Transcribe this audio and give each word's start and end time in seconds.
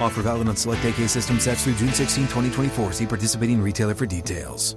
Offer 0.00 0.22
valid 0.22 0.48
on 0.48 0.56
select 0.56 0.84
AK 0.84 1.08
system 1.08 1.40
sets 1.40 1.64
through 1.64 1.74
June 1.74 1.92
16, 1.92 2.24
2024. 2.24 2.92
See 2.92 3.06
participating 3.06 3.62
retailer 3.62 3.94
for 3.94 4.06
details. 4.06 4.76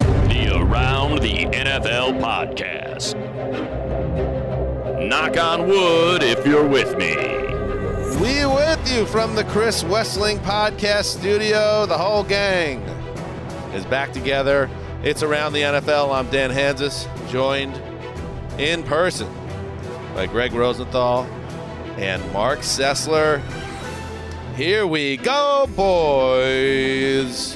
The 0.00 0.50
Around 0.54 1.20
the 1.20 1.46
NFL 1.46 2.20
podcast. 2.20 3.14
Knock 5.08 5.36
on 5.38 5.66
wood 5.66 6.22
if 6.22 6.46
you're 6.46 6.66
with 6.66 6.96
me. 6.98 7.14
We 8.20 8.46
with 8.46 8.92
you 8.92 9.06
from 9.06 9.34
the 9.34 9.44
Chris 9.44 9.82
Wesseling 9.82 10.38
podcast 10.40 11.04
studio. 11.04 11.86
The 11.86 11.96
whole 11.96 12.22
gang 12.22 12.80
is 13.72 13.86
back 13.86 14.12
together. 14.12 14.70
It's 15.02 15.22
around 15.22 15.52
the 15.54 15.62
NFL. 15.62 16.14
I'm 16.14 16.28
Dan 16.30 16.50
Hanzus, 16.50 17.08
joined 17.30 17.80
in 18.58 18.82
person 18.82 19.28
by 20.14 20.26
Gregg 20.26 20.52
Rosenthal 20.52 21.24
and 21.98 22.32
Marc 22.32 22.60
Sessler. 22.60 23.40
Here 24.54 24.86
we 24.86 25.16
go, 25.16 25.68
boys. 25.74 27.54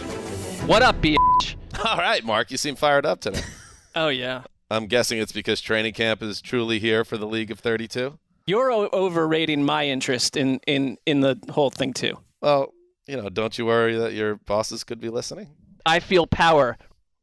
What 0.67 0.83
up, 0.83 0.97
bitch? 1.01 1.17
All 1.84 1.97
right, 1.97 2.25
Marc, 2.25 2.51
you 2.51 2.56
seem 2.56 2.75
fired 2.77 3.06
up 3.06 3.20
today. 3.20 3.41
Oh 3.95 4.09
yeah. 4.09 4.42
I'm 4.70 4.86
guessing 4.86 5.19
it's 5.19 5.33
because 5.33 5.61
training 5.61 5.92
camp 5.92 6.23
is 6.23 6.41
truly 6.41 6.79
here 6.79 7.05
for 7.05 7.17
the 7.17 7.27
League 7.27 7.51
of 7.51 7.59
32. 7.59 8.17
You're 8.47 8.70
o- 8.70 8.89
overrating 8.92 9.64
my 9.64 9.89
interest 9.89 10.36
in 10.36 10.61
in 10.68 10.98
in 11.05 11.18
the 11.20 11.36
whole 11.51 11.70
thing 11.70 11.92
too. 11.92 12.17
Well, 12.41 12.73
you 13.08 13.17
know, 13.17 13.29
don't 13.29 13.58
you 13.58 13.67
worry 13.67 13.97
that 13.97 14.13
your 14.13 14.36
bosses 14.36 14.85
could 14.85 15.01
be 15.01 15.08
listening? 15.08 15.48
I 15.85 15.98
feel 15.98 16.29
power. 16.29 16.77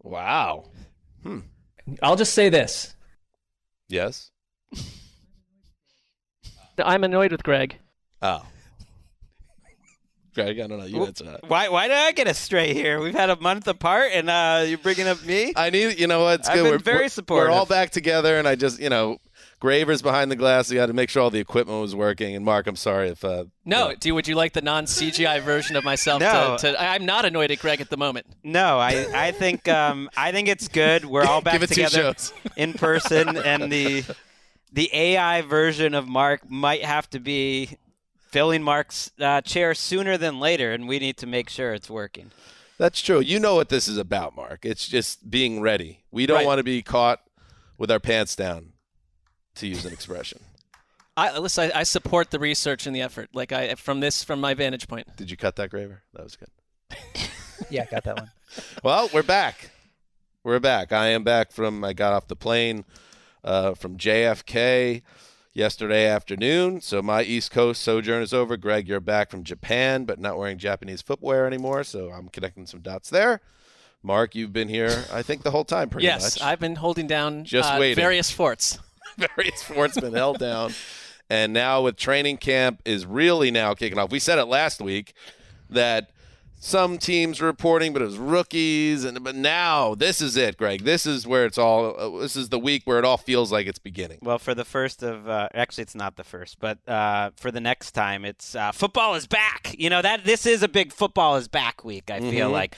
Wow. 0.03 0.65
Hmm. 1.23 1.41
I'll 2.01 2.17
just 2.17 2.33
say 2.33 2.49
this. 2.49 2.93
Yes. 3.87 4.31
I'm 6.83 7.03
annoyed 7.03 7.31
with 7.31 7.43
Gregg. 7.43 7.77
Oh. 8.21 8.45
Gregg, 10.33 10.59
I 10.59 10.67
don't 10.67 10.79
know. 10.79 10.85
You 10.85 11.05
answer 11.05 11.23
that. 11.25 11.47
Why? 11.49 11.69
Why 11.69 11.87
did 11.87 11.95
I 11.95 12.11
get 12.11 12.27
a 12.27 12.33
stray 12.33 12.73
here? 12.73 12.99
We've 12.99 13.13
had 13.15 13.29
a 13.29 13.39
month 13.39 13.69
apart, 13.69 14.11
and 14.13 14.29
uh, 14.29 14.65
you're 14.67 14.77
bringing 14.77 15.07
up 15.07 15.23
me. 15.23 15.53
I 15.55 15.69
need, 15.69 15.97
you 15.97 16.07
know 16.07 16.23
what? 16.23 16.41
It's 16.41 16.49
I've 16.49 16.55
good. 16.55 16.63
been 16.63 16.71
we're, 16.73 16.77
very 16.79 16.97
we're- 16.97 17.09
supportive. 17.09 17.51
We're 17.51 17.57
all 17.57 17.65
back 17.65 17.91
together, 17.91 18.37
and 18.37 18.45
I 18.45 18.55
just, 18.55 18.77
you 18.81 18.89
know, 18.89 19.19
Graver's 19.61 20.01
behind 20.01 20.29
the 20.29 20.35
glass. 20.35 20.69
We 20.69 20.75
had 20.75 20.87
to 20.87 20.93
make 20.93 21.09
sure 21.09 21.23
all 21.23 21.29
the 21.29 21.39
equipment 21.39 21.79
was 21.79 21.95
working. 21.95 22.35
And 22.35 22.43
Marc, 22.43 22.67
I'm 22.67 22.75
sorry 22.75 23.07
if. 23.07 23.23
Uh, 23.23 23.45
No, 23.63 23.93
do 23.97 24.13
would 24.13 24.27
you 24.27 24.35
like 24.35 24.51
the 24.51 24.61
non 24.61 24.85
CGI 24.87 25.41
version 25.41 25.77
of 25.77 25.85
myself? 25.85 26.19
No. 26.19 26.57
To, 26.59 26.73
to, 26.73 26.81
I'm 26.83 27.05
not 27.05 27.23
annoyed 27.23 27.51
at 27.51 27.59
Gregg 27.59 27.79
at 27.79 27.89
the 27.89 27.95
moment. 27.97 28.25
No, 28.43 28.77
I, 28.77 29.07
I 29.15 29.31
think 29.31 29.69
um, 29.69 30.09
I 30.17 30.33
think 30.33 30.49
it's 30.49 30.67
good. 30.67 31.05
We're 31.05 31.23
all 31.23 31.39
back 31.41 31.53
Give 31.53 31.63
it 31.63 31.67
two 31.69 31.75
together 31.75 31.97
shows. 32.13 32.33
in 32.57 32.73
person, 32.73 33.37
and 33.37 33.71
the 33.71 34.03
the 34.75 34.89
AI 34.93 35.41
version 35.41 35.93
of 35.95 36.05
Marc 36.07 36.49
might 36.51 36.83
have 36.83 37.09
to 37.11 37.19
be 37.19 37.77
filling 38.29 38.61
Marc's 38.61 39.09
uh, 39.21 39.39
chair 39.39 39.73
sooner 39.73 40.17
than 40.17 40.37
later, 40.39 40.73
and 40.73 40.85
we 40.87 40.99
need 40.99 41.15
to 41.17 41.25
make 41.25 41.49
sure 41.49 41.73
it's 41.73 41.89
working. 41.89 42.31
That's 42.77 43.01
true. 43.01 43.21
You 43.21 43.39
know 43.39 43.55
what 43.55 43.69
this 43.69 43.87
is 43.87 43.97
about, 43.97 44.35
Marc. 44.35 44.65
It's 44.65 44.85
just 44.85 45.31
being 45.31 45.61
ready. 45.61 46.03
We 46.11 46.25
don't 46.25 46.37
Right. 46.39 46.45
want 46.45 46.59
to 46.59 46.63
be 46.63 46.81
caught 46.81 47.21
with 47.77 47.89
our 47.89 48.01
pants 48.01 48.35
down, 48.35 48.73
to 49.55 49.65
use 49.67 49.85
an 49.85 49.93
expression. 49.93 50.39
I 51.17 51.37
listen. 51.37 51.71
I, 51.73 51.79
I 51.79 51.83
support 51.83 52.31
the 52.31 52.39
research 52.39 52.85
and 52.85 52.93
the 52.93 53.01
effort. 53.01 53.29
Like 53.33 53.53
I 53.53 53.75
from 53.75 54.01
this 54.01 54.25
from 54.25 54.41
my 54.41 54.53
vantage 54.53 54.89
point. 54.89 55.07
Did 55.15 55.31
you 55.31 55.37
cut 55.37 55.55
that, 55.55 55.69
Graver? 55.69 56.01
That 56.13 56.23
was 56.23 56.35
good. 56.35 56.49
Yeah, 57.69 57.85
got 57.85 58.03
that 58.03 58.17
one. 58.19 58.31
Well, 58.83 59.09
we're 59.13 59.23
back. 59.23 59.71
We're 60.43 60.59
back. 60.59 60.91
I 60.91 61.07
am 61.07 61.23
back 61.23 61.51
from. 61.53 61.83
I 61.85 61.93
got 61.93 62.11
off 62.11 62.27
the 62.27 62.35
plane 62.35 62.83
uh, 63.45 63.73
from 63.75 63.97
JFK 63.97 65.01
yesterday 65.53 66.05
afternoon. 66.07 66.81
So 66.81 67.01
my 67.01 67.23
East 67.23 67.51
Coast 67.51 67.81
sojourn 67.81 68.21
is 68.21 68.33
over. 68.33 68.57
Gregg, 68.57 68.89
you're 68.89 68.99
back 68.99 69.31
from 69.31 69.43
Japan, 69.43 70.03
but 70.03 70.19
not 70.19 70.37
wearing 70.37 70.57
Japanese 70.57 71.01
footwear 71.01 71.47
anymore. 71.47 71.83
So 71.85 72.09
I'm 72.09 72.27
connecting 72.27 72.65
some 72.65 72.81
dots 72.81 73.09
there. 73.09 73.39
Marc, 74.03 74.35
you've 74.35 74.53
been 74.53 74.67
here, 74.67 75.05
I 75.11 75.23
think, 75.23 75.43
the 75.43 75.51
whole 75.51 75.63
time, 75.63 75.89
pretty 75.89 76.05
yes, 76.05 76.39
much. 76.39 76.45
I've 76.45 76.59
been 76.59 76.75
holding 76.75 77.07
down 77.07 77.43
Just 77.43 77.71
uh, 77.71 77.77
waiting. 77.79 77.95
various 77.95 78.29
forts. 78.29 78.77
various 79.17 79.59
sports 79.61 79.99
been 79.99 80.13
held 80.13 80.39
down. 80.39 80.73
And 81.29 81.53
now 81.53 81.81
with 81.81 81.95
training 81.95 82.37
camp 82.37 82.81
is 82.85 83.05
really 83.05 83.49
now 83.49 83.73
kicking 83.73 83.97
off. 83.97 84.11
We 84.11 84.19
said 84.19 84.37
it 84.37 84.45
last 84.45 84.81
week 84.81 85.13
that 85.69 86.11
some 86.59 86.97
teams 86.97 87.41
reporting, 87.41 87.93
but 87.93 88.01
it 88.01 88.05
was 88.05 88.17
rookies, 88.17 89.03
and 89.03 89.23
but 89.23 89.35
now 89.35 89.93
this 89.95 90.19
is 90.21 90.35
it, 90.35 90.57
Gregg. 90.57 90.83
This 90.83 91.05
is 91.05 91.27
where 91.27 91.45
it's 91.45 91.57
all. 91.57 91.95
Uh, 92.17 92.19
this 92.21 92.35
is 92.35 92.49
the 92.49 92.59
week 92.59 92.83
where 92.85 92.97
it 92.97 93.05
all 93.05 93.17
feels 93.17 93.51
like 93.51 93.67
it's 93.67 93.79
beginning. 93.79 94.19
Well, 94.21 94.39
for 94.39 94.55
the 94.55 94.65
first 94.65 95.03
of 95.03 95.27
uh, 95.29 95.49
actually, 95.53 95.83
it's 95.83 95.95
not 95.95 96.15
the 96.15 96.23
first, 96.23 96.59
but 96.59 96.79
uh, 96.89 97.31
for 97.35 97.51
the 97.51 97.61
next 97.61 97.91
time, 97.91 98.25
it's 98.25 98.55
uh, 98.55 98.71
football 98.71 99.13
is 99.15 99.27
back. 99.27 99.75
You 99.77 99.89
know 99.89 100.01
that 100.01 100.25
this 100.25 100.45
is 100.45 100.63
a 100.63 100.67
big 100.67 100.91
football 100.91 101.35
is 101.35 101.47
back 101.47 101.83
week. 101.85 102.09
I 102.09 102.19
feel 102.19 102.49
Mhm. 102.49 102.53
like 102.53 102.77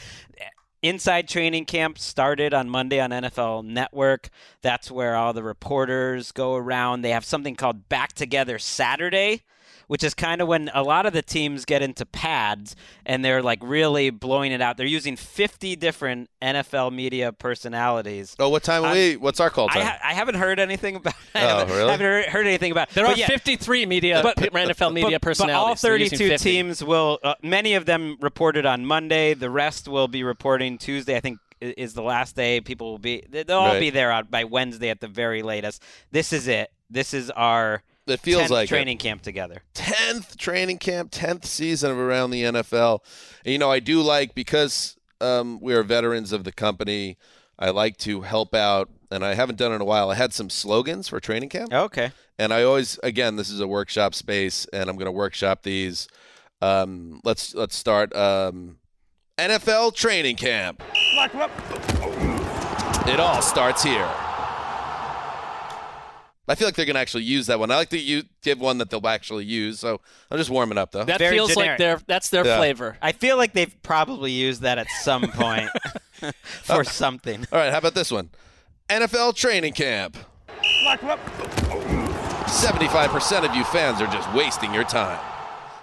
inside 0.83 1.27
training 1.27 1.65
camp 1.65 1.97
started 1.97 2.53
on 2.53 2.69
Monday 2.69 2.99
on 2.99 3.11
NFL 3.11 3.63
Network. 3.63 4.29
That's 4.61 4.91
where 4.91 5.15
all 5.15 5.33
the 5.33 5.43
reporters 5.43 6.31
go 6.31 6.55
around. 6.55 7.01
They 7.01 7.09
have 7.11 7.25
something 7.25 7.55
called 7.55 7.89
Back 7.89 8.13
Together 8.13 8.59
Saturday. 8.59 9.43
Which 9.87 10.03
is 10.03 10.13
kind 10.13 10.41
of 10.41 10.49
when 10.49 10.69
a 10.73 10.83
lot 10.83 11.05
of 11.05 11.13
the 11.13 11.21
teams 11.21 11.63
get 11.63 11.81
into 11.81 12.05
pads 12.05 12.75
and 13.05 13.23
they're 13.23 13.41
like 13.41 13.59
really 13.61 14.09
blowing 14.09 14.51
it 14.51 14.61
out. 14.61 14.75
They're 14.75 14.85
using 14.85 15.15
50 15.15 15.77
different 15.77 16.29
NFL 16.41 16.91
media 16.93 17.31
personalities. 17.31 18.35
Oh, 18.39 18.49
what 18.49 18.63
time 18.63 18.83
are 18.83 18.87
I'm- 18.87 18.95
we? 18.97 19.15
What's 19.17 19.39
our 19.39 19.49
call 19.49 19.67
I, 19.69 19.73
time? 19.75 19.85
ha- 19.85 19.99
I 20.03 20.13
haven't 20.13 20.35
heard 20.35 20.59
anything 20.59 20.95
about. 20.97 21.13
I 21.35 21.45
Oh, 21.45 21.47
haven't, 21.59 21.75
really? 21.75 21.91
haven't 21.91 22.05
heard, 22.05 22.25
heard 22.25 22.47
anything 22.47 22.71
about. 22.71 22.89
It. 22.89 22.95
There 22.95 23.05
but 23.05 23.15
are 23.15 23.19
yeah, 23.19 23.27
53 23.27 23.85
media 23.85 24.19
but- 24.23 24.35
NFL 24.37 24.93
media 24.93 25.19
but, 25.21 25.37
but 25.37 25.49
all 25.51 25.75
32 25.75 26.37
teams 26.37 26.83
will. 26.83 27.19
Uh, 27.23 27.35
many 27.41 27.73
of 27.75 27.85
them 27.85 28.17
reported 28.21 28.65
on 28.65 28.85
Monday. 28.85 29.33
The 29.35 29.49
rest 29.49 29.87
will 29.87 30.07
be 30.07 30.23
reporting 30.23 30.77
Tuesday. 30.77 31.15
I 31.15 31.19
think 31.19 31.39
is 31.61 31.93
the 31.93 32.03
last 32.03 32.35
day. 32.35 32.61
People 32.61 32.91
will 32.91 32.97
be. 32.99 33.23
They'll 33.29 33.51
all 33.57 33.67
Right. 33.67 33.79
be 33.79 33.89
there 33.89 34.11
on, 34.11 34.25
by 34.29 34.43
Wednesday 34.43 34.89
at 34.89 34.99
the 35.01 35.07
very 35.07 35.41
latest. 35.43 35.81
This 36.11 36.33
is 36.33 36.47
it. 36.47 36.71
This 36.89 37.13
is 37.13 37.29
our. 37.31 37.83
It 38.07 38.19
feels 38.19 38.43
10th 38.43 38.49
like 38.49 38.65
it. 38.65 38.69
training 38.69 38.97
camp 38.97 39.21
together. 39.21 39.61
10th 39.75 40.37
training 40.37 40.77
camp, 40.77 41.11
10th 41.11 41.45
season 41.45 41.91
of 41.91 41.97
Around 41.97 42.31
the 42.31 42.43
NFL. 42.43 42.99
And, 43.43 43.51
you 43.51 43.59
know, 43.59 43.69
I 43.69 43.79
do 43.79 44.01
like, 44.01 44.33
because 44.33 44.97
um, 45.19 45.59
we 45.61 45.73
are 45.73 45.83
veterans 45.83 46.31
of 46.31 46.43
the 46.43 46.51
company, 46.51 47.17
I 47.59 47.71
like 47.71 47.97
to 47.97 48.21
help 48.21 48.53
out, 48.53 48.89
and 49.11 49.25
I 49.25 49.33
haven't 49.33 49.57
done 49.57 49.71
it 49.71 49.75
in 49.75 49.81
a 49.81 49.85
while. 49.85 50.09
I 50.09 50.15
had 50.15 50.33
some 50.33 50.49
slogans 50.49 51.07
for 51.07 51.19
training 51.19 51.49
camp. 51.49 51.73
Okay. 51.73 52.11
And 52.39 52.53
I 52.53 52.63
always, 52.63 52.99
again, 53.03 53.35
this 53.35 53.49
is 53.49 53.59
a 53.59 53.67
workshop 53.67 54.13
space, 54.13 54.65
and 54.71 54.89
I'm 54.89 54.95
going 54.95 55.07
to 55.07 55.11
workshop 55.11 55.63
these. 55.63 56.07
Um, 56.61 57.19
let's 57.23 57.55
let's 57.55 57.75
start. 57.75 58.15
Um, 58.15 58.77
NFL 59.37 59.95
training 59.95 60.35
camp. 60.35 60.83
It 63.07 63.19
all 63.19 63.41
starts 63.41 63.83
here. 63.83 64.09
I 66.49 66.55
feel 66.55 66.67
like 66.67 66.75
they're 66.75 66.85
going 66.85 66.95
to 66.95 66.99
actually 67.01 67.23
use 67.25 67.47
that 67.47 67.59
one. 67.59 67.71
I 67.71 67.75
like 67.75 67.89
to 67.89 67.97
use, 67.99 68.23
give 68.41 68.59
one 68.59 68.77
that 68.77 68.89
they'll 68.89 69.05
actually 69.07 69.43
use, 69.45 69.79
so 69.79 69.99
I'm 70.31 70.37
just 70.37 70.49
warming 70.49 70.77
up 70.77 70.91
though. 70.91 71.03
That 71.03 71.19
Very 71.19 71.35
feels 71.37 71.49
generic. 71.53 71.71
like 71.71 71.77
their 71.79 71.99
that's 72.07 72.29
their 72.29 72.45
Yeah. 72.45 72.57
flavor. 72.57 72.97
I 73.01 73.11
feel 73.11 73.35
like 73.37 73.53
they've 73.53 73.75
probably 73.83 74.31
used 74.31 74.61
that 74.61 74.77
at 74.77 74.87
some 75.01 75.23
point 75.31 75.69
for 76.41 76.83
something. 76.83 77.45
All 77.51 77.59
right, 77.59 77.71
how 77.71 77.79
about 77.79 77.95
this 77.95 78.11
one? 78.11 78.29
NFL 78.89 79.35
training 79.35 79.73
camp. 79.73 80.15
75% 82.47 83.47
of 83.49 83.55
you 83.55 83.63
fans 83.65 84.01
are 84.01 84.07
just 84.07 84.31
wasting 84.33 84.73
your 84.73 84.85
time. 84.85 85.19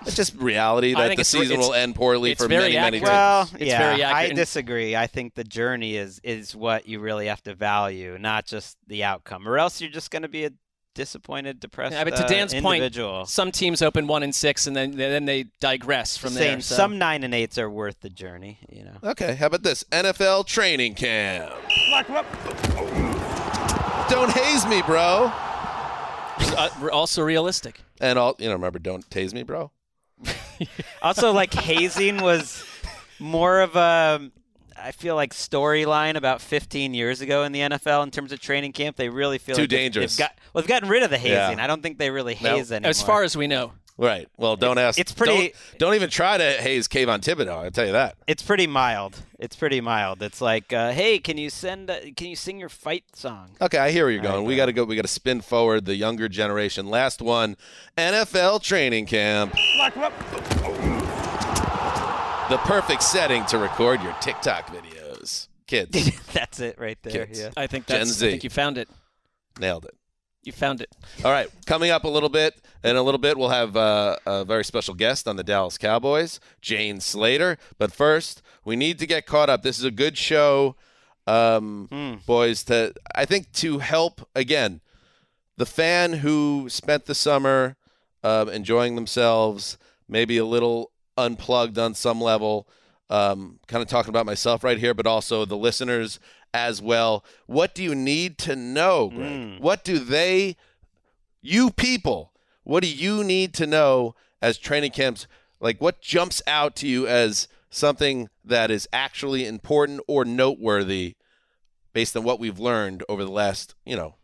It's 0.06 0.16
just 0.16 0.34
reality 0.36 0.94
that 0.94 1.16
the 1.16 1.24
season 1.24 1.58
will 1.58 1.74
end 1.74 1.94
poorly 1.94 2.34
for 2.34 2.46
very 2.48 2.74
many, 2.74 2.74
many 2.76 2.98
teams. 2.98 3.08
Well, 3.10 3.48
It's 3.54 3.62
yeah, 3.62 3.78
very 3.78 4.02
I 4.02 4.10
accurate 4.10 4.30
and- 4.30 4.36
disagree. 4.36 4.96
I 4.96 5.06
think 5.06 5.34
the 5.34 5.44
journey 5.44 5.96
is 5.96 6.20
is 6.22 6.54
what 6.54 6.86
you 6.88 7.00
really 7.00 7.26
have 7.26 7.42
to 7.44 7.54
value, 7.54 8.18
not 8.18 8.46
just 8.46 8.76
the 8.86 9.04
outcome, 9.04 9.48
or 9.48 9.58
else 9.58 9.80
you're 9.80 9.90
just 9.90 10.10
going 10.10 10.22
to 10.22 10.28
be 10.28 10.44
a 10.44 10.50
disappointed, 10.94 11.58
depressed 11.58 11.92
Yeah, 11.92 12.04
but 12.04 12.14
to 12.14 12.24
uh, 12.24 12.28
Dan's 12.28 12.52
individual. 12.54 13.18
point, 13.20 13.28
some 13.28 13.50
teams 13.50 13.82
open 13.82 14.06
one 14.06 14.22
and 14.22 14.32
six, 14.32 14.68
and 14.68 14.76
then 14.76 14.92
then 14.96 15.24
they 15.24 15.46
digress 15.60 16.16
from 16.16 16.30
Saying 16.30 16.52
there. 16.52 16.60
so- 16.60 16.76
some 16.76 16.98
nine 16.98 17.24
and 17.24 17.34
eights 17.34 17.58
are 17.58 17.68
worth 17.68 18.00
the 18.00 18.10
journey. 18.10 18.58
You 18.70 18.84
know. 18.84 18.96
Okay, 19.02 19.34
how 19.34 19.46
about 19.46 19.62
this? 19.64 19.82
NFL 19.90 20.46
training 20.46 20.94
camp. 20.94 21.52
Don't 24.08 24.30
haze 24.30 24.66
me, 24.66 24.82
bro. 24.82 25.32
uh, 26.56 26.68
also 26.92 27.22
realistic. 27.22 27.80
And 28.00 28.18
all 28.18 28.36
you 28.38 28.46
know, 28.48 28.52
remember, 28.54 28.78
don't 28.78 29.08
tase 29.10 29.32
me, 29.32 29.42
bro. 29.42 29.70
Also, 31.02 31.32
like 31.32 31.52
hazing 31.52 32.22
was 32.22 32.64
more 33.18 33.60
of 33.60 33.76
a, 33.76 34.30
I 34.76 34.92
feel 34.92 35.14
like 35.14 35.32
storyline 35.32 36.16
about 36.16 36.40
15 36.40 36.94
years 36.94 37.20
ago 37.20 37.44
in 37.44 37.52
the 37.52 37.60
NFL 37.60 38.02
in 38.04 38.10
terms 38.10 38.32
of 38.32 38.40
training 38.40 38.72
camp. 38.72 38.96
They 38.96 39.08
really 39.08 39.38
feel 39.38 39.54
Too 39.56 39.62
like 39.62 39.70
they've- 39.70 39.78
dangerous. 39.80 40.16
They've 40.16 40.26
got, 40.26 40.38
well, 40.52 40.62
they've 40.62 40.68
gotten 40.68 40.88
rid 40.88 41.02
of 41.02 41.10
the 41.10 41.18
hazing. 41.18 41.58
Yeah. 41.58 41.64
I 41.64 41.66
don't 41.66 41.82
think 41.82 41.98
they 41.98 42.10
really 42.10 42.36
No. 42.40 42.56
haze 42.56 42.72
anymore. 42.72 42.90
As 42.90 43.02
far 43.02 43.22
as 43.22 43.36
we 43.36 43.46
know, 43.46 43.72
Right. 43.96 44.29
Well, 44.37 44.56
don't 44.56 44.76
ask. 44.79 44.99
it's 44.99 45.12
pretty- 45.12 45.32
Don't, 45.70 45.79
don't 45.79 45.94
even 45.94 46.11
try 46.11 46.37
to 46.37 46.44
haze 46.55 46.88
Kayvon 46.88 47.20
Thibodeaux. 47.20 47.64
I'll 47.64 47.70
tell 47.70 47.87
you 47.87 47.93
that. 47.93 48.17
it's 48.26 48.43
pretty 48.43 48.67
mild. 48.67 49.23
It's 49.38 49.55
pretty 49.55 49.81
mild. 49.81 50.20
It's 50.20 50.41
like, 50.41 50.73
uh, 50.73 50.91
hey, 50.91 51.19
can 51.20 51.38
you 51.38 51.49
send? 51.49 51.88
Uh, 51.91 51.96
can 52.17 52.26
you 52.29 52.35
sing 52.37 52.58
your 52.58 52.69
fight 52.69 53.05
song? 53.14 53.50
Okay, 53.61 53.79
I 53.79 53.91
hear 53.93 54.05
where 54.06 54.12
you're 54.12 54.23
going. 54.23 54.41
right, 54.41 54.46
we 54.46 54.56
got 54.56 54.67
to 54.67 54.73
go. 54.73 54.82
We 54.85 54.96
got 54.96 55.02
to 55.02 55.08
spin 55.08 55.43
forward 55.43 55.85
the 55.85 55.94
younger 55.94 56.29
generation. 56.29 56.87
Last 56.88 57.23
one, 57.23 57.56
NFL 57.96 58.62
training 58.62 59.06
camp. 59.06 59.52
The 62.50 62.58
perfect 62.58 63.02
setting 63.02 63.44
to 63.46 63.58
record 63.58 64.02
your 64.02 64.12
TikTok 64.20 64.67
videos. 64.69 65.49
Kids, 65.67 66.11
That's 66.32 66.61
it 66.61 66.79
right 66.79 66.99
there. 67.02 67.26
Kids. 67.26 67.41
Yeah. 67.41 67.50
I 67.56 67.67
think 67.67 67.87
Gen 67.87 68.00
that's. 68.00 68.11
Z. 68.12 68.26
I 68.26 68.31
think 68.32 68.44
you 68.44 68.50
found 68.50 68.76
it. 68.76 68.88
nailed 69.58 69.87
it. 69.87 69.94
You 70.44 70.52
found 70.52 70.81
it. 70.81 70.91
All 71.25 71.31
right, 71.31 71.49
coming 71.67 71.91
up 71.91 72.05
a 72.05 72.08
little 72.08 72.29
bit. 72.29 72.55
In 72.82 72.96
a 72.96 73.02
little 73.02 73.19
bit, 73.19 73.38
we'll 73.38 73.49
have 73.49 73.76
uh, 73.76 74.17
a 74.26 74.44
very 74.44 74.62
special 74.64 74.93
guest 74.94 75.26
on 75.26 75.37
the 75.37 75.43
Dallas 75.43 75.79
Cowboys, 75.79 76.38
Jane 76.61 77.00
Slater. 77.00 77.56
But 77.79 77.93
first, 77.93 78.43
we 78.64 78.76
need 78.76 78.99
to 78.99 79.06
get 79.06 79.25
caught 79.25 79.49
up. 79.49 79.62
This 79.62 79.79
is 79.79 79.85
a 79.85 79.91
good 79.91 80.19
show, 80.19 80.76
um, 81.26 81.88
Hmm. 81.91 82.14
boys. 82.26 82.62
To 82.64 82.93
I 83.14 83.25
think 83.25 83.52
to 83.55 83.79
help 83.79 84.29
again 84.35 84.81
the 85.56 85.67
fan 85.67 86.14
who 86.14 86.67
spent 86.69 87.06
the 87.06 87.14
summer 87.14 87.76
um, 88.23 88.49
enjoying 88.50 88.96
themselves, 88.96 89.79
maybe 90.08 90.37
a 90.37 90.44
little 90.44 90.91
unplugged 91.17 91.79
on 91.79 91.94
some 91.94 92.20
level. 92.20 92.69
Um, 93.11 93.61
kind 93.69 93.82
of 93.82 93.88
talking 93.88 94.08
about 94.11 94.26
myself 94.26 94.64
right 94.64 94.79
here, 94.79 94.94
but 94.94 95.06
also 95.06 95.44
the 95.44 95.56
listeners 95.56 96.19
as 96.54 96.80
well. 96.80 97.24
What 97.46 97.74
do 97.74 97.82
you 97.82 97.94
need 97.94 98.38
to 98.38 98.56
know, 98.56 99.10
Gregg? 99.10 99.32
Mm. 99.32 99.60
What 99.60 99.84
do 99.84 99.98
they, 99.98 100.56
you 101.42 101.70
people, 101.70 102.32
what 102.62 102.82
do 102.82 102.88
you 102.88 103.24
need 103.24 103.52
to 103.54 103.66
know 103.66 104.14
as 104.40 104.56
training 104.56 104.92
camps? 104.92 105.26
Like, 105.60 105.80
what 105.80 106.00
jumps 106.00 106.40
out 106.46 106.76
to 106.76 106.88
you 106.88 107.06
as 107.06 107.48
something 107.68 108.30
that 108.44 108.70
is 108.70 108.88
actually 108.92 109.44
important 109.46 110.00
or 110.06 110.24
noteworthy 110.24 111.16
based 111.92 112.16
on 112.16 112.22
what 112.22 112.38
we've 112.38 112.58
learned 112.58 113.02
over 113.08 113.24
the 113.24 113.30
last, 113.30 113.74
you 113.84 113.96
know, 113.96 114.14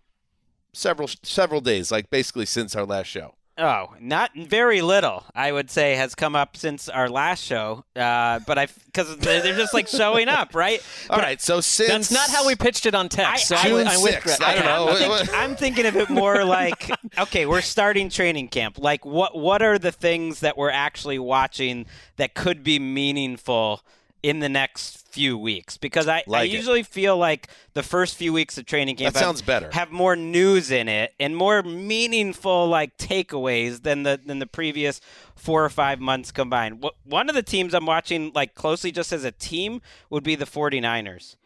several 0.72 1.08
several 1.22 1.60
days, 1.60 1.90
like 1.90 2.10
basically 2.10 2.46
since 2.46 2.76
our 2.76 2.84
last 2.84 3.06
show. 3.06 3.34
Oh, 3.62 3.94
not 4.00 4.30
very 4.34 4.80
little. 4.80 5.24
I 5.34 5.52
would 5.52 5.70
say 5.70 5.94
has 5.94 6.14
come 6.14 6.34
up 6.34 6.56
since 6.56 6.88
our 6.88 7.10
last 7.10 7.44
show. 7.44 7.84
Uh, 7.94 8.40
but 8.46 8.58
I 8.58 8.66
because 8.86 9.16
they're 9.18 9.42
they're 9.42 9.56
just 9.56 9.74
like 9.74 9.86
showing 9.86 10.28
up, 10.28 10.54
right? 10.54 10.82
All 11.10 11.18
right, 11.18 11.40
so 11.40 11.60
since 11.60 12.08
That's 12.08 12.10
not 12.10 12.30
how 12.30 12.46
we 12.46 12.56
pitched 12.56 12.86
it 12.86 12.94
on 12.94 13.08
text. 13.10 13.48
so 13.48 13.56
I- 13.56 13.60
I, 13.60 13.64
June 13.64 13.86
I'm 13.86 14.02
with 14.02 14.14
6th, 14.14 14.22
Gregg. 14.22 14.42
I 14.42 14.54
don't 14.54 14.64
know. 14.64 14.88
I'm, 14.88 14.96
think- 15.26 15.36
I'm 15.36 15.56
thinking 15.56 15.86
of 15.86 15.96
it 15.96 16.08
more 16.08 16.42
like, 16.44 16.90
okay, 17.18 17.44
we're 17.44 17.60
starting 17.60 18.08
training 18.08 18.48
camp. 18.48 18.78
Like, 18.78 19.04
what 19.04 19.36
what 19.36 19.60
are 19.62 19.78
the 19.78 19.92
things 19.92 20.40
that 20.40 20.56
we're 20.56 20.70
actually 20.70 21.18
watching 21.18 21.84
that 22.16 22.34
could 22.34 22.64
be 22.64 22.78
meaningful 22.78 23.82
in 24.22 24.40
the 24.40 24.48
next 24.48 25.06
few 25.08 25.36
weeks? 25.38 25.76
Because 25.76 26.06
I, 26.08 26.18
I 26.18 26.24
Like 26.26 26.50
it. 26.50 26.54
usually 26.54 26.82
feel 26.82 27.16
like 27.16 27.48
the 27.74 27.82
first 27.82 28.16
few 28.16 28.32
weeks 28.32 28.56
of 28.58 28.66
training 28.66 28.96
camp 28.96 29.14
That 29.14 29.20
sounds 29.20 29.42
better. 29.42 29.70
have 29.72 29.90
more 29.90 30.16
news 30.16 30.70
in 30.70 30.88
it 30.88 31.14
and 31.18 31.36
more 31.36 31.62
meaningful 31.62 32.66
like 32.68 32.96
takeaways 32.96 33.82
than 33.82 34.02
the 34.04 34.20
than 34.24 34.38
the 34.38 34.46
previous 34.46 35.00
four 35.34 35.64
or 35.64 35.68
five 35.70 36.00
months 36.00 36.30
combined. 36.32 36.84
One 37.04 37.28
of 37.28 37.34
the 37.34 37.42
teams 37.42 37.74
I'm 37.74 37.86
watching 37.86 38.32
like 38.34 38.54
closely 38.54 38.92
just 38.92 39.12
as 39.12 39.24
a 39.24 39.32
team 39.32 39.80
would 40.10 40.22
be 40.24 40.34
the 40.36 40.46
49ers. 40.46 41.36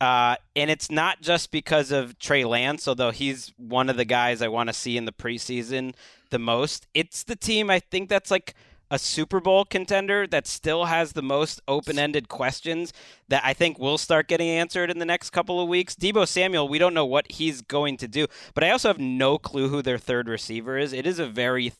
Uh, 0.00 0.36
and 0.54 0.70
it's 0.70 0.92
not 0.92 1.20
just 1.20 1.50
because 1.50 1.90
of 1.90 2.16
Trey 2.20 2.44
Lance, 2.44 2.86
although 2.86 3.10
he's 3.10 3.52
one 3.56 3.88
of 3.88 3.96
the 3.96 4.04
guys 4.04 4.40
I 4.40 4.46
want 4.46 4.68
to 4.68 4.72
see 4.72 4.96
in 4.96 5.06
the 5.06 5.12
preseason 5.12 5.92
the 6.30 6.38
most. 6.38 6.86
It's 6.94 7.24
the 7.24 7.34
team 7.34 7.68
I 7.68 7.80
think 7.80 8.08
that's 8.08 8.30
like 8.30 8.54
a 8.90 8.98
Super 8.98 9.40
Bowl 9.40 9.64
contender 9.64 10.26
that 10.26 10.46
still 10.46 10.86
has 10.86 11.12
the 11.12 11.22
most 11.22 11.60
open 11.68 11.98
ended 11.98 12.28
questions 12.28 12.92
that 13.28 13.42
I 13.44 13.52
think 13.52 13.78
will 13.78 13.98
start 13.98 14.28
getting 14.28 14.48
answered 14.48 14.90
in 14.90 14.98
the 14.98 15.04
next 15.04 15.30
couple 15.30 15.60
of 15.60 15.68
weeks. 15.68 15.94
Deebo 15.94 16.26
Samuel, 16.26 16.68
we 16.68 16.78
don't 16.78 16.94
know 16.94 17.06
what 17.06 17.30
he's 17.32 17.60
going 17.60 17.96
to 17.98 18.08
do, 18.08 18.26
but 18.54 18.64
I 18.64 18.70
also 18.70 18.88
have 18.88 18.98
no 18.98 19.38
clue 19.38 19.68
who 19.68 19.82
their 19.82 19.98
third 19.98 20.28
receiver 20.28 20.78
is. 20.78 20.92
It 20.92 21.06
is 21.06 21.18
a 21.18 21.26
very 21.26 21.72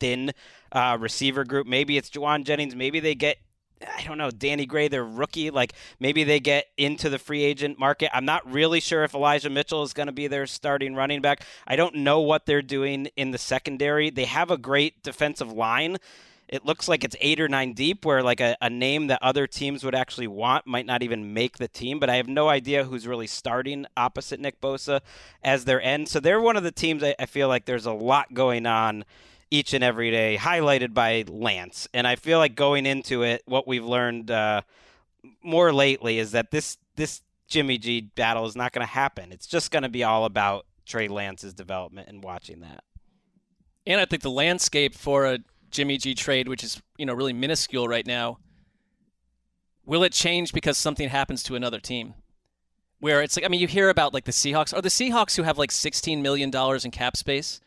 thin 0.00 0.32
uh, 0.72 0.96
receiver 1.00 1.44
group. 1.44 1.66
Maybe 1.66 1.96
it's 1.96 2.10
Jauan 2.10 2.44
Jennings. 2.44 2.74
Maybe 2.74 3.00
they 3.00 3.14
get 3.14 3.38
I 3.94 4.02
don't 4.04 4.16
know, 4.16 4.30
Danny 4.30 4.64
Gray, 4.64 4.88
their 4.88 5.04
rookie. 5.04 5.50
Like 5.50 5.74
maybe 6.00 6.24
they 6.24 6.40
get 6.40 6.66
into 6.76 7.10
the 7.10 7.18
free 7.18 7.42
agent 7.44 7.78
market. 7.78 8.10
I'm 8.14 8.24
not 8.24 8.50
really 8.50 8.80
sure 8.80 9.04
if 9.04 9.14
Elijah 9.14 9.50
Mitchell 9.50 9.82
is 9.82 9.92
going 9.92 10.06
to 10.06 10.12
be 10.12 10.28
their 10.28 10.46
starting 10.46 10.94
running 10.94 11.20
back. 11.20 11.44
I 11.66 11.76
don't 11.76 11.96
know 11.96 12.20
what 12.20 12.46
they're 12.46 12.62
doing 12.62 13.08
in 13.16 13.32
the 13.32 13.38
secondary. 13.38 14.08
They 14.08 14.24
have 14.24 14.50
a 14.50 14.56
great 14.56 15.02
defensive 15.02 15.52
line. 15.52 15.98
It 16.48 16.64
looks 16.64 16.88
like 16.88 17.02
it's 17.02 17.16
eight 17.20 17.40
or 17.40 17.48
nine 17.48 17.72
deep, 17.72 18.04
where 18.04 18.22
like 18.22 18.40
a, 18.40 18.56
a 18.60 18.70
name 18.70 19.08
that 19.08 19.22
other 19.22 19.46
teams 19.46 19.82
would 19.82 19.94
actually 19.94 20.28
want 20.28 20.66
might 20.66 20.86
not 20.86 21.02
even 21.02 21.34
make 21.34 21.58
the 21.58 21.68
team. 21.68 21.98
But 21.98 22.08
I 22.08 22.16
have 22.16 22.28
no 22.28 22.48
idea 22.48 22.84
who's 22.84 23.06
really 23.06 23.26
starting 23.26 23.86
opposite 23.96 24.38
Nick 24.38 24.60
Bosa 24.60 25.00
as 25.42 25.64
their 25.64 25.80
end. 25.80 26.08
So 26.08 26.20
they're 26.20 26.40
one 26.40 26.56
of 26.56 26.62
the 26.62 26.72
teams 26.72 27.02
I, 27.02 27.14
I 27.18 27.26
feel 27.26 27.48
like 27.48 27.64
there's 27.64 27.86
a 27.86 27.92
lot 27.92 28.32
going 28.32 28.66
on 28.66 29.04
each 29.50 29.72
and 29.74 29.82
every 29.82 30.10
day, 30.10 30.36
highlighted 30.40 30.92
by 30.92 31.24
Lance. 31.28 31.88
And 31.94 32.06
I 32.06 32.16
feel 32.16 32.38
like 32.38 32.54
going 32.54 32.86
into 32.86 33.22
it, 33.22 33.42
what 33.46 33.66
we've 33.66 33.84
learned 33.84 34.30
uh, 34.30 34.62
more 35.42 35.72
lately 35.72 36.18
is 36.18 36.32
that 36.32 36.50
this 36.50 36.78
this 36.96 37.22
Jimmy 37.48 37.78
G 37.78 38.00
battle 38.00 38.46
is 38.46 38.56
not 38.56 38.72
going 38.72 38.86
to 38.86 38.92
happen. 38.92 39.32
It's 39.32 39.46
just 39.46 39.70
going 39.70 39.84
to 39.84 39.88
be 39.88 40.02
all 40.02 40.24
about 40.24 40.66
Trey 40.84 41.08
Lance's 41.08 41.54
development 41.54 42.08
and 42.08 42.22
watching 42.22 42.60
that. 42.60 42.82
And 43.86 44.00
I 44.00 44.04
think 44.04 44.22
the 44.22 44.30
landscape 44.30 44.94
for 44.94 45.26
a 45.26 45.38
Jimmy 45.76 45.98
G 45.98 46.14
trade, 46.14 46.48
which 46.48 46.64
is 46.64 46.80
you 46.96 47.04
know 47.04 47.12
really 47.12 47.34
minuscule 47.34 47.86
right 47.86 48.06
now, 48.06 48.38
will 49.84 50.02
it 50.02 50.12
change 50.12 50.54
because 50.54 50.78
something 50.78 51.10
happens 51.10 51.42
to 51.44 51.54
another 51.54 51.78
team? 51.78 52.14
Where 52.98 53.22
it's 53.22 53.36
like, 53.36 53.44
I 53.44 53.48
mean, 53.48 53.60
you 53.60 53.66
hear 53.66 53.90
about 53.90 54.14
like 54.14 54.24
the 54.24 54.32
Seahawks. 54.32 54.74
Are 54.74 54.80
the 54.80 54.88
Seahawks 54.88 55.36
who 55.36 55.42
have 55.42 55.58
like 55.58 55.70
$16 55.70 56.22
million 56.22 56.50
in 56.82 56.90
cap 56.90 57.14
space 57.14 57.60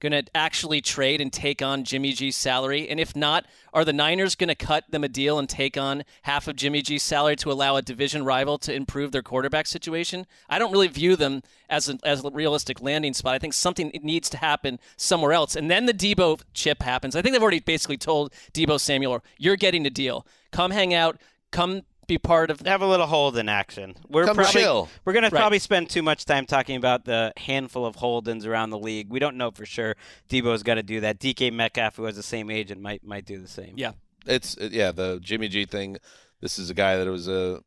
going 0.00 0.12
to 0.12 0.24
actually 0.34 0.80
trade 0.80 1.20
and 1.20 1.32
take 1.32 1.62
on 1.62 1.84
Jimmy 1.84 2.12
G's 2.12 2.36
salary? 2.36 2.88
And 2.88 2.98
if 2.98 3.14
not, 3.14 3.46
are 3.72 3.84
the 3.84 3.92
Niners 3.92 4.34
going 4.34 4.48
to 4.48 4.54
cut 4.54 4.90
them 4.90 5.04
a 5.04 5.08
deal 5.08 5.38
and 5.38 5.48
take 5.48 5.76
on 5.76 6.04
half 6.22 6.48
of 6.48 6.56
Jimmy 6.56 6.82
G's 6.82 7.02
salary 7.02 7.36
to 7.36 7.52
allow 7.52 7.76
a 7.76 7.82
division 7.82 8.24
rival 8.24 8.58
to 8.58 8.74
improve 8.74 9.12
their 9.12 9.22
quarterback 9.22 9.66
situation? 9.66 10.26
I 10.48 10.58
don't 10.58 10.72
really 10.72 10.88
view 10.88 11.16
them 11.16 11.42
as 11.68 11.88
a, 11.88 11.98
as 12.02 12.24
a 12.24 12.30
realistic 12.30 12.80
landing 12.80 13.14
spot. 13.14 13.34
I 13.34 13.38
think 13.38 13.54
something 13.54 13.92
needs 14.02 14.28
to 14.30 14.38
happen 14.38 14.80
somewhere 14.96 15.32
else. 15.32 15.54
And 15.54 15.70
then 15.70 15.86
the 15.86 15.94
Deebo 15.94 16.40
chip 16.54 16.82
happens. 16.82 17.14
I 17.14 17.22
think 17.22 17.34
they've 17.34 17.42
already 17.42 17.60
basically 17.60 17.98
told 17.98 18.32
Deebo 18.52 18.80
Samuel, 18.80 19.22
you're 19.38 19.56
getting 19.56 19.86
a 19.86 19.90
deal. 19.90 20.26
Come 20.50 20.70
hang 20.70 20.94
out. 20.94 21.20
Come 21.50 21.82
be 22.10 22.18
part 22.18 22.50
of 22.50 22.60
Have 22.60 22.82
a 22.82 22.86
little 22.86 23.06
hold 23.06 23.36
in 23.36 23.48
action. 23.48 23.94
We're 24.08 24.26
Come 24.26 24.36
probably, 24.36 24.52
chill. 24.52 24.88
We're 25.04 25.12
going 25.12 25.24
to 25.24 25.30
probably 25.30 25.60
spend 25.60 25.88
too 25.88 26.02
much 26.02 26.24
time 26.24 26.44
talking 26.44 26.76
about 26.76 27.04
the 27.04 27.32
handful 27.36 27.86
of 27.86 27.96
hold-ins 27.96 28.44
around 28.44 28.70
the 28.70 28.78
league. 28.78 29.08
We 29.10 29.18
don't 29.18 29.36
know 29.36 29.50
for 29.50 29.64
sure. 29.64 29.96
Deebo's 30.28 30.62
got 30.62 30.74
to 30.74 30.82
do 30.82 31.00
that. 31.00 31.18
DK 31.20 31.52
Metcalf, 31.52 31.96
who 31.96 32.04
has 32.04 32.16
the 32.16 32.22
same 32.22 32.50
agent, 32.50 32.80
might 32.80 33.04
might 33.04 33.24
do 33.24 33.38
the 33.38 33.48
same. 33.48 33.74
Yeah. 33.76 33.92
It's 34.26 34.56
yeah, 34.60 34.92
the 34.92 35.18
Jimmy 35.22 35.48
G 35.48 35.64
thing. 35.64 35.96
This 36.40 36.58
is 36.58 36.68
a 36.68 36.74
guy 36.74 36.96
that 36.96 37.08
was 37.08 37.28
a 37.28 37.62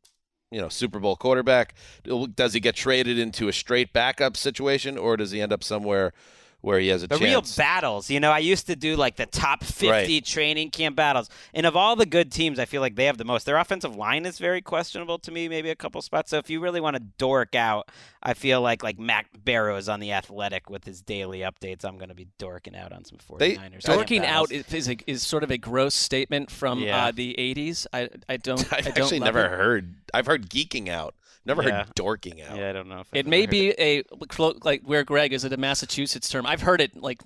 you 0.50 0.60
know 0.60 0.68
Super 0.68 1.00
Bowl 1.00 1.16
quarterback. 1.16 1.74
Does 2.34 2.52
he 2.52 2.60
get 2.60 2.76
traded 2.76 3.18
into 3.18 3.48
a 3.48 3.52
straight 3.52 3.92
backup 3.92 4.36
situation, 4.36 4.96
or 4.96 5.16
does 5.16 5.32
he 5.32 5.40
end 5.40 5.52
up 5.52 5.64
somewhere 5.64 6.12
where 6.64 6.80
he 6.80 6.88
has 6.88 7.02
a 7.02 7.06
the 7.06 7.18
chance? 7.18 7.22
real 7.22 7.44
battles. 7.64 8.08
You 8.10 8.20
know, 8.20 8.30
I 8.32 8.38
used 8.38 8.66
to 8.68 8.76
do 8.76 8.96
like 8.96 9.16
the 9.16 9.26
top 9.26 9.62
50 9.62 9.88
Right. 9.88 10.24
training 10.24 10.70
camp 10.70 10.96
battles. 10.96 11.28
And 11.52 11.66
of 11.66 11.76
all 11.76 11.94
the 11.96 12.06
good 12.06 12.32
teams, 12.32 12.58
I 12.58 12.64
feel 12.64 12.80
like 12.80 12.96
they 12.96 13.04
have 13.04 13.18
the 13.18 13.24
most. 13.24 13.44
Their 13.46 13.58
offensive 13.58 13.94
line 13.94 14.24
is 14.26 14.38
very 14.38 14.62
questionable 14.62 15.18
to 15.20 15.30
me, 15.30 15.48
maybe 15.48 15.70
a 15.70 15.76
couple 15.76 16.00
spots. 16.02 16.30
So 16.30 16.38
if 16.38 16.48
you 16.50 16.60
really 16.60 16.80
want 16.80 16.96
to 16.96 17.02
dork 17.18 17.54
out, 17.54 17.90
I 18.22 18.34
feel 18.34 18.60
like 18.62 18.82
like 18.82 18.98
Matt 18.98 19.26
Barrows 19.44 19.88
on 19.88 20.00
the 20.00 20.12
Athletic 20.12 20.70
with 20.70 20.84
his 20.84 21.02
daily 21.02 21.40
updates, 21.40 21.84
I'm 21.84 21.96
going 21.98 22.08
to 22.08 22.14
be 22.14 22.28
dorking 22.38 22.74
out 22.74 22.92
on 22.92 23.04
some 23.04 23.18
49ers. 23.18 23.38
They- 23.38 23.54
camp 23.56 23.82
Dorking 23.82 24.24
out 24.24 24.48
battles. 24.48 24.66
is, 24.72 24.74
is, 24.74 24.88
a, 24.88 24.96
is 25.06 25.22
sort 25.22 25.42
of 25.44 25.50
a 25.50 25.58
gross 25.58 25.94
statement 25.94 26.50
from 26.50 26.78
Yeah. 26.80 27.06
uh, 27.06 27.12
the 27.12 27.34
80s. 27.38 27.86
I, 27.92 28.08
I 28.28 28.38
don't. 28.38 28.60
I've 28.72 28.86
I 28.86 28.90
don't 28.90 28.98
actually 29.00 29.20
never 29.20 29.44
it. 29.44 29.50
heard. 29.50 29.94
I've 30.14 30.26
heard 30.26 30.48
geeking 30.48 30.88
out. 30.88 31.14
Never 31.46 31.62
Yeah. 31.62 31.84
heard 31.84 31.94
dorking 31.94 32.40
out. 32.42 32.56
Yeah, 32.56 32.70
I 32.70 32.72
don't 32.72 32.88
know 32.88 33.00
if 33.00 33.08
I've 33.12 33.18
It 33.20 33.26
may 33.26 33.42
heard 33.42 33.50
be 33.50 33.74
a 33.78 34.02
like 34.62 34.82
where 34.84 35.04
Gregg 35.04 35.32
is 35.32 35.44
it 35.44 35.52
a 35.52 35.56
Massachusetts 35.56 36.28
term? 36.28 36.46
I've 36.46 36.62
heard 36.62 36.80
it 36.80 36.96
like 36.96 37.20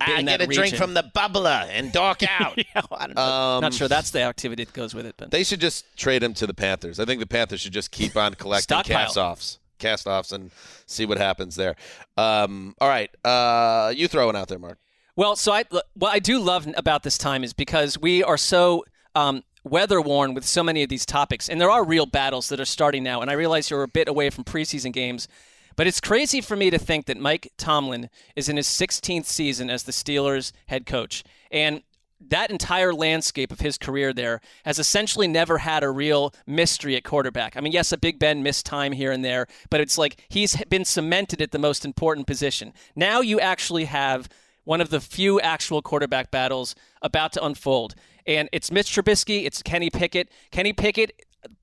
I 0.00 0.22
get 0.22 0.26
that 0.26 0.40
a 0.42 0.46
drink 0.46 0.74
from 0.74 0.94
the 0.94 1.02
bubbler 1.14 1.66
and 1.70 1.92
dork 1.92 2.22
out. 2.40 2.58
yeah, 2.58 2.64
well, 2.90 3.00
I 3.00 3.06
don't 3.06 3.16
know. 3.16 3.22
Um, 3.22 3.60
Not 3.62 3.72
sure 3.74 3.88
that's 3.88 4.10
the 4.10 4.20
activity 4.22 4.64
that 4.64 4.74
goes 4.74 4.94
with 4.94 5.06
it, 5.06 5.14
but 5.16 5.30
They 5.30 5.44
should 5.44 5.60
just 5.60 5.96
trade 5.96 6.22
him 6.22 6.34
to 6.34 6.46
the 6.46 6.54
Panthers. 6.54 6.98
I 7.00 7.04
think 7.04 7.20
the 7.20 7.26
Panthers 7.26 7.60
should 7.60 7.72
just 7.72 7.90
keep 7.90 8.16
on 8.16 8.34
collecting 8.34 8.64
Stockpile. 8.64 8.96
cast 9.06 9.16
offs, 9.16 9.58
cast 9.78 10.06
offs, 10.06 10.32
and 10.32 10.50
see 10.86 11.06
what 11.06 11.16
happens 11.18 11.54
there. 11.56 11.76
Um, 12.18 12.74
all 12.80 12.88
right, 12.88 13.10
uh, 13.24 13.92
you 13.96 14.08
throw 14.08 14.28
it 14.28 14.36
out 14.36 14.48
there, 14.48 14.58
Marc. 14.58 14.78
Well, 15.16 15.36
so 15.36 15.52
I 15.52 15.64
what 15.94 16.12
I 16.12 16.18
do 16.18 16.38
love 16.38 16.66
about 16.76 17.02
this 17.02 17.16
time 17.16 17.44
is 17.44 17.52
because 17.52 17.96
we 17.98 18.22
are 18.24 18.36
so 18.38 18.84
um, 19.14 19.42
weather 19.64 20.00
worn 20.00 20.34
with 20.34 20.44
so 20.44 20.62
many 20.62 20.82
of 20.82 20.88
these 20.88 21.06
topics, 21.06 21.48
and 21.48 21.60
there 21.60 21.70
are 21.70 21.84
real 21.84 22.06
battles 22.06 22.48
that 22.48 22.60
are 22.60 22.64
starting 22.64 23.02
now. 23.02 23.20
And 23.20 23.30
I 23.30 23.34
realize 23.34 23.70
you're 23.70 23.82
a 23.82 23.88
bit 23.88 24.08
away 24.08 24.30
from 24.30 24.44
preseason 24.44 24.92
games, 24.92 25.28
but 25.76 25.86
it's 25.86 26.00
crazy 26.00 26.40
for 26.40 26.56
me 26.56 26.70
to 26.70 26.78
think 26.78 27.06
that 27.06 27.18
Mike 27.18 27.52
Tomlin 27.56 28.10
is 28.36 28.48
in 28.48 28.56
his 28.56 28.66
16th 28.66 29.26
season 29.26 29.70
as 29.70 29.84
the 29.84 29.92
Steelers 29.92 30.52
head 30.66 30.86
coach, 30.86 31.24
and 31.50 31.82
that 32.28 32.50
entire 32.50 32.94
landscape 32.94 33.50
of 33.50 33.60
his 33.60 33.78
career 33.78 34.12
there 34.12 34.40
has 34.64 34.78
essentially 34.78 35.26
never 35.26 35.58
had 35.58 35.82
a 35.82 35.90
real 35.90 36.32
mystery 36.46 36.96
at 36.96 37.04
quarterback. 37.04 37.56
I 37.56 37.60
mean, 37.60 37.72
yes, 37.72 37.92
a 37.92 37.98
Big 37.98 38.18
Ben 38.18 38.42
missed 38.42 38.66
time 38.66 38.92
here 38.92 39.10
and 39.10 39.24
there, 39.24 39.46
but 39.70 39.80
it's 39.80 39.98
like 39.98 40.24
he's 40.28 40.56
been 40.66 40.84
cemented 40.84 41.42
at 41.42 41.50
the 41.50 41.58
most 41.58 41.84
important 41.84 42.26
position. 42.26 42.72
Now 42.94 43.20
you 43.20 43.40
actually 43.40 43.86
have 43.86 44.28
one 44.64 44.80
of 44.80 44.90
the 44.90 45.00
few 45.00 45.40
actual 45.40 45.82
quarterback 45.82 46.30
battles 46.30 46.74
about 47.00 47.32
to 47.32 47.44
unfold. 47.44 47.94
And 48.26 48.48
it's 48.52 48.70
Mitch 48.70 48.94
Trubisky, 48.94 49.44
it's 49.46 49.62
Kenny 49.62 49.90
Pickett. 49.90 50.28
Kenny 50.50 50.72
Pickett, 50.72 51.12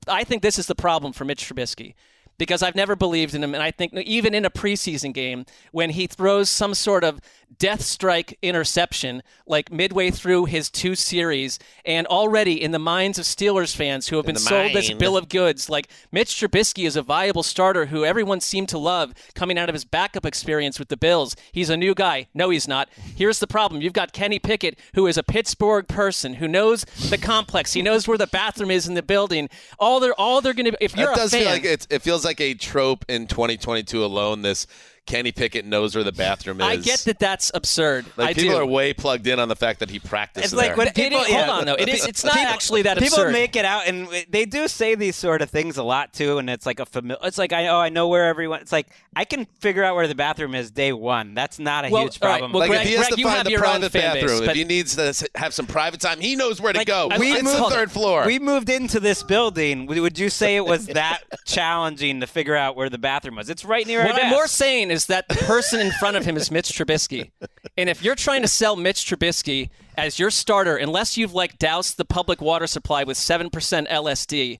I 0.08 0.24
think 0.24 0.42
this 0.42 0.60
is 0.60 0.68
the 0.68 0.76
problem 0.76 1.14
for 1.14 1.26
Mitch 1.26 1.48
Trubisky 1.48 1.96
because 2.40 2.64
I've 2.64 2.74
never 2.74 2.96
believed 2.96 3.36
in 3.36 3.44
him. 3.44 3.54
And 3.54 3.62
I 3.62 3.70
think 3.70 3.94
even 3.94 4.34
in 4.34 4.46
a 4.46 4.50
preseason 4.50 5.14
game, 5.14 5.46
when 5.72 5.92
he 5.92 6.08
throws 6.08 6.50
some 6.50 6.74
sort 6.74 7.04
of 7.04 7.20
death 7.58 7.82
strike 7.82 8.38
interception, 8.42 9.22
like 9.46 9.72
midway 9.72 10.10
through 10.10 10.46
his 10.46 10.70
two 10.70 10.96
series, 10.96 11.60
and 11.86 12.08
already 12.08 12.62
in 12.62 12.72
the 12.72 12.80
minds 12.80 13.20
of 13.20 13.26
Steelers 13.26 13.76
fans 13.76 14.08
who 14.08 14.16
have 14.16 14.26
been 14.26 14.36
sold 14.36 14.74
this 14.74 14.92
bill 14.94 15.18
of 15.18 15.30
goods, 15.30 15.70
like 15.70 15.90
Mitch 16.12 16.30
Trubisky 16.30 16.88
is 16.88 16.96
a 16.96 17.02
viable 17.02 17.44
starter 17.44 17.88
who 17.88 18.06
everyone 18.06 18.40
seemed 18.40 18.70
to 18.70 18.78
love 18.78 19.14
coming 19.36 19.58
out 19.58 19.68
of 19.68 19.76
his 19.76 19.84
backup 19.84 20.26
experience 20.26 20.80
with 20.80 20.88
the 20.88 20.98
Bills. 20.98 21.36
He's 21.52 21.70
a 21.70 21.78
new 21.78 21.94
guy. 21.94 22.28
No, 22.34 22.50
he's 22.50 22.68
not. 22.68 22.90
Here's 23.16 23.40
the 23.40 23.48
problem 23.48 23.82
you've 23.82 23.94
got 23.94 24.14
Kenny 24.14 24.40
Pickett, 24.40 24.80
who 24.94 25.08
is 25.08 25.18
a 25.18 25.24
Pittsburgh 25.24 25.88
person, 25.88 26.36
who 26.36 26.48
knows 26.48 26.86
the 27.10 27.18
complex, 27.18 27.74
he 27.74 27.82
knows 27.82 28.08
where 28.08 28.18
the 28.18 28.28
bathroom 28.28 28.72
is 28.72 28.88
in 28.88 28.94
the 28.94 29.04
building. 29.04 29.50
All 29.78 30.00
they're, 30.00 30.14
all 30.14 30.40
they're 30.40 30.54
going 30.54 30.72
to, 30.72 30.78
if 30.84 30.96
you're 30.96 31.12
a 31.12 31.16
does 31.16 31.32
fan, 31.32 31.42
feel 31.42 31.52
like 31.52 31.66
it's, 31.66 31.88
it 31.90 32.02
feels 32.02 32.24
like 32.24 32.29
a 32.40 32.54
trope 32.54 33.04
in 33.10 33.26
2022 33.26 34.06
alone. 34.06 34.44
This 34.44 34.68
Kenny 35.10 35.32
Pickett 35.34 35.66
knows 35.66 35.96
where 35.96 36.04
the 36.04 36.12
bathroom 36.14 36.62
is. 36.62 36.68
I 36.68 36.76
get 36.78 37.00
that 37.00 37.20
that's 37.20 37.52
absurd. 37.54 38.06
Like 38.16 38.30
I 38.30 38.34
people 38.34 38.52
do. 38.56 38.62
are 38.62 38.66
way 38.66 38.94
plugged 38.94 39.28
in 39.28 39.40
on 39.40 39.50
the 39.50 39.56
fact 39.56 39.80
that 39.82 39.90
he 39.90 40.00
practiced 40.00 40.46
It's 40.46 40.54
like 40.54 40.68
there. 40.68 40.76
when 40.78 40.88
it- 40.88 40.96
people, 40.96 41.18
hold 41.20 41.30
yeah. 41.30 41.50
on, 41.52 41.66
though. 41.66 41.74
It 41.74 41.90
is- 41.90 42.06
it's 42.06 42.24
not 42.24 42.36
People- 42.36 42.48
actually 42.50 42.82
that 42.84 42.98
People 43.00 43.18
absurd. 43.18 43.34
make 43.34 43.56
it 43.56 43.66
out, 43.66 43.88
and 43.88 44.08
they 44.30 44.46
do 44.46 44.68
say 44.68 44.96
these 44.96 45.16
sort 45.16 45.42
of 45.42 45.50
things 45.50 45.78
a 45.78 45.84
lot 45.84 46.14
too. 46.14 46.38
And 46.38 46.50
it's 46.50 46.66
like 46.66 46.80
a 46.80 46.86
familiar. 46.86 47.20
It's 47.26 47.38
like 47.38 47.52
I 47.52 47.68
oh 47.68 47.80
I 47.80 47.90
know 47.90 48.08
where 48.08 48.26
everyone. 48.28 48.62
It's 48.62 48.72
like 48.72 48.88
I 49.16 49.26
can 49.26 49.46
figure 49.60 49.84
out 49.84 49.96
where 49.96 50.08
the 50.08 50.16
bathroom 50.16 50.54
is 50.56 50.72
day 50.72 50.94
one. 50.94 51.34
That's 51.34 51.60
not 51.60 51.86
a 51.86 51.90
Well, 51.90 52.04
huge 52.04 52.20
all 52.22 52.30
right, 52.30 52.40
problem. 52.40 52.52
well, 52.54 52.60
like 52.62 52.70
Gregg- 52.70 52.82
if 52.84 52.88
he 52.88 52.94
has 52.94 53.08
Gregg, 53.08 53.14
to 53.16 53.20
you 53.20 53.26
find 53.26 53.38
have 53.38 53.46
the 53.46 53.52
your 53.52 53.66
own 53.66 53.72
private 53.82 53.92
fan 53.92 54.14
base, 54.14 54.22
bathroom, 54.24 54.42
if 54.44 54.46
but- 54.48 54.56
he 54.56 54.64
needs 54.64 54.96
to 54.96 55.30
have 55.36 55.54
some 55.54 55.66
private 55.66 56.00
time, 56.00 56.20
he 56.22 56.36
knows 56.36 56.62
where 56.62 56.72
to 56.72 56.80
Like, 56.80 56.88
go. 56.88 57.10
I- 57.12 57.16
it's 57.20 57.50
I- 57.54 57.60
the 57.60 57.70
third 57.76 57.92
floor. 57.92 58.26
we 58.26 58.38
moved 58.40 58.70
into 58.70 59.00
this 59.00 59.24
building. 59.24 59.88
Would 59.88 59.98
would 59.98 60.20
you 60.20 60.30
say 60.30 60.56
it 60.56 60.66
was 60.66 60.86
that 60.88 61.24
challenging 61.46 62.20
to 62.22 62.28
figure 62.28 62.56
out 62.56 62.76
where 62.76 62.90
the 62.90 62.98
bathroom 62.98 63.36
was? 63.36 63.50
It's 63.50 63.66
right 63.66 63.86
near 63.88 64.02
our 64.02 64.06
What 64.08 64.16
I'm 64.16 64.22
desk. 64.30 64.36
more 64.36 64.48
saying 64.48 64.92
is 64.92 64.99
that 65.08 65.28
the 65.28 65.36
person 65.36 65.80
in 65.80 65.92
front 65.92 66.18
of 66.18 66.26
him 66.26 66.38
is 66.38 66.52
Mitch 66.52 66.70
Trubisky. 66.70 67.32
And 67.78 67.90
if 67.90 68.04
you're 68.04 68.16
trying 68.16 68.42
to 68.42 68.48
sell 68.48 68.76
Mitch 68.76 69.06
Trubisky 69.06 69.70
as 69.98 70.20
your 70.20 70.32
starter, 70.32 70.76
unless 70.76 71.18
you've 71.18 71.34
like 71.34 71.58
doused 71.60 71.98
the 71.98 72.06
public 72.06 72.42
water 72.42 72.68
supply 72.68 73.04
with 73.04 73.18
7% 73.18 73.50
LSD, 73.88 74.60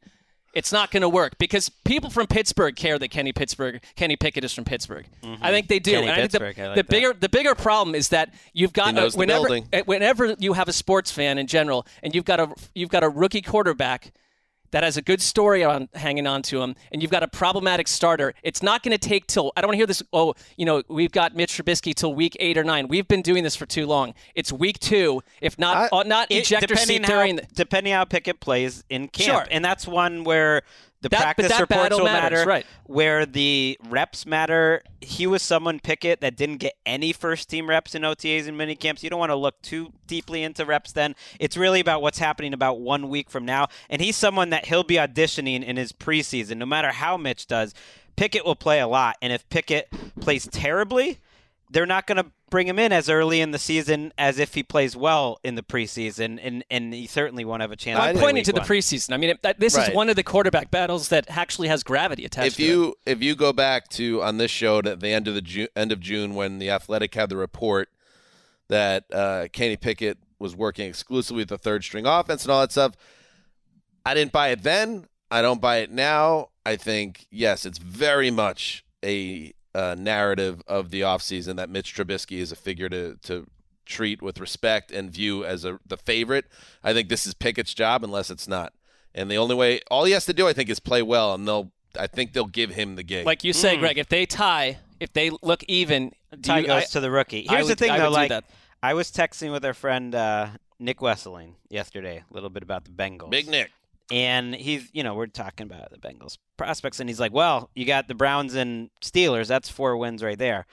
it's 0.54 0.72
not 0.72 0.90
going 0.92 1.02
to 1.02 1.10
work 1.10 1.38
because 1.38 1.70
people 1.86 2.10
from 2.10 2.28
Pittsburgh 2.28 2.76
care 2.76 2.98
that 2.98 3.10
Kenny 3.10 3.32
Pittsburgh, 3.32 3.82
Kenny 3.96 4.16
Pickett 4.16 4.44
is 4.44 4.54
from 4.54 4.66
Pittsburgh. 4.66 5.06
I 5.42 5.52
think 5.52 5.68
they 5.68 5.80
do. 5.80 5.92
Kenny 5.92 6.08
And 6.08 6.12
I 6.12 6.28
think 6.28 6.32
the, 6.32 6.64
I 6.64 6.68
like 6.68 6.76
the 6.76 6.84
bigger 6.84 7.14
the 7.14 7.30
bigger 7.30 7.56
problem 7.56 7.96
is 7.96 8.10
that 8.10 8.34
you've 8.54 8.74
got 8.74 8.96
the 8.96 9.02
whenever 9.16 9.48
uh, 9.72 9.84
whenever 9.86 10.36
you 10.40 10.54
have 10.54 10.68
a 10.68 10.74
sports 10.74 11.12
fan 11.12 11.38
in 11.38 11.46
general 11.48 11.86
and 12.02 12.16
you've 12.16 12.26
got 12.26 12.40
a 12.40 12.50
you've 12.74 12.90
got 12.90 13.04
a 13.04 13.10
rookie 13.10 13.42
quarterback 13.42 14.12
that 14.72 14.84
has 14.84 14.98
a 14.98 15.02
good 15.02 15.22
story 15.22 15.64
on 15.64 15.90
hanging 15.96 16.28
on 16.28 16.42
to 16.44 16.62
him, 16.62 16.76
and 16.92 17.02
you've 17.02 17.12
got 17.12 17.24
a 17.24 17.28
problematic 17.28 17.88
starter, 17.88 18.34
it's 18.44 18.62
not 18.64 18.84
going 18.84 18.98
to 18.98 19.10
take 19.10 19.28
till 19.28 19.52
I 19.56 19.62
don't 19.62 19.70
want 19.70 19.74
to 19.76 19.78
hear 19.78 19.88
this. 19.88 20.04
Oh, 20.14 20.34
you 20.58 20.66
know, 20.66 20.84
we've 20.90 21.12
got 21.12 21.36
Mitch 21.36 21.54
Trubisky 21.58 21.94
till 21.94 22.14
week 22.14 22.36
eight 22.40 22.58
or 22.58 22.64
nine. 22.64 22.88
We've 22.88 23.08
been 23.08 23.22
doing 23.22 23.44
this 23.44 23.56
for 23.56 23.66
too 23.66 23.86
long. 23.86 24.14
It's 24.36 24.52
week 24.52 24.80
two, 24.80 25.22
if 25.42 25.58
not 25.60 25.92
uh, 25.92 26.04
not 26.04 26.32
It- 26.32 26.40
ejector 26.46 26.76
seat 26.76 27.02
depending 27.02 27.02
during. 27.10 27.38
how, 27.38 27.42
the, 27.48 27.56
depending 27.56 27.94
how 27.94 28.06
Pickett 28.06 28.40
plays 28.40 28.84
in 28.90 29.08
camp, 29.08 29.30
Sure. 29.44 29.48
and 29.52 29.64
that's 29.64 29.88
one 29.88 30.24
where 30.24 30.64
the 31.02 31.10
That- 31.10 31.22
practice 31.22 31.48
that 31.50 31.62
reports 31.62 31.96
will 31.96 32.04
matters, 32.04 32.40
matter, 32.40 32.50
right. 32.50 32.66
where 32.84 33.26
the 33.26 33.78
reps 33.90 34.26
matter. 34.26 34.84
He 35.00 35.28
was 35.28 35.42
someone 35.42 35.80
Pickett 35.80 36.20
that 36.22 36.36
didn't 36.36 36.58
get 36.58 36.74
any 36.86 37.14
first 37.14 37.50
team 37.50 37.70
reps 37.70 37.96
in 37.96 38.02
OTAs 38.04 38.48
and 38.48 38.58
mini 38.58 38.76
camps. 38.76 39.04
You 39.04 39.10
don't 39.10 39.20
want 39.20 39.30
to 39.30 39.36
look 39.36 39.62
too 39.62 39.94
deeply 40.08 40.44
into 40.44 40.66
reps. 40.66 40.92
Then 40.92 41.16
it's 41.40 41.56
really 41.56 41.80
about 41.80 42.02
what's 42.02 42.20
happening 42.20 42.54
about 42.54 42.82
one 42.82 43.08
week 43.10 43.30
from 43.30 43.46
now, 43.46 43.68
and 43.90 44.02
he's 44.02 44.18
someone 44.18 44.50
that 44.50 44.66
he'll 44.66 44.84
be 44.84 44.96
auditioning 44.96 45.64
in 45.64 45.78
his 45.78 45.94
preseason, 45.94 46.58
no 46.58 46.66
matter 46.66 46.92
how 46.92 47.16
Mitch 47.18 47.48
does. 47.48 47.74
Pickett 48.18 48.44
will 48.46 48.56
play 48.56 48.82
a 48.82 48.88
lot, 48.88 49.16
and 49.22 49.32
if 49.32 49.48
Pickett 49.50 49.88
plays 50.20 50.46
terribly, 50.52 51.20
they're 51.72 51.86
not 51.86 52.06
going 52.08 52.18
to 52.18 52.26
bring 52.50 52.68
him 52.68 52.78
in 52.80 52.92
as 52.92 53.10
early 53.10 53.42
in 53.42 53.52
the 53.52 53.60
season 53.60 54.12
as 54.18 54.40
if 54.40 54.54
he 54.54 54.64
plays 54.64 54.96
well 54.96 55.40
in 55.44 55.56
the 55.56 55.64
preseason, 55.64 56.40
and 56.42 56.64
and 56.70 56.94
he 56.94 57.08
certainly 57.08 57.46
won't 57.46 57.62
have 57.62 57.72
a 57.72 57.76
chance. 57.76 58.00
I'm 58.00 58.16
pointing 58.16 58.36
week 58.36 58.46
to 58.46 58.54
the 58.54 58.62
preseason. 58.62 59.14
I 59.14 59.18
mean, 59.18 59.32
it, 59.32 59.42
that, 59.44 59.60
this 59.60 59.76
Right. 59.76 59.90
is 59.90 59.96
one 59.96 60.10
of 60.10 60.16
the 60.16 60.24
quarterback 60.24 60.72
battles 60.72 61.10
that 61.10 61.26
actually 61.30 61.68
has 61.68 61.84
gravity 61.84 62.26
attached 62.26 62.48
if 62.48 62.56
to 62.58 62.64
it. 62.64 62.68
you 62.68 62.96
if 63.06 63.22
you 63.24 63.36
go 63.36 63.54
back 63.54 63.88
to 63.90 64.22
on 64.24 64.38
this 64.38 64.52
show 64.52 64.80
at 64.80 65.00
the 65.00 65.10
end 65.10 65.28
of 65.28 65.36
the 65.36 65.42
Ju- 65.42 65.68
end 65.76 65.92
of 65.92 66.00
June 66.00 66.36
when 66.36 66.60
the 66.60 66.70
Athletic 66.70 67.14
had 67.16 67.30
the 67.30 67.38
report 67.38 67.90
that 68.68 69.06
uh, 69.14 69.48
Kenny 69.52 69.78
Pickett 69.78 70.18
was 70.38 70.56
working 70.56 70.88
exclusively 70.88 71.42
with 71.42 71.50
the 71.50 71.58
third 71.58 71.84
string 71.84 72.06
offense 72.06 72.44
and 72.44 72.52
all 72.52 72.62
that 72.62 72.72
stuff, 72.72 72.94
I 74.06 74.14
didn't 74.14 74.32
buy 74.32 74.50
it 74.50 74.64
then. 74.64 75.08
I 75.32 75.42
don't 75.42 75.60
buy 75.62 75.78
it 75.78 75.92
now. 75.92 76.50
I 76.66 76.76
think 76.76 77.26
yes, 77.32 77.66
it's 77.66 77.78
very 77.80 78.32
much 78.32 78.84
a 79.04 79.54
uh, 79.76 79.96
narrative 79.98 80.62
of 80.68 80.90
the 80.92 81.02
offseason 81.02 81.56
that 81.58 81.70
Mitch 81.70 81.94
Trubisky 81.96 82.38
is 82.40 82.52
a 82.52 82.56
figure 82.56 82.90
to 82.90 83.16
to 83.24 83.48
treat 83.86 84.22
with 84.22 84.40
respect 84.40 84.92
and 84.92 85.12
view 85.12 85.44
as 85.46 85.66
a 85.66 85.80
the 85.86 85.98
favorite. 85.98 86.46
I 86.84 86.94
think 86.94 87.10
this 87.10 87.26
is 87.26 87.34
Pickett's 87.34 87.74
job 87.74 88.04
unless 88.04 88.30
it's 88.30 88.48
not. 88.48 88.74
And 89.16 89.30
the 89.32 89.38
only 89.38 89.56
way 89.56 89.82
all 89.90 90.06
he 90.06 90.12
has 90.14 90.26
to 90.26 90.34
do 90.34 90.48
I 90.48 90.54
think 90.54 90.70
is 90.70 90.80
play 90.80 91.02
well 91.02 91.34
and 91.34 91.48
they'll 91.48 91.72
I 91.98 92.06
think 92.08 92.34
they'll 92.34 92.46
give 92.46 92.70
him 92.72 92.96
the 92.96 93.04
gig. 93.04 93.26
like 93.26 93.44
you 93.44 93.52
say, 93.52 93.76
Gregg, 93.78 93.98
if 93.98 94.10
they 94.10 94.28
tie, 94.28 94.78
if 95.00 95.12
they 95.14 95.32
look 95.42 95.64
even, 95.64 96.12
do 96.32 96.38
Tie 96.42 96.60
you, 96.60 96.68
goes 96.68 96.84
I- 96.84 96.86
to 96.86 97.00
the 97.00 97.10
rookie. 97.10 97.46
Here's 97.50 97.64
would- 97.66 97.72
the 97.72 97.76
thing, 97.76 97.90
I 97.92 97.98
though. 98.00 98.10
Like. 98.12 98.32
I 98.82 98.94
was 98.94 99.12
texting 99.12 99.52
with 99.52 99.66
our 99.66 99.74
friend 99.74 100.14
uh, 100.16 100.48
Nick 100.78 101.00
Wesseling 101.00 101.56
yesterday, 101.70 102.24
a 102.30 102.34
little 102.34 102.50
bit 102.52 102.64
about 102.64 102.86
the 102.86 102.92
Bengals. 102.92 103.32
Big 103.32 103.48
Nick. 103.50 103.72
And 104.12 104.56
he's, 104.56 104.90
you 104.92 105.04
know, 105.04 105.14
we're 105.14 105.28
talking 105.28 105.68
about 105.68 105.92
the 105.92 105.98
Bengals 105.98 106.38
prospects, 106.58 107.00
and 107.00 107.10
he's 107.10 107.20
like, 107.20 107.34
"Well, 107.34 107.70
you 107.76 107.86
got 107.86 108.08
the 108.08 108.16
Browns 108.16 108.56
and 108.56 108.90
Steelers. 109.04 109.48
That's 109.48 109.70
four 109.70 109.98
wins 109.98 110.24
right 110.24 110.38
there." 110.38 110.66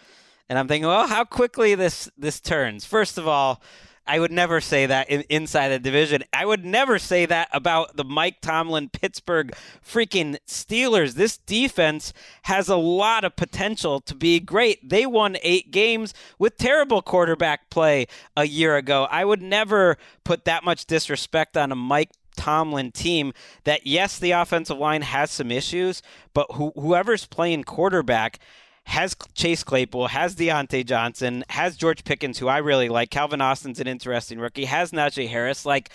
And 0.49 0.59
I'm 0.59 0.69
thinking, 0.69 0.87
well, 0.87 1.07
how 1.07 1.25
quickly 1.25 1.75
this 1.75 2.09
this 2.17 2.41
turns. 2.41 2.85
First 2.85 3.19
of 3.19 3.27
all, 3.27 3.61
I 4.07 4.21
would 4.21 4.31
never 4.31 4.61
say 4.61 4.87
that 4.87 5.11
in, 5.11 5.23
inside 5.29 5.71
the 5.71 5.81
division. 5.81 6.23
I 6.33 6.47
would 6.47 6.65
never 6.65 6.99
say 6.99 7.27
that 7.27 7.49
about 7.53 7.97
the 7.97 8.05
Mike 8.05 8.41
Tomlin 8.41 8.89
Pittsburgh 8.89 9.53
freaking 9.85 10.39
Steelers. 10.47 11.15
This 11.15 11.39
defense 11.39 12.13
has 12.43 12.69
a 12.69 12.77
lot 12.77 13.25
of 13.25 13.35
potential 13.35 14.01
to 14.03 14.15
be 14.15 14.39
great. 14.39 14.89
They 14.89 15.07
won 15.07 15.37
eight 15.43 15.73
games 15.73 16.15
with 16.39 16.57
terrible 16.57 17.03
quarterback 17.03 17.69
play 17.69 18.07
a 18.37 18.47
year 18.47 18.77
ago. 18.77 19.09
I 19.11 19.25
would 19.25 19.43
never 19.43 19.97
put 20.23 20.45
that 20.45 20.63
much 20.63 20.87
disrespect 20.87 21.57
on 21.57 21.73
a 21.73 21.77
Mike 21.77 22.11
Tomlin 22.37 22.93
team 22.93 23.33
that 23.65 23.87
yes, 23.87 24.19
the 24.19 24.31
offensive 24.33 24.79
line 24.79 25.03
has 25.03 25.31
some 25.31 25.51
issues, 25.51 26.03
but 26.35 26.47
who, 26.53 26.73
whoever's 26.77 27.27
playing 27.27 27.65
quarterback 27.65 28.39
has 28.85 29.17
Chase 29.35 29.65
Claypool, 29.65 30.09
has 30.09 30.37
Diontae 30.37 30.87
Johnson, 30.87 31.45
has 31.51 31.77
George 31.77 32.05
Pickens, 32.05 32.39
who 32.39 32.47
I 32.47 32.59
really 32.59 32.89
like. 32.89 33.11
Calvin 33.11 33.41
Austin's 33.41 33.81
an 33.81 33.89
interesting 33.89 34.39
rookie. 34.39 34.67
Has 34.67 34.93
Najee 34.93 35.29
Harris. 35.29 35.67
Like, 35.67 35.91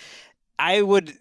I 0.58 0.82
would 0.82 1.16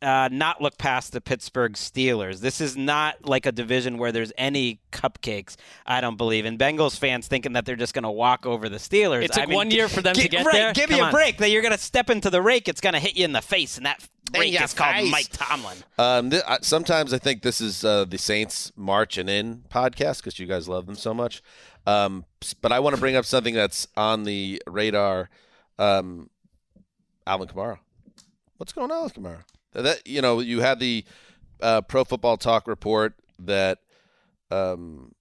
uh, 0.00 0.28
not 0.30 0.60
look 0.60 0.78
past 0.78 1.12
the 1.12 1.20
Pittsburgh 1.20 1.72
Steelers. 1.72 2.40
This 2.40 2.60
is 2.60 2.76
not 2.76 3.24
like 3.26 3.46
a 3.46 3.52
division 3.52 3.98
where 3.98 4.12
there's 4.12 4.32
any 4.38 4.80
cupcakes. 4.92 5.56
I 5.86 6.00
don't 6.00 6.16
believe. 6.16 6.44
And 6.44 6.58
Bengals 6.58 6.98
fans 6.98 7.26
thinking 7.26 7.54
that 7.54 7.64
they're 7.66 7.76
just 7.76 7.94
going 7.94 8.04
to 8.04 8.10
walk 8.10 8.46
over 8.46 8.68
the 8.68 8.76
Steelers. 8.76 9.22
It 9.24 9.32
took 9.32 9.42
I 9.42 9.46
mean, 9.46 9.56
one 9.56 9.70
year 9.70 9.88
for 9.88 10.00
them 10.00 10.14
gi- 10.14 10.22
to 10.22 10.28
get 10.28 10.46
right, 10.46 10.52
there. 10.52 10.72
Give 10.72 10.88
Come 10.90 11.00
me 11.00 11.08
a 11.08 11.10
break. 11.10 11.38
That 11.38 11.50
you're 11.50 11.62
going 11.62 11.72
to 11.72 11.78
step 11.78 12.10
into 12.10 12.30
the 12.30 12.40
rake. 12.40 12.68
It's 12.68 12.80
going 12.80 12.92
to 12.94 13.00
hit 13.00 13.16
you 13.16 13.24
in 13.24 13.32
the 13.32 13.42
face, 13.42 13.76
and 13.76 13.86
that 13.86 14.06
rake 14.36 14.52
your 14.52 14.62
is 14.62 14.74
called 14.74 14.94
face. 14.94 15.10
Mike 15.10 15.28
Tomlin. 15.32 15.78
Um, 15.98 16.30
th- 16.30 16.42
I- 16.46 16.58
sometimes 16.62 17.12
I 17.12 17.18
think 17.18 17.42
this 17.42 17.60
is 17.60 17.84
uh, 17.84 18.04
the 18.04 18.18
Saints 18.18 18.72
marching 18.76 19.28
in 19.28 19.64
podcast 19.68 20.18
because 20.18 20.38
you 20.38 20.46
guys 20.46 20.68
love 20.68 20.86
them 20.86 20.96
so 20.96 21.12
much. 21.12 21.42
Um, 21.86 22.24
but 22.60 22.70
I 22.70 22.80
want 22.80 22.94
to 22.94 23.00
bring 23.00 23.16
up 23.16 23.24
something 23.24 23.54
that's 23.54 23.88
on 23.96 24.24
the 24.24 24.62
radar. 24.66 25.30
Um, 25.78 26.28
Alvin 27.26 27.48
Kamara. 27.48 27.78
What's 28.58 28.72
going 28.72 28.90
on 28.90 29.04
with 29.04 29.14
Kamara? 29.14 29.42
That 29.72 30.06
you 30.06 30.22
know, 30.22 30.40
you 30.40 30.60
had 30.60 30.80
the 30.80 31.04
uh, 31.60 31.82
Pro 31.82 32.04
Football 32.04 32.36
Talk 32.36 32.66
report 32.66 33.14
that 33.38 33.78
um, 34.50 35.14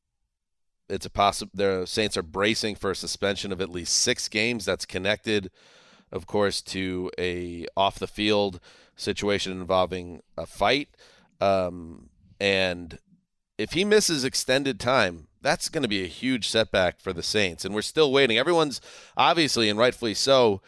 it's 0.89 1.05
a 1.05 1.09
possible. 1.09 1.51
The 1.53 1.85
Saints 1.85 2.17
are 2.17 2.23
bracing 2.23 2.75
for 2.75 2.91
a 2.91 2.95
suspension 2.95 3.51
of 3.51 3.61
at 3.61 3.69
least 3.69 3.95
six 3.95 4.27
games. 4.27 4.65
That's 4.65 4.85
connected, 4.85 5.51
of 6.11 6.27
course, 6.27 6.61
to 6.63 7.11
a 7.17 7.67
off 7.75 7.99
the 7.99 8.07
field 8.07 8.59
situation 8.95 9.51
involving 9.51 10.21
a 10.37 10.45
fight. 10.45 10.89
Um, 11.39 12.09
and 12.39 12.99
if 13.57 13.73
he 13.73 13.83
misses 13.83 14.23
extended 14.23 14.79
time, 14.79 15.27
that's 15.41 15.69
going 15.69 15.83
to 15.83 15.87
be 15.87 16.03
a 16.03 16.07
huge 16.07 16.47
setback 16.47 16.99
for 16.99 17.13
the 17.13 17.23
Saints. 17.23 17.65
And 17.65 17.75
we're 17.75 17.81
still 17.81 18.11
waiting. 18.11 18.37
Everyone's 18.37 18.81
obviously, 19.15 19.69
and 19.69 19.77
rightfully 19.77 20.13
so, 20.13 20.61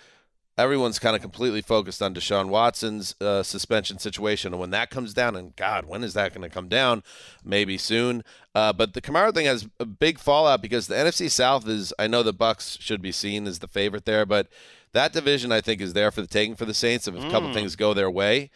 everyone's 0.59 0.99
kind 0.99 1.15
of 1.15 1.21
completely 1.21 1.61
focused 1.61 2.01
on 2.01 2.13
Deshaun 2.13 2.49
Watson's 2.49 3.15
uh, 3.21 3.41
suspension 3.43 3.97
situation. 3.97 4.53
And 4.53 4.59
when 4.59 4.71
that 4.71 4.89
comes 4.89 5.13
down, 5.13 5.35
and 5.35 5.55
God, 5.55 5.85
when 5.85 6.03
is 6.03 6.13
that 6.13 6.33
going 6.33 6.47
to 6.47 6.53
come 6.53 6.67
down? 6.67 7.01
Maybe 7.43 7.77
soon. 7.77 8.23
Uh, 8.53 8.73
but 8.73 8.93
the 8.93 9.01
Kamara 9.01 9.33
thing 9.33 9.45
has 9.45 9.67
a 9.79 9.85
big 9.85 10.19
fallout 10.19 10.61
because 10.61 10.87
the 10.87 10.95
NFC 10.95 11.29
South 11.31 11.67
is, 11.67 11.93
I 11.97 12.07
know 12.07 12.23
the 12.23 12.33
Bucs 12.33 12.79
should 12.81 13.01
be 13.01 13.11
seen 13.11 13.47
as 13.47 13.59
the 13.59 13.67
favorite 13.67 14.05
there, 14.05 14.25
but 14.25 14.47
that 14.91 15.13
division 15.13 15.51
I 15.51 15.61
think 15.61 15.81
is 15.81 15.93
there 15.93 16.11
for 16.11 16.21
the 16.21 16.27
taking 16.27 16.55
for 16.55 16.65
the 16.65 16.73
Saints 16.73 17.07
if 17.07 17.15
a 17.15 17.29
couple 17.31 17.53
things 17.53 17.75
go 17.75 17.93
their 17.93 18.11
way. 18.11 18.49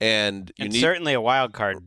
And 0.00 0.52
you 0.56 0.64
And 0.66 0.72
need 0.74 0.80
certainly 0.80 1.14
a 1.14 1.20
wild 1.20 1.52
card. 1.52 1.78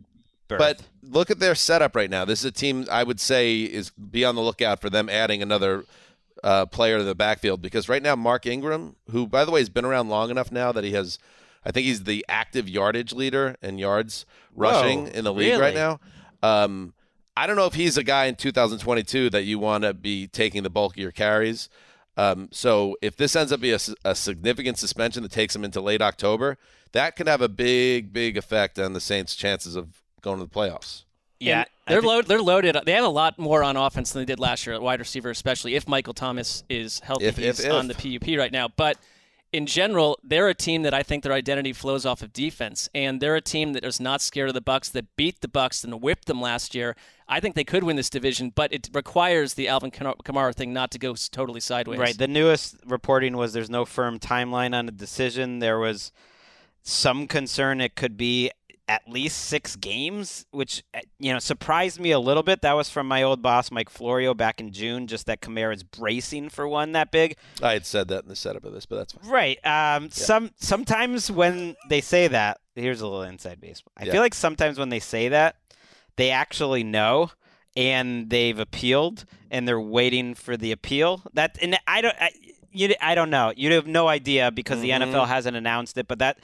Berth. 0.47 0.57
but 0.57 0.81
look 1.03 1.29
at 1.29 1.39
their 1.39 1.53
setup 1.53 1.95
right 1.95 2.09
now. 2.09 2.25
This 2.25 2.39
is 2.39 2.45
a 2.45 2.51
team 2.51 2.87
I 2.89 3.03
would 3.03 3.19
say 3.19 3.61
is 3.61 3.91
be 3.91 4.25
on 4.25 4.33
the 4.33 4.41
lookout 4.41 4.81
for 4.81 4.89
them 4.89 5.07
adding 5.07 5.43
another 5.43 5.85
uh, 6.43 6.65
player 6.65 6.97
to 6.97 7.03
the 7.03 7.15
backfield 7.15 7.61
because 7.61 7.89
right 7.89 8.01
now 8.01 8.15
Mark 8.15 8.45
Ingram, 8.45 8.95
who 9.11 9.27
by 9.27 9.45
the 9.45 9.51
way 9.51 9.59
has 9.59 9.69
been 9.69 9.85
around 9.85 10.09
long 10.09 10.29
enough 10.29 10.51
now 10.51 10.71
that 10.71 10.83
he 10.83 10.91
has, 10.91 11.19
I 11.65 11.71
think 11.71 11.85
he's 11.85 12.03
the 12.03 12.25
active 12.29 12.69
yardage 12.69 13.13
leader 13.13 13.55
in 13.61 13.77
yards 13.77 14.25
rushing 14.55 15.05
Whoa, 15.05 15.11
in 15.11 15.23
the 15.23 15.33
league 15.33 15.59
right 15.59 15.75
now. 15.75 15.99
Um, 16.41 16.93
I 17.35 17.47
don't 17.47 17.55
know 17.55 17.65
if 17.65 17.73
he's 17.73 17.97
a 17.97 18.03
guy 18.03 18.25
in 18.25 18.35
2022 18.35 19.29
that 19.29 19.43
you 19.43 19.59
want 19.59 19.83
to 19.83 19.93
be 19.93 20.27
taking 20.27 20.63
the 20.63 20.69
bulk 20.69 20.93
of 20.93 20.97
your 20.97 21.11
carries. 21.11 21.69
Um, 22.17 22.49
so 22.51 22.97
if 23.01 23.15
this 23.15 23.33
ends 23.33 23.53
up 23.53 23.61
being 23.61 23.79
a 24.03 24.15
significant 24.15 24.77
suspension 24.77 25.23
that 25.23 25.31
takes 25.31 25.55
him 25.55 25.63
into 25.63 25.79
late 25.79 26.01
October, 26.01 26.57
that 26.91 27.15
could 27.15 27.27
have 27.27 27.41
a 27.41 27.47
big, 27.47 28.11
big 28.11 28.35
effect 28.35 28.77
on 28.77 28.91
the 28.91 28.99
Saints' 28.99 29.35
chances 29.35 29.77
of 29.77 30.01
going 30.21 30.39
to 30.39 30.43
the 30.43 30.49
playoffs. 30.49 31.05
Yeah, 31.39 31.63
And 31.87 31.95
they're 31.95 32.01
load, 32.01 32.27
they're 32.27 32.41
loaded. 32.41 32.77
They 32.85 32.91
have 32.93 33.05
a 33.05 33.09
lot 33.09 33.39
more 33.39 33.63
on 33.63 33.77
offense 33.77 34.11
than 34.11 34.21
they 34.21 34.25
did 34.25 34.39
last 34.39 34.65
year 34.65 34.75
at 34.75 34.81
wide 34.81 34.99
receiver, 34.99 35.29
especially 35.29 35.75
if 35.75 35.87
Michael 35.87 36.13
Thomas 36.13 36.63
is 36.69 36.99
healthy. 36.99 37.25
If- 37.25 37.39
if- 37.39 37.57
He's 37.57 37.65
if. 37.65 37.71
on 37.73 37.87
the 37.87 37.93
PUP 37.93 38.37
right 38.37 38.51
now, 38.51 38.67
but 38.67 38.97
in 39.51 39.65
general, 39.65 40.19
they're 40.23 40.47
a 40.47 40.53
team 40.53 40.83
that 40.83 40.93
I 40.93 41.01
think 41.01 41.23
their 41.23 41.33
identity 41.33 41.73
flows 41.73 42.05
off 42.05 42.21
of 42.21 42.31
defense, 42.33 42.87
and 42.93 43.19
they're 43.19 43.35
a 43.35 43.41
team 43.41 43.73
that 43.73 43.83
is 43.83 43.99
not 43.99 44.21
scared 44.21 44.49
of 44.49 44.53
the 44.53 44.61
Bucs, 44.61 44.91
that 44.91 45.15
beat 45.15 45.41
the 45.41 45.47
Bucs 45.47 45.83
and 45.83 46.01
whipped 46.01 46.25
them 46.25 46.39
last 46.39 46.75
year. 46.75 46.95
I 47.27 47.39
think 47.39 47.55
they 47.55 47.63
could 47.63 47.83
win 47.83 47.95
this 47.95 48.09
division, 48.11 48.51
but 48.53 48.71
it 48.71 48.89
requires 48.93 49.55
the 49.55 49.67
Alvin 49.67 49.89
Kamara 49.91 50.53
thing 50.53 50.71
not 50.73 50.91
to 50.91 50.99
go 50.99 51.15
totally 51.31 51.61
sideways. 51.61 51.99
Right. 51.99 52.17
The 52.17 52.27
newest 52.27 52.77
reporting 52.85 53.37
was 53.37 53.53
there's 53.53 53.69
no 53.69 53.85
firm 53.85 54.19
timeline 54.19 54.77
on 54.77 54.87
a 54.87 54.91
decision. 54.91 55.59
There 55.59 55.79
was 55.79 56.11
some 56.83 57.27
concern 57.27 57.81
it 57.81 57.95
could 57.95 58.17
be 58.17 58.51
at 58.89 59.07
least 59.07 59.37
six 59.45 59.75
games, 59.77 60.45
which 60.51 60.83
uh, 60.93 60.99
you 61.19 61.31
know 61.31 61.39
surprised 61.39 61.99
me 61.99 62.11
a 62.11 62.19
little 62.19 62.43
bit. 62.43 62.61
That 62.63 62.73
was 62.73 62.89
from 62.89 63.07
my 63.07 63.23
old 63.23 63.41
boss 63.41 63.71
Mike 63.71 63.89
Florio 63.89 64.33
back 64.33 64.59
in 64.59 64.71
June. 64.73 65.07
Just 65.07 65.27
that 65.27 65.39
Kamara's 65.41 65.83
bracing 65.83 66.49
for 66.49 66.67
one 66.67 66.91
that 66.93 67.11
big. 67.11 67.37
I 67.63 67.73
had 67.73 67.85
said 67.85 68.07
that 68.09 68.23
in 68.23 68.29
the 68.29 68.35
setup 68.35 68.65
of 68.65 68.73
this, 68.73 68.85
but 68.85 68.97
that's 68.97 69.13
fine. 69.13 69.29
Right. 69.29 69.65
Um, 69.65 70.09
Some 70.09 70.51
sometimes 70.59 71.31
when 71.31 71.75
they 71.87 72.01
say 72.01 72.27
that, 72.27 72.59
here's 72.75 72.99
a 73.01 73.07
little 73.07 73.21
inside 73.23 73.61
baseball. 73.61 73.93
I 73.95 74.05
Yeah. 74.05 74.13
feel 74.13 74.21
like 74.21 74.33
sometimes 74.33 74.79
when 74.79 74.89
they 74.89 74.99
say 74.99 75.29
that, 75.29 75.55
they 76.17 76.31
actually 76.31 76.83
know 76.83 77.31
and 77.77 78.29
they've 78.29 78.57
appealed 78.59 79.25
and 79.51 79.67
they're 79.67 79.79
waiting 79.79 80.33
for 80.33 80.57
the 80.57 80.71
appeal. 80.71 81.21
That 81.33 81.57
and 81.61 81.77
I 81.87 82.01
don't. 82.01 82.15
I, 82.19 82.31
you, 82.71 82.93
I 83.01 83.15
don't 83.15 83.29
know. 83.29 83.53
You 83.55 83.71
have 83.73 83.87
no 83.87 84.07
idea 84.07 84.51
because 84.51 84.81
the 84.81 84.89
Mhm. 84.89 85.11
NFL 85.11 85.27
hasn't 85.27 85.55
announced 85.57 85.97
it, 85.97 86.07
but 86.07 86.19
that 86.19 86.39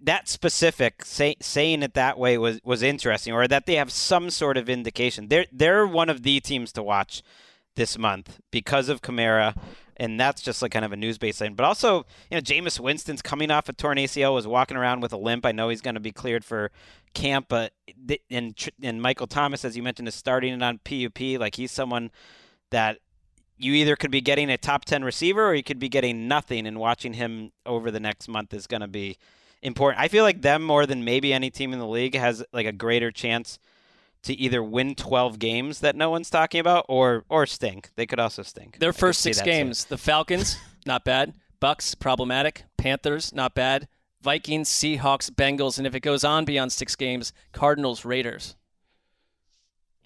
that 0.00 0.28
specific 0.28 1.04
say, 1.04 1.36
saying 1.40 1.82
it 1.82 1.94
that 1.94 2.18
way 2.18 2.38
was 2.38 2.60
was 2.64 2.82
interesting, 2.82 3.32
or 3.32 3.48
that 3.48 3.66
they 3.66 3.76
have 3.76 3.90
some 3.90 4.30
sort 4.30 4.56
of 4.56 4.68
indication. 4.68 5.28
They're 5.28 5.46
they're 5.52 5.86
one 5.86 6.08
of 6.08 6.22
the 6.22 6.40
teams 6.40 6.72
to 6.72 6.82
watch 6.82 7.22
this 7.74 7.98
month 7.98 8.40
because 8.50 8.88
of 8.88 9.02
Kamara, 9.02 9.56
and 9.96 10.18
that's 10.20 10.42
just 10.42 10.62
like 10.62 10.72
kind 10.72 10.84
of 10.84 10.92
a 10.92 10.96
news 10.96 11.18
baseline. 11.18 11.56
But 11.56 11.64
also, 11.64 12.06
you 12.30 12.36
know, 12.36 12.40
Jameis 12.40 12.78
Winston's 12.78 13.22
coming 13.22 13.50
off 13.50 13.68
a 13.68 13.72
torn 13.72 13.98
ACL, 13.98 14.34
was 14.34 14.46
walking 14.46 14.76
around 14.76 15.00
with 15.00 15.12
a 15.12 15.16
limp. 15.16 15.46
I 15.46 15.52
know 15.52 15.68
he's 15.68 15.80
going 15.80 15.94
to 15.94 16.00
be 16.00 16.12
cleared 16.12 16.44
for 16.44 16.70
camp, 17.14 17.46
but 17.48 17.72
and 18.30 18.56
and 18.82 19.02
Michael 19.02 19.26
Thomas, 19.26 19.64
as 19.64 19.76
you 19.76 19.82
mentioned, 19.82 20.08
is 20.08 20.14
starting 20.14 20.52
it 20.54 20.62
on 20.62 20.78
PUP. 20.78 21.40
Like 21.40 21.56
he's 21.56 21.72
someone 21.72 22.10
that 22.70 22.98
you 23.58 23.74
either 23.74 23.96
could 23.96 24.10
be 24.10 24.20
getting 24.20 24.50
a 24.50 24.58
top 24.58 24.84
10 24.84 25.04
receiver 25.04 25.46
or 25.46 25.54
you 25.54 25.62
could 25.62 25.78
be 25.78 25.88
getting 25.88 26.26
nothing 26.26 26.66
and 26.66 26.78
watching 26.78 27.12
him 27.12 27.52
over 27.64 27.90
the 27.90 28.00
next 28.00 28.28
month 28.28 28.52
is 28.52 28.66
going 28.66 28.80
to 28.80 28.88
be 28.88 29.16
important. 29.62 30.00
I 30.02 30.08
feel 30.08 30.24
like 30.24 30.42
them 30.42 30.62
more 30.62 30.86
than 30.86 31.04
maybe 31.04 31.32
any 31.32 31.50
team 31.50 31.72
in 31.72 31.78
the 31.78 31.86
league 31.86 32.14
has 32.14 32.44
like 32.52 32.66
a 32.66 32.72
greater 32.72 33.10
chance 33.10 33.58
to 34.24 34.34
either 34.34 34.62
win 34.62 34.94
12 34.94 35.38
games 35.38 35.80
that 35.80 35.96
no 35.96 36.08
one's 36.10 36.30
talking 36.30 36.60
about 36.60 36.86
or 36.88 37.24
or 37.28 37.46
stink. 37.46 37.90
They 37.96 38.06
could 38.06 38.20
also 38.20 38.42
stink. 38.42 38.78
Their 38.78 38.92
first 38.92 39.20
six 39.20 39.38
that, 39.38 39.44
too. 39.44 39.50
games: 39.50 39.84
the 39.86 39.98
Falcons, 39.98 40.58
not 40.86 41.04
bad. 41.04 41.34
Bucs, 41.60 41.98
problematic. 41.98 42.64
Panthers, 42.76 43.32
not 43.32 43.54
bad. 43.54 43.88
Vikings, 44.20 44.68
Seahawks, 44.68 45.30
Bengals, 45.30 45.78
and 45.78 45.86
if 45.86 45.94
it 45.96 46.00
goes 46.00 46.22
on 46.24 46.44
beyond 46.44 46.72
six 46.72 46.94
games, 46.94 47.32
Cardinals, 47.52 48.04
Raiders. 48.04 48.54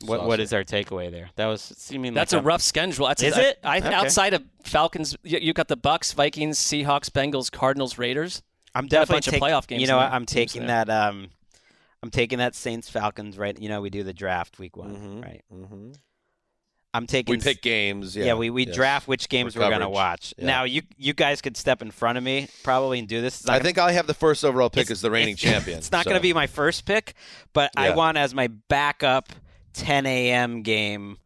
What, 0.05 0.19
Saucy. 0.19 0.27
what 0.29 0.40
is 0.40 0.53
our 0.53 0.64
takeaway 0.64 1.11
there? 1.11 1.31
That 1.37 1.47
was 1.47 1.62
seeming 1.62 2.12
That's 2.12 2.33
like 2.35 2.42
a 2.42 2.45
rough 2.45 2.61
schedule. 2.61 3.07
That's 3.09 3.23
Is 3.23 3.35
I- 3.35 3.40
it? 3.42 3.59
I, 3.64 3.79
Okay. 3.79 3.95
outside 3.95 4.35
of 4.35 4.42
Falcons, 4.62 5.16
you, 5.23 5.38
you 5.40 5.53
got 5.55 5.69
the 5.69 5.77
Bucs, 5.77 6.14
Vikings, 6.14 6.59
Seahawks, 6.59 7.09
Bengals, 7.11 7.51
Cardinals, 7.51 7.97
Raiders. 7.97 8.42
I'm 8.78 8.86
definitely 8.86 9.22
taking 9.22 9.42
of 9.42 9.48
playoff 9.48 9.66
games 9.66 9.80
You 9.80 9.86
know, 9.88 9.98
there, 9.98 10.08
I'm 10.10 10.26
taking 10.26 10.66
that. 10.66 10.88
Um, 10.90 11.28
I'm 12.02 12.10
taking 12.10 12.38
that 12.38 12.54
Saints 12.54 12.88
Falcons. 12.90 13.38
Right. 13.38 13.58
You 13.58 13.68
know, 13.68 13.80
we 13.80 13.90
do 13.90 14.02
the 14.02 14.12
draft 14.12 14.58
week 14.58 14.76
one. 14.76 14.94
Mhm. 14.96 15.24
Right. 15.24 15.42
Mm-hmm. 15.52 15.92
I'm 16.94 17.06
taking. 17.06 17.32
We 17.34 17.38
pick 17.38 17.60
games. 17.60 18.16
Yeah, 18.16 18.26
Yeah, 18.26 18.34
we, 18.34 18.48
we 18.48 18.64
yes. 18.66 18.74
draft 18.74 19.06
which 19.06 19.28
games 19.28 19.52
For 19.54 19.60
we're 19.60 19.70
gonna 19.70 19.88
watch. 19.90 20.32
Yeah. 20.38 20.46
Now 20.46 20.64
you 20.64 20.82
you 20.96 21.12
guys 21.12 21.42
could 21.42 21.56
step 21.56 21.82
in 21.82 21.90
front 21.90 22.16
of 22.16 22.24
me 22.24 22.48
probably 22.62 22.98
and 22.98 23.06
do 23.08 23.20
this. 23.20 23.46
I 23.46 23.54
gonna- 23.54 23.64
think 23.64 23.78
I 23.78 23.92
have 23.92 24.06
the 24.06 24.14
first 24.14 24.44
overall 24.44 24.70
pick 24.70 24.90
as 24.90 25.00
the 25.02 25.10
reigning 25.10 25.34
it's- 25.34 25.52
champion. 25.52 25.78
It's 25.78 25.92
not 25.92 26.04
so- 26.04 26.10
going 26.10 26.18
to 26.18 26.22
be 26.22 26.32
my 26.32 26.46
first 26.46 26.86
pick, 26.86 27.14
but 27.52 27.70
I 27.76 27.90
want 27.90 28.16
as 28.16 28.34
my 28.34 28.48
backup 28.68 29.30
10 29.74 30.06
a.m. 30.06 30.62
game. 30.62 31.18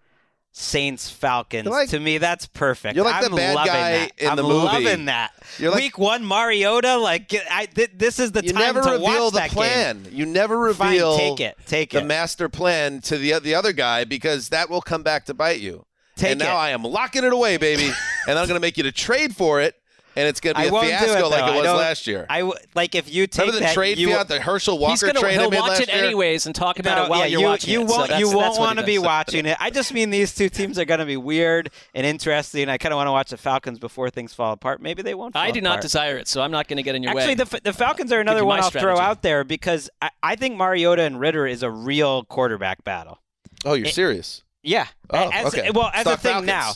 Saints 0.53 1.09
Falcons. 1.09 1.69
Like- 1.69 1.91
to 1.91 2.01
me, 2.01 2.19
that's 2.19 2.47
perfect. 2.47 2.97
you're 2.97 3.05
like 3.05 3.21
the 3.23 3.31
I'm 3.31 3.37
bad 3.37 3.55
loving 3.55 3.73
guy 3.73 3.93
that. 3.93 4.13
in 4.19 4.29
I'm 4.31 4.37
the 4.37 4.43
movie. 4.43 4.65
loving 4.67 5.05
that. 5.07 5.33
You're 5.59 5.71
like- 5.71 5.81
Week 5.81 5.99
one, 5.99 6.25
Mariota. 6.25 6.97
Like, 6.97 7.33
I, 7.51 7.67
th- 7.67 7.93
this 7.95 8.19
is 8.19 8.33
the 8.33 8.45
You 8.45 8.53
time 8.53 8.61
never 8.63 8.83
to 8.83 8.91
reveal 8.93 9.03
watch 9.25 9.33
the 9.33 9.39
that 9.41 9.51
plan. 9.53 10.03
game. 10.03 10.13
You 10.13 10.27
never 10.27 10.59
reveal. 10.59 11.17
Fine, 11.17 11.37
take 11.37 11.41
it. 11.41 11.59
Take 11.67 11.91
the 11.91 12.01
it. 12.01 12.05
master 12.07 12.49
plan 12.49 13.01
to 13.03 13.17
the 13.17 13.39
the 13.39 13.55
other 13.55 13.73
guy 13.73 14.05
because 14.05 14.49
that 14.49 14.69
will 14.69 14.83
come 14.83 15.03
back 15.03 15.27
to 15.27 15.35
bite 15.35 15.61
you. 15.61 15.85
Take 16.17 16.33
and 16.33 16.41
now. 16.41 16.57
I 16.57 16.71
am 16.71 16.83
locking 16.83 17.25
it 17.25 17.33
away, 17.33 17.57
baby, 17.57 17.85
and 18.29 18.39
I'm 18.39 18.47
going 18.47 18.57
to 18.57 18.61
make 18.61 18.77
you 18.77 18.83
to 18.83 18.93
trade 18.93 19.35
for 19.37 19.61
it. 19.61 19.77
And 20.21 20.29
it's 20.29 20.39
going 20.39 20.55
to 20.55 20.61
be 20.61 20.67
I 20.67 20.69
a 20.69 20.83
fiasco 20.83 21.27
it, 21.27 21.31
like 21.31 21.51
it 21.55 21.57
was 21.57 21.65
last 21.65 22.07
year. 22.07 22.27
I 22.29 22.41
w- 22.41 22.55
like 22.75 22.95
if 22.95 23.11
you 23.13 23.27
take 23.27 23.47
Remember 23.47 23.59
the 23.61 23.65
that, 23.65 23.75
trade 23.75 23.97
you, 23.97 24.09
fiat, 24.11 24.29
the 24.29 24.39
Herschel 24.41 24.79
Walker 24.79 24.91
He's 24.93 25.03
gonna 25.03 25.19
trade 25.19 25.39
I 25.39 25.41
he'll 25.41 25.51
made 25.51 25.61
watch 25.61 25.69
last 25.71 25.81
it 25.83 25.89
year? 25.95 26.05
anyways 26.05 26.45
and 26.45 26.55
talk 26.55 26.79
about 26.79 26.97
No, 26.99 27.05
it 27.05 27.09
while 27.11 27.19
yeah, 27.21 27.25
you're 27.27 27.41
you, 27.41 27.47
watching 27.47 27.73
you 27.73 27.83
it. 27.83 27.89
So 27.89 27.97
won't 27.97 28.09
that's- 28.11 28.21
you 28.31 28.37
won't 28.37 28.59
want 28.59 28.79
to 28.79 28.85
be 28.85 28.99
watching 28.99 29.47
it. 29.47 29.57
I 29.59 29.71
just 29.71 29.95
mean 29.95 30.11
these 30.11 30.35
two 30.35 30.49
teams 30.51 30.79
are 30.79 30.85
going 30.85 31.01
to 31.01 31.07
be 31.07 31.17
weird 31.17 31.71
and 31.95 32.07
interesting. 32.07 32.69
I 32.69 32.77
kind 32.77 32.93
of 32.93 32.97
want 32.97 33.07
to 33.07 33.13
watch 33.13 33.31
the 33.31 33.37
Falcons 33.39 33.79
before 33.79 34.11
things 34.11 34.35
fall 34.35 34.53
apart. 34.53 34.83
Maybe 34.83 35.03
they 35.03 35.15
won't. 35.15 35.33
Fall 35.33 35.43
I 35.43 35.51
do 35.51 35.61
not 35.63 35.81
desire 35.81 36.19
it, 36.19 36.29
so 36.29 36.43
I'm 36.43 36.51
not 36.51 36.69
going 36.69 36.77
to 36.77 36.83
get 36.83 36.95
in 36.95 37.03
your 37.03 37.11
Actually, 37.13 37.35
way. 37.37 37.41
Actually, 37.41 37.59
the, 37.61 37.71
the 37.71 37.73
Falcons 37.73 38.13
are 38.13 38.21
another 38.21 38.45
one 38.45 38.61
I'll 38.61 38.71
throw 38.71 38.99
out 38.99 39.23
there 39.23 39.45
because 39.45 39.89
I, 40.03 40.11
I 40.23 40.37
think 40.37 40.57
Mariota 40.57 41.03
and 41.03 41.19
Ridder 41.19 41.47
is 41.47 41.63
a 41.63 41.71
real 41.71 42.25
quarterback 42.25 42.85
battle. 42.85 43.19
Oh, 43.65 43.75
you're 43.75 43.87
serious? 43.87 44.43
Yeah. 44.63 44.87
Oh, 45.09 45.31
as, 45.33 45.47
okay. 45.47 45.71
Well, 45.71 45.91
as 45.95 46.03
Stock 46.03 46.19
a 46.19 46.21
thing 46.21 46.31
Falcons. 46.33 46.47
now, 46.47 46.73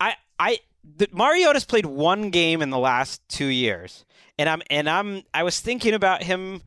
I 0.00 0.14
I 0.38 0.58
the, 0.84 1.08
Mariota's 1.12 1.64
played 1.64 1.86
one 1.86 2.30
game 2.30 2.62
in 2.62 2.70
the 2.70 2.78
last 2.78 3.26
two 3.28 3.46
years, 3.46 4.04
and 4.38 4.48
I'm 4.48 4.62
and 4.70 4.88
I'm 4.88 5.22
I 5.32 5.42
was 5.42 5.60
thinking 5.60 5.94
about 5.94 6.22
him 6.22 6.62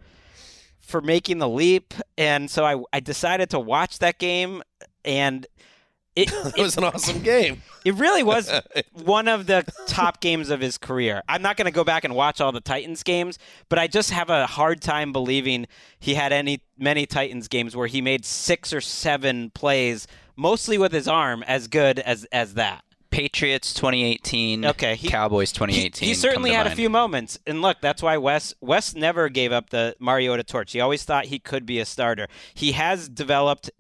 for 0.80 1.02
making 1.02 1.40
the 1.40 1.50
leap, 1.50 1.94
and 2.18 2.50
so 2.50 2.66
I 2.66 2.82
I 2.94 3.00
decided 3.00 3.50
to 3.52 3.60
watch 3.60 4.00
that 4.00 4.20
game, 4.20 4.64
and 5.04 5.46
it 6.16 6.32
It 6.32 6.58
it, 6.58 6.62
was 6.62 6.78
an 6.78 6.86
awesome 6.86 7.22
game. 7.22 7.62
it 7.86 7.96
really 7.96 8.24
was 8.24 8.50
one 8.94 9.28
of 9.28 9.48
the 9.48 9.66
top 9.88 10.22
games 10.22 10.50
of 10.50 10.62
his 10.62 10.78
career. 10.78 11.22
I'm 11.28 11.42
not 11.42 11.58
going 11.58 11.66
to 11.66 11.72
go 11.72 11.84
back 11.84 12.06
and 12.06 12.16
watch 12.16 12.40
all 12.40 12.54
the 12.54 12.62
Titans 12.62 13.04
games, 13.04 13.38
but 13.68 13.78
I 13.78 13.88
just 13.88 14.12
have 14.12 14.30
a 14.30 14.48
hard 14.48 14.82
time 14.82 15.12
believing 15.12 15.68
he 16.00 16.16
had 16.16 16.32
any 16.32 16.62
many 16.78 17.06
Titans 17.06 17.50
games 17.50 17.76
where 17.76 17.88
he 17.88 18.00
made 18.00 18.24
six 18.24 18.72
or 18.72 18.80
seven 18.80 19.50
plays, 19.50 20.08
mostly 20.38 20.78
with 20.78 20.94
his 20.94 21.08
arm, 21.08 21.44
as 21.44 21.68
good 21.68 22.00
as 22.00 22.24
as 22.32 22.54
that. 22.54 22.86
Patriots 23.10 23.74
2018. 23.74 24.66
Okay, 24.66 24.96
he- 24.96 25.08
Cowboys 25.10 25.52
2018. 25.52 26.08
he 26.08 26.14
come 26.14 26.20
certainly 26.20 26.52
had 26.52 26.68
a 26.68 26.76
few 26.76 26.90
moments, 26.90 27.40
and 27.48 27.62
look, 27.62 27.78
that's 27.82 28.02
why 28.02 28.18
Wes 28.18 28.54
Wes 28.62 28.94
never 28.96 29.30
gave 29.30 29.52
up 29.52 29.70
the 29.70 29.96
Mariota 30.00 30.44
torch. 30.44 30.72
He 30.72 30.80
always 30.82 31.04
thought 31.04 31.26
he 31.26 31.40
could 31.40 31.66
be 31.66 31.80
a 31.80 31.86
starter. 31.86 32.28
He 32.54 32.74
has 32.74 33.08
developed, 33.10 33.72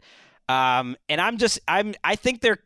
um, 0.49 0.95
and 1.09 1.19
I'm 1.19 1.37
just 1.37 1.59
I'm 1.67 1.95
I 2.03 2.15
think 2.15 2.41
there 2.41 2.59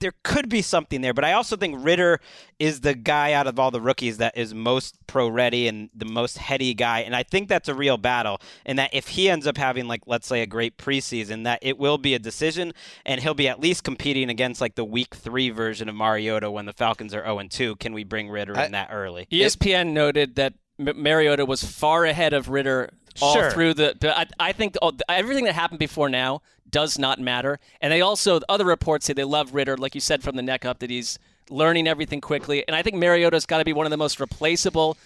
there 0.00 0.12
could 0.22 0.48
be 0.48 0.60
something 0.60 1.00
there, 1.00 1.14
but 1.14 1.24
I 1.24 1.32
also 1.32 1.56
think 1.56 1.76
Ridder 1.84 2.20
is 2.58 2.80
the 2.80 2.94
guy 2.94 3.32
out 3.32 3.46
of 3.46 3.58
all 3.58 3.70
the 3.70 3.80
rookies 3.80 4.18
that 4.18 4.36
is 4.36 4.52
most 4.52 4.98
pro 5.06 5.28
ready 5.28 5.66
and 5.68 5.88
the 5.94 6.04
most 6.04 6.36
heady 6.38 6.74
guy, 6.74 7.00
and 7.00 7.14
I 7.16 7.22
think 7.22 7.48
that's 7.48 7.68
a 7.68 7.74
real 7.74 7.96
battle. 7.96 8.40
And 8.66 8.78
that 8.78 8.90
if 8.92 9.08
he 9.08 9.30
ends 9.30 9.46
up 9.46 9.56
having 9.56 9.86
like 9.88 10.02
let's 10.06 10.26
say 10.26 10.42
a 10.42 10.46
great 10.46 10.76
preseason, 10.78 11.44
that 11.44 11.58
it 11.62 11.78
will 11.78 11.96
be 11.98 12.14
a 12.14 12.18
decision, 12.18 12.72
and 13.06 13.20
he'll 13.22 13.34
be 13.34 13.48
at 13.48 13.60
least 13.60 13.84
competing 13.84 14.28
against 14.30 14.60
like 14.60 14.74
the 14.74 14.84
week 14.84 15.14
three 15.14 15.50
version 15.50 15.88
of 15.88 15.94
Mariota 15.94 16.50
when 16.50 16.66
the 16.66 16.72
Falcons 16.72 17.14
are 17.14 17.24
0 17.24 17.40
2. 17.48 17.76
Can 17.76 17.92
we 17.94 18.04
bring 18.04 18.28
Ridder 18.28 18.56
I- 18.56 18.66
in 18.66 18.72
that 18.72 18.88
early? 18.92 19.26
ESPN 19.30 19.92
noted 19.92 20.34
that 20.36 20.54
M- 20.78 21.02
Mariota 21.02 21.46
was 21.46 21.62
far 21.64 22.04
ahead 22.04 22.32
of 22.32 22.48
Ridder 22.48 22.90
all 23.22 23.34
Sure. 23.34 23.50
through 23.52 23.74
the. 23.74 23.96
I, 24.18 24.26
I 24.40 24.52
think 24.52 24.74
all, 24.82 24.92
everything 25.08 25.44
that 25.44 25.54
happened 25.54 25.78
before 25.78 26.08
now 26.08 26.42
does 26.74 26.98
not 26.98 27.20
matter. 27.20 27.60
And 27.80 27.92
they 27.92 28.00
also 28.00 28.40
other 28.48 28.64
reports 28.64 29.06
say 29.06 29.12
they 29.12 29.22
love 29.22 29.54
Ridder, 29.54 29.76
like 29.76 29.94
you 29.94 30.00
said 30.00 30.24
from 30.24 30.34
the 30.34 30.42
neck 30.42 30.64
up, 30.64 30.80
that 30.80 30.90
he's 30.90 31.20
learning 31.48 31.86
everything 31.86 32.20
quickly. 32.20 32.64
And 32.66 32.74
I 32.74 32.82
think 32.82 32.96
Mariota's 32.96 33.46
got 33.46 33.58
to 33.58 33.64
be 33.64 33.72
one 33.72 33.86
of 33.86 33.90
the 33.90 33.96
most 33.96 34.18
replaceable 34.18 34.96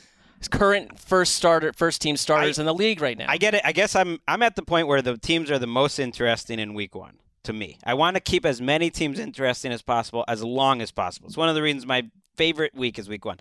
current 0.51 0.99
first 0.99 1.35
starter, 1.35 1.73
first 1.75 2.01
team 2.01 2.17
starters 2.17 2.59
I- 2.59 2.63
in 2.63 2.67
the 2.67 2.73
league 2.75 3.03
right 3.03 3.19
now. 3.19 3.27
I 3.29 3.37
get 3.37 3.53
it. 3.55 3.61
I 3.65 3.73
guess 3.73 3.95
I'm 3.95 4.19
I'm 4.27 4.43
at 4.43 4.57
the 4.57 4.63
point 4.63 4.89
where 4.89 5.03
the 5.03 5.19
teams 5.19 5.51
are 5.51 5.59
the 5.59 5.67
most 5.67 5.99
interesting 5.99 6.59
in 6.59 6.73
week 6.73 6.95
one 6.95 7.19
to 7.43 7.53
me. 7.53 7.79
I 7.85 7.93
want 7.95 8.17
to 8.17 8.21
keep 8.21 8.47
as 8.47 8.61
many 8.63 8.89
teams 8.89 9.19
interesting 9.19 9.71
as 9.71 9.83
possible 9.83 10.25
as 10.27 10.43
long 10.43 10.81
as 10.81 10.91
possible. 10.91 11.29
It's 11.29 11.37
one 11.37 11.51
of 11.51 11.55
the 11.55 11.63
reasons 11.63 11.85
my 11.85 12.09
favorite 12.37 12.75
week 12.75 12.99
is 12.99 13.09
week 13.11 13.27
one. 13.27 13.39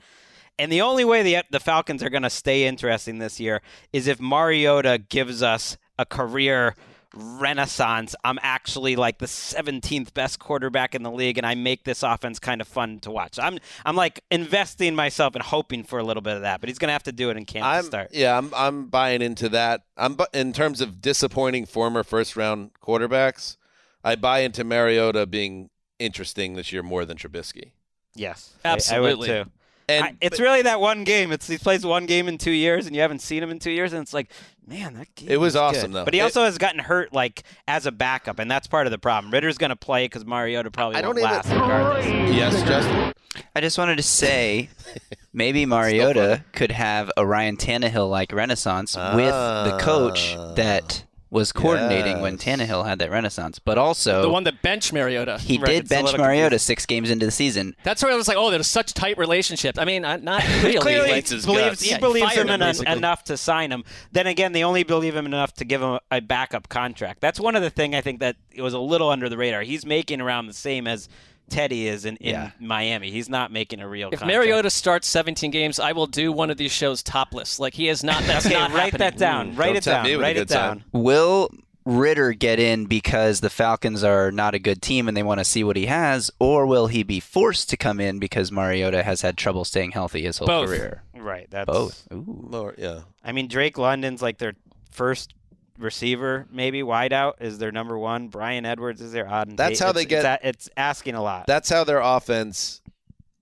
And 0.59 0.69
the 0.71 0.81
only 0.81 1.05
way 1.05 1.23
the 1.23 1.43
the 1.49 1.61
Falcons 1.61 2.03
are 2.03 2.09
going 2.09 2.23
to 2.23 2.29
stay 2.29 2.65
interesting 2.67 3.19
this 3.19 3.39
year 3.39 3.61
is 3.93 4.07
if 4.07 4.19
Mariota 4.19 4.97
gives 4.97 5.41
us 5.41 5.77
a 5.97 6.05
career 6.05 6.75
renaissance. 7.17 8.15
I'm 8.23 8.39
actually 8.41 8.95
like 8.95 9.17
the 9.19 9.25
17th 9.25 10.13
best 10.13 10.39
quarterback 10.39 10.95
in 10.95 11.03
the 11.03 11.11
league, 11.11 11.37
and 11.37 11.45
I 11.45 11.55
make 11.55 11.83
this 11.83 12.03
offense 12.03 12.39
kind 12.39 12.61
of 12.61 12.67
fun 12.67 12.99
to 13.01 13.11
watch. 13.11 13.39
I'm 13.39 13.59
I'm 13.85 13.95
like 13.95 14.23
investing 14.31 14.95
myself 14.95 15.35
and 15.35 15.43
hoping 15.43 15.83
for 15.83 15.99
a 15.99 16.03
little 16.03 16.21
bit 16.21 16.35
of 16.35 16.41
that, 16.41 16.59
but 16.59 16.69
he's 16.69 16.77
going 16.77 16.89
to 16.89 16.93
have 16.93 17.03
to 17.03 17.11
do 17.11 17.29
it 17.29 17.37
in 17.37 17.45
camp 17.45 17.65
I'm 17.65 17.81
to 17.83 17.87
start. 17.87 18.09
yeah, 18.13 18.37
I'm 18.37 18.53
I'm 18.55 18.87
buying 18.87 19.21
into 19.21 19.49
that. 19.49 19.81
I'm 19.97 20.15
bu- 20.15 20.25
in 20.33 20.53
terms 20.53 20.81
of 20.81 21.01
disappointing 21.01 21.65
former 21.65 22.03
first 22.03 22.35
round 22.35 22.71
quarterbacks. 22.81 23.57
I 24.03 24.15
buy 24.15 24.39
into 24.39 24.63
Mariota 24.63 25.25
being 25.25 25.69
interesting 25.99 26.53
this 26.53 26.71
year 26.71 26.83
more 26.83 27.03
than 27.03 27.17
Trubisky. 27.17 27.71
Yes, 28.15 28.53
Absolutely. 28.63 29.29
I, 29.29 29.33
I 29.33 29.39
would 29.39 29.45
too. 29.45 29.51
And 29.89 30.03
I, 30.05 30.15
it's 30.19 30.39
really 30.39 30.63
that 30.63 30.81
one 30.81 31.03
game. 31.05 31.31
It's 31.31 31.47
he 31.47 31.57
plays 31.57 31.85
one 31.85 32.05
game 32.07 32.27
in 32.27 32.37
two 32.37 32.51
years, 32.51 32.87
and 32.87 32.95
you 32.95 33.01
haven't 33.01 33.19
seen 33.21 33.41
him 33.41 33.49
in 33.49 33.57
two 33.59 33.71
years, 33.71 33.93
and 33.93 34.01
it's 34.01 34.13
like, 34.13 34.29
man, 34.67 34.95
that 34.95 35.15
game. 35.15 35.29
It 35.29 35.37
was 35.37 35.53
good. 35.53 35.59
awesome, 35.59 35.91
though. 35.93 36.03
But 36.03 36.13
he 36.13 36.19
It- 36.19 36.23
also 36.23 36.43
has 36.43 36.57
gotten 36.57 36.79
hurt 36.79 37.13
like 37.13 37.43
as 37.69 37.85
a 37.85 37.91
backup, 37.91 38.37
and 38.39 38.51
that's 38.51 38.67
part 38.67 38.85
of 38.85 38.91
the 38.91 38.97
problem. 38.97 39.31
Ridder's 39.31 39.57
going 39.57 39.69
to 39.69 39.77
play 39.77 40.05
because 40.05 40.25
Mariota 40.25 40.71
probably 40.71 40.97
I 40.97 41.01
don't 41.01 41.15
won't 41.15 41.19
even- 41.19 41.31
last 41.31 41.49
regardless. 41.49 42.05
yes, 42.35 42.63
Justin. 42.63 43.13
I 43.55 43.61
just 43.61 43.77
wanted 43.77 43.95
to 43.97 44.03
say 44.03 44.69
maybe. 45.33 45.65
Mariota 45.65 46.43
could 46.51 46.71
have 46.71 47.09
a 47.15 47.25
Ryan 47.25 47.55
Tannehill 47.55 48.09
like 48.09 48.33
renaissance 48.33 48.95
with 48.95 49.31
the 49.31 49.77
coach 49.79 50.35
Ah. 50.37 50.53
that 50.55 51.03
was 51.29 51.51
coordinating 51.51 52.21
when 52.21 52.33
Yes. 52.33 52.43
Tannehill 52.43 52.85
had 52.87 52.99
that 52.99 53.11
renaissance. 53.11 53.59
But 53.59 53.77
also, 53.77 54.21
the 54.21 54.29
one 54.29 54.45
that 54.45 54.61
bench 54.61 54.93
Mariota. 54.93 55.37
he 55.39 55.57
Right, 55.57 55.67
did 55.67 55.89
bench 55.89 56.15
Mariota 56.17 56.57
six 56.59 56.85
games 56.85 57.09
into 57.09 57.25
the 57.25 57.31
season. 57.31 57.75
That's 57.83 58.01
where 58.01 58.11
I 58.11 58.15
was 58.15 58.27
like, 58.27 58.37
oh, 58.37 58.49
there's 58.51 58.67
such 58.67 58.93
tight 58.93 59.17
relationships. 59.17 59.77
I 59.77 59.85
mean, 59.85 60.03
not 60.03 60.21
really. 60.63 60.77
Clearly, 60.77 61.11
like, 61.11 61.27
he 61.27 61.35
believes, 61.41 61.45
guts. 61.45 61.81
he 61.81 61.91
Yeah, 61.91 61.99
believes 61.99 62.33
fired 62.33 62.49
him, 62.49 62.61
him, 62.61 62.75
en- 62.87 62.97
enough 62.97 63.23
to 63.25 63.35
sign 63.37 63.71
him. 63.71 63.83
Then 64.11 64.27
again, 64.27 64.53
they 64.53 64.63
only 64.63 64.83
believe 64.83 65.15
him 65.15 65.25
enough 65.25 65.53
to 65.55 65.65
give 65.65 65.81
him 65.81 65.99
a 66.11 66.21
backup 66.21 66.69
contract. 66.69 67.19
That's 67.21 67.39
one 67.39 67.55
of 67.55 67.61
the 67.61 67.69
thing 67.69 67.93
I 67.95 68.01
think 68.01 68.19
that 68.21 68.37
it 68.53 68.61
was 68.61 68.73
a 68.73 68.79
little 68.79 69.09
under 69.09 69.27
the 69.29 69.37
radar. 69.37 69.61
He's 69.63 69.85
making 69.85 70.21
around 70.21 70.47
the 70.47 70.53
same 70.53 70.87
as 70.87 71.09
Teddy 71.49 71.87
is 71.87 72.05
in, 72.05 72.17
in 72.17 72.31
Yeah. 72.33 72.51
Miami. 72.59 73.11
He's 73.11 73.29
not 73.29 73.51
making 73.51 73.79
a 73.79 73.87
real. 73.87 74.09
If 74.11 74.19
contract. 74.19 74.37
Mariota 74.39 74.69
starts 74.69 75.07
17 75.07 75.51
games, 75.51 75.79
I 75.79 75.91
will 75.93 76.07
do 76.07 76.31
one 76.31 76.49
of 76.49 76.57
these 76.57 76.71
shows 76.71 77.01
topless. 77.03 77.59
Like 77.59 77.73
he 77.73 77.87
is 77.89 78.03
not. 78.03 78.23
That's 78.23 78.45
okay, 78.47 78.55
not 78.55 78.71
write 78.71 78.91
happening. 78.93 78.99
that 78.99 79.17
down. 79.17 79.55
Write 79.55 79.67
Don't 79.67 79.75
it 79.77 79.83
down. 79.83 80.03
me 80.05 80.11
with 80.15 80.19
a 80.19 80.23
Write 80.23 80.35
it 80.37 80.39
good 80.39 80.49
sign. 80.49 80.67
down. 80.77 80.83
Will 80.91 81.49
Ridder 81.85 82.33
get 82.33 82.59
in 82.59 82.85
because 82.85 83.39
the 83.39 83.49
Falcons 83.49 84.03
are 84.03 84.29
not 84.29 84.53
a 84.53 84.59
good 84.59 84.81
team 84.81 85.07
and 85.07 85.15
they 85.15 85.23
want 85.23 85.39
to 85.39 85.45
see 85.45 85.63
what 85.63 85.77
he 85.77 85.85
has, 85.85 86.29
or 86.37 86.65
will 86.65 86.87
he 86.87 87.01
be 87.03 87.21
forced 87.21 87.69
to 87.69 87.77
come 87.77 88.01
in 88.01 88.19
because 88.19 88.51
Mariota 88.51 89.03
has 89.03 89.21
had 89.21 89.37
trouble 89.37 89.63
staying 89.63 89.91
healthy 89.91 90.23
his 90.23 90.37
whole 90.37 90.47
Both. 90.47 90.67
career? 90.67 91.03
Right. 91.15 91.47
That's 91.49 91.65
Both. 91.65 92.05
Ooh. 92.11 92.47
More, 92.51 92.75
yeah. 92.77 93.01
I 93.23 93.31
mean, 93.31 93.47
Drake 93.47 93.77
London's 93.77 94.21
like 94.21 94.37
their 94.37 94.53
first 94.91 95.33
receiver, 95.77 96.47
maybe 96.51 96.81
wideout 96.81 97.33
is 97.41 97.57
their 97.59 97.71
number 97.71 97.97
one. 97.97 98.27
Bryan 98.29 98.65
Edwards 98.65 99.01
is 99.01 99.11
their 99.11 99.27
odd. 99.27 99.47
And 99.49 99.57
That's 99.57 99.79
how 99.79 99.89
it's- 99.89 100.03
they 100.03 100.05
get- 100.09 100.25
It's, 100.25 100.43
a- 100.43 100.47
it's 100.47 100.69
asking 100.77 101.15
a 101.15 101.21
lot. 101.23 101.47
That's 101.47 101.69
how 101.69 101.83
their 101.83 101.99
offense 101.99 102.81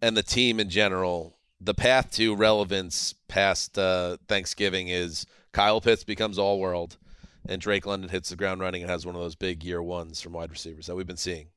and 0.01 0.15
the 0.15 0.23
team 0.23 0.59
in 0.59 0.69
general, 0.69 1.37
the 1.61 1.73
path 1.73 2.11
to 2.11 2.35
relevance 2.35 3.13
past 3.27 3.77
uh, 3.77 4.17
Thanksgiving 4.27 4.87
is 4.89 5.25
Kyle 5.53 5.79
Pitts 5.81 6.03
becomes 6.03 6.37
all 6.37 6.59
world, 6.59 6.97
and 7.47 7.61
Drake 7.61 7.85
London 7.85 8.09
hits 8.09 8.29
the 8.29 8.35
ground 8.35 8.59
running 8.61 8.81
and 8.81 8.91
has 8.91 9.05
one 9.05 9.15
of 9.15 9.21
those 9.21 9.35
big 9.35 9.63
year 9.63 9.81
ones 9.81 10.21
from 10.21 10.33
wide 10.33 10.51
receivers 10.51 10.87
that 10.87 10.95
we've 10.95 11.07
been 11.07 11.15
seeing. 11.17 11.47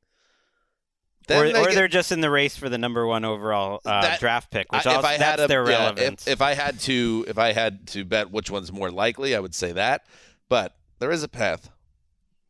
Then 1.27 1.43
or 1.43 1.51
they 1.53 1.59
or 1.61 1.65
get- 1.65 1.75
they're 1.75 1.87
just 1.87 2.11
in 2.11 2.21
the 2.21 2.29
race 2.31 2.55
for 2.57 2.69
the 2.69 2.77
number 2.77 3.05
one 3.05 3.23
overall 3.23 3.81
uh, 3.85 4.01
That- 4.01 4.19
draft 4.19 4.49
pick, 4.51 4.71
which 4.71 4.85
I- 4.87 4.95
also, 4.95 5.07
that's 5.17 5.47
their 5.47 5.69
yeah, 5.69 5.77
relevance. 5.77 6.25
if, 6.27 6.33
if 6.33 6.41
I 6.41 6.53
had 6.55 6.79
to, 6.81 7.25
if 7.27 7.37
I 7.37 7.51
had 7.51 7.85
to 7.89 8.03
bet 8.05 8.31
which 8.31 8.49
one's 8.49 8.71
more 8.71 8.89
likely, 8.89 9.35
I 9.35 9.39
would 9.39 9.53
say 9.53 9.73
that. 9.73 10.05
But 10.49 10.75
there 10.99 11.11
is 11.11 11.23
a 11.23 11.27
path, 11.27 11.69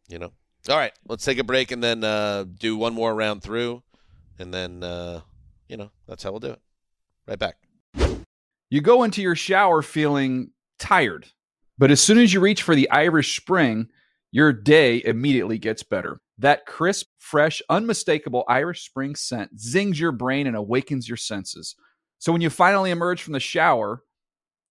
you 0.07 0.17
know. 0.17 0.31
All 0.69 0.77
right, 0.77 0.93
let's 1.07 1.25
take 1.25 1.39
a 1.39 1.43
break 1.43 1.71
and 1.71 1.83
then 1.83 2.03
uh, 2.03 2.45
do 2.57 2.75
one 2.75 2.93
more 2.93 3.13
round 3.13 3.41
through, 3.41 3.83
and 4.37 4.53
then 4.53 4.83
uh, 4.83 5.21
you 5.67 5.77
know 5.77 5.91
that's 6.07 6.23
how 6.23 6.31
we'll 6.31 6.39
do 6.39 6.51
it. 6.51 6.61
Right 7.27 7.39
back. 7.39 7.57
You 8.69 8.81
go 8.81 9.03
into 9.03 9.21
your 9.21 9.35
shower 9.35 9.81
feeling 9.81 10.51
tired, 10.77 11.27
but 11.77 11.91
as 11.91 12.01
soon 12.01 12.17
as 12.17 12.33
you 12.33 12.39
reach 12.39 12.61
for 12.61 12.75
the 12.75 12.89
Irish 12.89 13.39
Spring, 13.39 13.89
your 14.31 14.53
day 14.53 15.01
immediately 15.03 15.57
gets 15.57 15.83
better. 15.83 16.21
That 16.37 16.65
crisp, 16.65 17.07
fresh, 17.17 17.61
unmistakable 17.69 18.45
Irish 18.47 18.85
Spring 18.85 19.15
scent 19.15 19.59
zings 19.59 19.99
your 19.99 20.11
brain 20.11 20.47
and 20.47 20.55
awakens 20.55 21.07
your 21.07 21.17
senses. 21.17 21.75
So 22.19 22.31
when 22.31 22.41
you 22.41 22.49
finally 22.49 22.91
emerge 22.91 23.21
from 23.21 23.33
the 23.33 23.39
shower, 23.39 24.03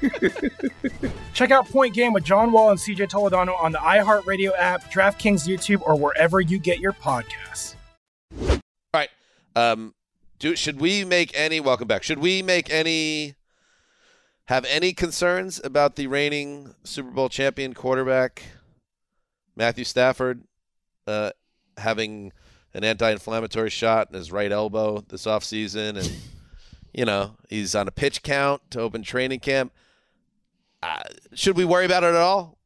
Check 1.34 1.50
out 1.50 1.68
Point 1.68 1.94
Game 1.94 2.12
with 2.12 2.24
John 2.24 2.52
Wall 2.52 2.70
and 2.70 2.78
CJ 2.78 3.10
Toledano 3.10 3.60
on 3.60 3.72
the 3.72 3.78
iHeartRadio 3.78 4.52
app, 4.58 4.90
DraftKings 4.90 5.46
YouTube, 5.46 5.82
or 5.82 5.96
wherever 5.96 6.40
you 6.40 6.58
get 6.58 6.80
your 6.80 6.92
podcasts. 6.92 7.74
All 8.40 8.60
right. 8.94 9.10
Um, 9.54 9.94
do 10.38 10.56
should 10.56 10.80
we 10.80 11.04
make 11.04 11.30
any? 11.34 11.60
Welcome 11.60 11.88
back. 11.88 12.02
Should 12.02 12.18
we 12.18 12.42
make 12.42 12.70
any? 12.70 13.34
Have 14.46 14.64
any 14.64 14.92
concerns 14.92 15.60
about 15.62 15.94
the 15.94 16.08
reigning 16.08 16.74
Super 16.82 17.10
Bowl 17.10 17.28
champion 17.28 17.72
quarterback 17.72 18.42
Matthew 19.54 19.84
Stafford 19.84 20.42
uh, 21.06 21.30
having 21.76 22.32
an 22.74 22.82
anti-inflammatory 22.82 23.70
shot 23.70 24.08
in 24.10 24.16
his 24.16 24.32
right 24.32 24.50
elbow 24.50 25.04
this 25.08 25.26
offseason 25.26 25.96
and 25.98 26.12
you 26.94 27.04
know 27.04 27.36
he's 27.48 27.74
on 27.74 27.88
a 27.88 27.90
pitch 27.90 28.22
count 28.22 28.62
to 28.70 28.80
open 28.80 29.02
training 29.02 29.40
camp 29.40 29.72
uh, 30.82 31.02
should 31.34 31.56
we 31.56 31.64
worry 31.64 31.84
about 31.84 32.04
it 32.04 32.08
at 32.08 32.16
all? 32.16 32.58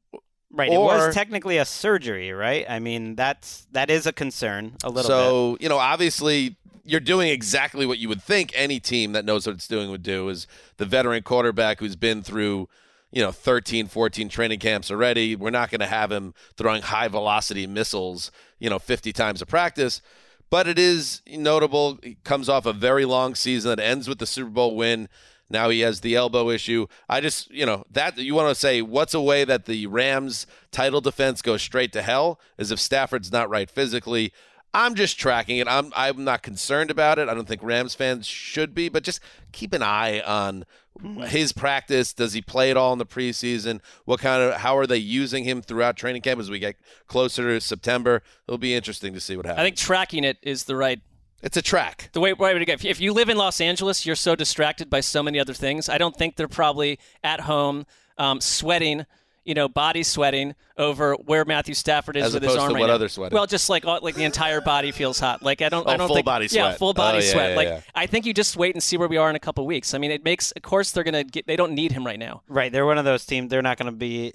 Right. 0.50 0.70
Or, 0.70 0.94
it 0.94 0.96
was 0.98 1.14
technically 1.14 1.58
a 1.58 1.64
surgery, 1.64 2.32
right? 2.32 2.64
I 2.68 2.78
mean, 2.78 3.16
that's 3.16 3.66
that 3.72 3.90
is 3.90 4.06
a 4.06 4.12
concern 4.12 4.76
a 4.84 4.88
little 4.88 5.02
bit. 5.02 5.06
so, 5.06 5.52
bit. 5.52 5.62
you 5.62 5.68
know, 5.68 5.78
obviously 5.78 6.56
you're 6.84 7.00
doing 7.00 7.28
exactly 7.28 7.86
what 7.86 7.98
you 7.98 8.08
would 8.08 8.22
think 8.22 8.52
any 8.54 8.78
team 8.78 9.12
that 9.12 9.24
knows 9.24 9.46
what 9.46 9.56
it's 9.56 9.66
doing 9.66 9.90
would 9.90 10.02
do 10.02 10.28
is 10.28 10.46
the 10.76 10.84
veteran 10.84 11.22
quarterback 11.22 11.80
who's 11.80 11.96
been 11.96 12.22
through, 12.22 12.68
you 13.10 13.22
know, 13.22 13.32
13, 13.32 13.86
14 13.86 14.28
training 14.28 14.58
camps 14.58 14.90
already. 14.90 15.34
We're 15.34 15.50
not 15.50 15.70
going 15.70 15.80
to 15.80 15.86
have 15.86 16.12
him 16.12 16.34
throwing 16.56 16.82
high 16.82 17.08
velocity 17.08 17.66
missiles, 17.66 18.30
you 18.58 18.68
know, 18.68 18.78
50 18.78 19.12
times 19.12 19.40
a 19.40 19.46
practice. 19.46 20.02
But 20.50 20.68
it 20.68 20.78
is 20.78 21.22
notable. 21.26 21.98
He 22.02 22.18
comes 22.22 22.48
off 22.48 22.66
a 22.66 22.72
very 22.72 23.06
long 23.06 23.34
season 23.34 23.70
that 23.70 23.82
ends 23.82 24.06
with 24.06 24.18
the 24.18 24.26
Super 24.26 24.50
Bowl 24.50 24.76
win. 24.76 25.08
Now 25.50 25.68
he 25.68 25.80
has 25.80 26.00
the 26.00 26.16
elbow 26.16 26.50
issue. 26.50 26.86
I 27.08 27.20
just, 27.20 27.50
you 27.50 27.66
know, 27.66 27.84
that 27.90 28.18
you 28.18 28.34
want 28.34 28.48
to 28.48 28.54
say 28.54 28.82
what's 28.82 29.14
a 29.14 29.20
way 29.20 29.44
that 29.44 29.66
the 29.66 29.86
Rams 29.86 30.46
title 30.70 31.00
defense 31.00 31.42
goes 31.42 31.62
straight 31.62 31.92
to 31.92 32.02
hell 32.02 32.40
is 32.58 32.70
if 32.70 32.80
Stafford's 32.80 33.32
not 33.32 33.50
right 33.50 33.70
physically. 33.70 34.32
I'm 34.72 34.96
just 34.96 35.18
tracking 35.18 35.58
it. 35.58 35.68
I'm 35.68 35.92
I'm 35.94 36.24
not 36.24 36.42
concerned 36.42 36.90
about 36.90 37.20
it. 37.20 37.28
I 37.28 37.34
don't 37.34 37.46
think 37.46 37.62
Rams 37.62 37.94
fans 37.94 38.26
should 38.26 38.74
be, 38.74 38.88
but 38.88 39.04
just 39.04 39.20
keep 39.52 39.72
an 39.72 39.82
eye 39.82 40.20
on 40.20 40.64
mm-hmm. 41.00 41.22
his 41.22 41.52
practice. 41.52 42.12
Does 42.12 42.32
he 42.32 42.42
play 42.42 42.72
at 42.72 42.76
all 42.76 42.92
in 42.92 42.98
the 42.98 43.06
preseason? 43.06 43.80
What 44.04 44.18
kind 44.18 44.42
of 44.42 44.54
how 44.54 44.76
are 44.76 44.86
they 44.86 44.96
using 44.96 45.44
him 45.44 45.62
throughout 45.62 45.96
training 45.96 46.22
camp 46.22 46.40
as 46.40 46.50
we 46.50 46.58
get 46.58 46.74
closer 47.06 47.54
to 47.54 47.60
September? 47.60 48.22
It'll 48.48 48.58
be 48.58 48.74
interesting 48.74 49.14
to 49.14 49.20
see 49.20 49.36
what 49.36 49.46
happens. 49.46 49.60
I 49.60 49.64
think 49.64 49.76
tracking 49.76 50.24
it 50.24 50.38
is 50.42 50.64
the 50.64 50.74
right 50.74 51.00
it's 51.44 51.56
a 51.56 51.62
track. 51.62 52.10
The 52.12 52.20
way, 52.20 52.32
way 52.32 52.58
to 52.58 52.64
go. 52.64 52.72
If 52.82 53.00
you 53.00 53.12
live 53.12 53.28
in 53.28 53.36
Los 53.36 53.60
Angeles, 53.60 54.04
you're 54.06 54.16
so 54.16 54.34
distracted 54.34 54.90
by 54.90 55.00
so 55.00 55.22
many 55.22 55.38
other 55.38 55.54
things. 55.54 55.88
I 55.88 55.98
don't 55.98 56.16
think 56.16 56.36
they're 56.36 56.48
probably 56.48 56.98
at 57.22 57.40
home 57.40 57.86
um, 58.18 58.40
sweating, 58.40 59.06
you 59.44 59.54
know, 59.54 59.68
body 59.68 60.02
sweating 60.02 60.54
over 60.78 61.14
where 61.14 61.44
Matthew 61.44 61.74
Stafford 61.74 62.16
is 62.16 62.24
As 62.26 62.34
with 62.34 62.42
his 62.44 62.56
arm 62.56 62.70
to 62.70 62.74
right 62.74 62.80
what 62.80 62.86
now. 62.86 62.94
other 62.94 63.08
sweating? 63.08 63.34
Well, 63.36 63.46
just 63.46 63.68
like 63.68 63.84
all, 63.86 63.98
like 64.02 64.14
the 64.14 64.24
entire 64.24 64.60
body 64.60 64.90
feels 64.90 65.20
hot. 65.20 65.42
Like 65.42 65.60
I 65.62 65.68
don't, 65.68 65.86
Oh, 65.86 65.90
I 65.90 65.96
don't 65.98 66.06
full 66.08 66.16
think 66.16 66.26
body 66.26 66.46
Yeah, 66.50 66.68
sweat. 66.68 66.78
full 66.78 66.94
body 66.94 67.18
Oh, 67.18 67.20
yeah, 67.20 67.30
sweat. 67.32 67.50
yeah, 67.50 67.56
like 67.56 67.68
yeah. 67.68 67.80
I 67.94 68.06
think 68.06 68.24
you 68.26 68.32
just 68.32 68.56
wait 68.56 68.74
and 68.74 68.82
see 68.82 68.96
where 68.96 69.08
we 69.08 69.16
are 69.18 69.28
in 69.30 69.36
a 69.36 69.40
couple 69.40 69.66
weeks. 69.66 69.92
I 69.94 69.98
mean, 69.98 70.10
it 70.10 70.24
makes. 70.24 70.50
Of 70.52 70.62
course, 70.62 70.92
they're 70.92 71.04
gonna 71.04 71.24
get. 71.24 71.46
They 71.46 71.56
don't 71.56 71.72
need 71.74 71.92
him 71.92 72.06
right 72.06 72.18
now. 72.18 72.42
Right. 72.48 72.72
They're 72.72 72.86
one 72.86 72.96
of 72.98 73.04
those 73.04 73.26
teams. 73.26 73.50
They're 73.50 73.62
not 73.62 73.76
going 73.76 73.92
to 73.92 73.96
be 73.96 74.32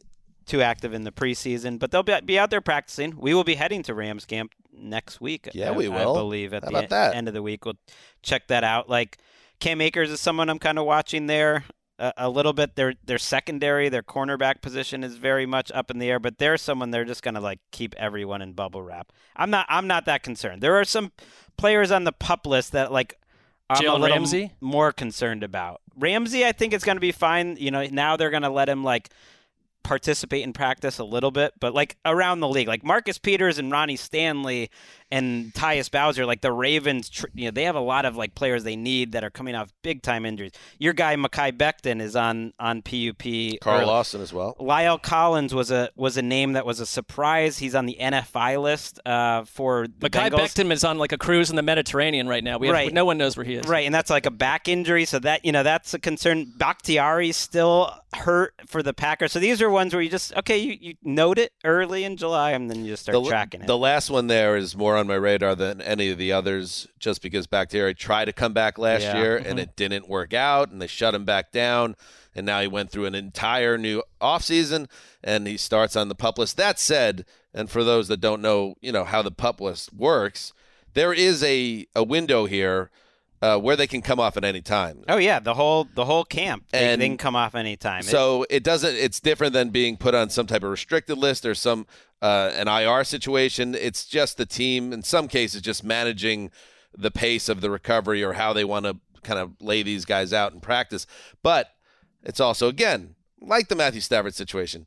too 0.49 0.61
active 0.61 0.93
in 0.93 1.03
the 1.03 1.11
preseason, 1.11 1.79
but 1.79 1.91
they'll 1.91 2.03
be, 2.03 2.19
be 2.25 2.39
out 2.39 2.49
there 2.49 2.61
practicing. 2.61 3.15
We 3.17 3.33
will 3.33 3.43
be 3.43 3.55
heading 3.55 3.83
to 3.83 3.93
Rams 3.93 4.25
camp 4.25 4.51
next 4.73 5.21
week. 5.21 5.49
Yeah, 5.53 5.69
I, 5.69 5.71
we 5.71 5.87
I 5.87 6.03
believe 6.03 6.53
at 6.53 6.63
How 6.63 6.71
the 6.71 6.77
about 6.77 6.89
that? 6.89 7.15
end 7.15 7.27
of 7.27 7.33
the 7.33 7.41
week. 7.41 7.65
We'll 7.65 7.77
check 8.23 8.47
that 8.47 8.63
out. 8.63 8.89
Like 8.89 9.17
Cam 9.59 9.79
Akers 9.81 10.09
is 10.09 10.19
someone 10.19 10.49
I'm 10.49 10.59
kind 10.59 10.79
of 10.79 10.85
watching 10.85 11.27
there 11.27 11.65
a, 11.99 12.13
a 12.17 12.29
little 12.29 12.53
bit. 12.53 12.75
Their 12.75 12.95
their 13.03 13.17
secondary, 13.17 13.89
their 13.89 14.03
cornerback 14.03 14.61
position 14.61 15.03
is 15.03 15.15
very 15.17 15.45
much 15.45 15.71
up 15.73 15.91
in 15.91 15.99
the 15.99 16.09
air, 16.09 16.19
but 16.19 16.37
they're 16.37 16.57
someone 16.57 16.91
they're 16.91 17.05
just 17.05 17.23
going 17.23 17.35
to 17.35 17.41
like 17.41 17.59
keep 17.71 17.93
everyone 17.95 18.41
in 18.41 18.53
bubble 18.53 18.81
wrap. 18.81 19.11
I'm 19.35 19.49
not 19.49 19.65
I'm 19.69 19.87
not 19.87 20.05
that 20.05 20.23
concerned. 20.23 20.61
There 20.61 20.75
are 20.75 20.85
some 20.85 21.11
players 21.57 21.91
on 21.91 22.05
the 22.05 22.11
pup 22.11 22.47
list 22.47 22.71
that 22.71 22.91
like 22.91 23.15
I'm 23.69 23.85
a 23.85 23.91
little 23.93 24.17
Ramsey? 24.17 24.45
m- 24.45 24.49
more 24.61 24.91
concerned 24.91 25.43
about. 25.43 25.81
Ramsey, 25.95 26.45
I 26.45 26.53
think 26.53 26.73
it's 26.73 26.83
going 26.83 26.95
to 26.95 27.01
be 27.01 27.11
fine. 27.11 27.55
You 27.59 27.69
know, 27.69 27.85
now 27.85 28.17
they're 28.17 28.31
going 28.31 28.43
to 28.43 28.49
let 28.49 28.67
him 28.67 28.83
like 28.83 29.09
participate 29.83 30.43
in 30.43 30.53
practice 30.53 30.99
a 30.99 31.03
little 31.03 31.31
bit, 31.31 31.53
but 31.59 31.73
like 31.73 31.97
around 32.05 32.39
the 32.39 32.47
league, 32.47 32.67
like 32.67 32.83
Marcus 32.83 33.17
Peters 33.17 33.57
and 33.57 33.71
Ronnie 33.71 33.95
Stanley 33.95 34.69
and 35.11 35.53
Tyus 35.53 35.89
Bowser, 35.89 36.25
like 36.25 36.41
the 36.41 36.51
Ravens, 36.51 37.09
tr- 37.09 37.27
you 37.33 37.45
know, 37.45 37.51
they 37.51 37.63
have 37.63 37.75
a 37.75 37.81
lot 37.81 38.05
of 38.05 38.15
like 38.15 38.35
players 38.35 38.63
they 38.63 38.75
need 38.75 39.13
that 39.13 39.23
are 39.23 39.29
coming 39.29 39.55
off 39.55 39.71
big 39.81 40.01
time 40.01 40.25
injuries. 40.25 40.51
Your 40.77 40.93
guy 40.93 41.15
Mekhi 41.15 41.51
Becton 41.57 42.01
is 42.01 42.15
on 42.15 42.53
on 42.59 42.81
PUP. 42.81 43.59
Carl 43.61 43.79
early. 43.79 43.85
Lawson 43.85 44.21
as 44.21 44.31
well. 44.31 44.55
Lyle 44.59 44.97
Collins 44.97 45.53
was 45.53 45.71
a 45.71 45.89
was 45.95 46.17
a 46.17 46.21
name 46.21 46.53
that 46.53 46.65
was 46.65 46.79
a 46.79 46.85
surprise. 46.85 47.57
He's 47.57 47.75
on 47.75 47.85
the 47.85 47.97
NFI 47.99 48.61
list 48.61 48.99
uh, 49.05 49.45
for 49.45 49.87
the 49.87 50.09
Mekhi 50.09 50.29
Bengals. 50.29 50.39
Becton 50.39 50.71
is 50.71 50.83
on 50.83 50.97
like 50.97 51.11
a 51.11 51.17
cruise 51.17 51.49
in 51.49 51.55
the 51.55 51.63
Mediterranean 51.63 52.27
right 52.27 52.43
now. 52.43 52.57
We 52.57 52.67
have, 52.67 52.73
Right. 52.73 52.93
No 52.93 53.05
one 53.05 53.17
knows 53.17 53.35
where 53.35 53.45
he 53.45 53.55
is. 53.55 53.67
Right, 53.67 53.85
and 53.85 53.93
that's 53.93 54.09
like 54.09 54.25
a 54.25 54.31
back 54.31 54.67
injury, 54.67 55.05
so 55.05 55.19
that 55.19 55.43
you 55.43 55.51
know 55.51 55.63
that's 55.63 55.93
a 55.93 55.99
concern. 55.99 56.53
Bakhtiari's 56.57 57.37
still 57.37 57.93
hurt 58.13 58.53
for 58.67 58.83
the 58.83 58.93
Packers, 58.93 59.31
so 59.31 59.39
these 59.39 59.61
are 59.61 59.69
ones 59.69 59.93
where 59.93 60.01
you 60.01 60.09
just 60.09 60.35
okay, 60.37 60.57
you, 60.57 60.77
you 60.79 60.93
note 61.03 61.39
it 61.39 61.51
early 61.63 62.03
in 62.03 62.15
July, 62.17 62.51
and 62.51 62.69
then 62.69 62.85
you 62.85 62.91
just 62.91 63.03
start 63.03 63.21
the, 63.23 63.27
tracking 63.27 63.61
it. 63.61 63.67
The 63.67 63.77
last 63.77 64.09
one 64.09 64.27
there 64.27 64.55
is 64.55 64.75
more 64.75 64.98
on 64.99 65.07
my 65.07 65.15
radar 65.15 65.55
than 65.55 65.81
any 65.81 66.09
of 66.09 66.17
the 66.17 66.31
others, 66.31 66.87
just 66.99 67.21
because 67.21 67.47
Bakhtiari 67.47 67.95
tried 67.95 68.25
to 68.25 68.33
come 68.33 68.53
back 68.53 68.77
last 68.77 69.03
Yeah. 69.03 69.17
year 69.17 69.37
and 69.37 69.47
mm-hmm. 69.47 69.59
it 69.59 69.75
didn't 69.75 70.07
work 70.07 70.33
out, 70.33 70.69
and 70.69 70.81
they 70.81 70.87
shut 70.87 71.15
him 71.15 71.25
back 71.25 71.51
down. 71.51 71.95
And 72.35 72.45
now 72.45 72.61
he 72.61 72.67
went 72.67 72.91
through 72.91 73.05
an 73.05 73.15
entire 73.15 73.77
new 73.77 74.03
offseason 74.21 74.87
and 75.23 75.47
he 75.47 75.57
starts 75.57 75.95
on 75.95 76.07
the 76.09 76.15
pup 76.15 76.37
list. 76.37 76.57
That 76.57 76.79
said, 76.79 77.25
and 77.53 77.69
for 77.69 77.83
those 77.83 78.07
that 78.07 78.21
don't 78.21 78.41
know, 78.41 78.75
you 78.81 78.91
know, 78.91 79.03
how 79.03 79.21
the 79.21 79.31
pup 79.31 79.59
list 79.59 79.91
works, 79.91 80.53
there 80.93 81.11
is 81.11 81.43
a, 81.43 81.87
a 81.95 82.03
window 82.03 82.45
here 82.45 82.91
uh, 83.41 83.57
where 83.57 83.75
they 83.75 83.87
can 83.87 84.01
come 84.01 84.19
off 84.19 84.35
at 84.37 84.43
any 84.43 84.61
time. 84.61 85.03
oh 85.07 85.17
yeah, 85.17 85.39
the 85.39 85.53
whole 85.53 85.85
the 85.95 86.05
whole 86.05 86.25
camp 86.25 86.65
they, 86.71 86.91
And 86.93 87.01
they 87.01 87.07
can 87.07 87.17
come 87.17 87.35
off 87.35 87.55
anytime. 87.55 87.99
It- 88.01 88.05
So 88.05 88.45
it 88.49 88.63
doesn't. 88.63 88.95
It's 88.95 89.19
different 89.19 89.53
than 89.53 89.69
being 89.69 89.97
put 89.97 90.13
on 90.15 90.29
some 90.29 90.45
type 90.47 90.63
of 90.63 90.69
restricted 90.71 91.17
list 91.17 91.45
or 91.45 91.55
some 91.55 91.87
uh, 92.21 92.51
an 92.55 92.67
IR 92.67 93.03
situation. 93.03 93.75
It's 93.75 94.05
just 94.05 94.37
the 94.37 94.45
team, 94.45 94.91
in 94.91 95.03
some 95.03 95.27
cases, 95.27 95.61
just 95.61 95.83
managing 95.83 96.51
the 96.97 97.11
pace 97.11 97.47
of 97.47 97.61
the 97.61 97.69
recovery 97.71 98.23
or 98.23 98.33
how 98.33 98.51
they 98.51 98.65
want 98.65 98.85
to 98.85 98.97
kind 99.23 99.39
of 99.39 99.51
lay 99.61 99.83
these 99.83 100.05
guys 100.05 100.33
out 100.33 100.53
in 100.53 100.59
practice. 100.59 101.05
But 101.43 101.69
it's 102.23 102.39
also 102.39 102.67
again 102.67 103.15
like 103.41 103.69
the 103.69 103.75
Matthew 103.75 104.01
Stafford 104.01 104.35
situation. 104.35 104.85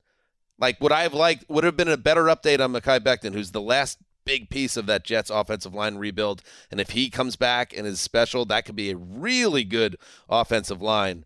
Like 0.58 0.78
would 0.82 0.92
I 0.92 1.02
have 1.04 1.14
liked 1.14 1.48
would 1.48 1.64
have 1.64 1.76
been 1.76 1.88
a 1.88 1.96
better 1.96 2.24
update 2.24 2.60
on 2.60 2.72
Mekhi 2.72 3.00
Becton, 3.00 3.32
who's 3.32 3.52
the 3.52 3.60
last 3.62 3.98
big 4.24 4.48
piece 4.50 4.76
of 4.76 4.87
that 4.87 5.04
Jets 5.04 5.30
offensive 5.30 5.74
line 5.74 5.96
rebuild. 5.96 6.42
And 6.70 6.80
if 6.80 6.90
he 6.90 7.11
comes 7.11 7.37
back 7.37 7.76
and 7.76 7.87
is 7.87 8.00
special, 8.00 8.44
that 8.46 8.64
could 8.64 8.76
be 8.76 8.90
a 8.90 8.96
really 8.96 9.64
good 9.64 9.96
offensive 10.28 10.80
line. 10.82 11.24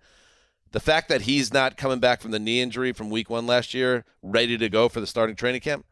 The 0.72 0.80
fact 0.80 1.08
that 1.08 1.22
he's 1.22 1.52
not 1.52 1.76
coming 1.76 2.00
back 2.00 2.20
from 2.20 2.32
the 2.32 2.38
knee 2.38 2.60
injury 2.60 2.92
from 2.92 3.08
week 3.10 3.30
one 3.30 3.46
last 3.46 3.72
year, 3.72 4.04
ready 4.22 4.58
to 4.58 4.68
go 4.68 4.88
for 4.88 5.00
the 5.00 5.06
starting 5.06 5.36
training 5.36 5.60
camp, 5.60 5.86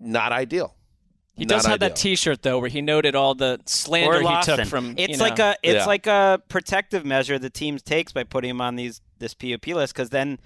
not 0.00 0.32
ideal. 0.32 0.76
He 1.34 1.44
Not 1.44 1.56
does 1.56 1.66
have 1.66 1.74
ideal. 1.76 1.88
that 1.88 1.96
T-shirt 1.96 2.42
though, 2.42 2.58
where 2.58 2.68
he 2.68 2.82
noted 2.82 3.14
all 3.14 3.34
the 3.34 3.58
slander 3.66 4.20
he 4.20 4.42
took 4.42 4.66
from. 4.66 4.94
It's 4.98 5.14
you 5.14 5.16
like 5.18 5.38
know- 5.38 5.50
a 5.50 5.56
it's 5.62 5.74
Yeah. 5.76 5.86
like 5.86 6.06
a 6.06 6.42
protective 6.48 7.06
measure 7.06 7.38
the 7.38 7.48
team 7.50 7.78
takes 7.78 8.12
by 8.12 8.24
putting 8.24 8.50
him 8.50 8.60
on 8.60 8.76
these 8.76 9.00
this 9.18 9.32
PUP 9.34 9.68
list 9.68 9.94
because 9.94 10.10
then, 10.10 10.38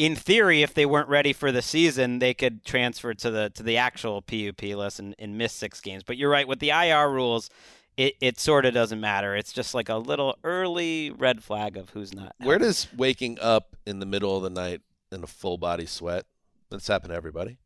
in 0.00 0.16
theory, 0.16 0.62
if 0.62 0.72
they 0.72 0.86
weren't 0.86 1.10
ready 1.10 1.34
for 1.34 1.52
the 1.52 1.60
season, 1.60 2.20
they 2.20 2.32
could 2.32 2.64
transfer 2.64 3.12
to 3.12 3.30
the 3.30 3.50
to 3.50 3.62
the 3.62 3.76
actual 3.76 4.22
PUP 4.22 4.62
list 4.62 4.98
and, 4.98 5.14
and 5.18 5.36
miss 5.36 5.52
six 5.52 5.78
games. 5.82 6.02
But 6.02 6.16
you're 6.16 6.30
right 6.30 6.48
with 6.48 6.58
the 6.58 6.70
IR 6.70 7.10
rules. 7.10 7.50
It, 7.98 8.14
it 8.22 8.40
sort 8.40 8.64
of 8.64 8.72
doesn't 8.72 8.98
matter. 9.00 9.36
It's 9.36 9.52
just 9.52 9.74
like 9.74 9.90
a 9.90 9.96
little 9.96 10.38
early 10.42 11.10
red 11.10 11.44
flag 11.44 11.76
of 11.76 11.90
who's 11.90 12.14
not. 12.14 12.34
Where 12.38 12.58
does 12.58 12.88
waking 12.96 13.38
up 13.40 13.76
in 13.84 13.98
the 13.98 14.06
middle 14.06 14.34
of 14.38 14.42
the 14.42 14.48
night 14.48 14.80
in 15.12 15.22
a 15.22 15.26
full 15.26 15.58
body 15.58 15.84
sweat? 15.84 16.24
That's 16.70 16.88
happened 16.88 17.10
to 17.10 17.16
everybody. 17.16 17.58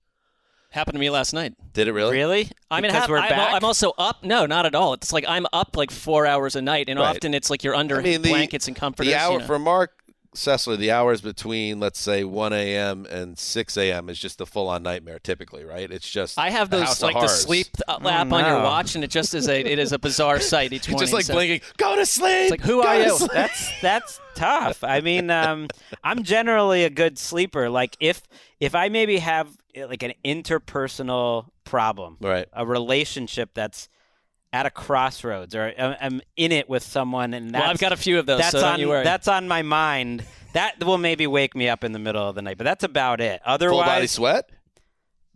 happened 0.71 0.95
to 0.95 0.99
me 0.99 1.11
last 1.11 1.35
night. 1.35 1.55
Did 1.73 1.87
it 1.87 1.93
really? 1.93 2.17
Really? 2.17 2.51
I 2.69 2.81
mean, 2.81 2.91
Because 2.91 3.03
hap- 3.03 3.11
we're 3.11 3.19
I'm, 3.19 3.29
back? 3.29 3.55
I'm 3.55 3.65
also 3.65 3.93
up. 3.97 4.25
No, 4.25 4.45
not 4.45 4.67
at 4.67 4.75
all. 4.75 4.95
It's 4.95 5.13
like 5.13 5.25
I'm 5.29 5.47
up 5.53 5.77
like 5.77 5.93
four 5.93 6.27
hours 6.27 6.57
a 6.57 6.63
night, 6.63 6.89
and 6.89 6.99
Right. 6.99 7.11
often 7.15 7.33
it's 7.33 7.49
like 7.49 7.63
you're 7.63 7.77
under 7.77 8.01
I 8.01 8.03
mean, 8.03 8.23
the- 8.23 8.31
blankets 8.31 8.67
and 8.67 8.75
comforters. 8.77 9.13
The 9.13 9.15
hour 9.15 9.35
you 9.35 9.39
know. 9.39 9.47
for 9.47 9.61
Marc 9.61 9.93
Sessler, 10.35 10.77
the 10.77 10.91
hours 10.91 11.21
between 11.21 11.79
let's 11.81 11.99
say 11.99 12.25
1 12.25 12.53
a.m. 12.53 13.07
and 13.07 13.39
6 13.39 13.77
a.m. 13.77 14.09
is 14.09 14.19
just 14.19 14.41
a 14.41 14.47
full-on 14.47 14.83
nightmare. 14.83 15.19
Typically, 15.19 15.65
right? 15.65 15.91
It's 15.91 16.11
just 16.11 16.39
I 16.39 16.51
have 16.51 16.71
those 16.71 17.01
like 17.03 17.15
the 17.15 17.21
horrors. 17.21 17.41
sleep 17.41 17.69
uh, 17.89 17.99
app 18.05 18.33
on 18.33 18.45
your 18.45 18.61
watch, 18.63 18.95
and 18.95 19.05
it 19.05 19.11
just 19.11 19.35
is 19.35 19.49
a 19.49 19.61
it 19.61 19.79
is 19.79 19.93
a 19.93 19.99
bizarre 19.99 20.41
sight 20.53 20.73
each 20.73 20.83
It's 20.83 20.89
morning. 20.89 21.01
just 21.05 21.13
like 21.13 21.25
so- 21.25 21.35
blinking. 21.35 21.61
Go 21.77 21.97
to 21.97 22.05
sleep. 22.07 22.33
It's 22.35 22.51
like 22.51 22.61
who 22.61 22.83
Go 22.83 22.89
are 22.89 23.01
you? 23.01 23.17
sleep." 23.17 23.31
that's 23.35 23.81
that's 23.81 24.21
tough. 24.35 24.83
I 24.83 25.01
mean, 25.01 25.31
um, 25.31 25.69
I'm 26.03 26.23
generally 26.25 26.85
a 26.85 26.91
good 26.91 27.19
sleeper. 27.19 27.71
Like 27.71 27.97
if 28.01 28.23
if 28.61 28.75
I 28.75 28.89
maybe 28.89 29.19
have 29.19 29.57
like 29.77 30.03
an 30.03 30.13
interpersonal 30.25 31.47
problem, 31.65 32.17
Right. 32.21 32.47
a 32.53 32.65
relationship 32.67 33.51
that's 33.55 33.89
at 34.55 34.67
a 34.67 34.71
crossroads, 34.71 35.55
or 35.55 35.75
I'm- 35.77 35.97
I'm 36.01 36.21
in 36.37 36.53
it 36.53 36.69
with 36.69 36.85
someone, 36.85 37.35
and 37.35 37.51
that's, 37.51 37.61
well, 37.63 37.71
I've 37.71 37.79
got 37.81 37.93
a 37.93 37.97
few 37.97 38.21
of 38.21 38.27
those, 38.27 38.39
that's 38.39 38.53
so 38.53 38.65
on 38.65 38.79
you 38.79 38.89
worry. 38.89 39.03
that's 39.03 39.27
on 39.27 39.49
my 39.49 39.63
mind. 39.63 40.25
That 40.53 40.83
will 40.85 40.97
maybe 40.99 41.27
wake 41.27 41.57
me 41.57 41.69
up 41.69 41.83
in 41.83 41.91
the 41.91 41.99
middle 41.99 42.27
of 42.29 42.37
the 42.37 42.43
night, 42.43 42.57
but 42.57 42.63
that's 42.65 42.85
about 42.85 43.21
it. 43.21 43.41
Otherwise, 43.45 43.77
Full 43.77 43.85
body 43.85 44.07
sweat. 44.07 44.49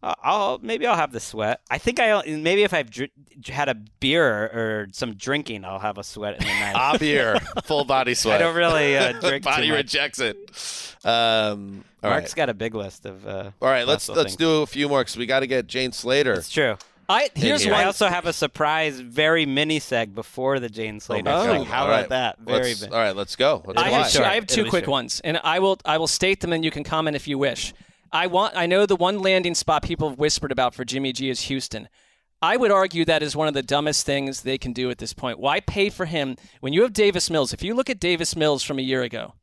I'll- 0.00 0.14
I'll 0.22 0.58
maybe 0.62 0.86
I'll 0.86 0.94
have 0.96 1.10
the 1.10 1.18
sweat. 1.18 1.60
I 1.68 1.78
think 1.78 1.98
I 1.98 2.22
maybe 2.28 2.62
if 2.62 2.72
I've 2.72 2.88
dr- 2.88 3.10
had 3.48 3.68
a 3.68 3.74
beer 3.74 4.24
or 4.44 4.86
some 4.92 5.14
drinking, 5.16 5.64
I'll 5.64 5.80
have 5.80 5.98
a 5.98 6.04
sweat 6.04 6.34
in 6.34 6.46
the 6.46 6.52
night. 6.60 6.74
Ah, 6.76 6.96
beer. 6.96 7.40
Full 7.64 7.84
body 7.84 8.14
sweat. 8.14 8.36
I 8.40 8.44
don't 8.44 8.54
really 8.54 8.96
uh, 8.96 9.12
drink 9.20 9.42
Body 9.42 9.66
too 9.66 9.72
much. 9.72 9.78
rejects 9.78 10.20
it. 10.20 10.36
Um, 11.04 11.84
all 12.04 12.10
Marc's 12.10 12.30
right. 12.30 12.36
got 12.36 12.48
a 12.48 12.54
big 12.54 12.76
list 12.76 13.04
of. 13.06 13.26
Uh, 13.26 13.50
All 13.60 13.68
right. 13.68 13.88
Let's 13.88 14.08
let's 14.08 14.22
things. 14.22 14.36
do 14.36 14.62
a 14.62 14.66
few 14.66 14.88
more 14.88 15.00
because 15.00 15.16
we 15.16 15.26
got 15.26 15.40
to 15.40 15.48
get 15.48 15.66
Jane 15.66 15.90
Slater. 15.90 16.34
It's 16.34 16.48
true. 16.50 16.76
I 17.08 17.30
here's 17.34 17.62
here. 17.62 17.72
I 17.72 17.84
also 17.84 18.06
have 18.06 18.26
a 18.26 18.32
surprise, 18.32 19.00
very 19.00 19.46
mini 19.46 19.80
seg 19.80 20.14
before 20.14 20.60
the 20.60 20.68
Jane 20.68 21.00
Slater. 21.00 21.30
Oh, 21.30 21.44
thing. 21.44 21.64
How 21.64 21.84
about 21.84 22.00
right. 22.00 22.08
that? 22.10 22.38
Very 22.38 22.74
Let's- 22.74 22.82
All 22.84 22.90
right. 22.90 23.16
Let's 23.16 23.34
go. 23.34 23.62
Let's 23.64 23.80
I 23.80 23.88
have, 23.88 24.10
two. 24.10 24.22
I 24.22 24.34
have 24.34 24.46
two 24.46 24.60
It'll 24.60 24.70
quick 24.70 24.84
short. 24.84 24.92
ones, 24.92 25.20
and 25.24 25.40
I 25.42 25.58
will 25.58 25.78
I 25.84 25.96
will 25.96 26.06
state 26.06 26.40
them, 26.40 26.52
and 26.52 26.64
you 26.64 26.70
can 26.70 26.84
comment 26.84 27.16
if 27.16 27.26
you 27.26 27.38
wish. 27.38 27.72
I 28.12 28.26
want 28.26 28.56
I 28.56 28.66
know 28.66 28.84
the 28.84 28.96
one 28.96 29.20
landing 29.20 29.54
spot 29.54 29.82
people 29.82 30.10
have 30.10 30.18
whispered 30.18 30.52
about 30.52 30.74
for 30.74 30.84
Jimmy 30.84 31.12
G 31.12 31.30
is 31.30 31.42
Houston. 31.42 31.88
I 32.40 32.56
would 32.56 32.70
argue 32.70 33.04
that 33.04 33.22
is 33.22 33.34
one 33.34 33.48
of 33.48 33.54
the 33.54 33.62
dumbest 33.62 34.06
things 34.06 34.42
they 34.42 34.58
can 34.58 34.72
do 34.72 34.90
at 34.90 34.98
this 34.98 35.12
point. 35.12 35.40
Why 35.40 35.58
pay 35.60 35.90
for 35.90 36.04
him 36.04 36.36
when 36.60 36.72
you 36.72 36.82
have 36.82 36.92
Davis 36.92 37.30
Mills? 37.30 37.52
If 37.52 37.64
you 37.64 37.74
look 37.74 37.90
at 37.90 37.98
Davis 37.98 38.36
Mills 38.36 38.62
from 38.62 38.78
a 38.78 38.82
year 38.82 39.02
ago, 39.02 39.34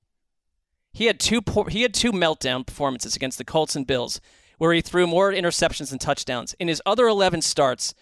he 0.94 1.08
had 1.08 1.20
two 1.20 1.42
poor, 1.42 1.68
he 1.68 1.82
had 1.82 1.94
two 1.94 2.14
meltdown 2.14 2.66
performances 2.66 3.16
against 3.16 3.38
the 3.38 3.44
Colts 3.44 3.76
and 3.76 3.86
Bills, 3.86 4.22
where 4.58 4.74
he 4.74 4.82
threw 4.82 5.08
more 5.08 5.32
interceptions 5.32 5.90
than 5.90 6.00
touchdowns. 6.00 6.54
In 6.60 6.68
his 6.68 6.82
other 6.86 7.08
11 7.08 7.42
starts, 7.42 7.94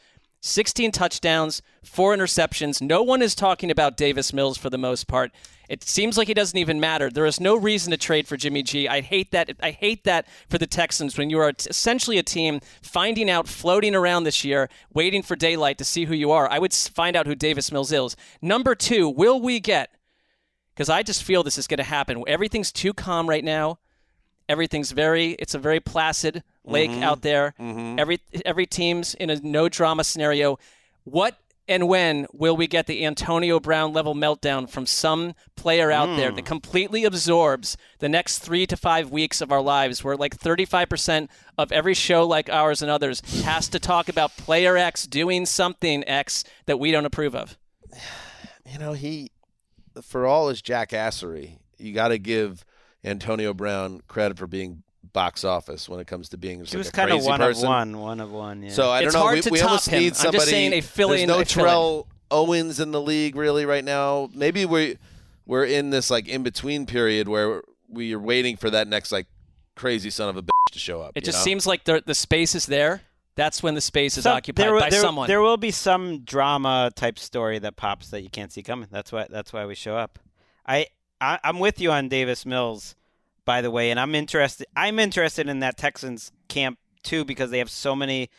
16 0.45 0.91
touchdowns, 0.91 1.61
four 1.83 2.13
interceptions. 2.13 2.81
No 2.81 3.01
one 3.01 3.21
is 3.21 3.33
talking 3.33 3.71
about 3.71 3.95
Davis 3.95 4.33
Mills 4.33 4.57
for 4.57 4.69
the 4.69 4.77
most 4.77 5.07
part. 5.07 5.31
It 5.69 5.85
seems 5.85 6.17
like 6.17 6.27
he 6.27 6.33
doesn't 6.33 6.57
even 6.57 6.81
matter. 6.81 7.09
There 7.09 7.25
is 7.25 7.39
no 7.39 7.55
reason 7.55 7.91
to 7.91 7.97
trade 7.97 8.27
for 8.27 8.35
Jimmy 8.35 8.61
G. 8.61 8.89
I 8.89 8.99
hate 8.99 9.31
that. 9.31 9.51
I 9.63 9.71
hate 9.71 10.03
that 10.03 10.27
for 10.49 10.57
the 10.57 10.67
Texans 10.67 11.17
when 11.17 11.29
you 11.29 11.39
are 11.39 11.53
essentially 11.69 12.17
a 12.17 12.23
team 12.23 12.59
finding 12.81 13.29
out, 13.29 13.47
floating 13.47 13.95
around 13.95 14.25
this 14.25 14.43
year, 14.43 14.69
waiting 14.93 15.23
for 15.23 15.37
daylight 15.37 15.77
to 15.77 15.85
see 15.85 16.03
who 16.05 16.13
you 16.13 16.31
are. 16.31 16.51
I 16.51 16.59
would 16.59 16.73
find 16.73 17.15
out 17.15 17.25
who 17.25 17.35
Davis 17.35 17.71
Mills 17.71 17.93
is. 17.93 18.17
Number 18.41 18.75
two, 18.75 19.07
will 19.07 19.39
we 19.39 19.61
get? 19.61 19.91
Because 20.75 20.89
I 20.89 21.03
just 21.03 21.23
feel 21.23 21.43
this 21.43 21.57
is 21.57 21.67
going 21.67 21.77
to 21.77 21.83
happen. 21.83 22.21
Everything's 22.27 22.73
too 22.73 22.93
calm 22.93 23.29
right 23.29 23.45
now. 23.45 23.79
Everything's 24.53 24.91
very. 24.91 25.31
It's 25.31 25.55
a 25.55 25.59
very 25.59 25.79
placid 25.79 26.43
lake 26.63 26.91
mm-hmm. 26.91 27.01
out 27.01 27.23
there. 27.23 27.55
Mm-hmm. 27.59 27.97
Every 27.97 28.19
every 28.45 28.67
team's 28.67 29.15
in 29.15 29.31
a 29.31 29.37
no 29.37 29.67
drama 29.67 30.03
scenario. 30.03 30.59
What 31.05 31.39
and 31.67 31.87
when 31.87 32.27
will 32.31 32.55
we 32.55 32.67
get 32.67 32.85
the 32.85 33.03
Antonio 33.03 33.59
Brown 33.59 33.93
level 33.93 34.13
meltdown 34.13 34.69
from 34.69 34.85
some 34.85 35.33
player 35.55 35.91
out 35.91 36.15
there 36.17 36.31
mm. 36.31 36.35
that 36.35 36.45
completely 36.45 37.03
absorbs 37.03 37.77
the 37.97 38.09
next 38.09 38.39
three 38.39 38.67
to 38.67 38.77
five 38.77 39.09
weeks 39.09 39.41
of 39.41 39.51
our 39.51 39.61
lives, 39.61 40.03
where 40.03 40.15
like 40.15 40.37
35% 40.37 41.29
of 41.57 41.71
every 41.71 41.95
show 41.95 42.27
like 42.27 42.47
ours 42.47 42.83
and 42.83 42.91
others 42.91 43.21
has 43.43 43.67
to 43.69 43.79
talk 43.79 44.07
about 44.07 44.37
player 44.37 44.77
X 44.77 45.07
doing 45.07 45.47
something 45.47 46.07
X 46.07 46.43
that 46.67 46.79
we 46.79 46.91
don't 46.91 47.05
approve 47.05 47.35
of? 47.35 47.57
you 48.71 48.77
know, 48.77 48.93
he, 48.93 49.31
for 50.03 50.27
all 50.27 50.49
his 50.49 50.61
jackassery, 50.61 51.59
you 51.79 51.91
got 51.91 52.09
to 52.09 52.19
give 52.19 52.65
Antonio 53.03 53.53
Brown 53.53 54.01
credit 54.07 54.37
for 54.37 54.47
being 54.47 54.83
box 55.11 55.43
office 55.43 55.87
when 55.87 55.99
it 55.99 56.07
comes 56.07 56.29
to 56.29 56.37
being 56.37 56.59
just 56.61 56.71
He 56.71 56.77
like 56.77 56.79
was 56.79 56.89
a 56.89 56.91
kind 56.91 57.11
of 57.11 57.23
one 57.23 57.39
person. 57.39 57.63
of 57.65 57.69
one, 57.69 57.97
one 57.99 58.19
of 58.19 58.31
one. 58.31 58.63
Yeah. 58.63 58.71
So 58.71 58.89
I 58.89 59.01
It's 59.01 59.13
don't 59.13 59.19
know. 59.19 59.23
hard 59.25 59.35
we 59.35 59.41
to 59.41 59.49
we 59.51 59.59
top 59.59 59.69
almost 59.69 59.89
him. 59.89 60.03
I'm 60.19 60.31
just 60.31 60.47
saying 60.47 60.73
a 60.73 60.81
fill-in- 60.81 61.27
There's 61.27 61.27
no 61.27 61.33
a 61.41 61.45
fill-in. 61.45 61.67
Terrell 61.67 62.07
Owens 62.31 62.79
in 62.79 62.91
the 62.91 63.01
league 63.01 63.35
really 63.35 63.65
right 63.65 63.83
now. 63.83 64.29
Maybe 64.33 64.65
we 64.65 64.97
we're 65.45 65.65
in 65.65 65.89
this 65.91 66.09
like 66.09 66.27
in 66.27 66.41
between 66.41 66.85
period 66.85 67.27
where 67.27 67.63
we 67.89 68.13
are 68.13 68.19
waiting 68.19 68.57
for 68.57 68.69
that 68.71 68.87
next 68.87 69.11
like 69.11 69.27
crazy 69.75 70.09
son 70.09 70.29
of 70.29 70.37
a 70.37 70.41
bitch 70.41 70.49
to 70.71 70.79
show 70.79 71.01
up. 71.01 71.11
It 71.15 71.25
just 71.25 71.39
know? 71.39 71.43
seems 71.43 71.67
like 71.67 71.83
the 71.83 72.01
the 72.05 72.15
space 72.15 72.55
is 72.55 72.65
there. 72.65 73.01
That's 73.35 73.61
when 73.63 73.73
the 73.75 73.81
space 73.81 74.17
is 74.17 74.23
Some- 74.23 74.37
occupied 74.37 74.65
there, 74.65 74.79
by 74.79 74.89
there- 74.89 75.01
someone. 75.01 75.27
There 75.27 75.41
will 75.41 75.57
be 75.57 75.71
some 75.71 76.19
drama 76.19 76.91
type 76.95 77.19
story 77.19 77.59
that 77.59 77.75
pops 77.75 78.09
that 78.09 78.21
you 78.21 78.29
can't 78.29 78.51
see 78.51 78.63
coming. 78.63 78.87
That's 78.91 79.11
why. 79.11 79.27
That's 79.29 79.51
why 79.51 79.65
we 79.65 79.75
show 79.75 79.95
up. 79.97 80.17
I, 80.65 80.87
I 81.23 81.39
I'm 81.43 81.59
with 81.59 81.79
you 81.79 81.91
on 81.91 82.09
Davis 82.09 82.45
Mills, 82.45 82.95
by 83.45 83.61
the 83.61 83.71
way, 83.71 83.89
and 83.89 83.99
I'm 83.99 84.13
interested. 84.13 84.67
I'm 84.75 84.99
interested 84.99 85.47
in 85.47 85.59
that 85.59 85.77
Texans 85.77 86.31
camp 86.47 86.77
too 87.01 87.25
because 87.25 87.49
they 87.51 87.59
have 87.59 87.69
so 87.69 87.95
many 87.95 88.29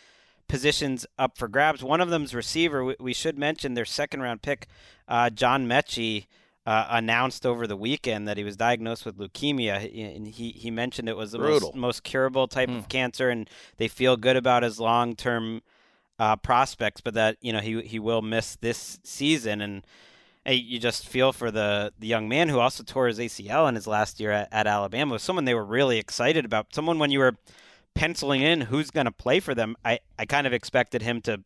positions 0.48 1.06
up 1.18 1.38
for 1.38 1.48
grabs. 1.48 1.82
One 1.82 2.00
of 2.00 2.10
them's 2.10 2.34
receiver. 2.34 2.84
We, 2.84 2.96
we 3.00 3.12
should 3.12 3.38
mention 3.38 3.74
their 3.74 3.84
second 3.84 4.20
round 4.20 4.42
pick, 4.42 4.68
uh, 5.08 5.30
John 5.30 5.66
Metchie. 5.66 6.26
Uh, 6.66 6.86
announced 6.92 7.44
over 7.44 7.66
the 7.66 7.76
weekend 7.76 8.26
that 8.26 8.38
he 8.38 8.42
was 8.42 8.56
diagnosed 8.56 9.04
with 9.04 9.18
leukemia, 9.18 10.16
and 10.16 10.26
he, 10.26 10.50
he 10.52 10.70
mentioned 10.70 11.10
it 11.10 11.14
was 11.14 11.32
the 11.32 11.38
most, 11.38 11.74
most 11.74 12.02
curable 12.04 12.48
type 12.48 12.70
of 12.70 12.88
cancer, 12.88 13.28
and 13.28 13.50
they 13.76 13.86
feel 13.86 14.16
good 14.16 14.34
about 14.34 14.62
his 14.62 14.80
long 14.80 15.14
term 15.14 15.60
uh, 16.18 16.36
prospects, 16.36 17.02
but 17.02 17.12
that 17.12 17.36
you 17.42 17.52
know 17.52 17.60
he 17.60 17.82
he 17.82 17.98
will 17.98 18.22
miss 18.22 18.56
this 18.56 18.98
season, 19.04 19.60
and 19.60 19.82
hey, 19.82 19.90
you 20.52 20.78
just 20.78 21.08
feel 21.08 21.32
for 21.32 21.50
the 21.50 21.92
the 21.98 22.06
young 22.06 22.28
man 22.28 22.48
who 22.48 22.58
also 22.58 22.82
tore 22.82 23.06
his 23.06 23.18
ACL 23.18 23.68
in 23.68 23.74
his 23.74 23.86
last 23.86 24.20
year 24.20 24.30
at, 24.30 24.48
at 24.52 24.66
Alabama. 24.66 25.18
Someone 25.18 25.44
they 25.44 25.54
were 25.54 25.64
really 25.64 25.98
excited 25.98 26.44
about. 26.44 26.74
Someone 26.74 26.98
when 26.98 27.10
you 27.10 27.18
were 27.18 27.36
penciling 27.94 28.42
in 28.42 28.62
who's 28.62 28.90
going 28.90 29.06
to 29.06 29.12
play 29.12 29.40
for 29.40 29.54
them, 29.54 29.76
I 29.84 30.00
I 30.18 30.26
kind 30.26 30.46
of 30.46 30.52
expected 30.52 31.02
him 31.02 31.20
to 31.22 31.42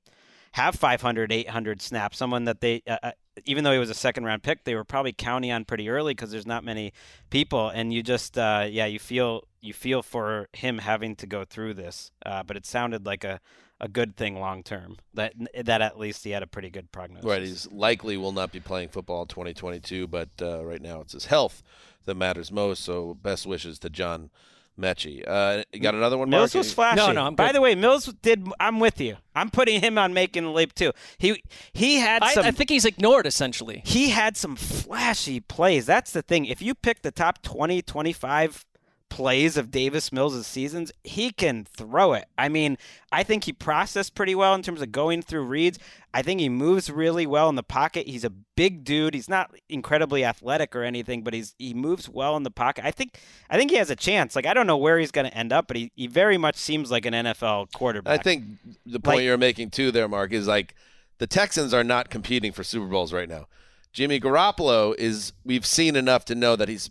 have 0.52 0.74
500, 0.74 1.30
800 1.32 1.82
snaps. 1.82 2.18
Someone 2.18 2.44
that 2.44 2.60
they, 2.60 2.82
uh, 2.86 2.96
uh, 3.02 3.10
even 3.44 3.64
though 3.64 3.72
he 3.72 3.78
was 3.78 3.90
a 3.90 3.94
second 3.94 4.24
round 4.24 4.42
pick, 4.42 4.64
they 4.64 4.74
were 4.74 4.84
probably 4.84 5.12
counting 5.12 5.52
on 5.52 5.64
pretty 5.64 5.88
early 5.88 6.14
because 6.14 6.30
there's 6.30 6.46
not 6.46 6.64
many 6.64 6.92
people, 7.30 7.68
and 7.68 7.92
you 7.92 8.02
just, 8.02 8.38
uh, 8.38 8.66
yeah, 8.68 8.86
you 8.86 8.98
feel 8.98 9.44
you 9.60 9.72
feel 9.72 10.02
for 10.02 10.48
him 10.52 10.78
having 10.78 11.16
to 11.16 11.26
go 11.26 11.44
through 11.44 11.74
this. 11.74 12.12
Uh, 12.24 12.42
but 12.42 12.56
it 12.56 12.64
sounded 12.64 13.04
like 13.04 13.24
a, 13.24 13.40
a 13.80 13.88
good 13.88 14.16
thing 14.16 14.38
long 14.38 14.62
term. 14.62 14.96
That 15.14 15.34
that 15.64 15.82
at 15.82 15.98
least 15.98 16.24
he 16.24 16.30
had 16.30 16.42
a 16.42 16.46
pretty 16.46 16.70
good 16.70 16.90
prognosis. 16.92 17.24
Right, 17.24 17.42
he's 17.42 17.70
likely 17.72 18.16
will 18.16 18.32
not 18.32 18.52
be 18.52 18.60
playing 18.60 18.88
football 18.88 19.22
in 19.22 19.28
2022, 19.28 20.06
but 20.06 20.28
uh, 20.40 20.64
right 20.64 20.82
now 20.82 21.00
it's 21.00 21.12
his 21.12 21.26
health 21.26 21.62
that 22.04 22.14
matters 22.16 22.50
most. 22.50 22.82
So 22.84 23.14
best 23.14 23.46
wishes 23.46 23.78
to 23.80 23.90
John 23.90 24.30
Metchie. 24.78 25.24
Uh, 25.26 25.64
you 25.72 25.80
got 25.80 25.94
another 25.94 26.16
one, 26.16 26.30
Mills 26.30 26.54
Marc? 26.54 26.64
was 26.64 26.72
flashy. 26.72 26.96
No, 26.96 27.12
no, 27.12 27.24
I'm 27.24 27.34
By 27.34 27.48
good. 27.48 27.56
the 27.56 27.60
way, 27.60 27.74
Mills 27.74 28.06
did. 28.22 28.48
I'm 28.60 28.78
with 28.80 29.00
you. 29.00 29.16
I'm 29.34 29.50
putting 29.50 29.80
him 29.80 29.98
on 29.98 30.14
making 30.14 30.44
the 30.44 30.50
leap 30.50 30.74
too. 30.74 30.92
He 31.18 31.42
he 31.72 31.96
had 31.96 32.22
I, 32.22 32.34
some. 32.34 32.44
I 32.44 32.50
think 32.50 32.70
he's 32.70 32.84
ignored 32.84 33.26
essentially. 33.26 33.82
he 33.84 34.10
had 34.10 34.36
some 34.36 34.56
flashy 34.56 35.40
plays. 35.40 35.86
That's 35.86 36.12
the 36.12 36.22
thing. 36.22 36.46
If 36.46 36.62
you 36.62 36.74
pick 36.74 37.02
the 37.02 37.10
top 37.10 37.42
20, 37.42 37.82
25 37.82 38.64
plays 39.08 39.56
of 39.56 39.70
Davis 39.70 40.12
Mills' 40.12 40.46
seasons, 40.46 40.92
he 41.04 41.30
can 41.30 41.64
throw 41.64 42.12
it. 42.12 42.26
I 42.36 42.48
mean, 42.48 42.78
I 43.10 43.22
think 43.22 43.44
he 43.44 43.52
processed 43.52 44.14
pretty 44.14 44.34
well 44.34 44.54
in 44.54 44.62
terms 44.62 44.82
of 44.82 44.92
going 44.92 45.22
through 45.22 45.44
reads. 45.44 45.78
I 46.14 46.22
think 46.22 46.40
he 46.40 46.48
moves 46.48 46.90
really 46.90 47.26
well 47.26 47.48
in 47.48 47.54
the 47.54 47.62
pocket. 47.62 48.06
He's 48.06 48.24
a 48.24 48.30
big 48.30 48.84
dude. 48.84 49.14
He's 49.14 49.28
not 49.28 49.54
incredibly 49.68 50.24
athletic 50.24 50.74
or 50.76 50.82
anything, 50.82 51.22
but 51.22 51.34
he's 51.34 51.54
he 51.58 51.74
moves 51.74 52.08
well 52.08 52.36
in 52.36 52.42
the 52.42 52.50
pocket. 52.50 52.84
I 52.84 52.90
think 52.90 53.18
I 53.50 53.56
think 53.56 53.70
he 53.70 53.76
has 53.76 53.90
a 53.90 53.96
chance. 53.96 54.34
Like 54.36 54.46
I 54.46 54.54
don't 54.54 54.66
know 54.66 54.76
where 54.76 54.98
he's 54.98 55.10
going 55.10 55.26
to 55.26 55.36
end 55.36 55.52
up, 55.52 55.68
but 55.68 55.76
he, 55.76 55.92
he 55.96 56.06
very 56.06 56.38
much 56.38 56.56
seems 56.56 56.90
like 56.90 57.04
an 57.06 57.14
NFL 57.14 57.72
quarterback. 57.72 58.20
I 58.20 58.22
think 58.22 58.44
the 58.86 59.00
point 59.00 59.18
Like- 59.18 59.24
you're 59.24 59.38
making 59.38 59.70
too 59.70 59.90
there, 59.90 60.08
Marc, 60.08 60.32
is 60.32 60.46
like 60.46 60.74
the 61.18 61.26
Texans 61.26 61.74
are 61.74 61.84
not 61.84 62.10
competing 62.10 62.52
for 62.52 62.62
Super 62.64 62.86
Bowls 62.86 63.12
right 63.12 63.28
now. 63.28 63.46
Jimmy 63.92 64.20
Garoppolo 64.20 64.94
is 64.96 65.32
we've 65.44 65.66
seen 65.66 65.96
enough 65.96 66.24
to 66.26 66.34
know 66.34 66.56
that 66.56 66.68
he's 66.68 66.90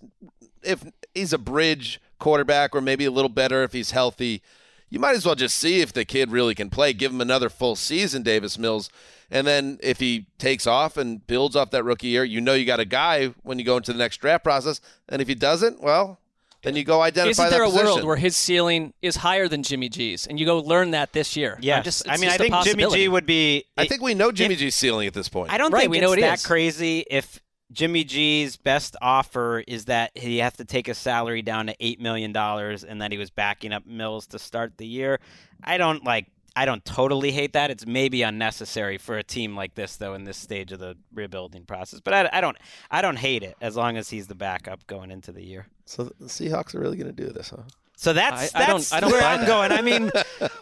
if 0.63 0.83
he's 1.13 1.31
a 1.33 1.37
bridge 1.37 2.01
quarterback 2.19 2.75
or 2.75 2.81
maybe 2.81 3.05
a 3.05 3.11
little 3.11 3.29
better 3.29 3.63
if 3.63 3.73
he's 3.73 3.91
healthy. 3.91 4.41
You 4.89 4.99
might 4.99 5.15
as 5.15 5.25
well 5.25 5.35
just 5.35 5.57
see 5.57 5.81
if 5.81 5.91
the 5.91 6.05
kid 6.05 6.31
really 6.31 6.55
can 6.55 6.69
play. 6.69 6.93
Give 6.93 7.11
him 7.11 7.19
another 7.21 7.49
full 7.49 7.75
season, 7.75 8.23
Davis 8.23 8.57
Mills. 8.57 8.89
And 9.29 9.45
then 9.45 9.77
if 9.83 9.99
he 9.99 10.27
takes 10.37 10.65
off 10.65 10.95
and 10.95 11.25
builds 11.27 11.55
off 11.57 11.71
that 11.71 11.83
rookie 11.83 12.07
year, 12.07 12.23
you 12.23 12.39
know 12.39 12.53
you 12.53 12.65
got 12.65 12.79
a 12.79 12.85
guy 12.85 13.27
when 13.43 13.59
you 13.59 13.65
go 13.65 13.75
into 13.75 13.91
the 13.91 13.99
next 13.99 14.17
draft 14.17 14.43
process. 14.45 14.79
And 15.09 15.21
if 15.21 15.27
he 15.27 15.35
doesn't, 15.35 15.81
well, 15.83 16.19
then 16.63 16.77
you 16.77 16.85
go 16.85 17.01
identify 17.01 17.29
Isn't 17.31 17.43
that 17.45 17.51
there 17.51 17.63
a 17.63 17.65
position. 17.65 17.85
world 17.87 18.03
where 18.05 18.15
his 18.15 18.37
ceiling 18.37 18.93
is 19.01 19.17
higher 19.17 19.49
than 19.49 19.61
Jimmy 19.63 19.89
G's, 19.89 20.25
and 20.25 20.39
you 20.39 20.45
go 20.45 20.59
learn 20.59 20.91
that 20.91 21.11
this 21.13 21.35
year? 21.35 21.57
Yeah, 21.61 21.77
I'm 21.77 21.83
just, 21.83 22.07
I 22.09 22.13
mean, 22.13 22.29
just 22.29 22.31
I 22.31 22.35
a 22.45 22.49
think 22.49 22.63
Jimmy 22.63 22.89
G 22.93 23.07
would 23.09 23.25
be. 23.25 23.65
I 23.77 23.85
think 23.87 24.01
we 24.01 24.13
know 24.15 24.31
Jimmy 24.31 24.55
G's 24.55 24.75
ceiling 24.75 25.05
at 25.07 25.13
this 25.13 25.27
point. 25.29 25.51
I 25.51 25.57
don't 25.57 25.71
Right, 25.73 25.81
think 25.81 25.91
we 25.91 25.97
it's 25.97 26.01
know 26.03 26.13
it 26.13 26.21
that 26.21 26.39
is. 26.39 26.45
crazy 26.45 27.05
if 27.11 27.41
Jimmy 27.71 28.03
G's 28.03 28.55
best 28.55 28.95
offer 29.01 29.63
is 29.67 29.85
that 29.85 30.11
he 30.17 30.37
has 30.37 30.53
to 30.53 30.65
take 30.65 30.87
his 30.87 30.97
salary 30.97 31.41
down 31.41 31.67
to 31.67 31.75
eight 31.79 31.99
million 31.99 32.31
dollars 32.31 32.83
and 32.83 33.01
that 33.01 33.11
he 33.11 33.17
was 33.17 33.29
backing 33.29 33.73
up 33.73 33.85
Mills 33.85 34.27
to 34.27 34.39
start 34.39 34.77
the 34.77 34.87
year. 34.87 35.19
I 35.63 35.77
don't 35.77 36.03
like 36.05 36.27
I 36.55 36.65
don't 36.65 36.83
totally 36.85 37.31
hate 37.31 37.53
that. 37.53 37.69
It's 37.69 37.85
maybe 37.85 38.23
unnecessary 38.23 38.97
for 38.97 39.17
a 39.17 39.23
team 39.23 39.55
like 39.55 39.75
this 39.75 39.97
though 39.97 40.13
in 40.15 40.23
this 40.23 40.37
stage 40.37 40.71
of 40.71 40.79
the 40.79 40.95
rebuilding 41.13 41.65
process. 41.65 41.99
But 41.99 42.13
I, 42.13 42.29
I 42.37 42.41
don't 42.41 42.57
I 42.89 43.01
don't 43.01 43.17
hate 43.17 43.43
it 43.43 43.57
as 43.61 43.75
long 43.75 43.97
as 43.97 44.09
he's 44.09 44.27
the 44.27 44.35
backup 44.35 44.87
going 44.87 45.11
into 45.11 45.31
the 45.31 45.43
year. 45.43 45.67
So 45.85 46.05
the 46.05 46.25
Seahawks 46.25 46.73
are 46.73 46.79
really 46.79 46.97
going 46.97 47.13
to 47.13 47.25
do 47.25 47.31
this, 47.31 47.49
huh? 47.49 47.63
So 47.97 48.13
that's 48.13 48.55
I- 48.55 48.63
I 48.63 48.67
don't- 48.67 48.77
that's 48.77 48.93
I 48.93 48.99
don't 49.01 49.11
where 49.11 49.23
I'm 49.23 49.39
that. 49.41 49.47
going. 49.47 49.71
I 49.71 49.81
mean, 49.81 50.11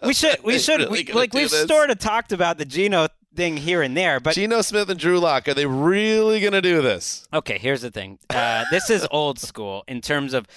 we 0.03 0.13
should 0.13 0.37
we 0.43 0.57
should 0.59 0.79
really 0.79 1.03
we, 1.05 1.13
like 1.13 1.33
we've 1.33 1.51
this? 1.51 1.67
sort 1.67 1.89
of 1.91 1.99
talked 1.99 2.31
about 2.31 2.57
the 2.57 2.65
Geno 2.65 3.07
thing 3.35 3.57
here 3.57 3.81
and 3.81 3.95
there, 3.95 4.19
but 4.19 4.35
Geno 4.35 4.61
Smith 4.61 4.89
and 4.89 4.99
Drew 4.99 5.19
Lock, 5.19 5.47
are 5.47 5.53
they 5.53 5.65
really 5.65 6.39
going 6.39 6.53
to 6.53 6.61
do 6.61 6.81
this? 6.81 7.27
Okay, 7.33 7.57
here's 7.57 7.81
the 7.81 7.91
thing. 7.91 8.19
Uh, 8.29 8.65
this 8.71 8.89
is 8.89 9.07
old 9.11 9.39
school 9.39 9.83
in 9.87 10.01
terms 10.01 10.33
of, 10.33 10.47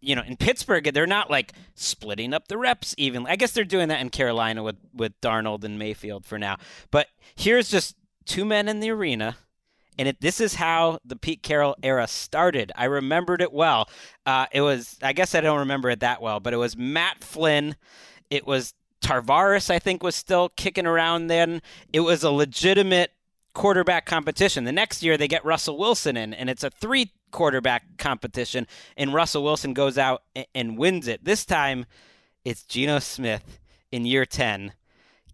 you 0.00 0.16
know, 0.16 0.22
in 0.26 0.36
Pittsburgh, 0.36 0.84
they're 0.94 1.06
not 1.06 1.30
like 1.30 1.52
splitting 1.74 2.32
up 2.32 2.48
the 2.48 2.56
reps 2.56 2.94
even. 2.96 3.26
I 3.26 3.36
guess 3.36 3.52
they're 3.52 3.64
doing 3.64 3.88
that 3.88 4.00
in 4.00 4.10
Carolina 4.10 4.62
with, 4.62 4.76
with 4.94 5.20
Darnold 5.20 5.64
and 5.64 5.78
Mayfield 5.78 6.24
for 6.24 6.38
now. 6.38 6.56
But 6.90 7.08
here's 7.34 7.68
just 7.68 7.96
two 8.24 8.44
men 8.44 8.68
in 8.68 8.80
the 8.80 8.90
arena. 8.90 9.36
And 9.98 10.08
it, 10.08 10.20
this 10.22 10.40
is 10.40 10.54
how 10.54 11.00
the 11.04 11.16
Pete 11.16 11.42
Carroll 11.42 11.76
era 11.82 12.06
started. 12.06 12.72
I 12.74 12.86
remembered 12.86 13.42
it 13.42 13.52
well. 13.52 13.90
Uh, 14.24 14.46
it 14.50 14.62
was, 14.62 14.96
I 15.02 15.12
guess 15.12 15.34
I 15.34 15.42
don't 15.42 15.58
remember 15.58 15.90
it 15.90 16.00
that 16.00 16.22
well, 16.22 16.40
but 16.40 16.54
it 16.54 16.56
was 16.56 16.74
Matt 16.74 17.22
Flynn. 17.22 17.76
It 18.30 18.46
was 18.46 18.72
Tarvaris, 19.00 19.70
I 19.70 19.78
think, 19.78 20.02
was 20.02 20.14
still 20.14 20.50
kicking 20.50 20.86
around 20.86 21.28
then. 21.28 21.62
It 21.92 22.00
was 22.00 22.22
a 22.22 22.30
legitimate 22.30 23.12
quarterback 23.54 24.06
competition. 24.06 24.64
The 24.64 24.72
next 24.72 25.02
year, 25.02 25.16
they 25.16 25.28
get 25.28 25.44
Russell 25.44 25.78
Wilson 25.78 26.16
in, 26.16 26.34
and 26.34 26.48
it's 26.48 26.64
a 26.64 26.70
three 26.70 27.12
quarterback 27.30 27.98
competition, 27.98 28.66
and 28.96 29.14
Russell 29.14 29.42
Wilson 29.42 29.72
goes 29.72 29.98
out 29.98 30.22
and 30.54 30.76
wins 30.76 31.08
it. 31.08 31.24
This 31.24 31.44
time, 31.44 31.86
it's 32.44 32.62
Geno 32.62 32.98
Smith 32.98 33.58
in 33.92 34.06
year 34.06 34.26
10 34.26 34.72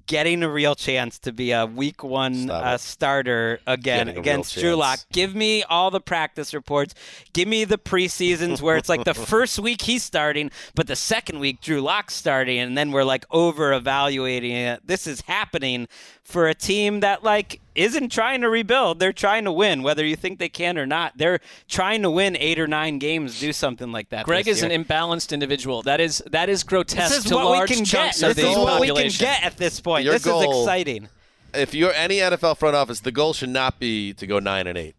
getting 0.06 0.42
a 0.42 0.48
real 0.48 0.74
chance 0.74 1.18
to 1.20 1.32
be 1.32 1.52
a 1.52 1.66
week 1.66 2.02
one 2.02 2.50
uh, 2.50 2.76
starter 2.78 3.60
again 3.66 4.06
Getting 4.06 4.08
a 4.08 4.12
real 4.12 4.20
against 4.20 4.54
Drew. 4.54 4.74
Lock. 4.74 5.00
Give 5.12 5.34
me 5.34 5.62
all 5.64 5.90
the 5.90 6.00
practice 6.00 6.54
reports. 6.54 6.94
Give 7.32 7.48
me 7.48 7.64
the 7.64 7.78
preseasons 7.78 8.60
where 8.60 8.76
it's 8.76 8.88
like 8.88 9.04
the 9.04 9.14
first 9.32 9.58
week 9.58 9.82
he's 9.82 10.02
starting, 10.02 10.50
but 10.74 10.86
the 10.86 10.96
second 10.96 11.38
week 11.38 11.60
Drew 11.60 11.80
Lock's 11.80 12.14
starting, 12.14 12.58
and 12.58 12.76
then 12.76 12.92
we're 12.92 13.04
like 13.04 13.24
over 13.30 13.72
evaluating 13.72 14.52
it. 14.52 14.86
This 14.86 15.06
is 15.06 15.22
happening 15.22 15.88
for 16.22 16.48
a 16.48 16.54
team 16.54 17.00
that 17.00 17.22
like 17.22 17.60
isn't 17.76 18.10
trying 18.10 18.40
to 18.40 18.48
rebuild. 18.48 18.98
They're 18.98 19.12
trying 19.12 19.44
to 19.44 19.52
win, 19.52 19.82
whether 19.82 20.04
you 20.04 20.16
think 20.16 20.38
they 20.38 20.48
can 20.48 20.78
or 20.78 20.86
not. 20.86 21.12
They're 21.16 21.40
trying 21.68 22.02
to 22.02 22.10
win 22.10 22.36
eight 22.38 22.58
or 22.58 22.66
nine 22.66 22.98
games, 22.98 23.38
do 23.40 23.52
something 23.52 23.92
like 23.92 24.08
that. 24.10 24.24
Gregg 24.26 24.44
this 24.46 24.58
is 24.58 24.62
year. 24.64 24.72
an 24.72 24.84
imbalanced 24.84 25.32
individual. 25.32 25.82
That 25.82 26.00
is 26.00 26.22
that 26.30 26.48
is 26.48 26.62
grotesque 26.64 27.10
This 27.14 27.18
is 27.18 27.30
to 27.30 27.34
what 27.36 27.44
large 27.44 27.70
we 27.70 27.76
can 27.76 27.84
get. 27.84 28.22
of 28.22 28.34
This 28.34 28.44
the 28.44 28.50
is 28.50 28.56
what 28.56 28.80
we 28.80 28.88
can 28.88 29.10
get 29.10 29.42
at 29.44 29.56
this 29.56 29.80
point. 29.80 30.04
Your 30.04 30.14
this 30.14 30.24
goal- 30.24 30.40
is 30.40 30.60
exciting. 30.60 31.08
If 31.54 31.74
you're 31.74 31.92
any 31.94 32.16
NFL 32.18 32.58
front 32.58 32.76
office, 32.76 33.00
the 33.00 33.12
goal 33.12 33.32
should 33.32 33.48
not 33.48 33.78
be 33.78 34.12
to 34.14 34.26
go 34.26 34.38
nine 34.38 34.66
and 34.66 34.76
eight. 34.76 34.94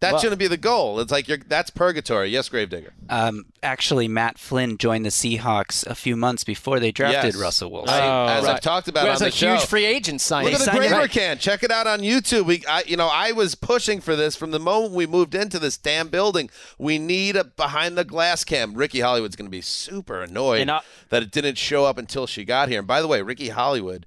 That 0.00 0.12
Well- 0.14 0.22
shouldn't 0.22 0.38
be 0.38 0.46
the 0.46 0.56
goal. 0.56 0.98
It's 1.00 1.12
like 1.12 1.28
you're 1.28 1.36
that's 1.46 1.68
purgatory. 1.68 2.30
Yes, 2.30 2.48
Gravedigger. 2.48 2.94
Um, 3.10 3.44
actually, 3.62 4.08
Matt 4.08 4.38
Flynn 4.38 4.78
joined 4.78 5.04
the 5.04 5.10
Seahawks 5.10 5.86
a 5.86 5.94
few 5.94 6.16
months 6.16 6.42
before 6.42 6.80
they 6.80 6.90
drafted 6.90 7.34
Yes. 7.34 7.36
Russell 7.36 7.70
Wilson. 7.70 7.94
I- 7.94 8.38
as 8.38 8.44
right. 8.46 8.54
I've 8.54 8.60
talked 8.62 8.88
about 8.88 9.02
Who 9.02 9.08
on 9.08 9.12
has 9.12 9.20
the 9.20 9.26
a 9.26 9.30
show. 9.30 9.56
huge 9.56 9.66
free 9.66 9.84
agent 9.84 10.22
signing. 10.22 10.46
Look 10.52 10.54
at 10.54 10.58
the 10.60 10.64
Signed 10.70 10.78
Graver 10.78 10.96
right. 10.96 11.10
can. 11.10 11.36
Check 11.38 11.62
it 11.62 11.70
out 11.70 11.86
on 11.86 12.00
YouTube. 12.00 12.46
We, 12.46 12.64
I, 12.66 12.82
you 12.86 12.96
know, 12.96 13.10
I 13.12 13.32
was 13.32 13.54
pushing 13.54 14.00
for 14.00 14.16
this 14.16 14.34
from 14.36 14.52
the 14.52 14.58
moment 14.58 14.94
we 14.94 15.06
moved 15.06 15.34
into 15.34 15.58
this 15.58 15.76
damn 15.76 16.08
building. 16.08 16.48
We 16.78 16.98
need 16.98 17.36
a 17.36 17.44
behind 17.44 17.98
the 17.98 18.04
glass 18.04 18.42
cam. 18.42 18.72
Ricky 18.74 19.00
Hollywood's 19.00 19.36
going 19.36 19.48
to 19.48 19.50
be 19.50 19.60
super 19.60 20.22
annoyed 20.22 20.66
I- 20.70 20.80
that 21.10 21.22
it 21.22 21.30
didn't 21.30 21.58
show 21.58 21.84
up 21.84 21.98
until 21.98 22.26
she 22.26 22.44
got 22.46 22.70
here. 22.70 22.78
And 22.78 22.88
by 22.88 23.02
the 23.02 23.06
way, 23.06 23.20
Ricky 23.20 23.50
Hollywood, 23.50 24.06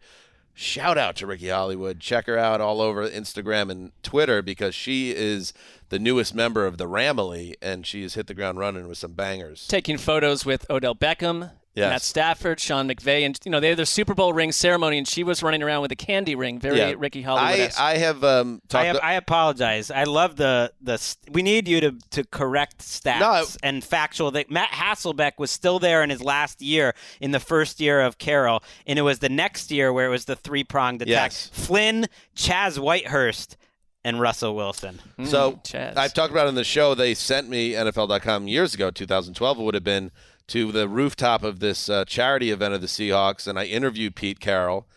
shout 0.56 0.98
out 0.98 1.16
to 1.18 1.28
Ricky 1.28 1.50
Hollywood. 1.50 2.00
Check 2.00 2.26
her 2.28 2.38
out 2.38 2.62
all 2.62 2.82
over 2.82 3.08
Instagram 3.08 3.70
and 3.70 3.92
Twitter 4.02 4.42
because 4.42 4.74
she 4.76 5.12
is 5.12 5.54
the 5.94 6.00
newest 6.00 6.34
member 6.34 6.66
of 6.66 6.78
the 6.80 6.86
Ramily, 6.88 7.54
and 7.62 7.86
she 7.86 8.02
has 8.02 8.16
hit 8.16 8.26
the 8.26 8.34
ground 8.34 8.58
running 8.58 8.88
with 8.88 8.98
some 8.98 9.14
bangers. 9.14 9.68
taking 9.68 9.98
photos 10.00 10.44
with 10.44 10.66
Odell 10.70 10.96
Beckham, 10.96 11.52
Yes. 11.76 11.90
Matt 11.90 12.02
Stafford, 12.04 12.60
Sean 12.60 12.88
McVay, 12.88 13.26
and 13.26 13.36
you 13.44 13.50
know 13.52 13.60
they 13.60 13.70
had 13.70 13.80
their 13.80 13.86
Super 13.86 14.14
Bowl 14.14 14.32
ring 14.32 14.52
ceremony, 14.52 15.00
and 15.00 15.08
she 15.08 15.24
was 15.24 15.42
running 15.42 15.64
around 15.64 15.82
with 15.82 15.92
a 15.92 15.96
candy 15.96 16.36
ring, 16.36 16.60
very 16.60 16.78
Yeah. 16.78 16.94
Ricky 16.96 17.24
Hollywood. 17.24 17.72
I, 17.80 17.94
I 17.94 17.98
have 17.98 18.24
um, 18.24 18.62
talked. 18.70 18.84
I, 18.84 18.86
have, 18.86 19.00
I 19.02 19.14
apologize. 19.14 19.90
I 19.90 20.04
love 20.04 20.36
the 20.36 20.72
the. 20.82 20.98
st- 20.98 21.34
We 21.34 21.42
need 21.42 21.68
you 21.68 21.82
to 21.82 21.92
to 22.12 22.24
correct 22.26 22.78
stats 22.80 23.20
No, 23.22 23.32
I- 23.32 23.46
and 23.64 23.84
factual. 23.84 24.30
That 24.30 24.52
Matt 24.52 24.70
Hasselbeck 24.70 25.32
was 25.40 25.50
still 25.50 25.80
there 25.80 26.04
in 26.04 26.12
his 26.12 26.22
last 26.22 26.62
year, 26.62 26.94
in 27.20 27.32
the 27.32 27.40
first 27.40 27.80
year 27.80 28.02
of 28.02 28.20
Carroll, 28.20 28.62
and 28.86 29.00
it 29.00 29.04
was 29.04 29.18
the 29.18 29.30
next 29.30 29.72
year 29.72 29.92
where 29.92 30.06
it 30.06 30.10
was 30.12 30.26
the 30.26 30.36
three 30.36 30.64
pronged 30.64 31.02
attack. 31.02 31.32
Yes. 31.32 31.50
Flynn, 31.54 32.06
Chaz 32.36 32.78
Whitehurst, 32.78 33.56
and 34.04 34.20
Russell 34.20 34.56
Wilson. 34.56 35.00
So 35.24 35.54
Chaz. 35.64 35.98
I've 35.98 36.14
talked 36.14 36.32
about 36.32 36.48
it 36.48 36.50
in 36.50 36.56
the 36.56 36.64
show. 36.64 36.94
They 36.94 37.14
sent 37.14 37.50
me 37.50 37.72
NFL.com 37.72 38.48
years 38.48 38.74
ago, 38.74 38.92
2012. 38.92 39.60
It 39.60 39.64
would 39.64 39.74
have 39.74 39.84
been 39.84 40.12
to 40.48 40.72
the 40.72 40.88
rooftop 40.88 41.44
of 41.44 41.60
this 41.60 41.90
uh, 41.90 42.06
charity 42.06 42.52
event 42.52 42.74
of 42.74 42.82
the 42.82 42.88
Seahawks, 42.88 43.48
and 43.48 43.58
I 43.58 43.66
interviewed 43.66 44.16
Pete 44.16 44.40
Carroll. 44.40 44.88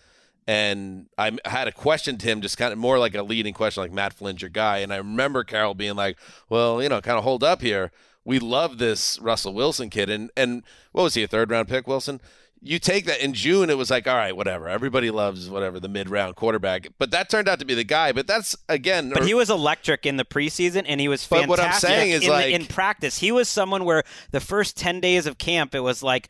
And 0.49 1.07
I 1.19 1.37
had 1.45 1.67
a 1.67 1.73
question 1.73 2.19
to 2.19 2.27
him, 2.27 2.41
just 2.41 2.57
kind 2.57 2.73
of 2.73 2.79
more 2.79 2.99
like 3.01 3.17
a 3.17 3.23
leading 3.23 3.53
question, 3.53 3.83
like 3.83 3.93
Matt 3.93 4.13
Flynn's 4.13 4.43
your 4.43 4.49
guy. 4.49 4.79
And 4.79 4.93
I 4.93 4.97
remember 4.97 5.43
Carroll 5.43 5.75
being 5.75 5.97
like, 5.97 6.19
"Well, 6.49 6.81
you 6.81 6.89
know, 6.89 7.01
kind 7.01 7.19
of 7.19 7.25
hold 7.25 7.43
up 7.43 7.63
here. 7.63 7.91
We 8.25 8.39
love 8.39 8.79
this 8.79 9.19
Russell 9.21 9.55
Wilson 9.55 9.91
kid." 9.91 10.09
And 10.09 10.31
and 10.37 10.63
what 10.93 11.03
was 11.03 11.15
he 11.15 11.25
a 11.25 11.27
third 11.27 11.51
round 11.51 11.67
pick, 11.67 11.89
Wilson? 11.89 12.21
You 12.67 12.79
take 12.79 13.07
that 13.07 13.21
in 13.21 13.33
June, 13.33 13.71
it 13.71 13.79
was 13.79 13.91
like, 13.91 14.07
all 14.07 14.17
right, 14.17 14.37
whatever. 14.37 14.69
Everybody 14.69 15.11
loves 15.11 15.49
whatever 15.49 15.79
the 15.81 15.89
mid 15.89 16.11
round 16.11 16.37
quarterback, 16.37 16.89
but 16.99 17.11
that 17.13 17.31
turned 17.31 17.49
out 17.49 17.59
to 17.61 17.65
be 17.65 17.75
the 17.75 17.85
guy. 17.85 18.13
But 18.13 18.27
that's 18.27 18.57
again, 18.69 19.11
But 19.15 19.25
he 19.25 19.33
er, 19.33 19.37
was 19.37 19.51
electric 19.51 20.07
in 20.07 20.17
the 20.17 20.25
preseason, 20.25 20.85
and 20.87 21.01
he 21.01 21.09
was 21.09 21.27
But 21.27 21.47
fantastic 21.47 21.49
what 21.51 21.61
I'm 21.61 21.81
saying 21.81 22.11
is, 22.13 22.25
in, 22.25 22.31
like- 22.31 22.53
in 22.53 22.67
practice. 22.67 23.19
He 23.19 23.33
was 23.33 23.49
someone 23.49 23.85
where 23.85 24.03
the 24.31 24.41
first 24.41 24.77
ten 24.77 25.01
days 25.01 25.27
of 25.27 25.39
camp, 25.39 25.75
it 25.75 25.81
was 25.81 26.03
like 26.03 26.29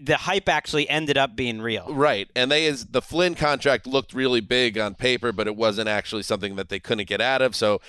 the 0.00 0.16
hype 0.16 0.48
actually 0.48 0.88
ended 0.88 1.18
up 1.18 1.36
being 1.36 1.60
real. 1.60 1.86
Right. 1.90 2.28
And 2.34 2.50
they 2.50 2.64
is 2.66 2.86
the 2.86 3.02
Flynn 3.02 3.34
contract 3.34 3.86
looked 3.86 4.14
really 4.14 4.40
big 4.40 4.78
on 4.78 4.94
paper, 4.94 5.32
but 5.32 5.46
it 5.46 5.56
wasn't 5.56 5.88
actually 5.88 6.22
something 6.22 6.56
that 6.56 6.68
they 6.68 6.80
couldn't 6.80 7.08
get 7.08 7.20
out 7.20 7.42
of. 7.42 7.54
So 7.54 7.80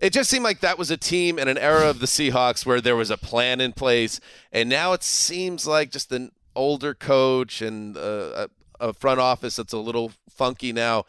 it 0.00 0.12
just 0.12 0.30
seemed 0.30 0.44
like 0.44 0.60
that 0.60 0.78
was 0.78 0.90
a 0.90 0.96
team 0.96 1.38
in 1.38 1.48
an 1.48 1.58
era 1.58 1.88
of 1.88 2.00
the 2.00 2.06
Seahawks 2.06 2.64
where 2.64 2.80
there 2.80 2.96
was 2.96 3.10
a 3.10 3.16
plan 3.16 3.60
in 3.60 3.72
place. 3.72 4.20
And 4.52 4.68
now 4.68 4.92
it 4.92 5.02
seems 5.02 5.66
like 5.66 5.90
just 5.90 6.12
an 6.12 6.32
older 6.54 6.94
coach 6.94 7.62
and 7.62 7.96
uh, 7.96 8.46
a, 8.80 8.88
a 8.88 8.92
front 8.92 9.20
office 9.20 9.56
that's 9.56 9.72
a 9.72 9.78
little 9.78 10.12
funky 10.28 10.72
now. 10.72 11.04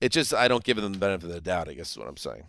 It 0.00 0.10
just 0.10 0.34
I 0.34 0.48
don't 0.48 0.64
give 0.64 0.76
them 0.76 0.92
the 0.92 0.98
benefit 0.98 1.26
of 1.26 1.32
the 1.32 1.40
doubt, 1.40 1.68
I 1.68 1.74
guess 1.74 1.92
is 1.92 1.98
what 1.98 2.08
I'm 2.08 2.16
saying. 2.16 2.44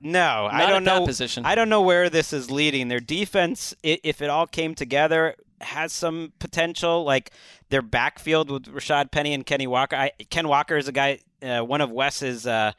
No, 0.00 0.48
I 0.50 0.68
don't 0.68 0.84
know. 0.84 1.06
position. 1.06 1.46
I 1.46 1.54
don't 1.54 1.70
know 1.70 1.80
where 1.80 2.10
this 2.10 2.34
is 2.34 2.50
leading. 2.50 2.88
Their 2.88 3.00
defense, 3.00 3.74
if 3.82 4.20
it 4.20 4.28
all 4.28 4.46
came 4.46 4.74
together, 4.74 5.34
has 5.62 5.94
some 5.94 6.34
potential. 6.38 7.04
Like 7.04 7.30
their 7.70 7.80
backfield 7.80 8.50
with 8.50 8.64
Rashad 8.66 9.10
Penny 9.10 9.32
and 9.32 9.46
Kenny 9.46 9.66
Walker. 9.66 9.96
I, 9.96 10.10
Ken 10.28 10.46
Walker 10.46 10.76
is 10.76 10.88
a 10.88 10.92
guy, 10.92 11.20
uh, 11.42 11.62
one 11.62 11.80
of 11.80 11.90
Wes's 11.90 12.46
uh, 12.46 12.72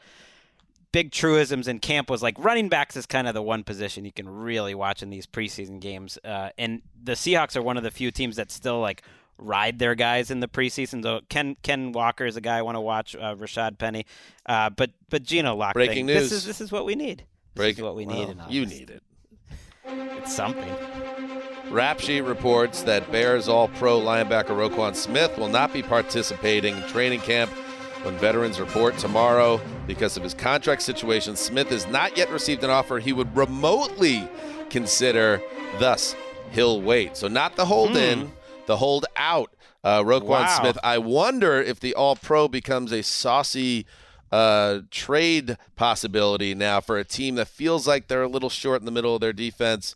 big 0.95 1.11
truisms 1.11 1.67
in 1.67 1.77
camp 1.77 2.09
was 2.09 2.23
like 2.23 2.39
running 2.39 2.69
backs 2.69 2.95
is 2.95 3.05
kind 3.05 3.27
of 3.27 3.33
the 3.33 3.41
one 3.41 3.65
position 3.65 4.05
you 4.05 4.13
can 4.13 4.29
really 4.29 4.73
watch 4.73 5.03
in 5.03 5.09
these 5.09 5.27
preseason 5.27 5.81
games. 5.81 6.17
Uh, 6.23 6.51
and 6.57 6.81
the 7.03 7.11
Seahawks 7.11 7.57
are 7.57 7.61
one 7.61 7.75
of 7.75 7.83
the 7.83 7.91
few 7.91 8.11
teams 8.11 8.37
that 8.37 8.49
still 8.49 8.79
like 8.79 9.01
ride 9.37 9.77
their 9.77 9.93
guys 9.93 10.31
in 10.31 10.39
the 10.39 10.47
preseason. 10.47 11.03
So 11.03 11.19
Ken 11.27 11.57
Ken 11.63 11.91
Walker 11.91 12.25
is 12.25 12.37
a 12.37 12.41
guy 12.41 12.59
I 12.59 12.61
want 12.61 12.77
to 12.77 12.81
watch. 12.81 13.13
Uh, 13.13 13.35
Rashad 13.35 13.77
Penny, 13.77 14.05
uh, 14.45 14.69
but 14.69 14.91
but 15.09 15.23
Geno 15.23 15.53
Lock. 15.53 15.73
Breaking 15.73 16.07
thing, 16.07 16.15
news. 16.15 16.29
This 16.29 16.31
is 16.31 16.45
this 16.45 16.61
is 16.61 16.71
what 16.71 16.85
we 16.85 16.95
need. 16.95 17.17
This 17.17 17.55
Break 17.55 17.75
is 17.75 17.83
what 17.83 17.97
we 17.97 18.05
need. 18.05 18.29
well, 18.29 18.47
in 18.47 18.53
you 18.53 18.65
need 18.65 18.89
it. 18.89 19.03
It's 19.85 20.33
something. 20.33 20.73
Rap 21.71 21.99
Sheet 21.99 22.21
reports 22.21 22.83
that 22.83 23.11
Bears 23.11 23.49
All 23.49 23.67
Pro 23.67 23.99
linebacker 23.99 24.55
Roquan 24.55 24.95
Smith 24.95 25.37
will 25.37 25.49
not 25.49 25.73
be 25.73 25.83
participating 25.83 26.77
in 26.77 26.83
training 26.83 27.19
camp 27.19 27.51
when 28.05 28.17
veterans 28.19 28.59
report 28.59 28.97
tomorrow 28.97 29.59
because 29.87 30.15
of 30.15 30.23
his 30.23 30.33
contract 30.33 30.81
situation. 30.83 31.35
Smith 31.35 31.69
has 31.69 31.87
not 31.87 32.15
yet 32.15 32.29
received 32.29 32.63
an 32.63 32.69
offer 32.69 32.99
he 32.99 33.11
would 33.11 33.35
remotely 33.35 34.27
consider, 34.69 35.41
thus, 35.79 36.15
he'll 36.51 36.81
wait. 36.81 37.17
So, 37.17 37.27
not 37.27 37.55
the 37.55 37.65
hold 37.65 37.95
in, 37.97 38.31
the 38.67 38.77
hold 38.77 39.05
out. 39.15 39.51
Uh, 39.83 40.01
Roquan 40.01 40.23
Wow. 40.29 40.59
Smith. 40.59 40.77
I 40.83 40.97
wonder 40.97 41.61
if 41.61 41.79
the 41.79 41.93
All 41.93 42.15
Pro 42.15 42.47
becomes 42.47 42.91
a 42.91 43.03
saucy 43.03 43.85
uh, 44.31 44.79
trade 44.89 45.57
possibility 45.75 46.55
now 46.55 46.81
for 46.81 46.97
a 46.97 47.03
team 47.03 47.35
that 47.35 47.47
feels 47.47 47.87
like 47.87 48.07
they're 48.07 48.23
a 48.23 48.27
little 48.27 48.49
short 48.49 48.81
in 48.81 48.85
the 48.85 48.91
middle 48.91 49.13
of 49.13 49.21
their 49.21 49.31
defense. 49.33 49.95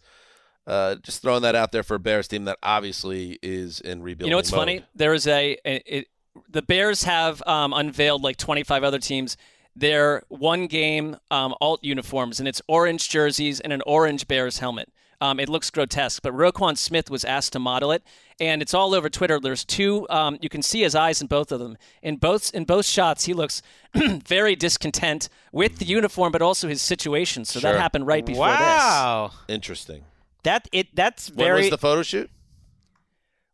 Uh, 0.67 0.93
just 0.95 1.23
throwing 1.23 1.41
that 1.41 1.55
out 1.55 1.71
there 1.71 1.81
for 1.81 1.95
a 1.95 1.99
Bears 1.99 2.27
team 2.27 2.45
that 2.45 2.59
obviously 2.61 3.39
is 3.41 3.79
in 3.81 4.03
rebuilding. 4.03 4.27
You 4.27 4.31
know 4.31 4.37
what's 4.37 4.51
mode. 4.51 4.59
funny? 4.59 4.85
There 4.93 5.15
is 5.15 5.25
a, 5.25 5.57
a- 5.65 5.97
it, 5.97 6.07
the 6.49 6.61
Bears 6.61 7.03
have 7.03 7.41
um, 7.47 7.73
unveiled 7.73 8.23
like 8.23 8.37
25 8.37 8.83
other 8.83 8.99
teams 8.99 9.37
their 9.75 10.23
one 10.27 10.67
game 10.67 11.17
um, 11.31 11.55
alt 11.61 11.83
uniforms, 11.83 12.39
and 12.39 12.47
it's 12.47 12.61
orange 12.67 13.07
jerseys 13.09 13.59
and 13.59 13.71
an 13.71 13.81
orange 13.85 14.27
Bears 14.27 14.59
helmet. 14.59 14.91
Um, 15.21 15.39
it 15.39 15.49
looks 15.49 15.69
grotesque, 15.69 16.21
but 16.21 16.33
Roquan 16.33 16.77
Smith 16.77 17.09
was 17.09 17.25
asked 17.25 17.51
to 17.53 17.59
model 17.59 17.91
it, 17.91 18.03
and 18.39 18.61
it's 18.61 18.73
all 18.73 18.95
over 18.95 19.09
Twitter. 19.09 19.37
There's 19.39 19.65
two. 19.65 20.07
Um, 20.09 20.37
you 20.41 20.47
can 20.47 20.61
see 20.61 20.81
his 20.81 20.95
eyes 20.95 21.21
in 21.21 21.27
both 21.27 21.51
of 21.51 21.59
them. 21.59 21.77
In 22.01 22.15
both 22.15 22.53
in 22.53 22.63
both 22.63 22.85
shots, 22.85 23.25
he 23.25 23.33
looks 23.33 23.61
very 23.93 24.55
discontent 24.55 25.27
with 25.51 25.79
the 25.79 25.85
uniform, 25.85 26.31
but 26.31 26.41
also 26.41 26.69
his 26.69 26.81
situation. 26.81 27.43
So 27.43 27.59
that 27.59 27.75
happened 27.75 28.07
right 28.07 28.25
before 28.25 28.47
this. 28.47 28.59
Wow. 28.59 29.31
Interesting. 29.49 30.05
That 30.43 30.69
it 30.71 30.95
that's 30.95 31.29
When 31.29 31.37
very 31.37 31.61
was 31.61 31.69
the 31.69 31.77
photo 31.77 32.01
shoot? 32.01 32.29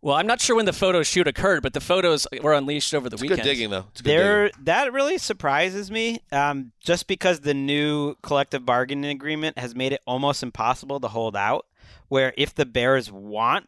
Well, 0.05 0.15
I'm 0.15 0.27
not 0.27 0.39
sure 0.39 0.55
when 0.55 0.65
the 0.65 0.73
photo 0.73 1.01
shoot 1.01 1.27
occurred, 1.27 1.63
but 1.63 1.73
the 1.73 1.81
photos 1.81 2.27
were 2.43 2.53
unleashed 2.53 2.93
over 2.93 3.09
the 3.09 3.15
It's 3.15 3.23
weekend. 3.23 3.41
good 3.41 3.43
digging 3.43 3.71
though. 3.71 3.85
It's 3.89 4.03
good 4.03 4.11
there 4.11 4.51
that 4.65 4.93
really 4.93 5.17
surprises 5.17 5.89
me 5.89 6.19
um, 6.31 6.73
just 6.79 7.07
because 7.07 7.39
the 7.39 7.55
new 7.55 8.13
collective 8.21 8.67
bargaining 8.67 9.09
agreement 9.09 9.57
has 9.57 9.73
made 9.73 9.93
it 9.93 10.01
almost 10.05 10.43
impossible 10.43 10.99
to 10.99 11.07
hold 11.07 11.35
out 11.35 11.65
where 12.07 12.35
if 12.37 12.53
the 12.53 12.67
bears 12.67 13.11
want 13.11 13.67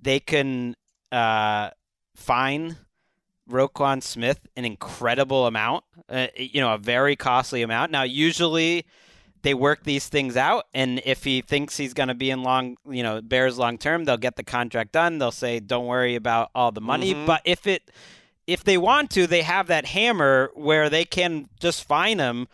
they 0.00 0.20
can 0.20 0.74
uh, 1.12 1.68
fine 2.16 2.78
Roquan 3.50 4.02
Smith 4.02 4.40
an 4.56 4.64
incredible 4.64 5.46
amount 5.46 5.84
uh, 6.08 6.28
you 6.34 6.62
know 6.62 6.72
a 6.72 6.78
very 6.78 7.14
costly 7.14 7.60
amount 7.60 7.90
now 7.92 8.04
usually 8.04 8.86
they 9.44 9.54
work 9.54 9.84
these 9.84 10.08
things 10.08 10.36
out 10.36 10.64
and 10.74 11.00
if 11.06 11.22
he 11.22 11.40
thinks 11.40 11.76
he's 11.76 11.94
going 11.94 12.08
to 12.08 12.14
be 12.14 12.30
in 12.30 12.42
long 12.42 12.76
you 12.90 13.02
know 13.04 13.22
bears 13.22 13.56
long 13.58 13.78
term 13.78 14.04
they'll 14.04 14.16
get 14.16 14.34
the 14.36 14.42
contract 14.42 14.90
done 14.90 15.18
they'll 15.18 15.30
say 15.30 15.60
don't 15.60 15.86
worry 15.86 16.16
about 16.16 16.50
all 16.54 16.72
the 16.72 16.80
money 16.80 17.14
Mhm. 17.14 17.26
but 17.26 17.40
if 17.44 17.66
it 17.66 17.90
if 18.46 18.64
they 18.64 18.76
want 18.76 19.10
to 19.12 19.26
they 19.28 19.42
have 19.42 19.68
that 19.68 19.86
hammer 19.86 20.50
where 20.54 20.90
they 20.90 21.04
can 21.04 21.48
just 21.60 21.84
fine 21.84 22.18
him 22.18 22.48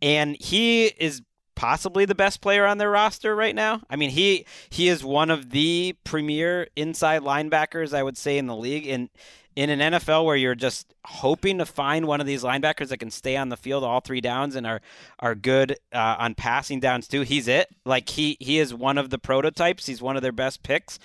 and 0.00 0.36
he 0.40 0.86
is 0.86 1.20
possibly 1.56 2.04
the 2.04 2.14
best 2.14 2.40
player 2.40 2.64
on 2.64 2.78
their 2.78 2.90
roster 2.90 3.34
right 3.34 3.54
now 3.54 3.80
i 3.90 3.96
mean 3.96 4.10
he 4.10 4.46
he 4.70 4.88
is 4.88 5.04
one 5.04 5.30
of 5.30 5.50
the 5.50 5.94
premier 6.04 6.68
inside 6.76 7.22
linebackers 7.22 7.92
i 7.92 8.02
would 8.02 8.16
say 8.16 8.38
in 8.38 8.46
the 8.46 8.56
league 8.56 8.86
and 8.86 9.08
in 9.56 9.70
an 9.70 9.94
NFL 9.94 10.26
where 10.26 10.36
you're 10.36 10.54
just 10.54 10.94
hoping 11.06 11.58
to 11.58 11.66
find 11.66 12.06
one 12.06 12.20
of 12.20 12.26
these 12.26 12.42
linebackers 12.42 12.88
that 12.88 12.98
can 12.98 13.10
stay 13.10 13.36
on 13.36 13.48
the 13.48 13.56
field 13.56 13.82
all 13.82 14.00
three 14.00 14.20
downs 14.20 14.54
and 14.54 14.66
are 14.66 14.82
are 15.18 15.34
good 15.34 15.78
uh, 15.92 16.16
on 16.18 16.34
passing 16.34 16.78
downs 16.78 17.08
too, 17.08 17.22
he's 17.22 17.48
it. 17.48 17.68
Like 17.84 18.10
he 18.10 18.36
he 18.38 18.58
is 18.58 18.74
one 18.74 18.98
of 18.98 19.08
the 19.08 19.18
prototypes. 19.18 19.86
He's 19.86 20.02
one 20.02 20.14
of 20.14 20.22
their 20.22 20.30
best 20.30 20.62
picks. 20.62 20.98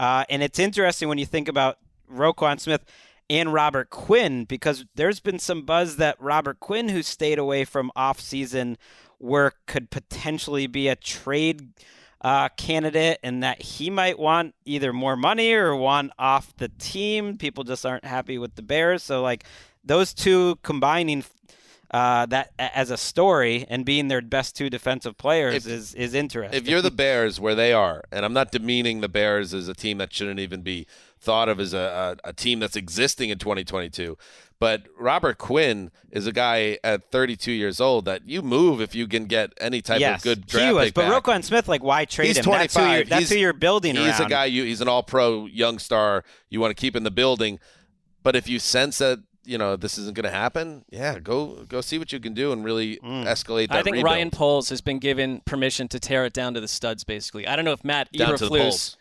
Uh, 0.00 0.24
and 0.30 0.42
it's 0.42 0.58
interesting 0.58 1.08
when 1.08 1.18
you 1.18 1.26
think 1.26 1.48
about 1.48 1.78
Roquan 2.10 2.58
Smith 2.58 2.84
and 3.28 3.52
Robert 3.52 3.90
Quinn 3.90 4.44
because 4.44 4.86
there's 4.94 5.20
been 5.20 5.38
some 5.38 5.62
buzz 5.62 5.96
that 5.96 6.16
Robert 6.18 6.60
Quinn, 6.60 6.88
who 6.88 7.02
stayed 7.02 7.38
away 7.38 7.64
from 7.64 7.92
off-season 7.94 8.78
work, 9.20 9.56
could 9.66 9.90
potentially 9.90 10.66
be 10.66 10.88
a 10.88 10.96
trade 10.96 11.70
uh, 12.20 12.48
candidate 12.50 13.18
and 13.22 13.42
that 13.42 13.62
he 13.62 13.90
might 13.90 14.18
want 14.18 14.54
either 14.64 14.92
more 14.92 15.16
money 15.16 15.52
or 15.52 15.74
want 15.76 16.12
off 16.18 16.54
the 16.56 16.68
team. 16.68 17.36
People 17.36 17.64
just 17.64 17.86
aren't 17.86 18.04
happy 18.04 18.38
with 18.38 18.54
the 18.56 18.62
Bears. 18.62 19.02
So, 19.02 19.22
like, 19.22 19.44
those 19.84 20.12
two 20.12 20.58
combining 20.62 21.24
uh, 21.90 22.26
that 22.26 22.52
as 22.58 22.90
a 22.90 22.96
story 22.96 23.64
and 23.68 23.84
being 23.84 24.08
their 24.08 24.20
best 24.20 24.54
two 24.54 24.68
defensive 24.68 25.16
players 25.16 25.66
is, 25.66 25.94
is 25.94 26.12
interesting. 26.14 26.58
If 26.58 26.68
you're 26.68 26.82
the 26.82 26.90
Bears 26.90 27.40
where 27.40 27.54
they 27.54 27.72
are, 27.72 28.04
and 28.12 28.24
I'm 28.24 28.34
not 28.34 28.52
demeaning 28.52 29.00
the 29.00 29.08
Bears 29.08 29.54
as 29.54 29.68
a 29.68 29.74
team 29.74 29.98
that 29.98 30.12
shouldn't 30.12 30.40
even 30.40 30.60
be 30.60 30.86
thought 31.20 31.48
of 31.48 31.60
as 31.60 31.72
a, 31.74 32.16
a, 32.24 32.28
a 32.30 32.32
team 32.32 32.60
that's 32.60 32.76
existing 32.76 33.30
in 33.30 33.38
2022, 33.38 34.16
but 34.60 34.84
Robert 34.98 35.38
Quinn 35.38 35.90
is 36.10 36.26
a 36.26 36.32
guy 36.32 36.78
at 36.82 37.10
32 37.10 37.52
years 37.52 37.80
old 37.80 38.04
that 38.06 38.26
you 38.28 38.42
move 38.42 38.80
if 38.80 38.94
you 38.94 39.06
can 39.06 39.26
get 39.26 39.52
any 39.60 39.80
type 39.80 40.00
yes, 40.00 40.20
of 40.20 40.24
good 40.24 40.46
draft 40.46 40.66
he 40.66 40.72
was, 40.72 40.84
pick 40.86 40.94
but 40.94 41.08
back. 41.08 41.22
Roquan 41.24 41.44
Smith, 41.44 41.68
like, 41.68 41.82
why 41.82 42.04
trade 42.04 42.28
He's 42.28 42.38
him? 42.38 42.44
25. 42.44 42.60
That's 42.60 42.74
who 42.74 42.82
you're, 42.94 43.04
that's 43.04 43.20
he's, 43.20 43.30
who 43.30 43.36
you're 43.36 43.52
building 43.52 43.94
He's 43.94 44.08
around. 44.18 44.22
a 44.22 44.28
guy 44.28 44.44
you 44.46 44.64
he's 44.64 44.80
an 44.80 44.88
all-pro 44.88 45.46
young 45.46 45.78
star 45.78 46.24
you 46.50 46.60
want 46.60 46.70
to 46.76 46.80
keep 46.80 46.96
in 46.96 47.04
the 47.04 47.10
building. 47.10 47.58
But 48.22 48.34
if 48.36 48.48
you 48.48 48.58
sense 48.58 48.98
that 48.98 49.20
you 49.44 49.56
know 49.56 49.76
this 49.76 49.96
isn't 49.96 50.14
going 50.14 50.24
to 50.24 50.30
happen, 50.30 50.84
yeah, 50.90 51.18
go 51.20 51.64
go 51.68 51.80
see 51.80 51.98
what 51.98 52.12
you 52.12 52.20
can 52.20 52.34
do 52.34 52.52
and 52.52 52.64
really 52.64 52.96
Mm. 52.96 53.24
escalate 53.26 53.68
that. 53.68 53.76
I 53.78 53.82
think 53.82 53.94
rebuild. 53.94 54.12
Ryan 54.12 54.30
Poles 54.30 54.68
has 54.70 54.80
been 54.82 54.98
given 54.98 55.40
permission 55.46 55.88
to 55.88 56.00
tear 56.00 56.24
it 56.26 56.32
down 56.34 56.52
to 56.54 56.60
the 56.60 56.68
studs, 56.68 57.04
basically. 57.04 57.46
I 57.46 57.56
don't 57.56 57.64
know 57.64 57.72
if 57.72 57.84
Matt 57.84 58.12
Down 58.12 58.36
to 58.36 58.44
Eberflus 58.44 58.48
poles. 58.58 58.96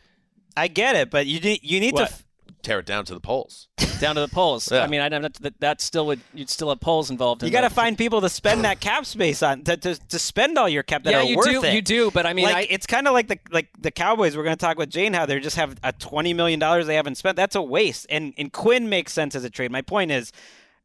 I 0.57 0.67
get 0.67 0.95
it, 0.95 1.09
but 1.09 1.25
you 1.27 1.39
need 1.39 1.59
you 1.63 1.79
need 1.79 1.93
What? 1.93 2.07
to. 2.07 2.13
F- 2.13 2.23
tear 2.63 2.79
it 2.79 2.85
down 2.85 3.05
to 3.05 3.13
the 3.13 3.19
polls. 3.21 3.69
down 4.01 4.15
to 4.15 4.21
the 4.21 4.27
polls. 4.27 4.69
Yeah. 4.73 4.83
I 4.83 4.87
mean, 4.87 4.99
I 4.99 5.07
don't 5.07 5.21
that, 5.41 5.59
that 5.61 5.79
still 5.79 6.05
would 6.07 6.19
you'd 6.33 6.49
still 6.49 6.67
have 6.69 6.81
polls 6.81 7.09
involved. 7.09 7.41
In 7.41 7.47
you 7.47 7.51
got 7.53 7.61
to 7.61 7.69
find 7.69 7.97
people 7.97 8.19
to 8.21 8.27
spend 8.29 8.65
that 8.65 8.81
cap 8.81 9.05
space 9.05 9.41
on 9.41 9.63
to, 9.63 9.77
to, 9.77 9.95
to 9.95 10.19
spend 10.19 10.57
all 10.57 10.67
your 10.67 10.83
cap 10.83 11.03
that 11.03 11.11
Yeah, 11.11 11.19
are 11.19 11.23
you 11.23 11.37
worth 11.37 11.47
do. 11.47 11.63
it. 11.63 11.73
You 11.75 11.81
do, 11.81 12.11
but 12.11 12.25
I 12.25 12.33
mean, 12.33 12.43
like 12.45 12.55
I, 12.55 12.67
it's 12.69 12.85
kind 12.85 13.07
of 13.07 13.13
like 13.13 13.27
the 13.29 13.39
like 13.51 13.69
the 13.79 13.91
Cowboys. 13.91 14.35
We're 14.35 14.43
going 14.43 14.57
to 14.57 14.59
talk 14.65 14.77
with 14.77 14.89
Jane 14.89 15.13
how 15.13 15.25
they 15.25 15.39
just 15.39 15.55
have 15.55 15.77
a 15.83 15.93
twenty 15.93 16.33
million 16.33 16.59
dollars 16.59 16.87
they 16.87 16.95
haven't 16.95 17.15
spent. 17.15 17.37
That's 17.37 17.55
a 17.55 17.61
waste. 17.61 18.05
And 18.09 18.33
and 18.37 18.51
Quinn 18.51 18.89
makes 18.89 19.13
sense 19.13 19.33
as 19.35 19.45
a 19.45 19.49
trade. 19.49 19.71
My 19.71 19.81
point 19.83 20.11
is, 20.11 20.33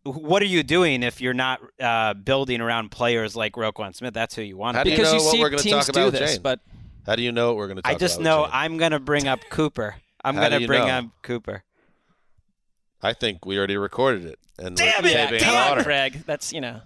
what 0.04 0.40
are 0.42 0.46
you 0.46 0.62
doing 0.62 1.02
if 1.02 1.20
you're 1.20 1.34
not 1.34 1.60
uh, 1.80 2.14
building 2.14 2.60
around 2.60 2.90
players 2.92 3.34
like 3.34 3.54
Roquan 3.54 3.96
Smith? 3.96 4.14
That's 4.14 4.36
who 4.36 4.42
you 4.42 4.56
want. 4.56 4.76
How 4.76 4.84
to 4.84 4.90
do 4.90 4.90
you 4.90 4.96
Because 4.98 5.12
know 5.12 5.18
you 5.18 5.24
what 5.24 5.32
see 5.32 5.40
we're 5.40 5.50
going 5.50 5.62
to 5.62 5.68
teams 5.68 5.86
talk 5.86 5.94
do 5.94 6.00
about, 6.02 6.12
this, 6.12 6.32
Jane? 6.34 6.42
but- 6.42 6.60
How 7.06 7.16
do 7.16 7.22
you 7.22 7.32
know 7.32 7.48
what 7.48 7.56
we're 7.56 7.66
going 7.66 7.76
to 7.76 7.82
talk 7.82 7.92
I 7.92 7.98
just 7.98 8.20
about? 8.20 8.24
know? 8.24 8.48
I'm 8.52 8.76
going 8.78 8.92
to 8.92 9.00
bring 9.00 9.26
up 9.28 9.40
Cooper. 9.50 9.96
I'm 10.24 10.36
going 10.36 10.52
to 10.60 10.66
bring 10.66 10.86
know? 10.86 10.98
up 10.98 11.04
Cooper. 11.22 11.64
I 13.02 13.12
think 13.12 13.44
we 13.44 13.58
already 13.58 13.76
recorded 13.76 14.24
it. 14.24 14.38
And 14.58 14.76
Damn 14.76 15.02
we're 15.02 15.08
it! 15.10 15.12
saving 15.12 15.40
come 15.40 15.78
an. 15.78 15.84
Craig. 15.84 16.22
That's 16.26 16.52
you 16.52 16.60
know. 16.60 16.80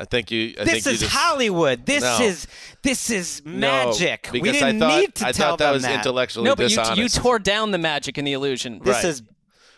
I 0.00 0.04
think 0.04 0.30
you. 0.30 0.54
I 0.60 0.64
this 0.64 0.72
think 0.74 0.84
you 0.86 0.92
is 0.92 1.00
just, 1.00 1.12
Hollywood. 1.12 1.86
This 1.86 2.02
No. 2.02 2.18
is 2.20 2.46
this 2.82 3.10
is 3.10 3.42
No, 3.44 3.86
magic. 3.86 4.28
we 4.32 4.40
because 4.42 4.60
didn't 4.60 4.82
I 4.82 4.86
thought, 4.86 5.00
need 5.00 5.14
to 5.16 5.26
I 5.26 5.32
tell 5.32 5.48
thought 5.50 5.58
that 5.60 5.64
them 5.66 5.72
was 5.74 5.82
that. 5.84 5.94
intellectually 5.94 6.44
No, 6.44 6.54
but 6.54 6.64
you, 6.64 6.68
dishonest. 6.76 6.98
you 6.98 7.08
tore 7.22 7.38
down 7.38 7.70
the 7.70 7.78
magic 7.78 8.18
and 8.18 8.26
the 8.26 8.32
illusion. 8.34 8.80
This 8.84 8.96
Right. 8.96 9.04
is 9.06 9.22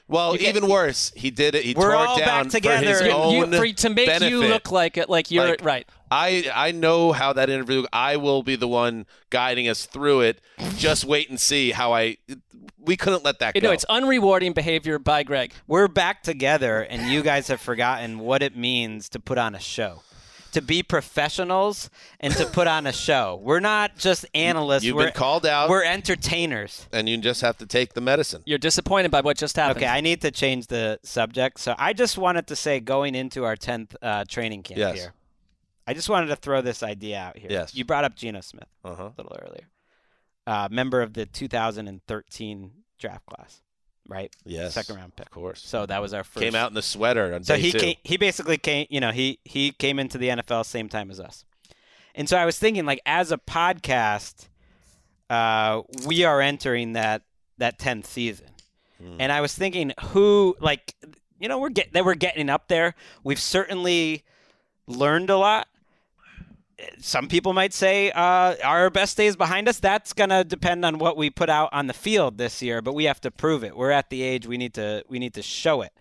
well, 0.08 0.32
you 0.32 0.40
get- 0.40 0.56
even 0.56 0.68
worse. 0.68 1.12
He 1.14 1.30
did 1.30 1.54
it. 1.54 1.64
He 1.64 1.72
We're 1.74 1.84
tore 1.92 1.94
all 1.94 2.16
it 2.16 2.20
down 2.24 2.44
back 2.44 2.52
together. 2.52 2.82
for 2.84 2.88
his 2.90 3.00
You- 3.02 3.10
own 3.12 3.52
you- 3.52 3.58
for- 3.58 3.72
to 3.72 3.90
make 3.90 4.20
you 4.22 4.40
look 4.40 4.70
like 4.72 4.96
it, 4.96 5.08
like 5.08 5.30
you're 5.30 5.46
Like, 5.50 5.64
right. 5.64 5.88
I 6.10 6.50
I 6.54 6.72
know 6.72 7.12
how 7.12 7.32
that 7.32 7.48
interview. 7.50 7.84
I 7.92 8.16
will 8.16 8.42
be 8.42 8.56
the 8.56 8.68
one 8.68 9.06
guiding 9.30 9.68
us 9.68 9.86
through 9.86 10.20
it. 10.22 10.40
Just 10.76 11.04
wait 11.04 11.30
and 11.30 11.40
see 11.40 11.70
how 11.72 11.92
I. 11.92 12.16
We 12.78 12.96
couldn't 12.96 13.22
let 13.24 13.38
that 13.40 13.54
go. 13.54 13.58
You 13.58 13.60
go. 13.60 13.68
know, 13.68 13.72
it's 13.74 13.84
unrewarding 13.90 14.54
behavior 14.54 14.98
by 14.98 15.22
Gregg. 15.22 15.52
we're 15.66 15.86
back 15.88 16.22
together, 16.22 16.80
and 16.80 17.10
you 17.12 17.22
guys 17.22 17.48
have 17.48 17.60
forgotten 17.60 18.18
what 18.18 18.42
it 18.42 18.56
means 18.56 19.08
to 19.10 19.20
put 19.20 19.38
on 19.38 19.54
a 19.54 19.60
show. 19.60 20.02
To 20.52 20.60
be 20.62 20.82
professionals 20.82 21.90
and 22.18 22.34
to 22.34 22.44
put 22.44 22.66
on 22.66 22.84
a 22.84 22.92
show. 22.92 23.38
We're 23.40 23.60
not 23.60 23.96
just 23.96 24.26
analysts. 24.34 24.82
You've 24.82 24.96
we're, 24.96 25.04
been 25.04 25.12
called 25.12 25.46
out, 25.46 25.68
We're 25.68 25.84
entertainers. 25.84 26.88
and 26.92 27.08
you 27.08 27.16
just 27.18 27.40
have 27.42 27.56
to 27.58 27.66
take 27.66 27.92
the 27.94 28.00
medicine. 28.00 28.42
You're 28.46 28.58
disappointed 28.58 29.12
by 29.12 29.20
what 29.20 29.36
just 29.36 29.54
happened. 29.54 29.84
Okay, 29.84 29.86
I 29.86 30.00
need 30.00 30.20
to 30.22 30.32
change 30.32 30.66
the 30.66 30.98
subject. 31.04 31.60
So 31.60 31.76
I 31.78 31.92
just 31.92 32.18
wanted 32.18 32.48
to 32.48 32.56
say, 32.56 32.80
going 32.80 33.14
into 33.14 33.44
our 33.44 33.54
tenth 33.54 33.94
uh, 34.02 34.24
training 34.26 34.64
camp 34.64 34.78
Yes. 34.78 34.96
here, 34.96 35.12
I 35.90 35.94
just 35.94 36.08
wanted 36.08 36.28
to 36.28 36.36
throw 36.36 36.60
this 36.62 36.82
idea 36.82 37.18
out 37.18 37.36
here. 37.36 37.48
Yes. 37.50 37.74
You 37.74 37.84
brought 37.84 38.04
up 38.04 38.14
Geno 38.16 38.40
Smith 38.40 38.68
Uh 38.84 38.94
huh. 38.94 39.10
a 39.18 39.22
little 39.22 39.36
earlier, 39.42 39.68
uh, 40.46 40.68
member 40.70 41.02
of 41.02 41.14
the 41.14 41.26
2013 41.26 42.70
draft 42.98 43.26
class. 43.26 43.62
right? 44.08 44.34
Yes, 44.44 44.74
second 44.74 44.96
round 44.96 45.14
pick. 45.16 45.26
Of 45.26 45.32
course. 45.32 45.60
So 45.64 45.86
that 45.86 46.00
was 46.02 46.12
our 46.14 46.24
first. 46.24 46.42
Came 46.42 46.54
out 46.54 46.70
in 46.70 46.74
the 46.74 46.82
sweater 46.82 47.34
on 47.34 47.44
so 47.44 47.54
he 47.56 47.72
came, 47.72 47.94
he 48.04 48.16
basically 48.16 48.56
came. 48.58 48.86
You 48.90 49.00
know, 49.00 49.10
he 49.12 49.38
he 49.44 49.72
came 49.72 49.98
into 49.98 50.18
the 50.18 50.28
NFL 50.28 50.64
same 50.66 50.88
time 50.88 51.10
as 51.10 51.20
us, 51.20 51.44
and 52.14 52.28
so 52.28 52.36
I 52.36 52.44
was 52.44 52.58
thinking 52.58 52.86
like 52.86 53.00
as 53.06 53.30
a 53.32 53.38
podcast, 53.38 54.48
uh, 55.28 55.82
we 56.06 56.24
are 56.24 56.40
entering 56.40 56.94
that 56.94 57.22
that 57.58 57.78
tenth 57.78 58.06
season, 58.06 58.48
Hmm. 58.98 59.16
and 59.20 59.30
I 59.32 59.40
was 59.40 59.54
thinking 59.54 59.92
who 60.08 60.56
like 60.60 60.94
you 61.38 61.48
know 61.48 61.58
we're 61.58 61.68
get 61.70 61.92
that 61.92 62.04
we're 62.04 62.14
getting 62.14 62.48
up 62.50 62.68
there. 62.68 62.94
We've 63.22 63.40
certainly 63.40 64.24
learned 64.86 65.30
a 65.30 65.36
lot. 65.36 65.68
Some 66.98 67.28
people 67.28 67.52
might 67.52 67.72
say 67.72 68.10
uh, 68.10 68.56
our 68.64 68.90
best 68.90 69.16
days 69.16 69.36
behind 69.36 69.68
us. 69.68 69.78
That's 69.78 70.12
gonna 70.12 70.44
depend 70.44 70.84
on 70.84 70.98
what 70.98 71.16
we 71.16 71.30
put 71.30 71.48
out 71.48 71.70
on 71.72 71.86
the 71.86 71.92
field 71.92 72.38
this 72.38 72.62
year, 72.62 72.82
but 72.82 72.94
we 72.94 73.04
have 73.04 73.20
to 73.22 73.30
prove 73.30 73.64
it. 73.64 73.76
We're 73.76 73.90
at 73.90 74.10
the 74.10 74.22
age 74.22 74.46
we 74.46 74.56
need 74.56 74.74
to 74.74 75.04
we 75.08 75.18
need 75.18 75.34
to 75.34 75.42
show 75.42 75.82
it. 75.82 75.92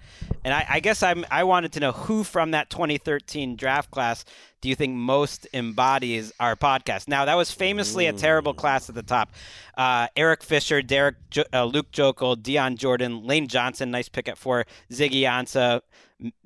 And 0.43 0.53
I, 0.53 0.65
I 0.69 0.79
guess 0.79 1.03
I'm 1.03 1.25
I 1.31 1.43
wanted 1.43 1.73
to 1.73 1.79
know 1.79 1.91
who 1.91 2.23
from 2.23 2.51
that 2.51 2.69
2013 2.69 3.55
draft 3.55 3.91
class 3.91 4.25
do 4.61 4.67
you 4.67 4.75
think 4.75 4.93
most 4.93 5.47
embodies 5.53 6.33
our 6.39 6.55
podcast? 6.55 7.07
Now 7.07 7.25
that 7.25 7.35
was 7.35 7.51
famously 7.51 8.07
a 8.07 8.13
terrible 8.13 8.53
class 8.53 8.89
at 8.89 8.95
the 8.95 9.03
top. 9.03 9.31
Uh, 9.77 10.07
Eric 10.15 10.43
Fisher, 10.43 10.81
Derek, 10.81 11.15
jo- 11.29 11.45
uh, 11.53 11.63
Luke 11.63 11.91
Joeckel, 11.91 12.41
Dion 12.41 12.75
Jordan, 12.75 13.25
Lane 13.25 13.47
Johnson, 13.47 13.91
nice 13.91 14.09
pick 14.09 14.27
at 14.27 14.37
four, 14.37 14.65
Ziggy 14.91 15.21
Ansah, 15.21 15.81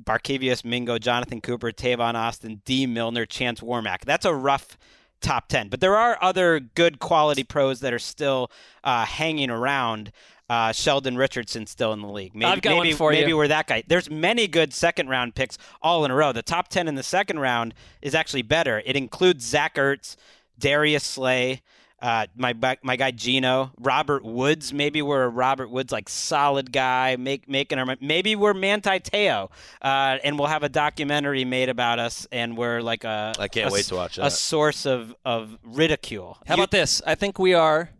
Barkevious 0.03 0.63
Mingo, 0.63 0.97
Jonathan 0.97 1.41
Cooper, 1.41 1.71
Tavon 1.71 2.15
Austin, 2.15 2.61
Dee 2.65 2.85
Milner, 2.85 3.25
Chance 3.25 3.61
Warmack. 3.61 4.05
That's 4.05 4.25
a 4.25 4.33
rough 4.33 4.77
top 5.21 5.47
10. 5.47 5.69
But 5.69 5.79
there 5.81 5.95
are 5.95 6.17
other 6.21 6.59
good 6.59 6.99
quality 6.99 7.43
pros 7.43 7.79
that 7.79 7.93
are 7.93 7.99
still 7.99 8.51
uh, 8.83 9.05
hanging 9.05 9.49
around. 9.49 10.11
Uh, 10.49 10.71
Sheldon 10.71 11.17
Richardson 11.17 11.65
still 11.65 11.93
in 11.93 12.01
the 12.01 12.07
league. 12.07 12.35
Maybe, 12.35 12.51
I've 12.51 12.61
got 12.61 12.75
one 12.75 12.85
maybe, 12.85 12.95
for 12.95 13.11
you. 13.11 13.21
maybe 13.21 13.33
we're 13.33 13.47
that 13.47 13.65
guy. 13.65 13.83
There's 13.87 14.09
many 14.11 14.47
good 14.47 14.73
second 14.73 15.07
round 15.07 15.33
picks 15.33 15.57
all 15.81 16.05
in 16.05 16.11
a 16.11 16.15
row. 16.15 16.31
The 16.31 16.43
top 16.43 16.67
10 16.67 16.87
in 16.87 16.95
the 16.95 17.01
second 17.01 17.39
round 17.39 17.73
is 18.01 18.13
actually 18.13 18.43
better. 18.43 18.83
It 18.85 18.95
includes 18.95 19.45
Zach 19.45 19.75
Ertz, 19.75 20.15
Darius 20.59 21.03
Slay, 21.03 21.61
uh, 22.03 22.27
my 22.35 22.53
my 22.83 22.97
guy 22.97 23.11
Geno, 23.11 23.71
Robert 23.79 24.25
Woods. 24.25 24.73
Maybe 24.73 25.01
we're 25.01 25.23
a 25.23 25.29
Robert 25.29 25.69
Woods 25.69 25.93
like 25.93 26.09
solid 26.09 26.73
guy, 26.73 27.15
make 27.15 27.47
making 27.47 27.79
our 27.79 27.95
maybe 28.01 28.35
we're 28.35 28.53
Manti 28.53 28.99
Te'o, 28.99 29.49
uh, 29.81 30.17
and 30.21 30.37
we'll 30.37 30.49
have 30.49 30.63
a 30.63 30.69
documentary 30.69 31.45
made 31.45 31.69
about 31.69 31.99
us, 31.99 32.27
and 32.29 32.57
we're 32.57 32.81
like 32.81 33.05
a 33.05 33.33
I 33.39 33.47
can't 33.47 33.69
a 33.69 33.73
wait 33.73 33.85
to 33.85 33.95
watch 33.95 34.17
a 34.17 34.29
source 34.29 34.85
of 34.85 35.15
of 35.23 35.57
ridicule. 35.63 36.37
How 36.45 36.55
about 36.55 36.71
this? 36.71 37.01
I 37.07 37.15
think 37.15 37.39
we 37.39 37.53
are 37.53 37.91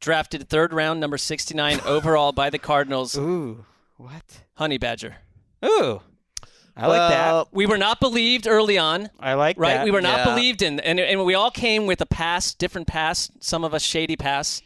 drafted 0.00 0.48
third 0.48 0.72
round, 0.72 0.98
number 0.98 1.18
69 1.18 1.80
overall 1.84 2.32
by 2.32 2.48
the 2.48 2.58
Cardinals. 2.58 3.18
Ooh, 3.18 3.66
what? 3.98 4.44
Honey 4.54 4.78
Badger. 4.78 5.16
Ooh, 5.62 6.00
I 6.76 6.86
like 6.88 7.10
that. 7.10 7.46
We 7.52 7.66
were 7.66 7.78
not 7.78 8.00
believed 8.00 8.46
early 8.46 8.76
on. 8.76 9.08
I 9.18 9.34
like 9.34 9.58
right. 9.58 9.78
that. 9.78 9.84
We 9.84 9.90
were 9.90 10.02
not 10.02 10.18
Yeah. 10.18 10.24
believed 10.34 10.60
in, 10.62 10.78
and 10.80 11.00
and 11.00 11.24
we 11.24 11.34
all 11.34 11.50
came 11.50 11.86
with 11.86 12.00
a 12.00 12.06
past, 12.06 12.58
different 12.58 12.86
past, 12.86 13.42
Some 13.42 13.64
of 13.64 13.72
us 13.72 13.82
shady 13.82 14.16
pass, 14.16 14.60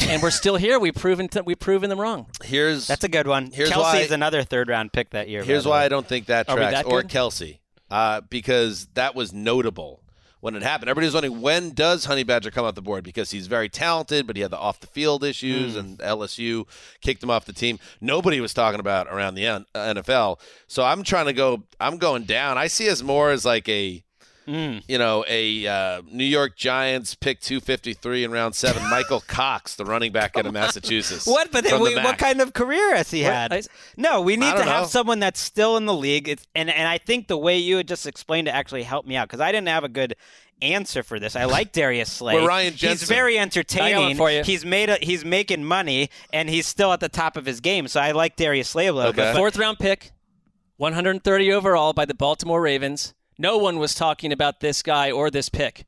and 0.00 0.20
we're 0.22 0.30
still 0.32 0.56
here. 0.56 0.78
We've 0.80 0.94
proven 0.94 1.28
to, 1.28 1.42
we've 1.44 1.58
proven 1.60 1.90
them 1.90 2.00
wrong. 2.00 2.26
Here's 2.42 2.86
That's 2.88 3.04
a 3.04 3.08
good 3.08 3.28
one. 3.28 3.50
Here's 3.52 3.70
Kelce's 3.70 4.10
why- 4.10 4.14
another 4.14 4.42
third 4.42 4.68
round 4.68 4.92
pick 4.92 5.10
that 5.10 5.28
year. 5.28 5.44
Here's 5.44 5.66
why. 5.66 5.84
I 5.84 5.88
don't 5.88 6.06
think 6.06 6.26
that 6.26 6.48
tracks, 6.48 6.72
that 6.72 6.86
or 6.86 7.02
good? 7.02 7.10
Kelsey, 7.10 7.60
uh, 7.90 8.22
because 8.28 8.88
that 8.94 9.14
was 9.14 9.32
notable 9.32 10.02
when 10.44 10.54
it 10.54 10.62
happened. 10.62 10.90
Everybody's 10.90 11.14
wondering 11.14 11.40
when 11.40 11.70
does 11.70 12.04
Honey 12.04 12.22
Badger 12.22 12.50
come 12.50 12.66
off 12.66 12.74
the 12.74 12.82
board 12.82 13.02
because 13.02 13.30
he's 13.30 13.46
very 13.46 13.70
talented, 13.70 14.26
but 14.26 14.36
he 14.36 14.42
had 14.42 14.50
the 14.50 14.58
off 14.58 14.78
the 14.78 14.86
field 14.86 15.24
issues, 15.24 15.72
Hmm. 15.72 15.78
and 15.78 15.98
LSU 16.00 16.66
kicked 17.00 17.22
him 17.22 17.30
off 17.30 17.46
the 17.46 17.54
team. 17.54 17.78
Nobody 17.98 18.40
was 18.42 18.52
talking 18.52 18.78
about 18.78 19.06
around 19.08 19.36
the 19.36 19.64
NFL. 19.74 20.38
So 20.66 20.84
I'm 20.84 21.02
trying 21.02 21.24
to 21.26 21.32
go. 21.32 21.62
I'm 21.80 21.96
going 21.96 22.24
down. 22.24 22.58
I 22.58 22.66
see 22.66 22.90
us 22.90 23.02
more 23.02 23.30
as 23.30 23.46
like 23.46 23.66
a. 23.70 24.03
Hmm. 24.46 24.78
You 24.88 24.98
know, 24.98 25.24
a 25.28 25.66
uh, 25.66 26.02
New 26.10 26.24
York 26.24 26.56
Giants 26.56 27.14
pick 27.14 27.40
253 27.40 28.24
in 28.24 28.30
round 28.30 28.54
seven. 28.54 28.82
Michael 28.90 29.20
Cox, 29.26 29.74
the 29.76 29.84
running 29.84 30.12
back 30.12 30.36
out 30.36 30.44
of 30.46 30.52
Massachusetts. 30.52 31.26
What? 31.26 31.50
But 31.50 31.64
then, 31.64 31.78
from 31.78 31.84
the 31.94 32.00
what 32.02 32.18
kind 32.18 32.40
of 32.40 32.52
career 32.52 32.94
has 32.96 33.10
he 33.10 33.22
What? 33.22 33.32
had? 33.32 33.52
I- 33.52 33.62
no, 33.96 34.20
we 34.20 34.36
need 34.36 34.50
to 34.52 34.58
don't 34.58 34.66
have 34.66 34.88
someone 34.88 35.18
that's 35.20 35.40
still 35.40 35.76
in 35.78 35.86
the 35.86 35.94
league. 35.94 36.28
It's, 36.28 36.46
and 36.54 36.68
and 36.68 36.86
I 36.86 36.98
think 36.98 37.28
the 37.28 37.38
way 37.38 37.56
you 37.58 37.78
had 37.78 37.88
just 37.88 38.06
explained 38.06 38.48
it 38.48 38.52
actually 38.52 38.82
helped 38.82 39.08
me 39.08 39.16
out 39.16 39.28
because 39.28 39.40
I 39.40 39.50
didn't 39.52 39.68
have 39.68 39.84
a 39.84 39.88
good 39.88 40.14
answer 40.62 41.02
for 41.02 41.18
this. 41.18 41.36
I 41.36 41.44
like 41.46 41.72
Darius 41.72 42.10
Slay. 42.12 42.34
We're 42.34 42.46
Ryan 42.46 42.74
He's 42.74 43.02
very 43.02 43.38
entertaining. 43.38 44.16
for 44.16 44.30
you. 44.30 44.42
He's 44.44 44.64
made 44.64 44.88
a, 44.88 44.96
he's 45.02 45.24
making 45.24 45.64
money 45.64 46.10
and 46.32 46.48
he's 46.48 46.66
still 46.66 46.92
at 46.92 47.00
the 47.00 47.08
top 47.08 47.36
of 47.36 47.44
his 47.44 47.60
game. 47.60 47.88
So 47.88 48.00
I 48.00 48.12
like 48.12 48.36
Darius 48.36 48.68
Slay 48.68 48.86
a 48.86 48.92
little 48.92 49.10
Okay. 49.10 49.16
bit. 49.22 49.32
but- 49.32 49.36
Fourth 49.36 49.56
round 49.58 49.78
pick, 49.78 50.12
130 50.76 51.52
overall 51.52 51.92
by 51.92 52.04
the 52.04 52.14
Baltimore 52.14 52.60
Ravens. 52.60 53.14
No 53.38 53.58
one 53.58 53.78
was 53.78 53.94
talking 53.94 54.32
about 54.32 54.60
this 54.60 54.82
guy 54.82 55.10
or 55.10 55.30
this 55.30 55.48
pick. 55.48 55.84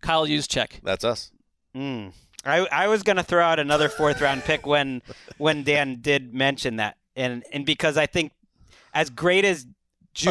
Kyle 0.00 0.26
Juszczyk. 0.26 0.80
That's 0.82 1.04
us. 1.04 1.32
Mm. 1.74 2.12
I 2.44 2.66
I 2.70 2.88
was 2.88 3.02
gonna 3.02 3.22
throw 3.22 3.42
out 3.42 3.58
another 3.58 3.88
fourth 3.88 4.20
round 4.20 4.42
pick 4.44 4.66
when 4.66 5.02
when 5.38 5.62
Dan 5.64 5.98
did 6.00 6.34
mention 6.34 6.76
that, 6.76 6.96
and 7.16 7.42
and 7.52 7.64
because 7.64 7.96
I 7.96 8.06
think 8.06 8.32
as 8.92 9.10
great 9.10 9.44
as 9.44 9.64
Or 9.64 9.68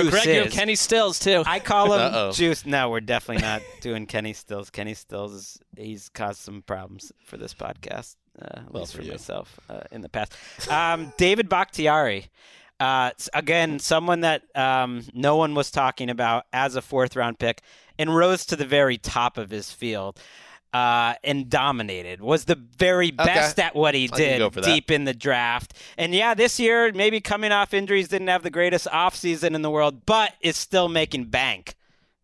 Juice 0.03 0.09
Gregg, 0.11 0.25
you 0.27 0.33
have 0.35 0.47
is, 0.47 0.53
Kenny 0.53 0.75
Stills 0.75 1.19
too. 1.19 1.43
I 1.45 1.59
call 1.59 1.91
him 1.93 1.99
Uh-oh. 2.01 2.31
Juice. 2.31 2.65
No, 2.65 2.89
we're 2.91 3.01
definitely 3.01 3.41
not 3.41 3.61
doing 3.81 4.05
Kenny 4.05 4.31
Stills. 4.33 4.69
Kenny 4.69 4.93
Stills 4.93 5.33
is 5.33 5.59
he's 5.75 6.07
caused 6.09 6.39
some 6.39 6.61
problems 6.61 7.11
for 7.25 7.35
this 7.37 7.53
podcast, 7.53 8.15
uh, 8.41 8.45
at 8.59 8.71
Well, 8.71 8.83
least 8.83 8.93
for 8.93 8.99
for, 8.99 9.03
you. 9.05 9.11
myself 9.11 9.59
uh, 9.69 9.81
in 9.91 9.99
the 10.01 10.07
past. 10.09 10.33
Um, 10.71 11.11
David 11.17 11.49
Bakhtiari. 11.49 12.27
Uh, 12.79 13.11
again, 13.33 13.79
someone 13.79 14.21
that 14.21 14.43
um, 14.55 15.03
no 15.13 15.37
one 15.37 15.55
was 15.55 15.71
talking 15.71 16.09
about 16.09 16.45
as 16.51 16.75
a 16.75 16.81
fourth 16.81 17.15
round 17.15 17.39
pick 17.39 17.61
and 17.97 18.15
rose 18.15 18.45
to 18.47 18.55
the 18.55 18.65
very 18.65 18.97
top 18.97 19.37
of 19.37 19.49
his 19.49 19.71
field 19.71 20.19
uh, 20.73 21.13
and 21.23 21.49
dominated. 21.49 22.19
Was 22.19 22.45
the 22.45 22.55
very 22.55 23.11
best 23.11 23.59
at 23.59 23.75
what 23.75 23.93
he 23.93 24.07
did 24.07 24.39
go 24.39 24.49
for 24.49 24.61
that. 24.61 24.67
deep 24.67 24.91
in 24.91 25.05
the 25.05 25.13
draft. 25.13 25.73
And 25.97 26.13
yeah, 26.13 26.33
this 26.33 26.59
year, 26.59 26.91
maybe 26.91 27.21
coming 27.21 27.51
off 27.51 27.73
injuries, 27.73 28.07
didn't 28.07 28.27
have 28.27 28.43
the 28.43 28.49
greatest 28.49 28.87
offseason 28.87 29.53
in 29.55 29.61
the 29.61 29.69
world, 29.69 30.05
but 30.05 30.33
is 30.41 30.57
still 30.57 30.89
making 30.89 31.25
bank. 31.25 31.75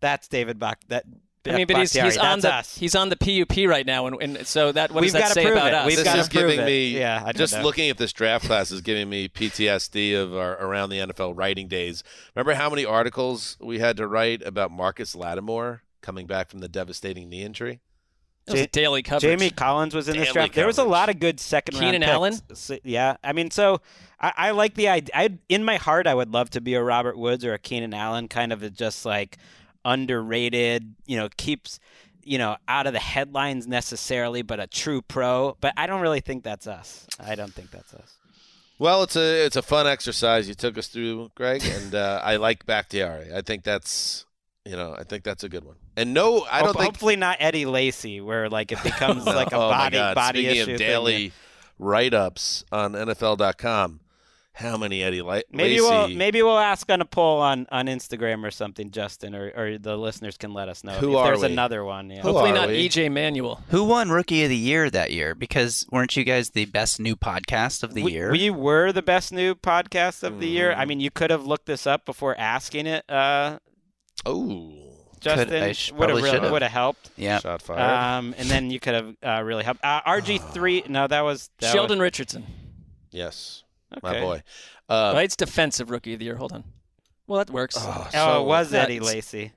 That's 0.01 0.27
David 0.27 0.59
Bach. 0.59 0.79
That 0.87 1.05
I 1.47 1.55
mean, 1.55 1.67
but 1.67 1.77
he's, 1.77 1.93
he's 1.93 2.17
on 2.17 2.39
That's 2.39 2.41
the 2.41 2.53
us. 2.53 2.77
he's 2.77 2.95
on 2.95 3.09
the 3.09 3.15
PUP 3.15 3.65
right 3.69 3.85
now, 3.85 4.07
and, 4.07 4.21
and 4.21 4.45
so 4.45 4.71
that 4.73 4.91
what 4.91 5.01
We've 5.01 5.11
does 5.13 5.21
that 5.21 5.31
say 5.33 5.49
about 5.49 5.67
it. 5.67 5.73
us? 5.73 5.87
We've 5.87 5.97
this 5.97 6.15
is 6.15 6.27
giving 6.27 6.59
it. 6.59 6.65
me 6.65 6.97
Yeah, 6.99 7.23
I 7.25 7.31
just 7.31 7.53
know. 7.53 7.63
looking 7.63 7.89
at 7.89 7.97
this 7.97 8.11
draft 8.11 8.45
class 8.45 8.71
is 8.71 8.81
giving 8.81 9.09
me 9.09 9.29
PTSD 9.29 10.21
of 10.21 10.35
our 10.35 10.53
around 10.61 10.89
the 10.89 10.97
NFL 10.99 11.37
writing 11.37 11.67
days. 11.67 12.03
Remember 12.35 12.53
how 12.55 12.69
many 12.69 12.83
articles 12.85 13.57
we 13.61 13.79
had 13.79 13.95
to 13.97 14.07
write 14.07 14.41
about 14.41 14.71
Marcus 14.71 15.15
Lattimore 15.15 15.83
coming 16.01 16.27
back 16.27 16.49
from 16.49 16.59
the 16.59 16.67
devastating 16.69 17.29
knee 17.29 17.43
injury? 17.43 17.79
It 18.47 18.51
was 18.53 18.61
Ja- 18.61 18.67
daily 18.71 19.03
coverage. 19.03 19.21
Jamie 19.39 19.51
Collins 19.51 19.93
was 19.95 20.07
in 20.09 20.15
this 20.17 20.25
Daily 20.27 20.33
draft. 20.33 20.53
There 20.55 20.67
was 20.67 20.77
a 20.79 20.83
lot 20.83 21.07
of 21.09 21.19
good 21.19 21.39
second 21.39 21.75
round 21.75 21.93
Keenan. 21.93 22.03
Allen? 22.03 22.33
So- 22.53 22.79
yeah, 22.83 23.15
I 23.23 23.31
mean, 23.31 23.51
so 23.51 23.79
I, 24.19 24.33
I 24.35 24.51
like 24.51 24.73
the 24.73 24.87
idea. 24.89 25.11
I, 25.15 25.37
in 25.49 25.63
my 25.63 25.77
heart, 25.77 26.07
I 26.07 26.15
would 26.15 26.31
love 26.33 26.49
to 26.51 26.61
be 26.61 26.73
a 26.73 26.81
Robert 26.83 27.17
Woods 27.17 27.45
or 27.45 27.53
a 27.53 27.59
Keenan 27.59 27.93
Allen, 27.93 28.27
kind 28.27 28.51
of 28.51 28.63
a 28.63 28.69
just 28.69 29.05
like 29.05 29.37
underrated. 29.89 30.95
You 31.05 31.17
know, 31.17 31.29
keeps 31.37 31.79
you 32.23 32.37
know 32.37 32.57
out 32.67 32.87
of 32.87 32.93
the 32.93 32.99
headlines 32.99 33.67
necessarily, 33.67 34.41
but 34.41 34.59
a 34.59 34.67
true 34.67 35.01
pro. 35.01 35.57
But 35.59 35.73
I 35.77 35.87
don't 35.87 36.01
really 36.01 36.21
think 36.21 36.43
that's 36.43 36.67
us. 36.67 37.07
I 37.19 37.35
don't 37.35 37.53
think 37.53 37.71
that's 37.71 37.93
us. 37.93 38.15
Well, 38.77 39.03
it's 39.03 39.15
a 39.17 39.45
it's 39.45 39.55
a 39.57 39.61
fun 39.61 39.87
exercise 39.87 40.47
you 40.47 40.53
took 40.55 40.77
us 40.77 40.87
through, 40.87 41.31
Gregg, 41.35 41.63
and 41.65 41.93
uh, 41.95 42.21
I 42.23 42.37
like 42.37 42.65
Bakhtiari. 42.65 43.33
I 43.33 43.41
think 43.41 43.63
that's 43.63 44.25
you 44.65 44.75
know 44.75 44.95
I 44.97 45.03
think 45.03 45.23
that's 45.23 45.43
a 45.43 45.49
good 45.49 45.65
one. 45.65 45.75
And 45.97 46.13
no, 46.13 46.45
I 46.49 46.61
don't 46.61 46.73
think 46.73 46.85
Hopefully 46.85 47.17
not 47.17 47.37
Eddie 47.41 47.65
Lacy, 47.65 48.21
where 48.21 48.47
like 48.47 48.71
it 48.71 48.81
becomes 48.83 49.25
like 49.25 49.51
a 49.51 49.57
oh 49.57 49.69
body 49.69 49.97
body 49.97 50.43
Speaking 50.45 50.61
issue. 50.61 50.71
of 50.73 50.77
thing. 50.77 50.87
daily 50.87 51.31
write-ups 51.77 52.63
on 52.71 52.93
NFL.com, 52.93 53.99
how 54.59 54.77
many 54.77 55.01
Eddie 55.03 55.21
La- 55.21 55.41
Maybe 55.51 55.79
Lacy? 55.79 55.81
we'll 55.81 56.07
maybe 56.09 56.41
we'll 56.43 56.59
ask 56.59 56.89
on 56.91 57.01
a 57.01 57.05
poll 57.05 57.39
on, 57.39 57.65
on 57.71 57.87
Instagram 57.87 58.45
or 58.45 58.51
something, 58.51 58.91
Justin, 58.91 59.33
or, 59.35 59.51
or 59.55 59.77
the 59.77 59.97
listeners 59.97 60.37
can 60.37 60.53
let 60.53 60.69
us 60.69 60.83
know 60.83 60.93
Who 60.93 61.11
if 61.13 61.17
are 61.17 61.25
there's 61.27 61.41
we? 61.41 61.51
another 61.53 61.83
one. 61.83 62.09
Yeah. 62.09 62.21
Who 62.21 62.29
Hopefully 62.33 62.51
are 62.51 62.55
not 62.55 62.67
we? 62.69 62.87
EJ 62.87 63.11
Manuel. 63.11 63.63
Who 63.69 63.83
won 63.85 64.09
Rookie 64.09 64.43
of 64.43 64.49
the 64.49 64.55
Year 64.57 64.89
that 64.89 65.11
year? 65.11 65.33
Because 65.35 65.85
weren't 65.91 66.15
you 66.15 66.23
guys 66.23 66.51
the 66.51 66.65
best 66.65 66.99
new 66.99 67.15
podcast 67.15 67.83
of 67.83 67.93
the 67.93 68.03
we, 68.03 68.11
year? 68.11 68.31
we 68.31 68.49
were 68.49 68.91
the 68.91 69.01
best 69.01 69.31
new 69.33 69.55
podcast 69.55 70.23
of 70.23 70.39
the 70.39 70.47
year. 70.47 70.73
I 70.73 70.85
mean, 70.85 70.99
you 70.99 71.09
could 71.11 71.29
have 71.31 71.45
looked 71.45 71.65
this 71.65 71.87
up 71.87 72.05
before 72.05 72.37
asking 72.37 72.85
it. 72.85 73.09
Uh, 73.09 73.59
Oh, 74.25 74.73
Justin 75.21 75.63
I 75.63 75.71
sh- 75.71 75.91
would 75.93 76.09
have 76.09 76.21
really 76.21 76.49
would 76.51 76.61
have 76.61 76.71
helped. 76.71 77.09
yeah. 77.15 77.39
shot 77.39 77.61
fired. 77.61 77.79
Um, 77.79 78.35
and 78.37 78.49
then 78.49 78.69
you 78.69 78.79
could 78.79 78.93
have 78.93 79.15
uh, 79.23 79.43
really 79.43 79.63
helped. 79.63 79.79
Uh, 79.83 80.01
RG 80.01 80.53
three. 80.53 80.83
No, 80.89 81.07
that 81.07 81.21
was 81.21 81.49
that 81.59 81.71
Sheldon 81.73 81.99
Was, 81.99 82.03
Richardson. 82.03 82.45
yes, 83.11 83.63
Okay. 83.97 84.19
my 84.19 84.19
boy. 84.19 84.43
Uh, 84.87 85.11
right, 85.15 85.23
it's 85.25 85.35
defensive 85.35 85.89
rookie 85.89 86.13
of 86.13 86.19
the 86.19 86.25
year. 86.25 86.35
Hold 86.35 86.53
on. 86.53 86.63
Well, 87.27 87.37
that 87.39 87.49
works. 87.51 87.75
oh, 87.77 88.09
oh, 88.15 88.41
it 88.41 88.45
was 88.47 88.71
that- 88.71 88.85
Eddie 88.85 88.99
Lacy. 88.99 89.53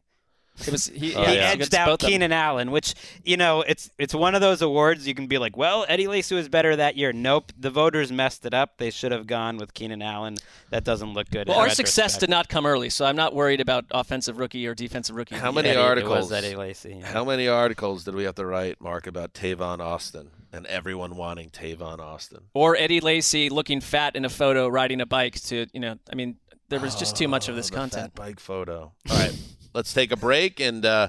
It 0.66 0.70
was 0.70 0.87
he, 0.89 1.14
Oh, 1.14 1.24
he 1.24 1.37
yeah. 1.37 1.55
edged 1.57 1.74
out 1.74 1.99
Keenan 1.99 2.30
Allen, 2.30 2.70
which 2.70 2.95
you 3.24 3.39
know 3.39 3.62
it's 3.62 3.91
it's 3.99 4.14
one 4.14 4.35
of 4.35 4.43
those 4.43 4.61
awards 4.61 5.09
you 5.09 5.14
can 5.14 5.26
be 5.26 5.39
like, 5.39 5.57
well, 5.57 5.87
Eddie 5.89 6.07
Lacy 6.09 6.35
was 6.35 6.51
better 6.51 6.76
that 6.76 6.95
year. 6.95 7.11
Nope, 7.11 7.53
the 7.59 7.70
voters 7.70 8.12
messed 8.12 8.45
it 8.45 8.53
up. 8.53 8.76
They 8.76 8.91
should 8.91 9.12
have 9.12 9.26
gone 9.26 9.57
with 9.57 9.72
Keenan 9.72 10.03
Allen. 10.03 10.37
That 10.68 10.85
doesn't 10.85 11.14
look 11.14 11.30
good. 11.30 11.49
Well, 11.49 11.59
our 11.59 11.70
success 11.70 12.18
did 12.18 12.28
not 12.28 12.51
come 12.51 12.66
early, 12.66 12.91
so 12.91 13.07
I'm 13.07 13.16
not 13.16 13.35
worried 13.35 13.62
about 13.62 13.87
offensive 13.93 14.37
rookie 14.39 14.66
or 14.66 14.74
defensive 14.74 15.16
rookie. 15.16 15.37
How 15.37 15.53
many 15.53 15.70
Eddie- 15.70 15.78
it 15.78 15.83
articles? 15.83 16.18
was 16.30 16.33
Eddie 16.33 16.55
Lacy, 16.55 16.97
yeah. 17.01 17.07
How 17.07 17.24
many 17.24 17.49
articles 17.49 18.05
did 18.05 18.14
we 18.14 18.24
have 18.24 18.35
to 18.35 18.45
write, 18.45 18.78
Marc, 18.78 19.07
about 19.07 19.33
Tavon 19.33 19.80
Austin 19.80 20.30
and 20.53 20.66
everyone 20.66 21.16
wanting 21.16 21.50
Tavon 21.50 21.98
Austin? 21.98 22.40
Or 22.55 22.76
Eddie 22.76 23.00
Lacy 23.00 23.48
looking 23.48 23.80
fat 23.80 24.14
in 24.16 24.24
a 24.24 24.28
photo 24.28 24.68
riding 24.68 25.00
a 25.00 25.07
bike 25.07 25.40
to, 25.44 25.66
you 25.72 25.80
know, 25.80 25.96
I 26.11 26.14
mean, 26.14 26.36
there 26.68 26.80
was 26.80 26.94
just 26.94 27.16
too 27.16 27.28
much 27.28 27.48
of 27.48 27.57
this 27.57 27.68
Oh, 27.68 27.74
the 27.74 27.76
content. 27.76 28.03
fat 28.03 28.14
bike 28.14 28.40
photo. 28.40 28.92
All 29.11 29.16
right, 29.18 29.36
let's 29.74 29.92
take 29.92 30.12
a 30.12 30.16
break, 30.16 30.61
and 30.61 30.84
uh, 30.84 31.09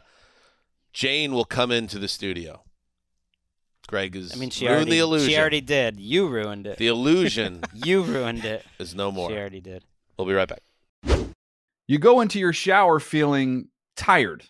Jane 0.94 1.34
will 1.34 1.46
come 1.46 1.72
into 1.72 2.00
the 2.00 2.08
studio. 2.08 2.64
Gregg 3.88 4.16
is 4.16 4.34
I 4.34 4.38
mean, 4.38 4.50
she 4.50 4.66
ruined 4.66 4.78
already, 4.78 4.92
the 4.92 5.00
illusion. 5.00 5.30
She 5.30 5.38
already 5.38 5.62
did. 5.62 6.00
You 6.00 6.28
ruined 6.28 6.68
it. 6.68 6.78
The 6.78 6.88
illusion 6.88 7.64
you 7.74 8.02
ruined 8.02 8.46
it. 8.46 8.66
is 8.80 8.96
no 8.96 9.12
more. 9.12 9.30
She 9.30 9.36
already 9.38 9.60
did. 9.62 9.84
We'll 10.18 10.28
be 10.28 10.34
right 10.34 10.48
back. 10.48 10.62
You 11.86 12.00
go 12.00 12.22
into 12.22 12.40
your 12.40 12.54
shower 12.54 13.00
feeling 13.02 13.68
tired, 13.98 14.46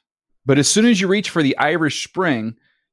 but 0.45 0.59
as 0.59 0.67
soon 0.67 0.85
as 0.85 1.01
you 1.01 1.07
reach 1.07 1.31
for 1.31 1.41
the 1.41 1.57
Irish 1.57 2.03
Spring, 2.07 2.55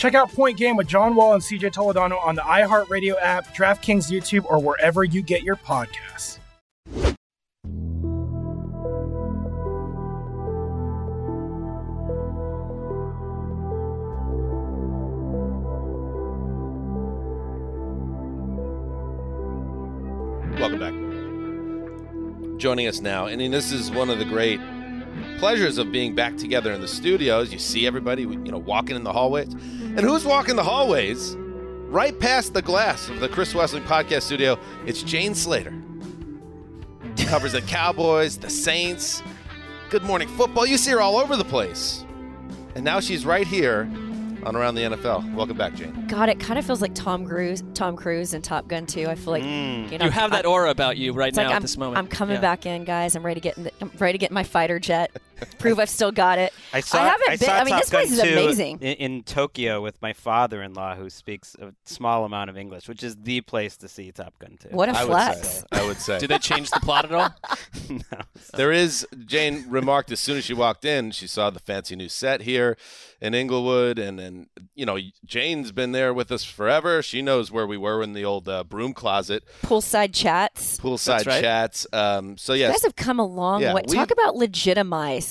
Check 0.00 0.14
out 0.14 0.32
Point 0.32 0.56
Game 0.56 0.76
with 0.76 0.86
John 0.86 1.14
Wall 1.14 1.34
and 1.34 1.42
CJ 1.42 1.74
Toledano 1.74 2.18
on 2.24 2.34
the 2.34 2.40
iHeartRadio 2.40 3.16
app, 3.20 3.54
DraftKings 3.54 4.10
YouTube, 4.10 4.46
or 4.46 4.58
wherever 4.58 5.04
you 5.04 5.20
get 5.20 5.42
your 5.42 5.56
podcasts. 5.56 6.38
Welcome 20.58 20.78
back. 20.78 22.58
Joining 22.58 22.88
us 22.88 23.02
now, 23.02 23.26
and 23.26 23.52
this 23.52 23.70
is 23.70 23.90
one 23.90 24.08
of 24.08 24.18
the 24.18 24.24
great 24.24 24.60
pleasures 25.40 25.78
of 25.78 25.90
being 25.90 26.14
back 26.14 26.36
together 26.36 26.70
in 26.70 26.82
the 26.82 26.86
studios. 26.86 27.50
You 27.50 27.58
see 27.58 27.86
everybody, 27.86 28.22
you 28.22 28.52
know, 28.52 28.58
walking 28.58 28.94
in 28.94 29.04
the 29.04 29.12
hallways, 29.12 29.50
and 29.50 30.00
who's 30.00 30.24
walking 30.24 30.54
the 30.54 30.62
hallways? 30.62 31.34
Right 31.88 32.16
past 32.20 32.52
the 32.52 32.60
glass 32.60 33.08
of 33.08 33.20
the 33.20 33.28
Chris 33.28 33.54
Wesseling 33.54 33.84
Podcast 33.84 34.22
Studio, 34.22 34.58
it's 34.86 35.02
Jane 35.02 35.34
Slater. 35.34 35.72
Covers 37.26 37.52
the 37.52 37.62
Cowboys, 37.62 38.36
the 38.36 38.50
Saints, 38.50 39.22
Good 39.88 40.02
Morning 40.02 40.28
Football. 40.28 40.66
You 40.66 40.76
see 40.76 40.90
her 40.90 41.00
all 41.00 41.16
over 41.16 41.36
the 41.36 41.44
place, 41.44 42.04
and 42.74 42.84
now 42.84 43.00
she's 43.00 43.24
right 43.24 43.46
here 43.46 43.90
on 44.42 44.56
Around 44.56 44.74
the 44.74 44.82
NFL. 44.82 45.34
Welcome 45.34 45.56
back, 45.56 45.74
Jane. 45.74 46.06
God, 46.06 46.28
it 46.28 46.38
kind 46.38 46.58
of 46.58 46.66
feels 46.66 46.82
like 46.82 46.94
Tom 46.94 47.26
Cruise, 47.26 47.62
Tom 47.74 47.96
Cruise 47.96 48.34
and 48.34 48.42
Top 48.44 48.68
Gun 48.68 48.86
too. 48.86 49.06
I 49.06 49.14
feel 49.14 49.32
like 49.32 49.42
mm. 49.42 49.90
you 49.90 49.98
know 49.98 50.04
you 50.04 50.10
have 50.10 50.30
that 50.32 50.44
I'm- 50.44 50.52
aura 50.52 50.70
about 50.70 50.96
you 50.96 51.12
right 51.12 51.34
now 51.34 51.44
like 51.44 51.50
at 51.50 51.56
I'm, 51.56 51.62
this 51.62 51.76
moment. 51.76 51.98
I'm 51.98 52.06
coming 52.06 52.36
Yeah. 52.36 52.40
back 52.42 52.66
in, 52.66 52.84
guys. 52.84 53.14
I'm 53.14 53.24
ready 53.24 53.40
to 53.40 53.44
get 53.44 53.56
in 53.56 53.64
the, 53.64 53.72
I'm 53.80 53.90
ready 53.98 54.18
to 54.18 54.18
get 54.18 54.32
my 54.32 54.42
fighter 54.42 54.78
jet. 54.78 55.10
Prove 55.58 55.78
I've 55.78 55.88
still 55.90 56.12
got 56.12 56.38
it. 56.38 56.52
I 56.72 56.80
saw. 56.80 56.98
I 56.98 57.04
haven't 57.08 57.28
I 57.28 57.36
been. 57.36 57.46
saw 57.46 57.52
I 57.54 57.64
mean, 57.64 57.72
Top 57.74 57.80
this 57.82 57.90
place 57.90 58.16
Gun 58.16 58.26
is 58.26 58.32
amazing. 58.32 58.78
In, 58.80 58.94
in 58.96 59.22
Tokyo 59.22 59.80
with 59.82 60.00
my 60.02 60.12
father-in-law, 60.12 60.96
who 60.96 61.10
speaks 61.10 61.54
a 61.60 61.72
small 61.84 62.24
amount 62.24 62.50
of 62.50 62.56
English, 62.56 62.88
which 62.88 63.02
is 63.02 63.16
the 63.16 63.40
place 63.42 63.76
to 63.78 63.88
see 63.88 64.10
Top 64.12 64.38
Gun 64.38 64.56
2. 64.60 64.68
What 64.70 64.88
a 64.88 64.92
I 64.96 65.04
flex. 65.04 65.36
Would 65.36 65.46
say, 65.46 65.62
I 65.72 65.86
would 65.86 65.96
say. 65.98 66.18
Did 66.18 66.30
they 66.30 66.38
change 66.38 66.70
the 66.70 66.80
plot 66.80 67.04
at 67.04 67.12
all? 67.12 67.30
no. 67.90 68.00
There 68.54 68.72
is, 68.72 69.06
Jane 69.26 69.64
remarked 69.68 70.10
as 70.10 70.20
soon 70.20 70.36
as 70.38 70.44
she 70.44 70.54
walked 70.54 70.84
in, 70.84 71.10
she 71.12 71.26
saw 71.26 71.50
the 71.50 71.60
fancy 71.60 71.94
new 71.96 72.08
set 72.08 72.42
here 72.42 72.76
in 73.20 73.34
Inglewood. 73.34 73.98
And 73.98 74.18
then, 74.18 74.48
you 74.74 74.86
know, 74.86 74.98
Jane's 75.24 75.72
been 75.72 75.92
there 75.92 76.12
with 76.14 76.32
us 76.32 76.44
forever. 76.44 77.02
She 77.02 77.22
knows 77.22 77.50
where 77.52 77.66
we 77.66 77.76
were 77.76 78.02
in 78.02 78.12
the 78.14 78.24
old 78.24 78.48
uh, 78.48 78.64
broom 78.64 78.92
closet, 78.94 79.44
Poolside 79.62 80.12
chats. 80.14 80.78
poolside 80.78 81.26
right. 81.26 81.40
chats. 81.42 81.86
Um, 81.92 82.36
so, 82.36 82.52
You 82.54 82.66
guys 82.66 82.82
have 82.82 82.96
come 82.96 83.18
a 83.18 83.26
long 83.26 83.60
Yeah, 83.62 83.74
way. 83.74 83.82
Talk 83.82 84.10
about 84.10 84.36
legitimized. 84.36 85.29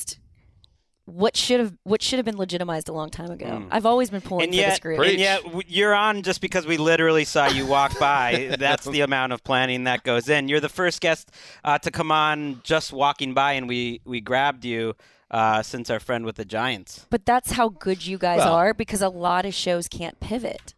What 1.09 1.35
should 1.35 1.59
have 1.59 1.73
what 1.83 2.01
should 2.01 2.17
have 2.19 2.25
been 2.25 2.37
legitimized 2.37 2.89
a 2.89 2.93
long 2.93 3.09
time 3.09 3.31
ago. 3.31 3.45
Mm. 3.45 3.67
I've 3.71 3.85
always 3.85 4.09
been 4.09 4.21
pulling 4.21 4.45
and 4.45 4.53
for 4.53 4.57
yet, 4.57 4.69
this 4.69 4.79
group. 4.79 4.99
and 4.99 5.19
yet, 5.19 5.41
you're 5.67 5.93
on 5.93 6.23
just 6.23 6.41
because 6.41 6.65
we 6.65 6.77
literally 6.77 7.25
saw 7.25 7.47
you 7.47 7.65
walk 7.65 7.97
by. 7.99 8.55
That's 8.59 8.85
the 8.85 9.01
amount 9.01 9.33
of 9.33 9.43
planning 9.43 9.85
that 9.85 10.03
goes 10.03 10.29
in. 10.29 10.47
You're 10.47 10.59
the 10.59 10.69
first 10.69 11.01
guest 11.01 11.31
uh, 11.63 11.77
to 11.79 11.91
come 11.91 12.11
on 12.11 12.61
just 12.63 12.93
walking 12.93 13.33
by, 13.33 13.53
and 13.53 13.67
we 13.67 14.01
we 14.05 14.21
grabbed 14.21 14.65
you 14.65 14.95
uh, 15.31 15.61
since 15.61 15.89
our 15.89 15.99
friend 15.99 16.25
with 16.25 16.35
the 16.35 16.45
Giants. 16.45 17.05
But 17.09 17.25
that's 17.25 17.51
how 17.51 17.69
good 17.69 18.05
you 18.05 18.17
guys 18.17 18.39
Well- 18.39 18.53
are 18.53 18.73
because 18.73 19.01
a 19.01 19.09
lot 19.09 19.45
of 19.45 19.53
shows 19.53 19.87
can't 19.87 20.19
pivot. 20.19 20.73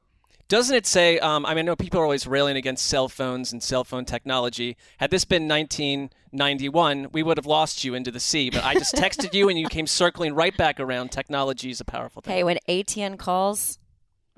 Doesn't 0.52 0.76
it 0.76 0.86
say? 0.86 1.18
Um, 1.18 1.46
I 1.46 1.52
mean, 1.52 1.60
I 1.60 1.62
know 1.62 1.78
people 1.78 2.02
are 2.02 2.04
always 2.04 2.28
railing 2.28 2.58
against 2.58 2.86
cell 2.86 3.08
phones 3.08 3.54
and 3.54 3.64
cell 3.64 3.86
phone 3.86 4.04
technology. 4.04 4.76
Had 4.98 5.10
this 5.10 5.24
been 5.24 5.48
1991, 5.48 7.08
we 7.14 7.24
would 7.24 7.38
have 7.38 7.46
lost 7.46 7.86
you 7.86 7.94
into 7.94 8.12
the 8.12 8.20
sea. 8.20 8.50
But 8.50 8.66
I 8.66 8.74
just 8.74 8.94
texted 8.94 9.34
you, 9.34 9.48
and 9.48 9.58
you 9.58 9.70
came 9.70 9.88
circling 9.88 10.36
right 10.36 10.56
back 10.58 10.82
around. 10.82 11.14
Technology 11.14 11.70
is 11.70 11.80
a 11.80 11.86
powerful 11.86 12.22
thing. 12.22 12.36
Hey, 12.36 12.44
when 12.44 12.58
ATN 12.68 13.18
calls, 13.18 13.80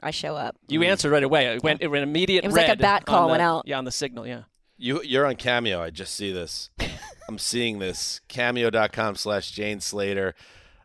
I 0.04 0.12
show 0.12 0.36
up. 0.36 0.56
You 0.68 0.84
answered 0.84 1.10
right 1.12 1.24
away. 1.24 1.48
It 1.48 1.64
went. 1.64 1.82
It 1.82 1.88
went 1.88 2.04
immediate. 2.04 2.44
It 2.44 2.50
was 2.50 2.58
like 2.58 2.70
a 2.70 2.76
bat 2.76 3.08
call 3.08 3.26
the- 3.26 3.32
went 3.32 3.42
out. 3.42 3.68
Yeah, 3.68 3.80
on 3.80 3.86
the 3.86 3.92
signal. 3.92 4.28
Yeah. 4.28 4.44
You, 4.78 5.02
you're 5.02 5.26
on 5.26 5.36
Cameo. 5.36 5.82
I 5.82 5.90
just 5.90 6.14
see 6.14 6.32
this. 6.32 6.70
I'm 7.28 7.40
seeing 7.40 7.80
this. 7.80 8.22
Cameo.com 8.28 9.16
slash 9.16 9.50
Jane 9.50 9.80
Slater 9.80 10.36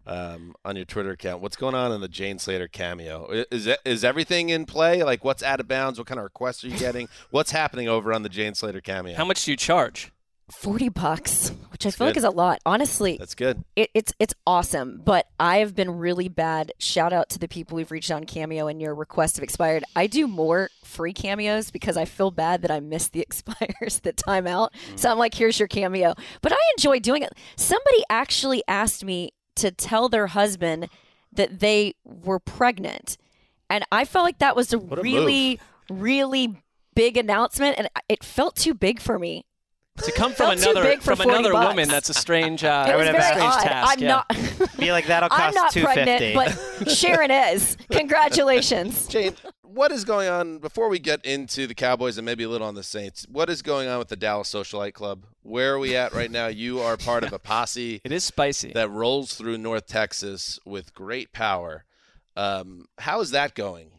um, 0.09 0.55
on 0.65 0.75
your 0.77 0.85
Twitter 0.85 1.11
account. 1.11 1.43
What's 1.43 1.57
going 1.57 1.75
on 1.75 1.93
in 1.93 2.01
the 2.01 2.09
Jane 2.09 2.39
Slater 2.39 2.67
Cameo? 2.69 3.29
I- 3.31 3.55
Is, 3.55 3.67
it- 3.67 3.81
is 3.85 4.05
everything 4.05 4.49
in 4.49 4.65
play? 4.65 5.03
Like, 5.03 5.25
what's 5.25 5.43
out 5.43 5.61
of 5.61 5.69
bounds? 5.69 5.99
What 5.99 6.09
kind 6.09 6.19
of 6.19 6.25
requests 6.25 6.65
are 6.65 6.69
you 6.69 6.79
getting? 6.79 7.09
what's 7.31 7.51
happening 7.51 7.89
over 7.89 8.13
on 8.13 8.23
the 8.23 8.29
Jane 8.29 8.55
Slater 8.55 8.81
Cameo? 8.81 9.17
How 9.17 9.25
much 9.25 9.45
do 9.45 9.51
you 9.51 9.57
charge? 9.57 10.11
40 10.51 10.89
bucks, 10.89 11.51
which 11.71 11.85
I 11.85 11.89
That's 11.89 11.97
feel 11.97 12.07
like 12.07 12.17
is 12.17 12.25
a 12.25 12.31
lot. 12.31 12.59
Honestly, 12.65 13.19
That's 13.19 13.35
good. 13.35 13.65
it, 13.77 13.91
it's 13.93 14.15
it's 14.19 14.33
awesome, 14.47 15.03
but 15.05 15.27
I 15.39 15.59
have 15.59 15.75
been 15.75 15.91
really 15.99 16.31
bad. 16.31 16.73
Shout 16.79 17.13
out 17.13 17.29
to 17.29 17.39
the 17.39 17.49
people 17.49 17.77
who've 17.77 17.91
reached 17.91 18.11
on 18.11 18.25
Cameo 18.25 18.67
and 18.67 18.81
your 18.81 18.95
requests 18.95 19.37
have 19.37 19.43
expired. 19.45 19.85
I 19.95 20.07
do 20.07 20.27
more 20.27 20.71
free 20.83 21.13
cameos 21.13 21.71
because 21.71 21.99
I 21.99 22.07
feel 22.07 22.31
bad 22.31 22.63
that 22.63 22.71
I 22.71 22.81
missed 22.81 23.13
the 23.13 23.21
expires, 23.29 24.01
the 24.03 24.15
timeout. 24.15 24.71
So 24.97 25.11
I'm 25.11 25.19
like, 25.19 25.35
here's 25.35 25.59
your 25.59 25.69
cameo. 25.69 26.15
But 26.41 26.53
I 26.55 26.59
enjoy 26.79 26.99
doing 27.01 27.23
it. 27.23 27.35
Somebody 27.57 28.03
actually 28.09 28.63
asked 28.67 29.05
me 29.05 29.33
to 29.59 29.71
tell 29.71 30.09
their 30.09 30.29
husband 30.29 30.89
that 31.33 31.61
they 31.61 31.95
were 32.05 32.39
pregnant, 32.39 33.17
and 33.71 33.85
I 33.93 34.05
felt 34.05 34.25
like 34.25 34.39
that 34.39 34.57
was 34.57 34.73
a 34.73 34.79
a 34.79 34.81
really, 34.81 35.61
really 35.91 36.63
big 36.95 37.17
announcement, 37.17 37.77
and 37.79 37.89
it 38.09 38.25
felt 38.25 38.57
too 38.57 38.75
big 38.75 39.01
for 39.01 39.19
me. 39.19 39.45
To 40.05 40.13
come 40.13 40.33
from 40.33 40.51
another 40.51 40.97
from 41.01 41.21
another 41.21 41.53
bucks. 41.53 41.69
woman, 41.69 41.89
that's 41.89 42.09
a 42.09 42.15
strange, 42.15 42.63
uh, 42.63 42.87
It 42.89 42.97
was 42.97 43.07
strange 43.09 43.25
very 43.25 43.41
odd. 43.41 43.63
task. 43.63 43.93
I'm 43.93 44.03
yeah. 44.03 44.09
not. 44.09 44.77
Be 44.79 44.93
like 44.93 45.07
that'll 45.07 45.29
I'm 45.33 45.53
not 45.55 45.73
two 45.73 45.85
fifty. 45.85 46.35
pregnant, 46.35 46.57
but 46.79 46.91
Sharon 46.91 47.31
is. 47.33 47.77
Congratulations. 47.91 49.09
Jane, 49.09 49.35
what 49.69 49.93
is 49.93 50.05
going 50.05 50.29
on 50.29 50.59
before 50.59 50.89
we 50.89 50.99
get 50.99 51.25
into 51.25 51.67
the 51.67 51.75
Cowboys 51.75 52.19
and 52.19 52.25
maybe 52.25 52.45
a 52.45 52.49
little 52.49 52.67
on 52.67 52.75
the 52.75 52.83
Saints? 52.83 53.27
What 53.31 53.51
is 53.51 53.63
going 53.63 53.89
on 53.89 53.99
with 53.99 54.09
the 54.09 54.17
Dallas 54.17 54.53
Socialite 54.53 54.95
Club? 54.95 55.25
Where 55.43 55.75
are 55.75 55.79
we 55.79 55.95
at 55.95 56.13
right 56.13 56.31
now? 56.31 56.47
You 56.47 56.81
are 56.81 56.97
part 56.97 57.25
of 57.25 57.33
a 57.33 57.39
posse. 57.39 58.01
it 58.05 58.13
is 58.13 58.25
spicy 58.25 58.73
that 58.73 58.91
rolls 58.91 59.35
through 59.35 59.59
North 59.59 59.87
Texas 59.87 60.59
with 60.65 60.95
great 60.95 61.33
power. 61.33 61.85
Um, 62.37 62.87
how 62.99 63.21
is 63.21 63.31
that 63.33 63.55
going? 63.55 63.91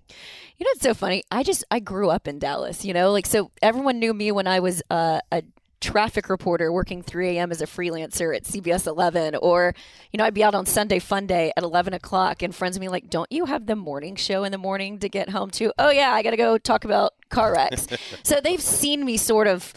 You 0.57 0.65
know, 0.65 0.71
it's 0.71 0.81
so 0.81 0.93
funny. 0.93 1.23
I 1.31 1.43
just 1.43 1.63
I 1.71 1.79
grew 1.79 2.09
up 2.09 2.27
in 2.27 2.39
Dallas. 2.39 2.83
You 2.83 2.93
know, 2.93 3.11
like 3.11 3.25
so 3.25 3.51
everyone 3.61 3.99
knew 3.99 4.13
me 4.13 4.31
when 4.31 4.47
I 4.47 4.59
was 4.59 4.81
uh, 4.89 5.19
a 5.31 5.43
traffic 5.81 6.29
reporter 6.29 6.71
working 6.71 7.01
3 7.01 7.37
a.m. 7.37 7.51
as 7.51 7.61
a 7.61 7.65
freelancer 7.65 8.35
at 8.35 8.43
CBS 8.43 8.85
11, 8.87 9.35
or 9.35 9.73
you 10.11 10.17
know, 10.17 10.25
I'd 10.25 10.33
be 10.33 10.43
out 10.43 10.55
on 10.55 10.65
Sunday 10.65 10.99
Fun 10.99 11.25
Day 11.27 11.51
at 11.55 11.63
11 11.63 11.93
o'clock, 11.93 12.41
and 12.41 12.53
friends 12.53 12.77
would 12.77 12.81
be 12.83 12.89
like, 12.89 13.09
"Don't 13.09 13.31
you 13.31 13.45
have 13.45 13.65
the 13.65 13.75
morning 13.75 14.15
show 14.15 14.43
in 14.43 14.51
the 14.51 14.57
morning 14.57 14.99
to 14.99 15.09
get 15.09 15.29
home 15.29 15.49
to?" 15.51 15.71
Oh 15.79 15.89
yeah, 15.89 16.11
I 16.11 16.21
got 16.23 16.31
to 16.31 16.37
go 16.37 16.57
talk 16.57 16.85
about 16.85 17.13
car 17.29 17.53
wrecks. 17.53 17.87
so 18.23 18.39
they've 18.43 18.61
seen 18.61 19.05
me 19.05 19.17
sort 19.17 19.47
of, 19.47 19.73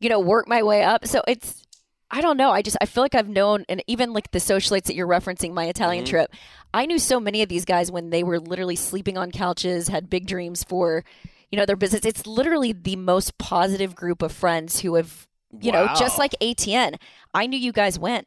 you 0.00 0.08
know, 0.08 0.18
work 0.20 0.48
my 0.48 0.62
way 0.62 0.82
up. 0.82 1.06
So 1.06 1.22
it's 1.28 1.62
I 2.10 2.20
don't 2.20 2.36
know. 2.36 2.50
I 2.50 2.62
just 2.62 2.76
I 2.80 2.86
feel 2.86 3.02
like 3.02 3.14
I've 3.14 3.28
known, 3.28 3.64
and 3.68 3.82
even 3.86 4.12
like 4.12 4.30
the 4.30 4.38
socialites 4.38 4.84
that 4.84 4.94
you're 4.94 5.08
referencing, 5.08 5.52
my 5.52 5.64
Italian 5.66 6.04
Mhm. 6.04 6.08
trip. 6.08 6.32
I 6.72 6.86
knew 6.86 6.98
so 6.98 7.18
many 7.20 7.42
of 7.42 7.48
these 7.48 7.64
guys 7.64 7.90
when 7.90 8.10
they 8.10 8.22
were 8.22 8.38
literally 8.40 8.76
sleeping 8.76 9.16
on 9.16 9.30
couches, 9.30 9.88
had 9.88 10.10
big 10.10 10.26
dreams 10.26 10.62
for, 10.64 11.04
you 11.50 11.56
know, 11.58 11.64
their 11.66 11.76
business. 11.76 12.04
It's 12.04 12.26
literally 12.26 12.72
the 12.72 12.96
most 12.96 13.38
positive 13.38 13.94
group 13.94 14.22
of 14.22 14.32
friends 14.32 14.80
who 14.80 14.94
have, 14.96 15.26
you 15.60 15.72
know, 15.72 15.88
just 15.98 16.18
like 16.18 16.32
ATN. 16.40 16.96
I 17.32 17.46
knew 17.46 17.58
you 17.58 17.72
guys 17.72 17.98
win. 17.98 18.24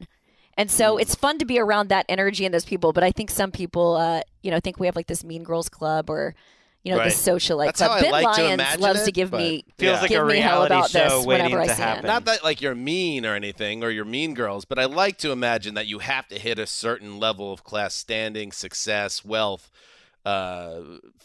And 0.56 0.70
so 0.70 0.96
it's 0.96 1.14
fun 1.14 1.38
to 1.38 1.44
be 1.44 1.58
around 1.60 1.88
that 1.88 2.04
energy 2.08 2.44
and 2.44 2.52
those 2.52 2.64
people. 2.64 2.92
But 2.92 3.04
I 3.04 3.12
think 3.12 3.30
some 3.30 3.52
people, 3.52 3.94
uh, 3.96 4.22
you 4.42 4.50
know, 4.50 4.58
think 4.60 4.80
we 4.80 4.86
have 4.86 4.96
like 4.96 5.06
this 5.06 5.22
Mean 5.22 5.44
Girls 5.44 5.68
Club 5.68 6.10
or, 6.10 6.34
you 6.82 6.90
know, 6.92 6.98
Right. 6.98 7.10
the 7.12 7.14
socialite 7.14 7.66
That's 7.66 7.78
club. 7.78 7.90
how 7.92 7.96
I 7.96 8.00
Ben 8.00 8.10
like 8.10 8.36
to 8.36 8.42
Lyons 8.42 8.54
imagine 8.54 8.80
loves 8.80 9.00
it, 9.02 9.04
to 9.04 9.12
give 9.12 9.30
me 9.32 9.64
Feels 9.78 10.00
like 10.00 10.08
give 10.10 10.22
a 10.24 10.26
me 10.26 10.38
hell 10.38 10.64
about 10.64 10.90
show 10.90 10.98
this 11.18 11.26
waiting 11.26 11.44
whenever 11.44 11.60
I 11.62 11.66
to 11.68 11.74
see 11.76 11.80
happen. 11.82 12.04
him. 12.04 12.08
Not 12.08 12.24
that 12.24 12.42
like 12.42 12.60
you're 12.60 12.74
mean 12.74 13.24
or 13.24 13.34
anything 13.36 13.84
or 13.84 13.90
you're 13.90 14.04
mean 14.04 14.34
girls, 14.34 14.64
but 14.64 14.80
I 14.80 14.86
like 14.86 15.16
to 15.18 15.30
imagine 15.30 15.74
that 15.74 15.86
you 15.86 16.00
have 16.00 16.26
to 16.28 16.38
hit 16.40 16.58
a 16.58 16.66
certain 16.66 17.20
level 17.20 17.52
of 17.52 17.62
class 17.62 17.94
standing, 17.94 18.50
success, 18.50 19.24
wealth, 19.24 19.70
uh, 20.28 20.80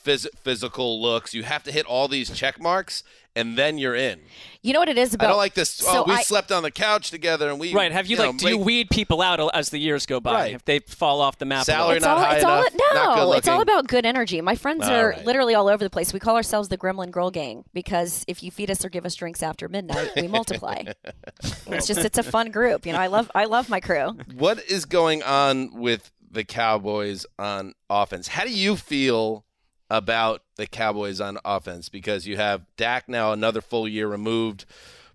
phys- 0.06 0.28
physical 0.38 1.02
looks. 1.02 1.34
You 1.34 1.44
have 1.44 1.64
to 1.64 1.72
hit 1.72 1.86
all 1.86 2.08
these 2.08 2.30
check 2.30 2.60
marks, 2.62 3.04
and 3.36 3.58
then 3.58 3.78
you're 3.78 3.96
in. 3.96 4.22
You 4.62 4.72
know 4.72 4.80
what 4.80 4.88
it 4.88 4.98
is 4.98 5.14
about? 5.14 5.26
I 5.26 5.30
don't 5.30 5.38
like 5.38 5.56
this. 5.56 5.70
So 5.70 6.04
oh, 6.04 6.04
we 6.08 6.14
I- 6.14 6.22
slept 6.22 6.54
on 6.54 6.64
the 6.64 6.72
couch 6.72 7.12
together, 7.12 7.50
and 7.50 7.60
we 7.60 7.74
Right. 7.74 7.92
Have 7.92 8.08
you, 8.08 8.16
know, 8.16 8.28
like? 8.30 8.38
Do 8.38 8.48
you 8.48 8.58
weed 8.58 8.90
people 8.90 9.22
out 9.22 9.42
as 9.54 9.72
the 9.72 9.78
years 9.78 10.06
go 10.06 10.22
by? 10.22 10.34
Right. 10.34 10.54
If 10.54 10.64
they 10.64 10.80
fall 10.80 11.20
off 11.20 11.38
the 11.38 11.46
map. 11.46 11.64
a 11.64 11.66
Salary 11.66 12.00
little? 12.00 12.16
not 12.16 12.26
high 12.26 12.36
it's 12.36 12.46
all 12.46 12.60
enough, 12.62 12.74
not 12.78 13.18
no, 13.18 13.26
good 13.32 13.38
it's 13.40 13.48
all 13.50 13.62
about 13.62 13.88
good 13.88 14.06
energy. 14.06 14.40
My 14.40 14.56
friends 14.56 14.84
All 14.84 14.94
are 14.94 15.10
right. 15.10 15.26
literally 15.26 15.54
all 15.54 15.68
over 15.68 15.84
the 15.84 15.90
place. 15.90 16.14
We 16.14 16.20
call 16.22 16.38
ourselves 16.38 16.70
the 16.70 16.78
Gremlin 16.78 17.12
Girl 17.12 17.30
Gang 17.30 17.66
because 17.74 18.24
if 18.30 18.42
you 18.42 18.52
feed 18.52 18.72
us 18.72 18.86
or 18.86 18.90
give 18.90 19.06
us 19.06 19.16
drinks 19.16 19.44
after 19.44 19.68
midnight, 19.68 20.12
we 20.16 20.28
multiply. 20.30 20.84
it's 21.68 21.88
just 21.88 22.06
it's 22.06 22.18
a 22.18 22.24
fun 22.24 22.52
group. 22.52 22.86
You 22.86 22.94
know, 22.94 23.00
I 23.00 23.08
love 23.08 23.30
I 23.36 23.46
love 23.46 23.68
my 23.70 23.82
crew. 23.82 24.18
What 24.36 24.64
is 24.70 24.86
going 24.86 25.24
on 25.24 25.74
with 25.74 26.10
the 26.34 26.44
Cowboys 26.44 27.26
on 27.40 27.74
offense? 27.90 28.30
How 28.30 28.44
do 28.44 28.52
you 28.52 28.76
feel 28.76 29.46
about 29.90 30.42
the 30.56 30.68
Cowboys 30.68 31.22
on 31.22 31.38
offense? 31.46 31.90
Because 31.90 32.28
you 32.28 32.38
have 32.38 32.66
Dak 32.78 33.08
now 33.08 33.32
another 33.32 33.62
full 33.62 33.88
year 33.88 34.08
removed 34.08 34.66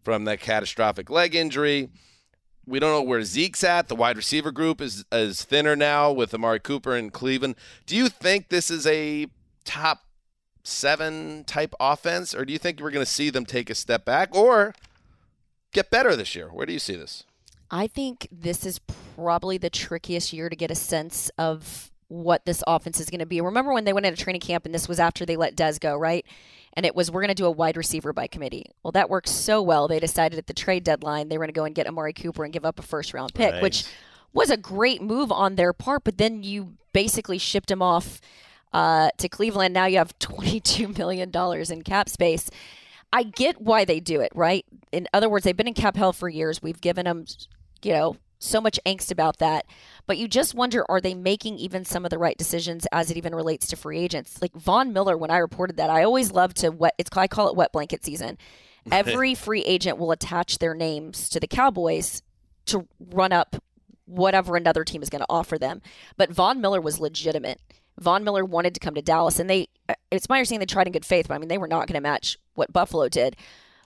from 0.03 0.25
that 0.25 0.41
catastrophic 0.41 1.11
leg 1.11 1.35
injury. 1.35 1.91
We 2.67 2.79
don't 2.79 2.93
know 2.93 3.03
where 3.03 3.23
Zeke's 3.23 3.65
at. 3.65 3.89
The 3.89 3.97
wide 3.97 4.17
receiver 4.17 4.51
group 4.51 4.81
is 4.81 5.05
is 5.11 5.43
thinner 5.43 5.75
now 5.75 6.13
with 6.13 6.35
Amari 6.35 6.61
Cooper 6.61 6.95
and 6.95 7.13
Cleveland. 7.13 7.57
Do 7.87 7.97
you 7.97 8.09
think 8.09 8.49
this 8.49 8.71
is 8.71 8.87
a 8.87 9.27
top 9.65 10.05
seven 10.65 11.45
type 11.45 11.75
offense, 11.81 12.35
or 12.35 12.45
do 12.45 12.53
you 12.53 12.59
think 12.59 12.81
we're 12.81 12.91
going 12.91 13.05
to 13.05 13.11
see 13.11 13.31
them 13.31 13.47
take 13.47 13.71
a 13.71 13.75
step 13.75 14.05
back 14.05 14.35
or 14.35 14.75
get 15.73 15.91
better 15.91 16.15
this 16.15 16.35
year? 16.35 16.49
Where 16.49 16.67
do 16.67 16.73
you 16.73 16.79
see 16.79 16.95
this? 16.95 17.25
I 17.71 17.87
think 17.87 18.29
this 18.33 18.65
is 18.65 18.81
probably 19.17 19.59
the 19.59 19.71
trickiest 19.71 20.33
year 20.33 20.49
to 20.49 20.57
get 20.57 20.71
a 20.71 20.75
sense 20.75 21.31
of 21.39 21.91
what 22.09 22.47
this 22.47 22.65
offense 22.67 23.01
is 23.01 23.11
going 23.11 23.19
to 23.21 23.27
be. 23.27 23.41
Remember 23.41 23.73
when 23.75 23.85
they 23.85 23.93
went 23.93 24.07
into 24.07 24.23
training 24.23 24.41
camp 24.41 24.65
and 24.65 24.75
this 24.75 24.89
was 24.89 24.99
after 24.99 25.27
they 25.27 25.37
let 25.37 25.55
Dez 25.57 25.79
go, 25.79 25.95
right? 25.95 26.25
And 26.73 26.87
it 26.87 26.95
was 26.95 27.11
we're 27.11 27.21
going 27.21 27.29
to 27.29 27.35
do 27.35 27.45
a 27.45 27.51
wide 27.51 27.77
receiver 27.77 28.15
by 28.15 28.27
committee. 28.27 28.67
Well, 28.83 28.93
that 28.93 29.11
worked 29.11 29.29
so 29.29 29.61
well. 29.61 29.89
They 29.89 30.01
decided 30.01 30.39
at 30.39 30.47
the 30.47 30.55
trade 30.55 30.85
deadline 30.85 31.29
they 31.29 31.37
were 31.37 31.43
going 31.45 31.53
to 31.53 31.59
go 31.61 31.65
and 31.65 31.75
get 31.75 31.87
Amari 31.87 32.15
Cooper 32.15 32.45
and 32.45 32.53
give 32.53 32.65
up 32.65 32.79
a 32.79 32.83
first 32.83 33.13
round 33.13 33.35
pick, 33.35 33.53
Right. 33.55 33.63
which 33.63 33.85
was 34.33 34.49
a 34.51 34.57
great 34.57 35.03
move 35.03 35.31
on 35.31 35.57
their 35.57 35.73
part. 35.75 36.05
But 36.05 36.17
then 36.17 36.43
you 36.43 36.75
basically 36.95 37.37
shipped 37.37 37.71
him 37.71 37.83
off 37.83 38.21
uh, 38.73 39.11
to 39.19 39.29
Cleveland. 39.29 39.75
Now 39.75 39.85
you 39.87 39.99
have 39.99 40.19
$22 40.19 40.97
million 40.99 41.31
in 41.71 41.83
cap 41.83 42.09
space. 42.09 42.51
I 43.13 43.23
get 43.23 43.61
why 43.61 43.85
they 43.85 44.01
do 44.01 44.21
it, 44.21 44.33
right? 44.35 44.65
In 44.93 45.09
other 45.13 45.29
words, 45.29 45.45
they've 45.45 45.57
been 45.57 45.69
in 45.69 45.75
cap 45.75 45.97
hell 45.97 46.13
for 46.13 46.29
years. 46.29 46.63
We've 46.63 46.81
given 46.81 47.05
them, 47.07 47.25
you 47.83 47.93
know, 47.93 48.17
so 48.39 48.61
much 48.61 48.79
angst 48.87 49.11
about 49.11 49.39
that. 49.39 49.67
But 50.07 50.19
you 50.19 50.29
just 50.29 50.55
wonder, 50.55 50.85
are 50.89 51.01
they 51.01 51.15
making 51.15 51.59
even 51.59 51.85
some 51.85 52.05
of 52.05 52.11
the 52.11 52.19
right 52.19 52.39
decisions 52.39 52.87
as 52.93 53.11
it 53.11 53.17
even 53.17 53.35
relates 53.35 53.67
to 53.69 53.77
free 53.77 53.99
agents? 53.99 54.41
Like 54.41 54.55
Von 54.55 54.93
Miller, 54.93 55.17
when 55.17 55.31
I 55.31 55.39
reported 55.39 55.77
that, 55.77 55.91
I 55.91 56.05
always 56.05 56.33
love 56.33 56.55
to 56.55 56.71
wet. 56.71 56.95
It's 56.99 57.11
I 57.17 57.27
call 57.27 57.49
it 57.49 57.57
wet 57.57 57.73
blanket 57.73 58.05
season. 58.05 58.39
Every 58.93 59.35
free 59.35 59.63
agent 59.63 59.99
will 59.99 60.13
attach 60.13 60.59
their 60.59 60.75
names 60.75 61.29
to 61.31 61.41
the 61.41 61.49
Cowboys 61.49 62.23
to 62.67 62.87
run 62.99 63.33
up 63.33 63.57
whatever 64.07 64.57
another 64.57 64.85
team 64.85 65.03
is 65.03 65.11
going 65.11 65.21
to 65.21 65.27
offer 65.29 65.59
them. 65.59 65.83
But 66.17 66.31
Von 66.31 66.61
Miller 66.61 66.81
was 66.81 67.01
legitimate. 67.01 67.61
Von 67.99 68.25
Miller 68.25 68.45
wanted 68.45 68.75
to 68.75 68.81
come 68.81 68.95
to 68.95 69.03
Dallas, 69.03 69.39
and 69.39 69.51
they, 69.51 69.69
uh, 69.89 69.95
it's 70.11 70.29
my 70.29 70.37
understanding 70.37 70.61
they 70.61 70.73
tried 70.73 70.87
in 70.87 70.93
good 70.93 71.05
faith, 71.05 71.29
but 71.29 71.35
I 71.35 71.39
mean, 71.39 71.49
they 71.49 71.59
were 71.59 71.69
not 71.69 71.89
going 71.89 71.95
to 71.95 72.01
match 72.01 72.39
what 72.55 72.73
Buffalo 72.73 73.09
did. 73.09 73.37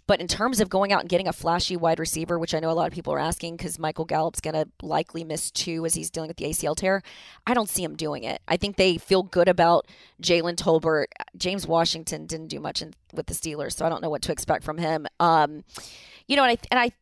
But 0.06 0.20
in 0.20 0.26
terms 0.26 0.60
of 0.60 0.68
going 0.68 0.92
out 0.92 1.00
and 1.00 1.08
getting 1.08 1.28
a 1.28 1.32
flashy 1.32 1.76
wide 1.76 1.98
receiver, 1.98 2.38
which 2.38 2.54
I 2.54 2.60
know 2.60 2.70
a 2.70 2.72
lot 2.72 2.88
of 2.88 2.92
people 2.92 3.14
are 3.14 3.18
asking 3.18 3.56
because 3.56 3.78
Michael 3.78 4.04
Gallup's 4.04 4.40
going 4.40 4.54
to 4.54 4.68
likely 4.82 5.22
miss 5.22 5.50
two 5.50 5.86
as 5.86 5.94
he's 5.94 6.10
dealing 6.10 6.28
with 6.28 6.36
the 6.36 6.46
ACL 6.46 6.76
tear, 6.76 7.02
I 7.46 7.54
don't 7.54 7.68
see 7.68 7.84
him 7.84 7.94
doing 7.94 8.24
it. 8.24 8.42
I 8.48 8.56
think 8.56 8.76
they 8.76 8.98
feel 8.98 9.22
good 9.22 9.48
about 9.48 9.86
Jalen 10.20 10.56
Tolbert. 10.56 11.06
James 11.36 11.66
Washington 11.66 12.26
didn't 12.26 12.48
do 12.48 12.58
much 12.60 12.82
in, 12.82 12.94
with 13.12 13.26
the 13.26 13.34
Steelers, 13.34 13.74
so 13.74 13.86
I 13.86 13.88
don't 13.88 14.02
know 14.02 14.10
what 14.10 14.22
to 14.22 14.32
expect 14.32 14.64
from 14.64 14.78
him. 14.78 15.06
Um, 15.20 15.64
you 16.26 16.36
know, 16.36 16.44
and 16.44 16.52
I, 16.52 16.58
and 16.70 16.80
I 16.80 16.92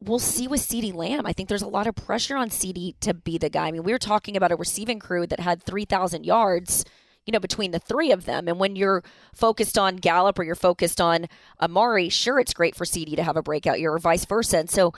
we'll 0.00 0.18
see 0.18 0.48
with 0.48 0.60
CeeDee 0.60 0.94
Lamb. 0.94 1.26
I 1.26 1.32
think 1.32 1.48
there's 1.48 1.62
a 1.62 1.68
lot 1.68 1.86
of 1.86 1.94
pressure 1.94 2.36
on 2.36 2.50
CeeDee 2.50 2.94
to 3.00 3.14
be 3.14 3.38
the 3.38 3.48
guy. 3.48 3.68
I 3.68 3.72
mean, 3.72 3.82
we 3.82 3.92
were 3.92 3.98
talking 3.98 4.36
about 4.36 4.52
a 4.52 4.56
receiving 4.56 4.98
crew 4.98 5.26
that 5.26 5.40
had 5.40 5.62
3,000 5.62 6.24
yards, 6.24 6.84
you 7.26 7.32
know, 7.32 7.40
between 7.40 7.72
the 7.72 7.78
three 7.78 8.12
of 8.12 8.24
them. 8.24 8.48
And 8.48 8.58
when 8.58 8.76
you're 8.76 9.02
focused 9.34 9.76
on 9.76 9.96
Gallup 9.96 10.38
or 10.38 10.44
you're 10.44 10.54
focused 10.54 11.00
on 11.00 11.26
Amari, 11.60 12.08
sure, 12.08 12.38
it's 12.38 12.54
great 12.54 12.76
for 12.76 12.84
CeeDee 12.84 13.16
to 13.16 13.22
have 13.24 13.36
a 13.36 13.42
breakout 13.42 13.80
year 13.80 13.92
or 13.92 13.98
vice 13.98 14.24
versa. 14.24 14.58
And 14.58 14.70
so 14.70 14.94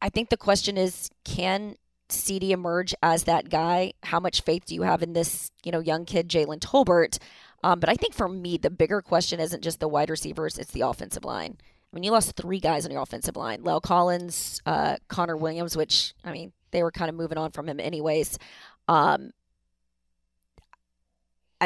I 0.00 0.08
think 0.08 0.28
the 0.30 0.36
question 0.36 0.78
is, 0.78 1.10
can 1.24 1.76
CeeDee 2.08 2.50
emerge 2.50 2.94
as 3.02 3.24
that 3.24 3.50
guy? 3.50 3.94
How 4.04 4.20
much 4.20 4.42
faith 4.42 4.66
do 4.66 4.74
you 4.74 4.82
have 4.82 5.02
in 5.02 5.12
this, 5.12 5.50
you 5.64 5.72
know, 5.72 5.80
young 5.80 6.04
kid, 6.04 6.28
Jalen 6.28 6.60
Tolbert? 6.60 7.18
Um, 7.64 7.80
but 7.80 7.88
I 7.88 7.94
think 7.94 8.14
for 8.14 8.28
me, 8.28 8.58
the 8.58 8.70
bigger 8.70 9.00
question 9.00 9.40
isn't 9.40 9.64
just 9.64 9.80
the 9.80 9.88
wide 9.88 10.10
receivers; 10.10 10.58
it's 10.58 10.72
the 10.72 10.82
offensive 10.82 11.24
line. 11.24 11.56
I 11.58 11.96
mean, 11.96 12.04
you 12.04 12.10
lost 12.10 12.36
three 12.36 12.60
guys 12.60 12.84
on 12.84 12.92
your 12.92 13.00
offensive 13.00 13.36
line: 13.36 13.62
La'el 13.62 13.80
Collins, 13.80 14.60
uh, 14.66 14.96
Connor 15.08 15.36
Williams, 15.36 15.74
which 15.74 16.12
I 16.22 16.32
mean, 16.32 16.52
they 16.72 16.82
were 16.82 16.90
kind 16.90 17.08
of 17.08 17.14
moving 17.14 17.38
on 17.38 17.52
from 17.52 17.66
him 17.66 17.80
anyways. 17.80 18.38
Um, 18.86 19.30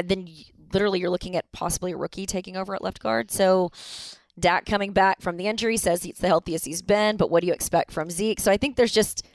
then 0.03 0.27
y- 0.27 0.45
literally, 0.73 1.01
you're 1.01 1.11
looking 1.11 1.37
at 1.37 1.51
possibly 1.53 1.93
a 1.93 1.97
rookie 1.97 2.27
taking 2.27 2.57
over 2.57 2.75
at 2.75 2.83
left 2.83 3.01
guard. 3.01 3.31
So. 3.31 3.71
Dak 4.39 4.67
coming 4.67 4.93
back 4.93 5.21
from 5.21 5.37
the 5.37 5.49
injury 5.49 5.77
says 5.77 6.05
he's 6.05 6.19
the 6.19 6.29
healthiest 6.29 6.65
he's 6.65 6.81
been, 6.81 7.17
but 7.17 7.29
what 7.29 7.41
do 7.41 7.49
you 7.49 7.53
expect 7.53 7.91
from 7.91 8.09
Zeke? 8.09 8.39
So 8.39 8.53
I 8.53 8.57
think 8.57 8.77
there's 8.77 8.93
just 8.93 9.27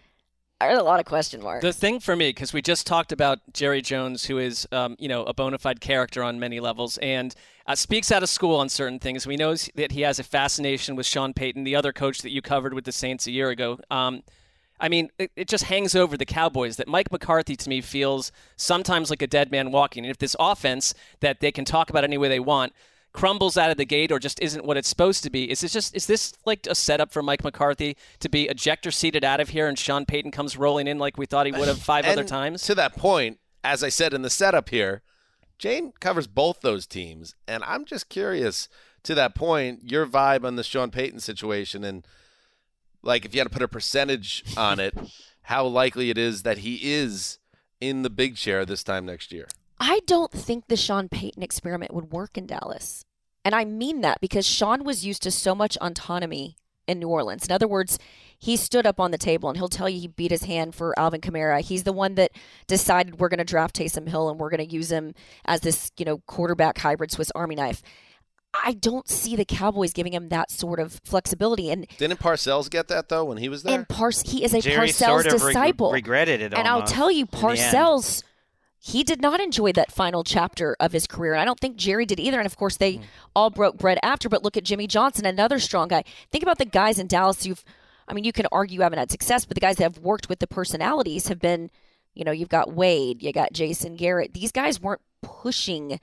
a 0.61 0.83
lot 0.83 0.99
of 0.99 1.05
question 1.05 1.41
marks. 1.41 1.61
The 1.61 1.73
thing 1.73 1.99
for 1.99 2.15
me, 2.15 2.29
because 2.29 2.53
we 2.53 2.61
just 2.61 2.87
talked 2.87 3.11
about 3.11 3.39
Jerry 3.53 3.81
Jones, 3.81 4.25
who 4.25 4.37
is, 4.37 4.67
um, 4.71 4.95
you 4.99 5.07
know, 5.07 5.23
a 5.23 5.33
bona 5.33 5.57
fide 5.57 5.81
character 5.81 6.23
on 6.23 6.39
many 6.39 6.59
levels, 6.59 6.97
and 6.99 7.35
uh, 7.67 7.75
speaks 7.75 8.11
out 8.11 8.23
of 8.23 8.29
school 8.29 8.55
on 8.55 8.69
certain 8.69 8.99
things. 8.99 9.27
We 9.27 9.35
know 9.35 9.55
that 9.75 9.91
he 9.91 10.01
has 10.01 10.19
a 10.19 10.23
fascination 10.23 10.95
with 10.95 11.05
Sean 11.05 11.33
Payton, 11.33 11.63
the 11.63 11.75
other 11.75 11.93
coach 11.93 12.21
that 12.21 12.31
you 12.31 12.41
covered 12.41 12.73
with 12.73 12.85
the 12.85 12.91
Saints 12.91 13.27
a 13.27 13.31
year 13.31 13.49
ago. 13.49 13.79
Um, 13.89 14.23
I 14.83 14.89
mean, 14.89 15.09
it, 15.17 15.31
it, 15.37 15.47
just 15.47 15.63
hangs 15.63 15.95
over 15.95 16.17
the 16.17 16.25
Cowboys 16.25 16.75
that 16.75 16.89
Mike 16.89 17.09
McCarthy 17.09 17.55
to 17.55 17.69
me 17.69 17.79
feels 17.79 18.33
sometimes 18.57 19.09
like 19.09 19.21
a 19.21 19.27
dead 19.27 19.49
man 19.49 19.71
walking. 19.71 20.03
And 20.03 20.11
if 20.11 20.17
this 20.17 20.35
offense 20.37 20.93
that 21.21 21.39
they 21.39 21.53
can 21.53 21.63
talk 21.63 21.89
about 21.89 22.03
any 22.03 22.17
way 22.17 22.27
they 22.27 22.41
want 22.41 22.73
crumbles 23.13 23.55
out 23.55 23.71
of 23.71 23.77
the 23.77 23.85
gate 23.85 24.11
or 24.11 24.19
just 24.19 24.41
isn't 24.41 24.65
what 24.65 24.75
it's 24.75 24.89
supposed 24.89 25.23
to 25.23 25.29
be, 25.29 25.49
is 25.49 25.61
this 25.61 25.71
just 25.71 25.95
is 25.95 26.05
this 26.07 26.33
like 26.45 26.67
a 26.69 26.75
setup 26.75 27.13
for 27.13 27.23
Mike 27.23 27.45
McCarthy 27.45 27.95
to 28.19 28.27
be 28.27 28.49
ejector 28.49 28.91
seated 28.91 29.23
out 29.23 29.39
of 29.39 29.49
here 29.49 29.69
and 29.69 29.79
Sean 29.79 30.05
Payton 30.05 30.31
comes 30.31 30.57
rolling 30.57 30.87
in 30.87 30.99
like 30.99 31.17
we 31.17 31.25
thought 31.25 31.45
he 31.45 31.53
would 31.53 31.69
have 31.69 31.79
five 31.79 32.03
other 32.07 32.25
times? 32.25 32.61
To 32.63 32.75
that 32.75 32.97
point, 32.97 33.39
as 33.63 33.85
I 33.85 33.89
said 33.89 34.13
in 34.13 34.21
the 34.21 34.29
setup 34.29 34.67
here, 34.67 35.01
Jane 35.57 35.93
covers 36.01 36.27
both 36.27 36.59
those 36.59 36.85
teams, 36.85 37.35
and 37.47 37.63
I'm 37.63 37.85
just 37.85 38.09
curious 38.09 38.67
to 39.03 39.15
that 39.15 39.33
point, 39.33 39.89
your 39.89 40.05
vibe 40.05 40.43
on 40.43 40.57
the 40.57 40.63
Sean 40.63 40.91
Payton 40.91 41.21
situation 41.21 41.85
and 41.85 42.05
like 43.03 43.25
if 43.25 43.33
you 43.33 43.39
had 43.39 43.47
to 43.47 43.53
put 43.53 43.61
a 43.61 43.67
percentage 43.67 44.43
on 44.57 44.79
it, 44.79 44.97
how 45.43 45.65
likely 45.65 46.09
it 46.09 46.17
is 46.17 46.43
that 46.43 46.59
he 46.59 46.79
is 46.81 47.39
in 47.79 48.01
the 48.01 48.09
big 48.09 48.35
chair 48.35 48.65
this 48.65 48.83
time 48.83 49.05
next 49.05 49.31
year. 49.31 49.47
I 49.79 49.99
don't 50.07 50.31
think 50.31 50.67
the 50.67 50.77
Sean 50.77 51.09
Payton 51.09 51.43
experiment 51.43 51.93
would 51.93 52.11
work 52.11 52.37
in 52.37 52.47
Dallas. 52.47 53.03
And 53.43 53.53
I 53.53 53.65
mean 53.65 54.01
that 54.01 54.21
because 54.21 54.47
Sean 54.47 54.85
was 54.85 55.05
used 55.05 55.21
to 55.23 55.31
so 55.31 55.53
much 55.53 55.77
autonomy 55.81 56.55
in 56.87 56.99
New 56.99 57.09
Orleans. 57.09 57.45
In 57.45 57.51
other 57.51 57.67
words, 57.67 57.99
he 58.37 58.55
stood 58.55 58.85
up 58.85 58.99
on 58.99 59.11
the 59.11 59.17
table 59.17 59.49
and 59.49 59.57
he'll 59.57 59.67
tell 59.67 59.89
you 59.89 59.99
he 59.99 60.07
beat 60.07 60.31
his 60.31 60.43
hand 60.43 60.75
for 60.75 60.97
Alvin 60.97 61.21
Kamara. 61.21 61.61
He's 61.61 61.83
the 61.83 61.93
one 61.93 62.15
that 62.15 62.31
decided 62.67 63.19
we're 63.19 63.29
going 63.29 63.37
to 63.37 63.43
draft 63.43 63.75
Taysom 63.75 64.07
Hill 64.07 64.29
and 64.29 64.39
we're 64.39 64.49
going 64.49 64.65
to 64.65 64.73
use 64.73 64.91
him 64.91 65.13
as 65.45 65.61
this, 65.61 65.91
you 65.97 66.05
know, 66.05 66.19
quarterback 66.27 66.77
hybrid 66.77 67.11
Swiss 67.11 67.31
Army 67.35 67.55
knife. 67.55 67.81
I 68.63 68.73
don't 68.73 69.07
see 69.07 69.35
the 69.35 69.45
Cowboys 69.45 69.93
giving 69.93 70.13
him 70.13 70.29
that 70.29 70.51
sort 70.51 70.79
of 70.79 70.99
flexibility. 71.03 71.71
And 71.71 71.87
didn't 71.97 72.19
Parcells 72.19 72.69
get 72.69 72.87
that 72.89 73.09
though 73.09 73.25
when 73.25 73.37
he 73.37 73.49
was 73.49 73.63
there? 73.63 73.75
And 73.75 73.87
Par- 73.87 74.11
he 74.25 74.43
is 74.43 74.53
a 74.53 74.61
Jerry 74.61 74.89
Parcells 74.89 74.93
sort 74.93 75.25
of 75.27 75.33
disciple. 75.33 75.91
Reg- 75.91 76.03
regretted 76.03 76.41
it, 76.41 76.53
and 76.53 76.67
I'll 76.67 76.83
tell 76.83 77.09
you, 77.09 77.25
in 77.25 77.27
the 77.31 77.47
end. 77.47 77.59
Parcells. 77.59 78.23
He 78.85 79.05
did 79.05 79.21
not 79.21 79.39
enjoy 79.39 79.71
that 79.71 79.93
final 79.93 80.25
chapter 80.25 80.75
of 80.77 80.91
his 80.91 81.07
career. 81.07 81.31
And 81.31 81.41
I 81.41 81.45
don't 81.45 81.57
think 81.57 81.77
Jerry 81.77 82.05
did 82.05 82.19
either. 82.19 82.37
And 82.37 82.45
of 82.45 82.57
course, 82.57 82.75
they 82.75 82.95
hmm. 82.95 83.03
all 83.33 83.49
broke 83.49 83.77
bread 83.77 83.97
after. 84.03 84.27
But 84.27 84.43
look 84.43 84.57
at 84.57 84.65
Jimmy 84.65 84.87
Johnson, 84.87 85.25
another 85.25 85.57
strong 85.59 85.87
guy. 85.87 86.03
Think 86.31 86.43
about 86.43 86.57
the 86.57 86.65
guys 86.65 86.99
in 86.99 87.07
Dallas 87.07 87.45
who've, 87.45 87.63
I 88.09 88.13
mean, 88.13 88.25
you 88.25 88.33
can 88.33 88.45
argue 88.51 88.81
haven't 88.81 88.99
had 88.99 89.09
success, 89.09 89.45
but 89.45 89.55
the 89.55 89.61
guys 89.61 89.77
that 89.77 89.83
have 89.83 89.99
worked 89.99 90.27
with 90.27 90.39
the 90.39 90.47
personalities 90.47 91.29
have 91.29 91.39
been, 91.39 91.71
you 92.13 92.25
know, 92.25 92.33
you've 92.33 92.49
got 92.49 92.73
Wade, 92.73 93.23
you 93.23 93.31
got 93.31 93.53
Jason 93.53 93.95
Garrett. 93.95 94.33
These 94.33 94.51
guys 94.51 94.81
weren't 94.81 95.01
pushing 95.21 96.01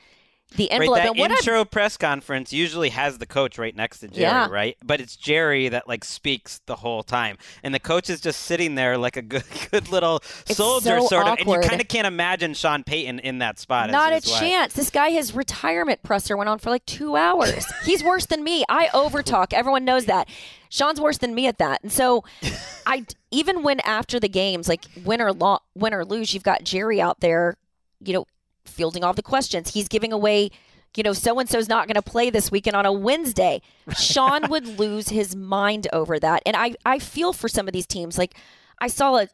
the 0.56 0.68
Right, 0.72 0.80
that 0.94 1.16
what 1.16 1.30
I've- 1.30 1.38
intro 1.38 1.64
press 1.64 1.96
conference 1.96 2.52
usually 2.52 2.88
has 2.90 3.18
the 3.18 3.26
coach 3.26 3.56
right 3.58 3.74
next 3.74 4.00
to 4.00 4.08
Jerry, 4.08 4.22
Yeah. 4.22 4.48
right? 4.50 4.76
But 4.84 5.00
it's 5.00 5.14
Jerry 5.16 5.68
that 5.68 5.86
like 5.86 6.04
speaks 6.04 6.60
the 6.66 6.76
whole 6.76 7.02
time, 7.02 7.38
and 7.62 7.72
the 7.74 7.78
coach 7.78 8.10
is 8.10 8.20
just 8.20 8.40
sitting 8.42 8.74
there 8.74 8.98
like 8.98 9.16
a 9.16 9.22
good, 9.22 9.44
good 9.70 9.88
little 9.88 10.16
It's 10.48 10.56
soldier, 10.56 11.00
so 11.00 11.06
sort 11.06 11.26
of. 11.28 11.38
And 11.38 11.48
you 11.48 11.60
kind 11.60 11.80
of 11.80 11.88
can't 11.88 12.06
imagine 12.06 12.54
Sean 12.54 12.82
Payton 12.82 13.20
in 13.20 13.38
that 13.38 13.58
spot. 13.58 13.90
Not 13.90 14.12
a 14.12 14.16
why. 14.16 14.38
chance. 14.40 14.72
This 14.74 14.90
guy, 14.90 15.10
his 15.10 15.34
retirement 15.34 16.02
presser 16.02 16.36
went 16.36 16.48
on 16.48 16.58
for 16.58 16.70
like 16.70 16.84
two 16.84 17.16
hours. 17.16 17.64
He's 17.84 18.02
worse 18.02 18.26
than 18.26 18.42
me. 18.42 18.64
I 18.68 18.88
overtalk. 18.88 19.52
Everyone 19.52 19.84
knows 19.84 20.06
that. 20.06 20.28
Sean's 20.68 21.00
worse 21.00 21.18
than 21.18 21.34
me 21.34 21.46
at 21.46 21.58
that. 21.58 21.82
And 21.82 21.92
so, 21.92 22.24
I 22.86 23.04
even 23.30 23.62
when 23.62 23.80
after 23.80 24.18
the 24.18 24.28
games, 24.28 24.68
like 24.68 24.84
win 25.04 25.20
or 25.20 25.32
lo- 25.32 25.60
win 25.76 25.94
or 25.94 26.04
lose, 26.04 26.34
you've 26.34 26.42
got 26.42 26.64
Jerry 26.64 27.00
out 27.00 27.20
there, 27.20 27.56
you 28.04 28.12
know, 28.12 28.26
fielding 28.70 29.04
all 29.04 29.12
the 29.12 29.22
questions. 29.22 29.74
He's 29.74 29.88
giving 29.88 30.12
away. 30.12 30.50
You 30.96 31.04
know, 31.04 31.12
so 31.12 31.38
and 31.38 31.48
so's 31.48 31.68
not 31.68 31.86
going 31.86 31.94
to 31.94 32.02
play 32.02 32.30
this 32.30 32.50
weekend 32.50 32.74
on 32.74 32.84
a 32.84 32.92
Wednesday. 32.92 33.62
Sean 33.96 34.48
would 34.50 34.66
lose 34.80 35.08
his 35.10 35.36
mind 35.36 35.86
over 35.92 36.18
that. 36.18 36.42
And 36.44 36.56
I, 36.56 36.74
I 36.84 36.98
feel 36.98 37.32
for 37.32 37.48
some 37.48 37.68
of 37.68 37.72
these 37.72 37.86
teams. 37.86 38.18
Like, 38.18 38.34
I 38.80 38.88
saw 38.88 39.16
a 39.18 39.28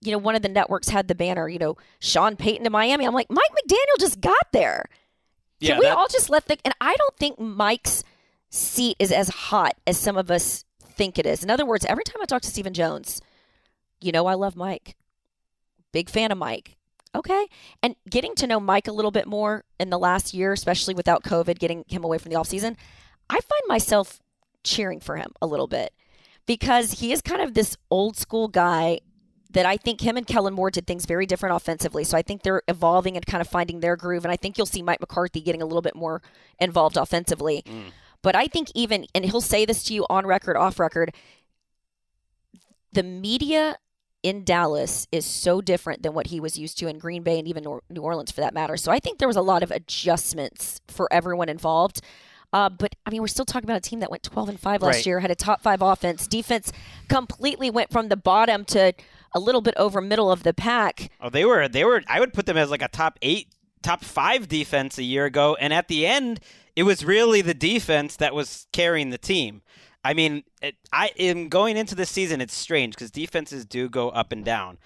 you 0.00 0.12
know, 0.12 0.18
one 0.18 0.34
of 0.36 0.42
the 0.42 0.48
networks 0.50 0.90
had 0.90 1.08
the 1.08 1.14
banner, 1.14 1.48
you 1.48 1.58
know, 1.58 1.76
Sean 1.98 2.36
Payton 2.36 2.62
to 2.64 2.70
Miami. 2.70 3.06
I'm 3.06 3.14
like, 3.14 3.30
Mike 3.30 3.50
McDaniel 3.52 3.98
just 3.98 4.20
got 4.20 4.52
there. 4.52 4.84
Can 5.60 5.70
Yeah, 5.70 5.78
we 5.80 5.86
that- 5.86 5.96
all 5.96 6.06
just 6.08 6.28
let 6.30 6.46
the 6.46 6.58
and 6.64 6.74
I 6.80 6.94
don't 6.94 7.16
think 7.16 7.40
Mike's 7.40 8.04
seat 8.50 8.96
is 9.00 9.10
as 9.10 9.28
hot 9.30 9.72
as 9.86 9.98
some 9.98 10.16
of 10.18 10.30
us 10.30 10.64
think 10.82 11.18
it 11.18 11.26
is. 11.26 11.42
In 11.42 11.50
other 11.50 11.64
words, 11.66 11.84
every 11.86 12.04
time 12.04 12.20
I 12.22 12.26
talk 12.26 12.42
to 12.42 12.48
Stephen 12.48 12.74
Jones, 12.74 13.20
you 14.00 14.12
know 14.12 14.26
I 14.26 14.34
love 14.34 14.54
Mike. 14.56 14.94
Big 15.90 16.08
fan 16.10 16.30
of 16.30 16.38
Mike. 16.38 16.76
Okay. 17.14 17.46
And 17.82 17.94
getting 18.08 18.34
to 18.36 18.46
know 18.46 18.58
Mike 18.58 18.88
a 18.88 18.92
little 18.92 19.10
bit 19.10 19.26
more 19.26 19.64
in 19.78 19.90
the 19.90 19.98
last 19.98 20.34
year, 20.34 20.52
especially 20.52 20.94
without 20.94 21.22
COVID, 21.22 21.58
getting 21.58 21.84
him 21.88 22.04
away 22.04 22.18
from 22.18 22.32
the 22.32 22.38
offseason, 22.38 22.76
I 23.30 23.34
find 23.34 23.62
myself 23.68 24.20
cheering 24.64 25.00
for 25.00 25.16
him 25.16 25.32
a 25.40 25.46
little 25.46 25.66
bit 25.66 25.92
because 26.46 27.00
he 27.00 27.12
is 27.12 27.20
kind 27.20 27.40
of 27.40 27.54
this 27.54 27.76
old 27.90 28.16
school 28.16 28.48
guy 28.48 29.00
that 29.50 29.64
I 29.64 29.76
think 29.76 30.00
him 30.00 30.16
and 30.16 30.26
Kellen 30.26 30.52
Moore 30.52 30.70
did 30.70 30.86
things 30.86 31.06
very 31.06 31.26
different 31.26 31.54
offensively. 31.54 32.02
So 32.02 32.18
I 32.18 32.22
think 32.22 32.42
they're 32.42 32.62
evolving 32.66 33.16
and 33.16 33.24
kind 33.24 33.40
of 33.40 33.46
finding 33.46 33.80
their 33.80 33.96
groove. 33.96 34.24
And 34.24 34.32
I 34.32 34.36
think 34.36 34.58
you'll 34.58 34.66
see 34.66 34.82
Mike 34.82 35.00
McCarthy 35.00 35.40
getting 35.40 35.62
a 35.62 35.66
little 35.66 35.82
bit 35.82 35.94
more 35.94 36.22
involved 36.58 36.96
offensively. 36.96 37.62
Mm. 37.64 37.92
But 38.20 38.34
I 38.34 38.48
think 38.48 38.68
even, 38.74 39.06
and 39.14 39.24
he'll 39.24 39.40
say 39.40 39.64
this 39.64 39.84
to 39.84 39.94
you 39.94 40.06
on 40.10 40.26
record, 40.26 40.56
off 40.56 40.80
record, 40.80 41.14
the 42.92 43.04
media 43.04 43.76
in 44.24 44.42
Dallas 44.42 45.06
is 45.12 45.24
so 45.26 45.60
different 45.60 46.02
than 46.02 46.14
what 46.14 46.28
he 46.28 46.40
was 46.40 46.58
used 46.58 46.78
to 46.78 46.88
in 46.88 46.98
Green 46.98 47.22
Bay 47.22 47.38
and 47.38 47.46
even 47.46 47.62
Nor- 47.62 47.82
New 47.90 48.00
Orleans 48.00 48.32
for 48.32 48.40
that 48.40 48.54
matter. 48.54 48.76
So 48.76 48.90
I 48.90 48.98
think 48.98 49.18
there 49.18 49.28
was 49.28 49.36
a 49.36 49.42
lot 49.42 49.62
of 49.62 49.70
adjustments 49.70 50.80
for 50.88 51.06
everyone 51.12 51.48
involved. 51.48 52.00
Uh, 52.52 52.68
but 52.68 52.94
I 53.04 53.10
mean, 53.10 53.20
we're 53.20 53.26
still 53.28 53.44
talking 53.44 53.66
about 53.68 53.76
a 53.76 53.88
team 53.88 54.00
that 54.00 54.10
went 54.10 54.22
12 54.22 54.48
and 54.48 54.60
5 54.60 54.82
last 54.82 54.94
Right. 54.96 55.06
year, 55.06 55.20
had 55.20 55.30
a 55.30 55.34
top 55.34 55.60
five 55.60 55.82
offense. 55.82 56.26
Defense 56.26 56.72
completely 57.08 57.70
went 57.70 57.90
from 57.92 58.08
the 58.08 58.16
bottom 58.16 58.64
to 58.66 58.92
a 59.34 59.40
little 59.40 59.60
bit 59.60 59.74
over 59.76 60.00
middle 60.00 60.30
of 60.30 60.42
the 60.42 60.54
pack. 60.54 61.10
Oh, 61.20 61.28
they 61.30 61.44
were 61.44 61.68
they 61.68 61.84
were. 61.84 62.02
I 62.08 62.20
would 62.20 62.32
put 62.32 62.46
them 62.46 62.56
as 62.56 62.70
like 62.70 62.82
a 62.82 62.88
top 62.88 63.18
eight, 63.22 63.48
top 63.82 64.04
five 64.04 64.48
defense 64.48 64.96
a 64.98 65.02
year 65.02 65.24
ago, 65.26 65.56
and 65.60 65.72
at 65.72 65.88
the 65.88 66.06
end, 66.06 66.40
it 66.76 66.84
was 66.84 67.04
really 67.04 67.42
the 67.42 67.54
defense 67.54 68.16
that 68.16 68.34
was 68.34 68.68
carrying 68.72 69.10
the 69.10 69.18
team. 69.18 69.62
I 70.04 70.12
mean, 70.14 70.44
it, 70.60 70.76
I 70.92 71.10
am 71.18 71.48
going 71.48 71.76
into 71.76 71.94
this 71.94 72.10
season. 72.10 72.40
It's 72.40 72.54
strange 72.54 72.94
because 72.94 73.10
defenses 73.10 73.64
do 73.64 73.88
go 73.88 74.10
up 74.10 74.32
and 74.32 74.44
down, 74.44 74.78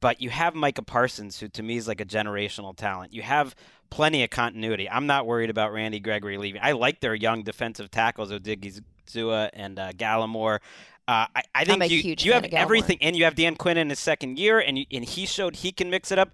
but 0.00 0.22
you 0.22 0.30
have 0.30 0.54
Micah 0.54 0.82
Parsons, 0.82 1.38
who 1.38 1.48
to 1.48 1.62
me 1.62 1.76
is 1.76 1.86
like 1.86 2.00
a 2.00 2.06
generational 2.06 2.74
talent. 2.74 3.12
You 3.12 3.22
have 3.22 3.54
plenty 3.90 4.24
of 4.24 4.30
continuity. 4.30 4.88
I'm 4.88 5.06
not 5.06 5.26
worried 5.26 5.50
about 5.50 5.72
Randy 5.72 6.00
Gregory 6.00 6.38
leaving. 6.38 6.62
I 6.64 6.72
like 6.72 7.00
their 7.00 7.14
young 7.14 7.42
defensive 7.42 7.90
tackles, 7.90 8.30
Odighizuwa 8.32 9.50
and 9.52 9.78
uh, 9.78 9.92
Gallimore. 9.92 10.60
Uh, 11.06 11.26
I, 11.34 11.42
I 11.54 11.64
think 11.64 11.90
you, 11.90 12.14
you 12.18 12.32
have 12.32 12.44
everything, 12.52 12.98
and 13.00 13.16
you 13.16 13.24
have 13.24 13.34
Dan 13.34 13.56
Quinn 13.56 13.78
in 13.78 13.88
his 13.88 13.98
second 13.98 14.38
year, 14.38 14.58
and 14.60 14.78
you, 14.78 14.86
and 14.92 15.04
he 15.04 15.24
showed 15.24 15.56
he 15.56 15.72
can 15.72 15.88
mix 15.88 16.12
it 16.12 16.18
up. 16.18 16.30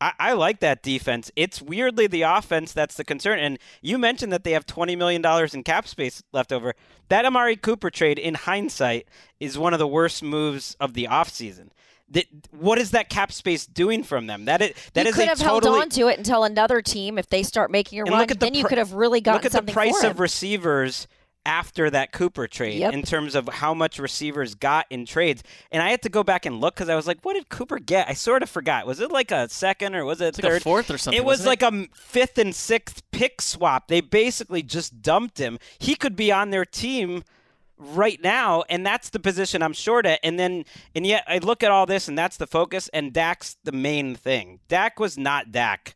I, 0.00 0.12
I 0.18 0.32
like 0.32 0.60
that 0.60 0.82
defense. 0.82 1.30
It's 1.34 1.60
weirdly 1.60 2.06
the 2.06 2.22
offense 2.22 2.72
that's 2.72 2.96
the 2.96 3.04
concern. 3.04 3.38
And 3.38 3.58
you 3.82 3.98
mentioned 3.98 4.32
that 4.32 4.44
they 4.44 4.52
have 4.52 4.66
$20 4.66 4.96
million 4.96 5.24
in 5.52 5.62
cap 5.64 5.88
space 5.88 6.22
left 6.32 6.52
over. 6.52 6.74
That 7.08 7.24
Amari 7.24 7.56
Cooper 7.56 7.90
trade, 7.90 8.18
in 8.18 8.34
hindsight, 8.34 9.08
is 9.40 9.58
one 9.58 9.72
of 9.72 9.78
the 9.78 9.88
worst 9.88 10.22
moves 10.22 10.76
of 10.78 10.94
the 10.94 11.08
offseason. 11.10 11.70
That, 12.10 12.26
what 12.52 12.78
is 12.78 12.92
that 12.92 13.10
cap 13.10 13.32
space 13.32 13.66
doing 13.66 14.02
from 14.02 14.28
them? 14.28 14.46
That 14.46 14.62
is, 14.62 14.72
that 14.94 15.04
you 15.04 15.10
is 15.10 15.16
could 15.16 15.28
have 15.28 15.38
totally, 15.38 15.72
held 15.72 15.82
on 15.82 15.90
to 15.90 16.08
it 16.08 16.16
until 16.16 16.44
another 16.44 16.80
team, 16.80 17.18
if 17.18 17.28
they 17.28 17.42
start 17.42 17.70
making 17.70 18.00
a 18.00 18.04
run, 18.04 18.26
the 18.26 18.34
then 18.34 18.54
you 18.54 18.64
could 18.64 18.78
have 18.78 18.94
really 18.94 19.20
gotten. 19.20 19.42
Look 19.42 19.54
at 19.54 19.66
the 19.66 19.72
price 19.72 20.02
of 20.04 20.18
receivers 20.18 21.06
after 21.48 21.88
that 21.90 22.12
Cooper 22.12 22.46
trade 22.46 22.78
Yep. 22.78 22.92
in 22.92 23.02
terms 23.02 23.34
of 23.34 23.48
how 23.48 23.72
much 23.72 23.98
receivers 23.98 24.54
got 24.54 24.84
in 24.90 25.06
trades. 25.06 25.42
And 25.72 25.82
I 25.82 25.88
had 25.90 26.02
to 26.02 26.08
go 26.10 26.22
back 26.22 26.44
and 26.46 26.60
look 26.60 26.74
because 26.74 26.90
I 26.90 26.94
was 26.94 27.06
like, 27.06 27.18
what 27.22 27.32
did 27.34 27.48
Cooper 27.48 27.78
get? 27.78 28.06
I 28.08 28.12
sort 28.12 28.42
of 28.42 28.50
forgot. 28.50 28.86
Was 28.86 29.00
it 29.00 29.10
like 29.10 29.30
a 29.32 29.48
second 29.48 29.94
or 29.96 30.04
was 30.04 30.20
it 30.20 30.26
It's 30.26 30.38
like 30.38 30.44
a 30.44 30.48
third? 30.56 30.62
fourth 30.62 30.90
or 30.90 30.98
something, 30.98 31.16
It 31.20 31.24
was 31.24 31.38
wasn't 31.40 31.48
like 31.48 31.62
a 31.62 31.66
m- 31.66 31.88
fifth 31.94 32.36
and 32.38 32.54
sixth 32.54 33.02
pick 33.10 33.40
swap. 33.40 33.88
They 33.88 34.00
basically 34.02 34.62
just 34.62 35.00
dumped 35.00 35.38
him. 35.38 35.58
He 35.78 35.94
could 35.94 36.14
be 36.16 36.30
on 36.30 36.50
their 36.50 36.66
team 36.66 37.24
right 37.78 38.20
now, 38.22 38.64
and 38.68 38.84
that's 38.84 39.08
the 39.10 39.18
position 39.20 39.62
I'm 39.62 39.72
short 39.72 40.04
at. 40.04 40.18
And 40.22 40.38
then, 40.38 40.64
and 40.94 41.06
yet, 41.06 41.24
I 41.28 41.38
look 41.38 41.62
at 41.62 41.70
all 41.70 41.86
this, 41.86 42.08
and 42.08 42.18
that's 42.18 42.36
the 42.36 42.46
focus. 42.46 42.88
And 42.92 43.12
Dak's 43.12 43.56
the 43.64 43.72
main 43.72 44.14
thing. 44.16 44.60
Dak 44.68 44.98
was 45.00 45.16
not 45.16 45.50
Dak 45.52 45.94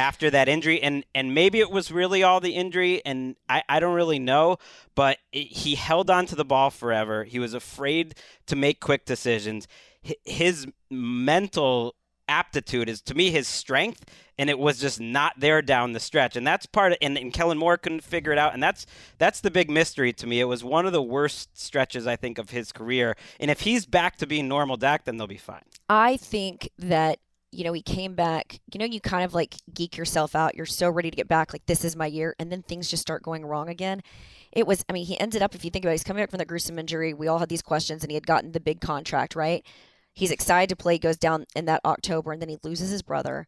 after 0.00 0.30
that 0.30 0.48
injury, 0.48 0.82
and 0.82 1.04
and 1.14 1.34
maybe 1.34 1.60
it 1.60 1.70
was 1.70 1.92
really 1.92 2.22
all 2.22 2.40
the 2.40 2.54
injury, 2.54 3.02
and 3.04 3.36
I 3.48 3.62
I 3.68 3.78
don't 3.78 3.94
really 3.94 4.18
know, 4.18 4.56
but 4.94 5.18
it, 5.32 5.46
he 5.46 5.76
held 5.76 6.10
on 6.10 6.26
to 6.26 6.34
the 6.34 6.44
ball 6.44 6.70
forever. 6.70 7.24
He 7.24 7.38
was 7.38 7.54
afraid 7.54 8.14
to 8.46 8.56
make 8.56 8.80
quick 8.80 9.04
decisions. 9.04 9.68
Hi- 10.04 10.16
His 10.24 10.66
mental 10.90 11.94
aptitude 12.28 12.88
is 12.88 13.02
to 13.02 13.14
me 13.14 13.30
his 13.30 13.48
strength, 13.48 14.04
and 14.38 14.48
it 14.48 14.58
was 14.58 14.78
just 14.78 15.00
not 15.00 15.34
there 15.38 15.60
down 15.60 15.92
the 15.92 16.00
stretch. 16.00 16.36
And 16.36 16.46
that's 16.46 16.64
part 16.64 16.92
of 16.92 16.98
and, 17.02 17.18
and 17.18 17.32
Kellen 17.32 17.58
Moore 17.58 17.76
couldn't 17.76 18.02
figure 18.04 18.32
it 18.32 18.38
out, 18.38 18.54
and 18.54 18.62
that's 18.62 18.86
that's 19.18 19.40
the 19.40 19.50
big 19.50 19.68
mystery 19.70 20.12
to 20.14 20.26
me. 20.26 20.40
It 20.40 20.44
was 20.44 20.64
one 20.64 20.86
of 20.86 20.92
the 20.92 21.02
worst 21.02 21.60
stretches 21.60 22.06
I 22.06 22.16
think 22.16 22.38
of 22.38 22.50
his 22.50 22.72
career. 22.72 23.16
And 23.38 23.50
if 23.50 23.60
he's 23.60 23.84
back 23.84 24.16
to 24.18 24.26
being 24.26 24.48
normal 24.48 24.76
Dak, 24.76 25.04
then 25.04 25.18
they'll 25.18 25.26
be 25.26 25.36
fine. 25.36 25.64
I 25.88 26.16
think 26.16 26.70
that 26.78 27.18
you 27.52 27.64
know 27.64 27.72
he 27.72 27.82
came 27.82 28.14
back. 28.14 28.60
You 28.72 28.78
know, 28.78 28.86
you 28.86 29.00
kind 29.00 29.24
of 29.24 29.34
like 29.34 29.56
geek 29.74 29.96
yourself 29.96 30.34
out. 30.36 30.54
You're 30.54 30.66
so 30.66 30.88
ready 30.88 31.10
to 31.10 31.16
get 31.16 31.28
back, 31.28 31.52
like 31.52 31.66
this 31.66 31.84
is 31.84 31.96
my 31.96 32.06
year, 32.06 32.34
and 32.38 32.50
then 32.50 32.62
things 32.62 32.88
just 32.88 33.02
start 33.02 33.22
going 33.22 33.44
wrong 33.44 33.68
again. 33.68 34.02
It 34.52 34.66
was. 34.66 34.84
I 34.88 34.92
mean, 34.92 35.06
he 35.06 35.18
ended 35.18 35.42
up. 35.42 35.54
If 35.54 35.64
you 35.64 35.70
think 35.70 35.84
about, 35.84 35.92
it, 35.92 35.94
he's 35.94 36.04
coming 36.04 36.22
back 36.22 36.30
from 36.30 36.38
the 36.38 36.44
gruesome 36.44 36.78
injury. 36.78 37.12
We 37.12 37.28
all 37.28 37.38
had 37.38 37.48
these 37.48 37.62
questions, 37.62 38.02
and 38.02 38.10
he 38.10 38.14
had 38.14 38.26
gotten 38.26 38.52
the 38.52 38.60
big 38.60 38.80
contract, 38.80 39.34
right? 39.34 39.64
He's 40.12 40.30
excited 40.30 40.68
to 40.70 40.76
play. 40.76 40.98
Goes 40.98 41.16
down 41.16 41.46
in 41.54 41.64
that 41.66 41.80
October, 41.84 42.32
and 42.32 42.40
then 42.40 42.48
he 42.48 42.58
loses 42.62 42.90
his 42.90 43.02
brother. 43.02 43.46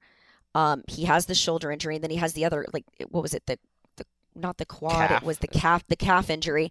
Um, 0.55 0.83
he 0.89 1.05
has 1.05 1.27
the 1.27 1.35
shoulder 1.35 1.71
injury, 1.71 1.95
and 1.95 2.05
then 2.05 2.11
he 2.11 2.19
has 2.19 2.33
the 2.33 2.45
other 2.45 2.67
like 2.73 2.85
what 3.11 3.23
was 3.23 3.35
it? 3.35 3.47
The, 3.47 3.59
the 3.97 4.05
not 4.35 4.59
the 4.59 4.67
quad. 4.67 5.09
Calf. 5.09 5.23
It 5.23 5.27
was 5.27 5.39
the 5.39 5.49
calf. 5.49 5.87
The 5.87 5.97
calf 5.97 6.29
injury, 6.29 6.71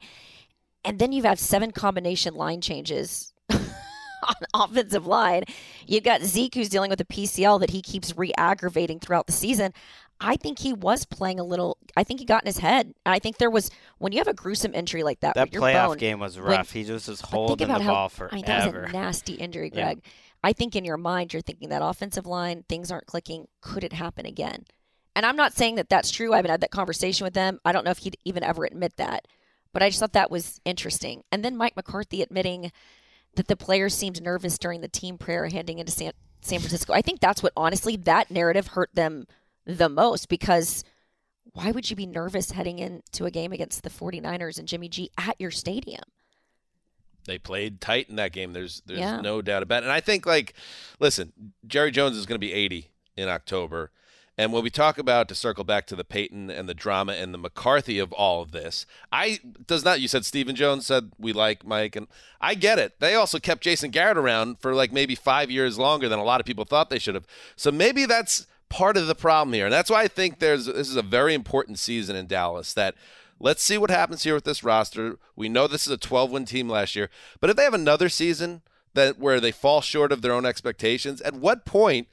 and 0.83 0.99
then 0.99 1.11
you've 1.11 1.25
had 1.25 1.39
seven 1.39 1.71
combination 1.71 2.35
line 2.35 2.61
changes 2.61 3.33
on 4.23 4.35
offensive 4.53 5.05
line. 5.07 5.43
You've 5.87 6.03
got 6.03 6.21
Zeke 6.21 6.55
who's 6.55 6.69
dealing 6.69 6.89
with 6.89 7.01
a 7.01 7.05
PCL 7.05 7.59
that 7.61 7.69
he 7.71 7.81
keeps 7.81 8.17
re-aggravating 8.17 8.99
throughout 8.99 9.27
the 9.27 9.33
season. 9.33 9.73
I 10.23 10.35
think 10.35 10.59
he 10.59 10.71
was 10.71 11.05
playing 11.05 11.39
a 11.39 11.43
little. 11.43 11.77
I 11.97 12.03
think 12.03 12.19
he 12.19 12.25
got 12.27 12.43
in 12.43 12.47
his 12.47 12.59
head. 12.59 12.93
I 13.05 13.17
think 13.17 13.37
there 13.39 13.49
was 13.49 13.71
when 13.97 14.11
you 14.11 14.19
have 14.19 14.27
a 14.27 14.33
gruesome 14.35 14.75
injury 14.75 15.01
like 15.01 15.19
that. 15.21 15.33
That 15.33 15.49
playoff 15.51 15.87
bone, 15.87 15.97
game 15.97 16.19
was 16.19 16.37
when- 16.37 16.45
rough. 16.45 16.71
he 16.71 16.83
just 16.83 17.07
was 17.07 17.21
holding 17.21 17.67
the 17.67 17.73
how, 17.81 18.07
ball 18.07 18.11
I 18.31 18.35
mean, 18.35 18.45
that 18.45 18.65
was 18.65 18.71
forever. 18.73 18.85
a 18.87 18.91
nasty 18.91 19.33
injury, 19.33 19.71
Yeah. 19.73 19.85
Gregg. 19.93 20.03
I 20.43 20.53
think 20.53 20.75
in 20.75 20.85
your 20.85 20.97
mind 20.97 21.33
you're 21.33 21.41
thinking 21.41 21.69
that 21.69 21.81
offensive 21.83 22.25
line 22.27 22.63
things 22.69 22.91
aren't 22.91 23.05
clicking. 23.07 23.47
Could 23.61 23.83
it 23.83 23.93
happen 23.93 24.25
again? 24.25 24.65
And 25.15 25.25
I'm 25.25 25.35
not 25.35 25.53
saying 25.53 25.75
that 25.75 25.89
that's 25.89 26.09
true. 26.11 26.33
I 26.33 26.37
haven't 26.37 26.51
had 26.51 26.61
that 26.61 26.71
conversation 26.71 27.25
with 27.25 27.33
them. 27.33 27.59
I 27.65 27.71
don't 27.71 27.83
know 27.83 27.91
if 27.91 27.99
he'd 27.99 28.17
even 28.23 28.43
ever 28.43 28.63
admit 28.65 28.97
that. 28.97 29.27
But 29.73 29.81
I 29.83 29.89
just 29.89 29.99
thought 29.99 30.13
that 30.13 30.31
was 30.31 30.59
interesting. 30.65 31.23
And 31.31 31.43
then 31.45 31.57
Mike 31.57 31.75
McCarthy 31.75 32.21
admitting 32.21 32.71
that 33.35 33.47
the 33.47 33.55
players 33.55 33.93
seemed 33.93 34.21
nervous 34.21 34.57
during 34.57 34.81
the 34.81 34.87
team 34.87 35.17
prayer 35.17 35.47
heading 35.47 35.79
into 35.79 35.91
San, 35.91 36.11
San 36.41 36.59
Francisco. 36.59 36.93
I 36.93 37.01
think 37.01 37.19
that's 37.19 37.41
what, 37.41 37.53
honestly, 37.55 37.95
that 37.97 38.29
narrative 38.31 38.67
hurt 38.67 38.89
them 38.93 39.25
the 39.65 39.89
most 39.89 40.27
because 40.29 40.83
why 41.53 41.71
would 41.71 41.89
you 41.89 41.95
be 41.95 42.05
nervous 42.05 42.51
heading 42.51 42.79
into 42.79 43.25
a 43.25 43.31
game 43.31 43.51
against 43.51 43.83
the 43.83 43.89
49ers 43.89 44.57
and 44.59 44.67
Jimmy 44.67 44.89
G 44.89 45.09
at 45.17 45.39
your 45.39 45.51
stadium? 45.51 46.03
They 47.25 47.37
played 47.37 47.79
tight 47.81 48.09
in 48.09 48.15
that 48.15 48.31
game. 48.31 48.53
There's 48.53 48.81
there's 48.85 48.99
Yeah. 48.99 49.21
no 49.21 49.41
doubt 49.41 49.61
about 49.63 49.83
it. 49.83 49.85
And 49.85 49.93
I 49.93 49.99
think 50.01 50.25
like 50.25 50.53
listen, 50.99 51.33
Jerry 51.67 51.91
Jones 51.91 52.17
is 52.17 52.25
going 52.25 52.35
to 52.35 52.45
be 52.45 52.51
80 52.53 52.89
in 53.15 53.29
October. 53.29 53.91
And 54.41 54.51
when 54.51 54.63
we 54.63 54.71
talk 54.71 54.97
about 54.97 55.27
to 55.27 55.35
circle 55.35 55.63
back 55.63 55.85
to 55.85 55.95
the 55.95 56.03
Payton 56.03 56.49
and 56.49 56.67
the 56.67 56.73
drama 56.73 57.13
and 57.13 57.31
the 57.31 57.37
McCarthy 57.37 57.99
of 57.99 58.11
all 58.11 58.41
of 58.41 58.49
this, 58.49 58.87
I 59.11 59.39
does 59.67 59.85
not 59.85 60.01
you 60.01 60.07
said 60.07 60.25
Stephen 60.25 60.55
Jones 60.55 60.87
said 60.87 61.11
we 61.19 61.31
like 61.31 61.63
Mike 61.63 61.95
and 61.95 62.07
I 62.41 62.55
get 62.55 62.79
it. 62.79 62.99
They 62.99 63.13
also 63.13 63.37
kept 63.37 63.61
Jason 63.61 63.91
Garrett 63.91 64.17
around 64.17 64.57
for 64.59 64.73
like 64.73 64.91
maybe 64.91 65.13
5 65.13 65.51
years 65.51 65.77
longer 65.77 66.09
than 66.09 66.17
a 66.17 66.23
lot 66.23 66.39
of 66.39 66.47
people 66.47 66.65
thought 66.65 66.89
they 66.89 66.97
should 66.97 67.13
have. 67.13 67.27
So 67.55 67.71
maybe 67.71 68.07
that's 68.07 68.47
part 68.67 68.97
of 68.97 69.05
the 69.05 69.13
problem 69.13 69.53
here. 69.53 69.65
And 69.65 69.73
that's 69.73 69.91
why 69.91 70.01
I 70.01 70.07
think 70.07 70.39
there's 70.39 70.65
this 70.65 70.89
is 70.89 70.95
a 70.95 71.03
very 71.03 71.35
important 71.35 71.77
season 71.77 72.15
in 72.15 72.25
Dallas 72.25 72.73
that 72.73 72.95
let's 73.39 73.61
see 73.61 73.77
what 73.77 73.91
happens 73.91 74.23
here 74.23 74.33
with 74.33 74.45
this 74.45 74.63
roster. 74.63 75.19
We 75.35 75.49
know 75.49 75.67
this 75.67 75.85
is 75.85 75.93
a 75.93 75.97
12 75.97 76.31
win 76.31 76.45
team 76.45 76.67
last 76.67 76.95
year, 76.95 77.11
but 77.39 77.51
if 77.51 77.57
they 77.57 77.63
have 77.63 77.75
another 77.75 78.09
season 78.09 78.63
that 78.95 79.19
where 79.19 79.39
they 79.39 79.51
fall 79.51 79.81
short 79.81 80.11
of 80.11 80.23
their 80.23 80.33
own 80.33 80.47
expectations, 80.47 81.21
at 81.21 81.35
what 81.35 81.63
point 81.63 82.07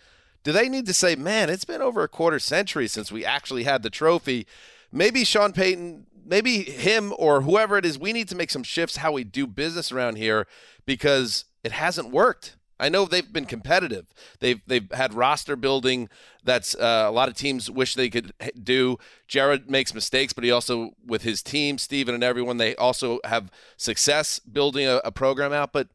do 0.48 0.52
they 0.52 0.70
need 0.70 0.86
to 0.86 0.94
say, 0.94 1.14
"Man, 1.14 1.50
it's 1.50 1.66
been 1.66 1.82
over 1.82 2.02
a 2.02 2.08
quarter 2.08 2.38
century 2.38 2.88
since 2.88 3.12
we 3.12 3.22
actually 3.22 3.64
had 3.64 3.82
the 3.82 3.90
trophy"? 3.90 4.46
Maybe 4.90 5.22
Sean 5.22 5.52
Payton, 5.52 6.06
maybe 6.24 6.62
him 6.62 7.12
or 7.18 7.42
whoever 7.42 7.76
it 7.76 7.84
is, 7.84 7.98
we 7.98 8.14
need 8.14 8.28
to 8.28 8.34
make 8.34 8.48
some 8.48 8.62
shifts 8.62 8.96
how 8.96 9.12
we 9.12 9.24
do 9.24 9.46
business 9.46 9.92
around 9.92 10.16
here 10.16 10.46
because 10.86 11.44
it 11.62 11.72
hasn't 11.72 12.10
worked. 12.10 12.56
I 12.80 12.88
know 12.88 13.04
they've 13.04 13.30
been 13.30 13.44
competitive. 13.44 14.06
They've 14.40 14.62
they've 14.66 14.90
had 14.90 15.12
roster 15.12 15.54
building 15.54 16.08
that's 16.42 16.74
uh, 16.74 17.04
a 17.06 17.10
lot 17.12 17.28
of 17.28 17.34
teams 17.34 17.70
wish 17.70 17.92
they 17.92 18.08
could 18.08 18.32
do. 18.62 18.96
Jerry 19.26 19.62
makes 19.68 19.92
mistakes, 19.92 20.32
but 20.32 20.44
he 20.44 20.50
also 20.50 20.92
with 21.06 21.24
his 21.24 21.42
team, 21.42 21.76
Stephen 21.76 22.14
and 22.14 22.24
everyone, 22.24 22.56
they 22.56 22.74
also 22.76 23.20
have 23.24 23.50
success 23.76 24.38
building 24.38 24.86
a, 24.86 25.02
a 25.04 25.12
program 25.12 25.52
out. 25.52 25.74
But 25.74 25.88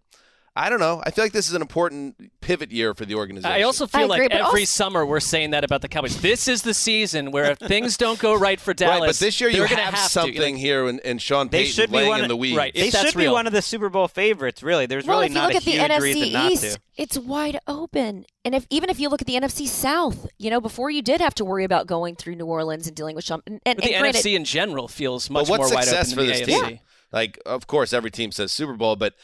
I 0.55 0.69
don't 0.69 0.79
know. 0.79 1.01
I 1.03 1.09
feel 1.09 1.25
like 1.25 1.31
this 1.31 1.47
is 1.47 1.55
an 1.55 1.63
important 1.63 2.31
pivot 2.39 2.71
year 2.71 2.93
for 2.93 3.05
the 3.05 3.15
organization. 3.15 3.51
I 3.51 3.63
also 3.63 3.87
feel 3.87 4.07
like 4.07 4.31
every 4.31 4.65
summer 4.65 5.03
we're 5.03 5.19
saying 5.19 5.49
that 5.49 5.63
about 5.63 5.81
the 5.81 5.87
Cowboys. 5.87 6.21
This 6.21 6.47
is 6.47 6.61
the 6.61 6.75
season 6.75 7.31
where 7.31 7.45
if 7.53 7.57
things 7.57 7.97
don't 7.97 8.19
go 8.19 8.35
right 8.35 8.59
for 8.59 8.71
Dallas, 8.71 8.99
right, 9.01 9.07
but 9.07 9.15
this 9.15 9.41
year 9.41 9.49
you 9.49 9.57
they're 9.57 9.67
gonna 9.67 9.81
have, 9.81 9.95
have 9.95 10.03
to. 10.03 10.09
something 10.11 10.55
here, 10.55 10.85
and, 10.87 10.99
and 10.99 11.19
Sean 11.19 11.47
They 11.47 11.61
Payton 11.63 11.73
should 11.73 11.89
be 11.89 11.97
laying 11.97 12.09
one 12.09 12.19
in 12.19 12.25
of- 12.25 12.29
the 12.29 12.37
weeds. 12.37 12.55
right, 12.55 12.71
They 12.71 12.81
if 12.87 12.93
that's 12.93 13.09
should 13.09 13.17
be 13.17 13.27
one 13.29 13.47
of 13.47 13.53
the 13.53 13.63
Super 13.63 13.89
Bowl 13.89 14.07
favorites. 14.07 14.61
Really, 14.61 14.85
there's 14.85 15.07
well, 15.07 15.17
really 15.21 15.25
if 15.27 15.31
you 15.31 15.39
not 15.39 15.45
look 15.47 15.53
a 15.55 15.57
at 15.57 15.63
the 15.63 15.71
huge 15.71 15.81
NFC 15.91 16.01
reason 16.01 16.33
not 16.33 16.51
East, 16.51 16.63
to. 16.75 16.79
it's 16.97 17.17
wide 17.17 17.59
open. 17.67 18.25
And 18.45 18.53
if 18.53 18.67
even 18.69 18.91
if 18.91 18.99
you 18.99 19.09
look 19.09 19.21
at 19.21 19.27
the 19.27 19.33
NFC 19.35 19.67
South, 19.67 20.27
you 20.37 20.51
know, 20.51 20.61
before 20.61 20.91
you 20.91 21.01
did 21.01 21.19
have 21.19 21.33
to 21.35 21.45
worry 21.45 21.63
about 21.63 21.87
going 21.87 22.15
through 22.15 22.35
New 22.35 22.45
Orleans 22.45 22.85
and 22.85 22.95
dealing 22.95 23.15
with 23.15 23.25
Sean, 23.25 23.41
and, 23.47 23.59
and, 23.65 23.77
But 23.77 23.85
the 23.85 23.95
and 23.95 24.01
granted, 24.03 24.19
NFC 24.23 24.35
in 24.35 24.45
general 24.45 24.87
feels 24.87 25.31
much 25.31 25.47
more 25.47 25.57
wide 25.57 25.65
open 25.71 25.81
success 25.83 26.09
than 26.13 26.27
the 26.27 26.31
this 26.31 26.41
AFC. 26.41 26.67
team? 26.67 26.79
Like, 27.11 27.39
of 27.43 27.65
course, 27.65 27.91
every 27.91 28.11
team 28.11 28.31
says 28.31 28.51
Super 28.51 28.73
Bowl, 28.73 28.95
but 28.95 29.15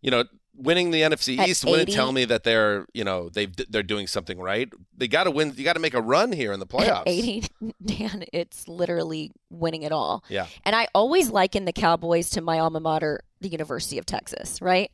you 0.00 0.10
know, 0.12 0.24
winning 0.56 0.90
the 0.90 1.02
NFC 1.02 1.38
At 1.38 1.48
East 1.48 1.64
wouldn't 1.64 1.92
tell 1.92 2.12
me 2.12 2.24
that 2.26 2.44
they're 2.44 2.86
you 2.92 3.04
know 3.04 3.28
they 3.28 3.46
they're 3.46 3.82
doing 3.82 4.06
something 4.06 4.38
right. 4.38 4.72
They 4.96 5.08
got 5.08 5.24
to 5.24 5.30
win. 5.30 5.52
You 5.56 5.64
got 5.64 5.74
to 5.74 5.80
make 5.80 5.94
a 5.94 6.00
run 6.00 6.32
here 6.32 6.52
in 6.52 6.60
the 6.60 6.66
at 6.66 6.70
playoffs. 6.70 7.02
80, 7.06 7.44
Dan, 7.84 8.24
it's 8.32 8.68
literally 8.68 9.32
winning 9.50 9.82
it 9.82 9.92
all. 9.92 10.24
Yeah. 10.28 10.46
And 10.64 10.74
I 10.74 10.88
always 10.94 11.30
liken 11.30 11.64
the 11.64 11.72
Cowboys 11.72 12.30
to 12.30 12.40
my 12.40 12.58
alma 12.58 12.80
mater, 12.80 13.20
the 13.40 13.48
University 13.48 13.98
of 13.98 14.06
Texas, 14.06 14.60
right? 14.60 14.90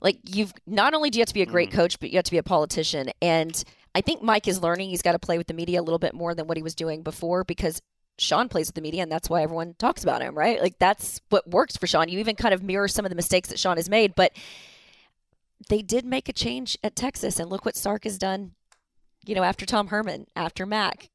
Like 0.00 0.18
you've 0.24 0.52
not 0.66 0.94
only 0.94 1.10
do 1.10 1.18
you 1.18 1.22
have 1.22 1.28
to 1.28 1.34
be 1.34 1.42
a 1.42 1.46
great 1.46 1.70
mm. 1.70 1.74
coach, 1.74 1.98
but 1.98 2.10
you 2.10 2.16
have 2.16 2.24
to 2.24 2.30
be 2.30 2.38
a 2.38 2.42
politician. 2.42 3.10
And 3.22 3.62
I 3.94 4.00
think 4.00 4.22
Mike 4.22 4.46
is 4.46 4.62
learning 4.62 4.90
he's 4.90 5.02
got 5.02 5.12
to 5.12 5.18
play 5.18 5.38
with 5.38 5.46
the 5.46 5.54
media 5.54 5.80
a 5.80 5.82
little 5.82 5.98
bit 5.98 6.14
more 6.14 6.34
than 6.34 6.46
what 6.46 6.56
he 6.56 6.62
was 6.62 6.74
doing 6.74 7.02
before 7.02 7.44
because 7.44 7.80
Sean 8.18 8.48
plays 8.48 8.68
with 8.68 8.74
the 8.74 8.80
media 8.80 9.02
and 9.02 9.12
that's 9.12 9.28
why 9.28 9.42
everyone 9.42 9.74
talks 9.78 10.02
about 10.02 10.22
him, 10.22 10.36
right? 10.36 10.60
Like 10.60 10.78
that's 10.78 11.20
what 11.28 11.48
works 11.48 11.76
for 11.76 11.86
Sean. 11.86 12.08
You 12.08 12.18
even 12.18 12.36
kind 12.36 12.54
of 12.54 12.62
mirror 12.62 12.88
some 12.88 13.04
of 13.04 13.10
the 13.10 13.16
mistakes 13.16 13.48
that 13.48 13.58
Sean 13.58 13.76
has 13.76 13.88
made, 13.88 14.14
but 14.14 14.32
they 15.68 15.82
did 15.82 16.04
make 16.04 16.28
a 16.28 16.32
change 16.32 16.76
at 16.82 16.96
Texas 16.96 17.38
and 17.38 17.50
look 17.50 17.64
what 17.64 17.76
Sark 17.76 18.04
has 18.04 18.18
done, 18.18 18.52
you 19.24 19.34
know, 19.34 19.42
after 19.42 19.64
Tom 19.66 19.88
Herman, 19.88 20.26
after 20.36 20.66
Mack. 20.66 21.10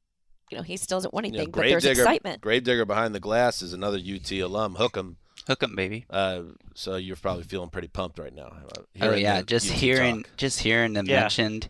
You 0.50 0.58
know, 0.58 0.64
he 0.64 0.76
still 0.78 0.98
doesn't 0.98 1.14
want 1.14 1.26
You 1.28 1.32
know, 1.32 1.38
anything, 1.38 1.52
but 1.52 1.62
there's 1.62 1.84
Gravedigger- 1.84 2.02
excitement. 2.02 2.42
Gravedigger 2.42 2.86
behind 2.86 3.16
the 3.16 3.20
glass 3.22 3.62
is 3.62 3.72
another 3.74 3.98
UT 3.98 4.30
alum. 4.42 4.76
Hook 4.76 4.98
'em. 4.98 5.18
Hook 5.48 5.64
'em, 5.64 5.76
baby. 5.76 6.06
Uh, 6.10 6.42
so 6.76 6.96
you're 6.98 7.16
probably 7.16 7.44
feeling 7.44 7.70
pretty 7.70 7.88
pumped 7.88 8.20
right 8.20 8.34
now. 8.34 8.54
uh, 8.78 8.82
Oh 9.02 9.14
yeah, 9.16 9.40
the 9.42 9.46
just 9.48 9.70
hearing 9.70 10.24
talk. 10.24 10.38
just 10.38 10.60
hearing 10.60 10.94
them 10.94 11.06
Yeah. 11.08 11.22
mentioned. 11.22 11.68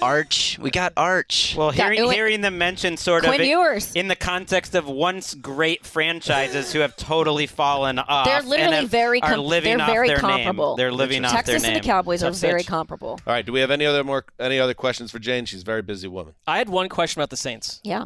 Arch, 0.00 0.58
we 0.60 0.70
got 0.82 0.92
Arch. 0.96 1.54
Well, 1.56 1.70
hearing, 1.70 1.98
Ewan- 1.98 2.14
hearing 2.14 2.40
them 2.40 2.58
mentioned 2.58 2.98
sort 2.98 3.24
Quinn 3.24 3.40
of 3.40 3.46
Ewers. 3.46 3.92
in 3.94 4.08
the 4.08 4.16
context 4.16 4.74
of 4.74 4.86
once 4.86 5.34
great 5.34 5.86
franchises 5.86 6.72
who 6.72 6.80
have 6.80 6.96
totally 6.96 7.46
fallen 7.46 7.98
off. 7.98 8.26
They're 8.26 8.38
and 8.40 8.48
literally 8.48 8.76
have- 8.76 8.90
very 8.90 9.22
are 9.22 9.36
living 9.36 9.78
they're 9.78 9.86
off 9.86 9.92
very 9.92 10.08
their 10.08 10.18
comparable. 10.18 10.76
Name. 10.76 10.76
They're 10.78 10.92
living 10.92 11.24
off 11.24 11.32
Texas 11.32 11.62
their 11.62 11.70
and 11.70 11.74
name. 11.74 11.82
the 11.82 11.86
Cowboys 11.88 12.22
are 12.22 12.30
very 12.32 12.60
sitch. 12.60 12.68
comparable. 12.68 13.20
All 13.26 13.32
right. 13.32 13.46
Do 13.46 13.52
we 13.52 13.60
have 13.60 13.70
any 13.70 13.86
other 13.86 14.02
more 14.04 14.24
any 14.40 14.58
other 14.58 14.74
questions 14.74 15.10
for 15.10 15.18
Jane? 15.18 15.44
She's 15.46 15.62
a 15.62 15.64
very 15.64 15.82
busy 15.82 16.08
woman. 16.08 16.34
I 16.46 16.58
had 16.58 16.68
one 16.68 16.88
question 16.88 17.20
about 17.20 17.30
the 17.30 17.36
Saints. 17.36 17.80
Yeah. 17.84 18.04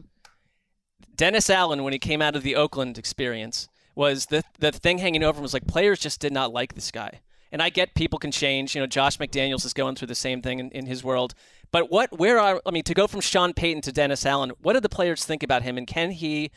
Dennis 1.15 1.49
Allen, 1.49 1.83
when 1.83 1.93
he 1.93 1.99
came 1.99 2.21
out 2.21 2.37
of 2.37 2.43
the 2.43 2.55
Oakland 2.57 2.99
experience, 2.99 3.69
was 3.97 4.27
the 4.27 4.45
the 4.61 4.71
thing 4.71 4.99
hanging 4.99 5.25
over 5.25 5.39
him 5.39 5.43
was 5.43 5.55
like 5.55 5.67
players 5.67 5.99
just 5.99 6.21
did 6.21 6.33
not 6.33 6.53
like 6.53 6.75
this 6.75 6.93
guy. 6.93 7.21
And 7.53 7.63
I 7.63 7.71
get 7.71 7.95
people 7.95 8.19
can 8.19 8.33
change. 8.33 8.75
You 8.75 8.81
know, 8.83 8.87
Josh 8.87 9.19
McDaniels 9.19 9.65
is 9.65 9.73
going 9.73 9.95
through 9.95 10.09
the 10.09 10.15
same 10.17 10.43
thing 10.43 10.59
in, 10.59 10.71
in 10.73 10.87
his 10.87 11.03
world. 11.03 11.33
But 11.71 11.91
what, 11.91 12.19
where 12.19 12.39
are, 12.39 12.61
I 12.67 12.71
mean, 12.71 12.83
to 12.83 12.95
go 12.95 13.07
from 13.07 13.21
Sean 13.21 13.55
Payton 13.55 13.83
to 13.83 13.93
Dennis 13.93 14.27
Allen, 14.27 14.53
what 14.61 14.75
do 14.75 14.81
the 14.81 14.89
players 14.89 15.25
think 15.25 15.43
about 15.43 15.63
him, 15.63 15.79
and 15.79 15.87
can 15.87 16.11
he 16.11 16.51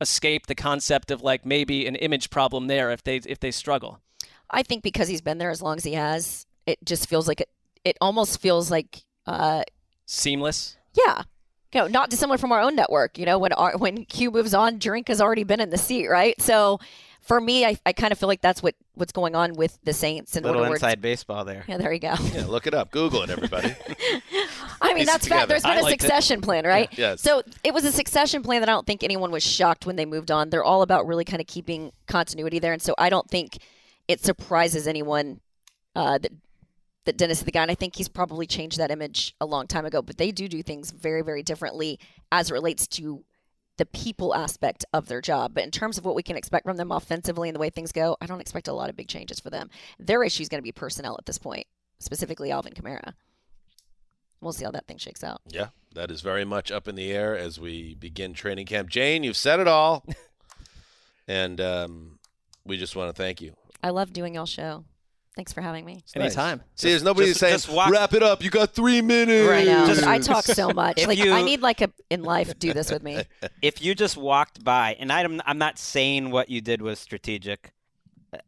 escape 0.00 0.46
the 0.46 0.54
concept 0.54 1.10
of 1.10 1.20
like 1.20 1.44
maybe 1.44 1.86
an 1.86 1.96
image 1.96 2.30
problem 2.30 2.68
there 2.68 2.90
if 2.90 3.02
they 3.02 3.16
if 3.16 3.40
they 3.40 3.50
struggle? 3.50 4.00
I 4.50 4.62
think 4.62 4.82
because 4.82 5.08
he's 5.08 5.20
been 5.20 5.38
there 5.38 5.50
as 5.50 5.62
long 5.62 5.76
as 5.76 5.84
he 5.84 5.92
has, 5.94 6.46
it 6.66 6.78
just 6.84 7.08
feels 7.08 7.28
like 7.28 7.40
it. 7.40 7.50
It 7.84 7.96
almost 8.00 8.40
feels 8.40 8.70
like, 8.70 9.04
uh, 9.26 9.62
Seamless. 10.06 10.76
yeah, 10.94 11.22
you 11.72 11.80
know, 11.80 11.86
not 11.86 12.10
dissimilar 12.10 12.38
from 12.38 12.52
our 12.52 12.60
own 12.60 12.74
network. 12.74 13.18
You 13.18 13.26
know, 13.26 13.38
when 13.38 13.52
our, 13.52 13.76
when 13.76 14.04
Q 14.04 14.30
moves 14.30 14.54
on, 14.54 14.78
drink 14.78 15.08
has 15.08 15.20
already 15.20 15.44
been 15.44 15.60
in 15.60 15.70
the 15.70 15.78
seat, 15.78 16.08
right? 16.08 16.40
So, 16.40 16.80
for 17.20 17.40
me, 17.40 17.66
I, 17.66 17.78
I 17.84 17.92
kind 17.92 18.12
of 18.12 18.18
feel 18.18 18.28
like 18.28 18.40
that's 18.40 18.62
what 18.62 18.74
what's 18.94 19.12
going 19.12 19.34
on 19.34 19.52
with 19.54 19.78
the 19.84 19.92
Saints. 19.92 20.36
In 20.36 20.42
Little 20.42 20.62
order 20.62 20.74
inside 20.74 21.00
baseball 21.00 21.44
there. 21.44 21.64
Yeah, 21.68 21.76
there 21.76 21.92
you 21.92 22.00
go. 22.00 22.14
Yeah, 22.32 22.46
look 22.46 22.66
it 22.66 22.74
up. 22.74 22.90
Google 22.90 23.22
it, 23.22 23.30
everybody. 23.30 23.74
I 24.80 24.88
mean, 24.88 24.98
Piece 24.98 25.06
that's 25.06 25.24
together. 25.24 25.40
fact. 25.40 25.48
There's 25.48 25.62
been 25.62 25.72
I 25.72 25.76
a 25.80 25.82
liked 25.82 25.96
it. 25.96 26.00
succession 26.00 26.40
plan, 26.40 26.64
right? 26.66 26.88
Yeah, 26.92 27.10
yes. 27.10 27.20
So 27.20 27.42
it 27.62 27.74
was 27.74 27.84
a 27.84 27.92
succession 27.92 28.42
plan 28.42 28.62
that 28.62 28.68
I 28.68 28.72
don't 28.72 28.86
think 28.86 29.02
anyone 29.04 29.30
was 29.30 29.42
shocked 29.42 29.84
when 29.86 29.96
they 29.96 30.06
moved 30.06 30.30
on. 30.30 30.50
They're 30.50 30.64
all 30.64 30.82
about 30.82 31.06
really 31.06 31.24
kind 31.24 31.40
of 31.40 31.46
keeping 31.46 31.92
continuity 32.06 32.58
there, 32.58 32.72
and 32.72 32.82
so 32.82 32.94
I 32.98 33.10
don't 33.10 33.28
think 33.28 33.58
it 34.08 34.24
surprises 34.24 34.88
anyone 34.88 35.40
uh, 35.94 36.18
that 36.18 36.32
that 37.04 37.16
Dennis 37.16 37.38
is 37.38 37.44
the 37.44 37.52
guy, 37.52 37.62
and 37.62 37.70
I 37.70 37.74
think 37.74 37.96
he's 37.96 38.08
probably 38.08 38.46
changed 38.46 38.78
that 38.78 38.90
image 38.90 39.34
a 39.40 39.46
long 39.46 39.66
time 39.66 39.86
ago. 39.86 40.02
But 40.02 40.18
they 40.18 40.30
do 40.30 40.48
do 40.48 40.62
things 40.62 40.90
very, 40.90 41.22
very 41.22 41.42
differently 41.42 41.98
as 42.30 42.50
it 42.50 42.54
relates 42.54 42.86
to 42.88 43.24
the 43.80 43.86
people 43.86 44.34
aspect 44.34 44.84
of 44.92 45.08
their 45.08 45.22
job. 45.22 45.54
But 45.54 45.64
in 45.64 45.70
terms 45.70 45.96
of 45.96 46.04
what 46.04 46.14
we 46.14 46.22
can 46.22 46.36
expect 46.36 46.66
from 46.66 46.76
them 46.76 46.92
offensively 46.92 47.48
and 47.48 47.56
the 47.56 47.60
way 47.60 47.70
things 47.70 47.92
go, 47.92 48.16
I 48.20 48.26
don't 48.26 48.40
expect 48.40 48.68
a 48.68 48.74
lot 48.74 48.90
of 48.90 48.96
big 48.96 49.08
changes 49.08 49.40
for 49.40 49.48
them. 49.48 49.70
Their 49.98 50.22
issue 50.22 50.42
is 50.42 50.50
going 50.50 50.58
to 50.58 50.62
be 50.62 50.70
personnel 50.70 51.16
at 51.18 51.24
this 51.24 51.38
point, 51.38 51.66
specifically 51.98 52.50
Alvin 52.50 52.74
Kamara. 52.74 53.14
We'll 54.42 54.52
see 54.52 54.66
how 54.66 54.70
that 54.72 54.86
thing 54.86 54.98
shakes 54.98 55.24
out. 55.24 55.40
Yeah, 55.48 55.68
that 55.94 56.10
is 56.10 56.20
very 56.20 56.44
much 56.44 56.70
up 56.70 56.88
in 56.88 56.94
the 56.94 57.10
air 57.10 57.36
as 57.36 57.58
we 57.58 57.94
begin 57.94 58.34
training 58.34 58.66
camp. 58.66 58.90
Jane, 58.90 59.22
you've 59.22 59.36
said 59.36 59.60
it 59.60 59.68
all, 59.68 60.04
and 61.28 61.58
um, 61.58 62.18
we 62.66 62.76
just 62.76 62.96
want 62.96 63.14
to 63.14 63.22
thank 63.22 63.40
you. 63.40 63.54
I 63.82 63.90
love 63.90 64.12
doing 64.12 64.34
y'all 64.34 64.44
show. 64.44 64.84
Thanks 65.36 65.52
for 65.52 65.60
having 65.60 65.84
me. 65.84 66.02
Anytime. 66.14 66.60
See, 66.74 66.90
there's 66.90 67.02
nobody 67.04 67.28
just- 67.28 67.40
saying 67.40 67.54
just 67.54 67.68
walk- 67.68 67.90
wrap 67.90 68.12
it 68.14 68.22
up. 68.22 68.42
You 68.42 68.50
got 68.50 68.74
three 68.74 69.00
minutes. 69.00 69.48
Right 69.48 69.66
now, 69.66 70.10
I 70.10 70.18
talk 70.18 70.44
so 70.44 70.70
much. 70.74 71.06
Like 71.06 71.18
you- 71.18 71.32
I 71.32 71.42
need 71.42 71.60
like 71.62 71.80
a 71.80 71.90
in 72.10 72.22
life 72.24 72.58
do 72.58 72.72
this 72.72 72.90
with 72.90 73.02
me. 73.02 73.22
if 73.62 73.80
you 73.82 73.94
just 73.94 74.16
walked 74.16 74.64
by, 74.64 74.96
and 74.98 75.12
I'm 75.12 75.40
I'm 75.46 75.58
not 75.58 75.78
saying 75.78 76.30
what 76.30 76.50
you 76.50 76.60
did 76.60 76.82
was 76.82 76.98
strategic. 76.98 77.72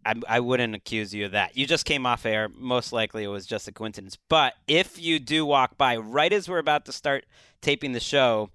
I, 0.07 0.15
I 0.29 0.39
wouldn't 0.41 0.77
accuse 0.77 1.13
you 1.13 1.25
of 1.27 1.33
that. 1.33 1.57
You 1.57 1.67
just 1.67 1.85
came 1.85 2.07
off 2.07 2.25
air. 2.25 2.49
Most 2.57 2.93
likely, 2.93 3.25
it 3.25 3.29
was 3.29 3.47
just 3.47 3.67
a 3.67 3.73
coincidence. 3.73 4.17
But 4.29 4.55
if 4.69 5.01
you 5.01 5.19
do 5.19 5.45
walk 5.45 5.77
by 5.77 5.97
right 5.97 6.33
as 6.33 6.49
we're 6.49 6.59
about 6.59 6.85
to 6.87 6.93
start 6.93 7.25
taping 7.63 7.91
the 7.93 7.99
show, 8.01 8.51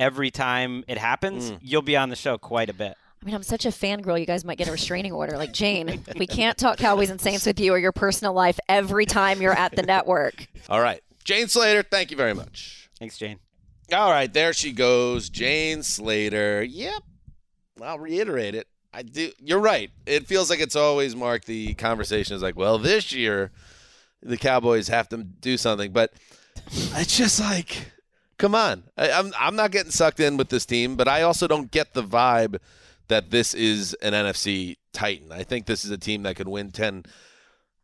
every 0.00 0.32
time 0.32 0.82
it 0.88 0.98
happens, 0.98 1.52
Mm. 1.52 1.58
you'll 1.60 1.82
be 1.82 1.96
on 1.96 2.08
the 2.08 2.16
show 2.16 2.38
quite 2.38 2.70
a 2.70 2.72
bit. 2.72 2.96
I 3.24 3.26
mean, 3.26 3.34
I'm 3.34 3.42
such 3.42 3.64
a 3.64 3.70
fangirl. 3.70 4.20
You 4.20 4.26
guys 4.26 4.44
might 4.44 4.58
get 4.58 4.68
a 4.68 4.72
restraining 4.72 5.12
order. 5.12 5.38
Like 5.38 5.54
Jane, 5.54 6.04
we 6.18 6.26
can't 6.26 6.58
talk 6.58 6.76
Cowboys 6.76 7.08
and 7.08 7.18
Saints 7.18 7.46
with 7.46 7.58
you 7.58 7.72
or 7.72 7.78
your 7.78 7.92
personal 7.92 8.34
life 8.34 8.60
every 8.68 9.06
time 9.06 9.40
you're 9.40 9.56
at 9.56 9.74
the 9.74 9.82
network. 9.82 10.46
All 10.68 10.80
right, 10.80 11.02
Jane 11.24 11.48
Slater. 11.48 11.82
Thank 11.82 12.10
you 12.10 12.18
very 12.18 12.34
much. 12.34 12.90
Thanks, 12.98 13.16
Jane. 13.16 13.38
All 13.94 14.10
right, 14.10 14.30
there 14.30 14.52
she 14.52 14.72
goes, 14.72 15.30
Jane 15.30 15.82
Slater. 15.82 16.62
Yep, 16.64 17.02
I'll 17.80 17.98
reiterate 17.98 18.54
it. 18.54 18.68
I 18.92 19.00
do. 19.00 19.32
You're 19.40 19.58
right. 19.58 19.90
It 20.04 20.26
feels 20.26 20.50
like 20.50 20.60
it's 20.60 20.76
always 20.76 21.16
Marc. 21.16 21.46
The 21.46 21.72
conversation 21.74 22.36
is 22.36 22.42
like, 22.42 22.56
well, 22.56 22.76
this 22.76 23.10
year 23.10 23.52
the 24.22 24.36
Cowboys 24.36 24.88
have 24.88 25.08
to 25.08 25.16
do 25.16 25.56
something, 25.56 25.92
but 25.92 26.12
it's 26.70 27.16
just 27.16 27.40
like, 27.40 27.90
come 28.36 28.54
on. 28.54 28.84
I, 28.98 29.12
I'm 29.12 29.32
I'm 29.40 29.56
not 29.56 29.70
getting 29.70 29.92
sucked 29.92 30.20
in 30.20 30.36
with 30.36 30.50
this 30.50 30.66
team, 30.66 30.96
but 30.96 31.08
I 31.08 31.22
also 31.22 31.46
don't 31.48 31.70
get 31.70 31.94
the 31.94 32.02
vibe 32.02 32.58
that 33.08 33.30
this 33.30 33.54
is 33.54 33.94
an 33.94 34.12
NFC 34.12 34.76
Titan. 34.92 35.32
I 35.32 35.42
think 35.42 35.66
this 35.66 35.84
is 35.84 35.90
a 35.90 35.98
team 35.98 36.22
that 36.22 36.36
could 36.36 36.48
win 36.48 36.70
10, 36.70 37.04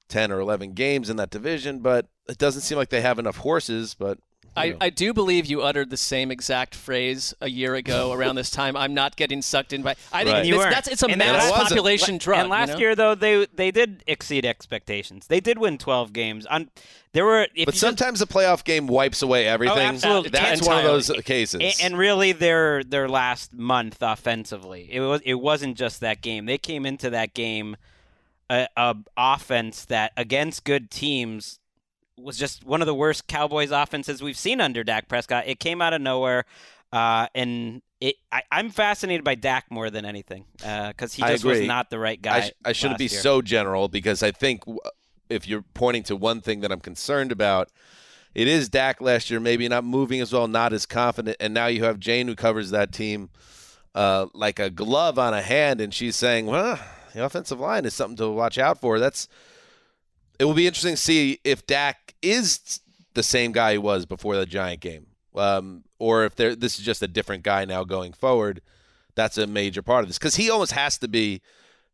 10 0.08 0.32
or 0.32 0.40
11 0.40 0.72
games 0.72 1.10
in 1.10 1.16
that 1.16 1.30
division, 1.30 1.80
but 1.80 2.06
it 2.28 2.38
doesn't 2.38 2.62
seem 2.62 2.78
like 2.78 2.90
they 2.90 3.00
have 3.00 3.18
enough 3.18 3.38
horses. 3.38 3.94
But 3.94 4.18
I, 4.56 4.76
I 4.80 4.90
do 4.90 5.12
believe 5.14 5.46
you 5.46 5.62
uttered 5.62 5.90
the 5.90 5.96
same 5.96 6.30
exact 6.30 6.74
phrase 6.74 7.32
a 7.40 7.48
year 7.48 7.74
ago 7.76 8.12
around 8.16 8.34
this 8.34 8.50
time. 8.50 8.76
I'm 8.76 8.94
not 8.94 9.16
getting 9.16 9.42
sucked 9.42 9.72
in 9.72 9.82
by. 9.82 9.94
I 10.12 10.24
think 10.24 10.34
Right. 10.34 10.44
You 10.46 10.60
it's, 10.60 10.64
that's 10.74 10.88
it's 10.88 11.02
a 11.02 11.06
And 11.06 11.18
mass 11.18 11.44
that 11.44 11.50
wasn't- 11.50 11.68
population 11.68 12.18
drug. 12.18 12.40
And 12.40 12.48
last 12.50 12.68
you 12.70 12.74
know? 12.74 12.80
year, 12.80 12.94
though, 12.96 13.14
they 13.14 13.46
they 13.54 13.70
did 13.70 14.02
exceed 14.06 14.44
expectations. 14.44 15.26
They 15.28 15.40
did 15.40 15.58
win 15.58 15.78
12 15.78 16.12
games. 16.12 16.46
On 16.46 16.68
there 17.12 17.24
were, 17.24 17.42
if 17.42 17.48
but 17.52 17.58
you 17.58 17.64
just- 17.66 17.80
sometimes 17.80 18.20
the 18.20 18.26
playoff 18.26 18.64
game 18.64 18.86
wipes 18.86 19.22
away 19.22 19.48
oh, 19.48 19.52
everything. 19.52 19.78
Oh, 19.78 19.80
absolutely. 19.80 20.30
That's 20.30 20.60
And- 20.60 20.66
one 20.66 20.78
of 20.78 20.84
those 20.84 21.10
cases. 21.24 21.60
A- 21.80 21.84
And 21.84 21.96
really, 21.96 22.32
their 22.32 22.82
their 22.84 23.08
last 23.08 23.52
month 23.54 23.98
offensively, 24.00 24.88
it 24.90 25.00
was 25.00 25.20
it 25.24 25.34
wasn't 25.34 25.76
just 25.76 26.00
that 26.00 26.20
game. 26.22 26.46
They 26.46 26.58
came 26.58 26.84
into 26.86 27.08
that 27.10 27.34
game 27.34 27.76
a, 28.50 28.66
a 28.76 28.96
offense 29.16 29.84
that 29.84 30.12
against 30.16 30.64
good 30.64 30.90
teams 30.90 31.59
was 32.22 32.36
just 32.36 32.64
one 32.64 32.80
of 32.80 32.86
the 32.86 32.94
worst 32.94 33.26
Cowboys 33.26 33.70
offenses 33.70 34.22
we've 34.22 34.36
seen 34.36 34.60
under 34.60 34.84
Dak 34.84 35.08
Prescott. 35.08 35.44
It 35.46 35.60
came 35.60 35.80
out 35.82 35.92
of 35.92 36.00
nowhere, 36.00 36.44
uh, 36.92 37.26
and 37.34 37.82
it 38.00 38.16
I, 38.32 38.42
I'm 38.50 38.70
fascinated 38.70 39.24
by 39.24 39.34
Dak 39.34 39.70
more 39.70 39.90
than 39.90 40.04
anything 40.04 40.44
because 40.56 41.14
he 41.14 41.22
I 41.22 41.32
just 41.32 41.44
was 41.44 41.60
not 41.60 41.90
the 41.90 41.98
right 41.98 42.18
I, 42.18 42.22
guy. 42.22 42.40
sh- 42.40 42.52
I 42.64 42.72
shouldn't 42.72 42.98
be 42.98 43.04
year. 43.06 43.20
so 43.20 43.42
general 43.42 43.88
because 43.88 44.22
I 44.22 44.30
think 44.30 44.60
w- 44.64 44.78
if 45.28 45.46
you're 45.46 45.64
pointing 45.74 46.02
to 46.04 46.16
one 46.16 46.40
thing 46.40 46.60
that 46.60 46.72
I'm 46.72 46.80
concerned 46.80 47.30
about, 47.32 47.70
it 48.34 48.48
is 48.48 48.68
Dak 48.68 49.00
last 49.00 49.30
year 49.30 49.40
maybe 49.40 49.68
not 49.68 49.84
moving 49.84 50.20
as 50.20 50.32
well, 50.32 50.48
not 50.48 50.72
as 50.72 50.86
confident, 50.86 51.36
and 51.40 51.52
now 51.54 51.66
you 51.66 51.84
have 51.84 51.98
Jane 51.98 52.26
who 52.28 52.34
covers 52.34 52.70
that 52.70 52.92
team 52.92 53.30
uh, 53.94 54.26
like 54.34 54.58
a 54.58 54.70
glove 54.70 55.18
on 55.18 55.34
a 55.34 55.42
hand, 55.42 55.80
and 55.80 55.92
she's 55.92 56.16
saying, 56.16 56.46
"Well, 56.46 56.78
the 57.12 57.24
offensive 57.24 57.58
line 57.60 57.84
is 57.84 57.92
something 57.94 58.16
to 58.18 58.28
watch 58.30 58.56
out 58.56 58.80
for." 58.80 58.98
That's 58.98 59.28
it 60.38 60.44
will 60.46 60.54
be 60.54 60.66
interesting 60.66 60.94
to 60.94 61.00
see 61.00 61.38
if 61.44 61.66
Dak 61.66 61.99
is 62.22 62.80
the 63.14 63.22
same 63.22 63.52
guy 63.52 63.72
he 63.72 63.78
was 63.78 64.06
before 64.06 64.36
the 64.36 64.46
Giant 64.46 64.80
game, 64.80 65.06
um, 65.34 65.84
or 65.98 66.24
if 66.24 66.34
there 66.36 66.54
this 66.54 66.78
is 66.78 66.84
just 66.84 67.02
a 67.02 67.08
different 67.08 67.42
guy 67.42 67.64
now 67.64 67.84
going 67.84 68.12
forward. 68.12 68.60
That's 69.16 69.36
a 69.38 69.46
major 69.46 69.82
part 69.82 70.02
of 70.04 70.08
this 70.08 70.18
because 70.18 70.36
he 70.36 70.48
almost 70.50 70.72
has 70.72 70.96
to 70.98 71.08
be. 71.08 71.42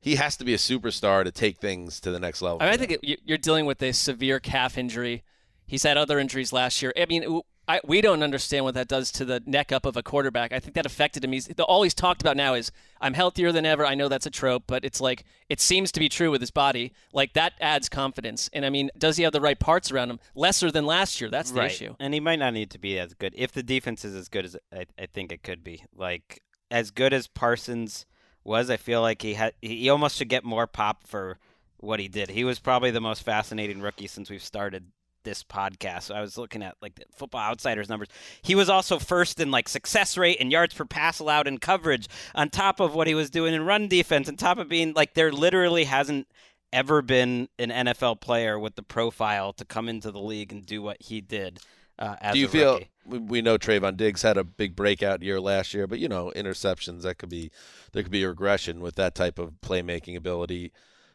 He 0.01 0.17
has 0.17 0.37
to 0.37 0.45
be 0.45 0.55
a 0.55 0.59
superstar 0.59 1.25
to 1.25 1.33
take 1.33 1.59
things 1.59 1.99
to 2.01 2.11
the 2.13 2.21
next 2.21 2.41
level. 2.43 2.59
I, 2.61 2.67
mean, 2.67 2.75
I 2.75 2.77
think 2.77 2.91
it, 2.93 3.01
you- 3.03 3.17
you're 3.25 3.39
dealing 3.39 3.67
with 3.67 3.83
a 3.83 3.93
severe 3.93 4.39
calf 4.39 4.77
injury. 4.79 5.25
He's 5.67 5.83
had 5.83 5.97
other 5.97 6.19
injuries 6.21 6.53
last 6.53 6.81
year. 6.83 6.93
I 6.97 7.07
mean, 7.07 7.41
I, 7.69 7.81
we 7.85 8.01
don't 8.01 8.23
understand 8.23 8.65
what 8.65 8.75
that 8.75 8.87
does 8.87 9.11
to 9.13 9.25
the 9.25 9.43
neck 9.45 9.73
up 9.73 9.87
of 9.87 9.97
a 9.97 10.03
quarterback. 10.03 10.53
I 10.53 10.61
think 10.61 10.75
that 10.75 10.87
affected 10.87 11.25
him. 11.25 11.33
He's 11.33 11.47
the, 11.47 11.65
all 11.65 11.83
he's 11.83 11.95
talked 11.95 12.21
about 12.21 12.37
now 12.37 12.55
is 12.55 12.71
I'm 13.01 13.15
healthier 13.15 13.51
than 13.51 13.67
ever. 13.67 13.85
I 13.85 13.95
know 13.95 14.09
that's 14.09 14.27
a 14.27 14.31
trope, 14.31 14.65
but 14.67 14.85
it's 14.85 15.01
like 15.01 15.25
it 15.49 15.61
seems 15.61 15.91
to 15.93 16.01
be 16.01 16.09
true 16.09 16.31
with 16.31 16.41
his 16.41 16.53
body. 16.53 16.93
Like 17.13 17.33
that 17.33 17.55
adds 17.61 17.89
confidence. 17.89 18.49
And 18.53 18.65
I 18.65 18.71
mean, 18.71 18.91
does 18.97 19.17
he 19.17 19.25
have 19.25 19.33
the 19.33 19.41
right 19.41 19.59
parts 19.59 19.91
around 19.91 20.11
him? 20.11 20.21
Lesser 20.35 20.71
than 20.71 20.87
last 20.87 21.21
year. 21.21 21.29
That's 21.29 21.51
the 21.51 21.61
right. 21.61 21.71
issue. 21.71 21.97
And 21.99 22.15
he 22.15 22.21
might 22.21 22.39
not 22.39 22.55
need 22.55 22.71
to 22.71 22.79
be 22.79 22.99
as 22.99 23.15
good. 23.15 23.35
If 23.37 23.53
the 23.53 23.65
defense 23.65 24.05
is 24.05 24.15
as 24.15 24.29
good 24.29 24.45
as 24.45 24.57
I, 24.73 24.87
I 24.99 25.07
think 25.07 25.33
it 25.33 25.43
could 25.43 25.65
be, 25.65 25.85
like 25.95 26.43
as 26.71 26.93
good 26.93 27.13
as 27.13 27.27
Parsons 27.27 28.07
was, 28.45 28.71
I 28.71 28.77
feel 28.77 29.01
like 29.01 29.23
he 29.23 29.35
had 29.35 29.55
he 29.61 29.89
almost 29.89 30.17
should 30.17 30.29
get 30.29 30.45
more 30.45 30.69
pop 30.69 31.05
for 31.05 31.39
what 31.79 31.99
he 31.99 32.09
did. 32.09 32.31
He 32.31 32.45
was 32.45 32.59
probably 32.59 32.91
the 32.93 33.01
most 33.01 33.23
fascinating 33.23 33.81
rookie 33.81 34.07
since 34.07 34.31
we've 34.31 34.43
started 34.43 34.87
this 35.27 35.43
podcast. 35.43 36.05
So 36.05 36.15
I 36.15 36.23
was 36.23 36.39
looking 36.39 36.63
at 36.63 36.77
like 36.81 36.95
the 36.95 37.05
Football 37.15 37.43
Outsiders 37.43 37.91
numbers. 37.91 38.09
He 38.41 38.55
was 38.55 38.71
also 38.71 38.99
first 38.99 39.41
in 39.41 39.51
like 39.51 39.69
success 39.69 40.17
rate 40.17 40.39
and 40.41 40.51
yards 40.51 40.73
per 40.73 40.87
pass 40.87 41.19
allowed 41.19 41.47
and 41.47 41.61
coverage, 41.61 42.09
on 42.35 42.49
top 42.49 42.81
of 42.81 42.95
what 42.95 43.07
he 43.07 43.15
was 43.15 43.29
doing 43.29 43.53
in 43.53 43.67
run 43.67 43.89
defense, 43.89 44.29
on 44.29 44.37
top 44.37 44.57
of 44.57 44.71
being 44.71 44.95
like 44.95 45.13
there 45.13 45.31
literally 45.31 45.85
hasn't 45.85 46.29
ever 46.73 47.03
been 47.03 47.49
an 47.59 47.71
NFL 47.71 48.21
player 48.21 48.59
with 48.59 48.77
the 48.77 48.83
profile 48.83 49.53
to 49.55 49.65
come 49.65 49.89
into 49.89 50.11
the 50.11 50.21
league 50.21 50.53
and 50.53 50.65
do 50.65 50.81
what 50.81 50.97
he 51.01 51.21
did. 51.21 51.59
Uh, 51.99 52.17
as 52.21 52.35
Do 52.35 52.39
you 52.39 52.49
feel 52.49 52.81
we 53.07 53.43
know 53.43 53.57
Trevon 53.59 53.97
Diggs 53.97 54.23
had 54.23 54.37
a 54.37 54.45
big 54.45 54.77
breakout 54.77 55.23
year 55.23 55.41
last 55.41 55.75
year, 55.75 55.87
but 55.87 55.99
you 55.99 56.09
know 56.09 56.33
interceptions 56.37 57.03
that 57.03 57.19
could 57.19 57.31
be 57.31 57.51
there 57.93 58.03
could 58.03 58.13
be 58.13 58.23
a 58.23 58.29
regression 58.29 58.81
with 58.81 58.95
that 58.97 59.15
type 59.15 59.39
of 59.39 59.55
playmaking 59.63 60.17
ability. 60.17 60.73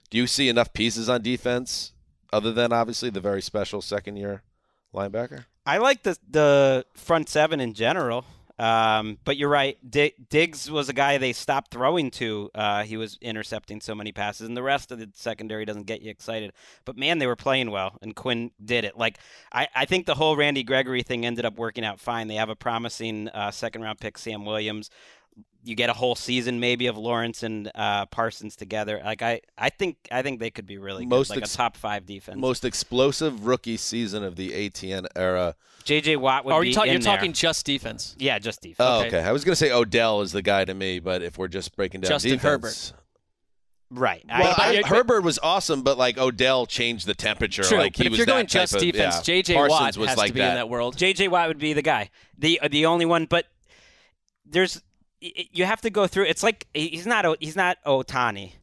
Do 0.09 0.17
you 0.17 0.27
see 0.27 0.49
enough 0.49 0.73
pieces 0.73 1.07
on 1.07 1.21
defense 1.21 1.93
other 2.31 2.51
than 2.51 2.71
obviously 2.73 3.09
the 3.09 3.21
very 3.21 3.41
special 3.41 3.81
second 3.81 4.17
year 4.17 4.43
linebacker? 4.93 5.45
I 5.65 5.77
like 5.77 6.03
the 6.03 6.17
the 6.29 6.85
front 6.95 7.29
seven 7.29 7.59
in 7.59 7.73
general. 7.73 8.25
Um, 8.59 9.17
but 9.25 9.37
you're 9.37 9.49
right. 9.49 9.77
D- 9.89 10.13
Diggs 10.29 10.69
was 10.69 10.87
a 10.87 10.93
guy 10.93 11.17
they 11.17 11.33
stopped 11.33 11.71
throwing 11.71 12.11
to. 12.11 12.51
Uh, 12.53 12.83
he 12.83 12.95
was 12.95 13.17
intercepting 13.19 13.81
so 13.81 13.95
many 13.95 14.11
passes, 14.11 14.47
and 14.47 14.55
the 14.55 14.61
rest 14.61 14.91
of 14.91 14.99
the 14.99 15.09
secondary 15.15 15.65
doesn't 15.65 15.87
get 15.87 16.03
you 16.03 16.11
excited. 16.11 16.53
But 16.85 16.95
man, 16.95 17.17
they 17.17 17.25
were 17.25 17.35
playing 17.35 17.71
well, 17.71 17.97
and 18.03 18.15
Quinn 18.15 18.51
did 18.63 18.85
it. 18.85 18.95
Like 18.95 19.17
I, 19.51 19.67
I 19.73 19.85
think 19.85 20.05
the 20.05 20.13
whole 20.13 20.35
Randy 20.35 20.61
Gregory 20.61 21.01
thing 21.01 21.25
ended 21.25 21.43
up 21.43 21.57
working 21.57 21.83
out 21.83 21.99
fine. 21.99 22.27
They 22.27 22.35
have 22.35 22.49
a 22.49 22.55
promising 22.55 23.29
uh, 23.29 23.49
second 23.49 23.81
round 23.81 23.99
pick, 23.99 24.15
Sam 24.19 24.45
Williams. 24.45 24.91
You 25.63 25.75
get 25.75 25.89
a 25.89 25.93
whole 25.93 26.15
season 26.15 26.59
maybe 26.59 26.87
of 26.87 26.97
Lawrence 26.97 27.43
and 27.43 27.71
uh, 27.75 28.07
Parsons 28.07 28.55
together. 28.55 28.99
Like 29.05 29.21
I, 29.21 29.41
I 29.57 29.69
think 29.69 29.97
I 30.11 30.23
think 30.23 30.39
they 30.39 30.49
could 30.49 30.65
be 30.65 30.77
really 30.79 31.03
good, 31.05 31.09
Most 31.09 31.29
like 31.29 31.39
ex- 31.39 31.53
a 31.53 31.57
top 31.57 31.77
five 31.77 32.05
defense. 32.07 32.39
Most 32.39 32.65
explosive 32.65 33.45
rookie 33.45 33.77
season 33.77 34.23
of 34.23 34.35
the 34.35 34.49
ATN 34.69 35.05
era. 35.15 35.55
J.J. 35.83 36.15
Watt 36.17 36.45
would 36.45 36.53
are 36.53 36.61
be 36.61 36.69
you, 36.69 36.73
ta- 36.73 36.83
in 36.83 36.89
you're 36.93 36.99
there. 36.99 37.15
talking 37.15 37.33
just 37.33 37.65
defense? 37.65 38.15
Yeah, 38.19 38.39
just 38.39 38.61
defense. 38.61 38.77
Oh, 38.79 39.03
okay. 39.05 39.19
I 39.19 39.31
was 39.31 39.43
going 39.43 39.53
to 39.53 39.55
say 39.55 39.71
Odell 39.71 40.21
is 40.21 40.31
the 40.31 40.41
guy 40.41 40.65
to 40.65 40.73
me, 40.73 40.99
but 40.99 41.21
if 41.21 41.37
we're 41.37 41.47
just 41.47 41.75
breaking 41.75 42.01
down 42.01 42.09
Justin 42.09 42.31
defense, 42.33 42.93
Right. 43.93 44.23
Well, 44.27 44.53
But- 44.55 44.59
I, 44.63 44.81
but- 44.81 44.85
Herbert 44.89 45.21
was 45.21 45.37
awesome, 45.43 45.81
but 45.83 45.97
like 45.97 46.17
Odell 46.17 46.65
changed 46.65 47.05
the 47.07 47.13
temperature. 47.13 47.63
True, 47.63 47.77
like 47.77 47.95
he 47.95 48.03
but 48.03 48.05
if 48.05 48.11
was 48.11 48.17
you're 48.19 48.25
going 48.25 48.45
type 48.47 48.61
just 48.61 48.75
of- 48.75 48.81
defense, 48.81 49.15
yeah. 49.17 49.21
J.J. 49.21 49.53
Parsons 49.55 49.69
Watt 49.79 49.97
was 49.97 50.09
has 50.09 50.17
like 50.17 50.27
to 50.29 50.33
be 50.33 50.39
in 50.41 50.53
that 50.55 50.69
world. 50.69 50.97
J.J. 50.97 51.27
Watt 51.27 51.47
would 51.49 51.59
be 51.59 51.73
the 51.73 51.81
guy, 51.81 52.09
the 52.37 52.59
the 52.69 52.85
only 52.85 53.05
one. 53.05 53.25
But 53.25 53.45
there's 54.45 54.81
you 55.21 55.65
have 55.65 55.81
to 55.81 55.89
go 55.89 56.07
through. 56.07 56.25
It's 56.25 56.43
like 56.43 56.67
he's 56.73 57.05
not 57.05 57.25
he's 57.39 57.55
not 57.55 57.77
Ohtani, 57.85 58.53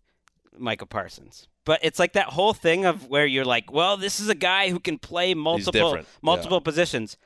Micah 0.57 0.87
Parsons. 0.87 1.47
But 1.65 1.81
it's 1.83 1.99
like 1.99 2.15
that 2.15 2.29
whole 2.29 2.55
thing 2.55 2.87
of 2.87 3.09
where 3.09 3.27
you're 3.27 3.45
like, 3.45 3.71
well, 3.71 3.99
this 3.99 4.21
is 4.21 4.29
a 4.29 4.35
guy 4.35 4.71
who 4.71 4.81
can 4.81 4.99
play 4.99 5.35
multiple 5.35 5.73
different, 5.73 6.07
yeah. 6.07 6.19
multiple 6.23 6.63
positions. 6.63 7.19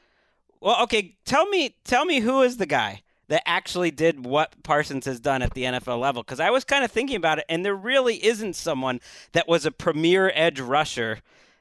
Well, 0.61 0.83
okay, 0.83 1.17
tell 1.25 1.47
me 1.47 1.77
tell 1.85 2.05
me 2.05 2.21
who 2.21 2.43
is 2.43 2.57
the 2.57 2.67
guy 2.67 3.03
that 3.29 3.43
actually 3.47 3.91
did 3.91 4.27
what 4.27 4.63
Parsons 4.63 5.07
has 5.07 5.21
done 5.21 5.43
at 5.43 5.55
the 5.55 5.63
NFL 5.63 6.01
level 6.01 6.23
because 6.23 6.41
I 6.41 6.51
was 6.51 6.65
kind 6.65 6.85
of 6.85 6.91
thinking 6.91 7.17
about 7.17 7.39
it 7.39 7.47
and 7.49 7.65
there 7.65 7.75
really 7.75 8.23
isn't 8.25 8.57
someone 8.57 9.01
that 9.33 9.49
was 9.49 9.65
a 9.65 9.71
premier 9.71 10.31
edge 10.35 10.61
rusher 10.61 11.21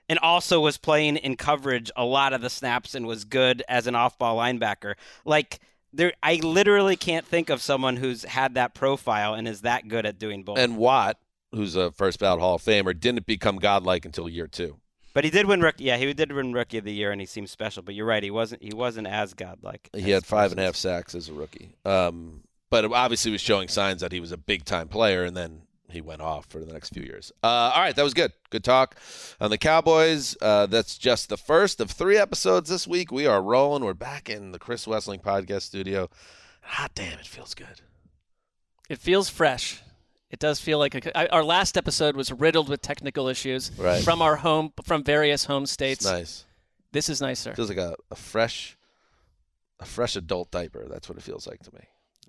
and 0.09 0.19
also 0.19 0.59
was 0.59 0.77
playing 0.77 1.17
in 1.17 1.37
coverage 1.37 1.89
a 1.95 2.03
lot 2.03 2.33
of 2.33 2.41
the 2.41 2.49
snaps 2.49 2.93
and 2.93 3.07
was 3.07 3.23
good 3.23 3.63
as 3.69 3.87
an 3.87 3.95
off-ball 3.95 4.37
linebacker. 4.37 4.95
Like 5.23 5.59
there, 5.93 6.13
I 6.23 6.35
literally 6.35 6.95
can't 6.95 7.25
think 7.25 7.49
of 7.49 7.61
someone 7.61 7.97
who's 7.97 8.23
had 8.23 8.55
that 8.55 8.73
profile 8.73 9.33
and 9.33 9.47
is 9.47 9.61
that 9.61 9.87
good 9.87 10.05
at 10.05 10.19
doing 10.19 10.43
both. 10.43 10.57
And 10.57 10.77
Watt, 10.77 11.17
who's 11.51 11.75
a 11.75 11.91
first 11.91 12.19
ballot 12.19 12.39
Hall 12.39 12.55
of 12.55 12.61
Famer, 12.61 12.97
didn't 12.97 13.25
become 13.25 13.57
godlike 13.57 14.05
until 14.05 14.29
year 14.29 14.47
two. 14.47 14.77
But 15.13 15.25
he 15.25 15.29
did 15.29 15.45
win 15.45 15.61
rookie. 15.61 15.83
Yeah, 15.85 15.97
he 15.97 16.13
did 16.13 16.31
win 16.31 16.53
rookie 16.53 16.77
of 16.77 16.85
the 16.85 16.93
year, 16.93 17.11
and 17.11 17.19
he 17.19 17.27
seemed 17.27 17.49
special. 17.49 17.83
But 17.83 17.95
you're 17.95 18.05
right, 18.05 18.23
he 18.23 18.31
wasn't. 18.31 18.63
He 18.63 18.73
wasn't 18.73 19.07
as 19.07 19.33
godlike. 19.33 19.89
He 19.93 20.11
had 20.11 20.25
five 20.25 20.51
and 20.51 20.59
a 20.59 20.63
half 20.63 20.75
sacks 20.75 21.13
as 21.15 21.27
a 21.27 21.33
rookie. 21.33 21.75
Um, 21.83 22.43
but 22.69 22.85
obviously 22.85 23.31
was 23.31 23.41
showing 23.41 23.67
signs 23.67 23.99
that 24.01 24.13
he 24.13 24.21
was 24.21 24.31
a 24.31 24.37
big 24.37 24.63
time 24.63 24.87
player, 24.87 25.25
and 25.25 25.35
then 25.35 25.63
he 25.91 26.01
went 26.01 26.21
off 26.21 26.45
for 26.47 26.59
the 26.59 26.71
next 26.71 26.89
few 26.89 27.03
years. 27.03 27.31
Uh, 27.43 27.71
all 27.73 27.81
right, 27.81 27.95
that 27.95 28.03
was 28.03 28.13
good. 28.13 28.33
Good 28.49 28.63
talk 28.63 28.95
on 29.39 29.49
the 29.49 29.57
Cowboys. 29.57 30.35
Uh, 30.41 30.65
that's 30.65 30.97
just 30.97 31.29
the 31.29 31.37
first 31.37 31.79
of 31.79 31.91
three 31.91 32.17
episodes 32.17 32.69
this 32.69 32.87
week. 32.87 33.11
We 33.11 33.25
are 33.25 33.41
rolling. 33.41 33.83
We're 33.83 33.93
back 33.93 34.29
in 34.29 34.51
the 34.51 34.59
Chris 34.59 34.85
Wesseling 34.85 35.21
podcast 35.21 35.63
studio. 35.63 36.09
Hot 36.61 36.91
damn, 36.95 37.19
it 37.19 37.27
feels 37.27 37.53
good. 37.53 37.81
It 38.89 38.99
feels 38.99 39.29
fresh. 39.29 39.81
It 40.29 40.39
does 40.39 40.59
feel 40.59 40.79
like 40.79 40.95
a, 40.95 41.31
our 41.33 41.43
last 41.43 41.77
episode 41.77 42.15
was 42.15 42.31
riddled 42.31 42.69
with 42.69 42.81
technical 42.81 43.27
issues 43.27 43.71
right. 43.77 44.01
from 44.03 44.21
our 44.21 44.37
home, 44.37 44.71
from 44.83 45.03
various 45.03 45.45
home 45.45 45.65
states. 45.65 46.05
It's 46.05 46.11
nice. 46.11 46.45
This 46.93 47.09
is 47.09 47.21
nicer. 47.21 47.53
Feels 47.53 47.69
like 47.69 47.77
a, 47.77 47.95
a 48.09 48.15
fresh, 48.15 48.77
a 49.79 49.85
fresh 49.85 50.15
adult 50.15 50.51
diaper. 50.51 50.87
That's 50.89 51.09
what 51.09 51.17
it 51.17 51.23
feels 51.23 51.47
like 51.47 51.61
to 51.63 51.73
me. 51.73 51.81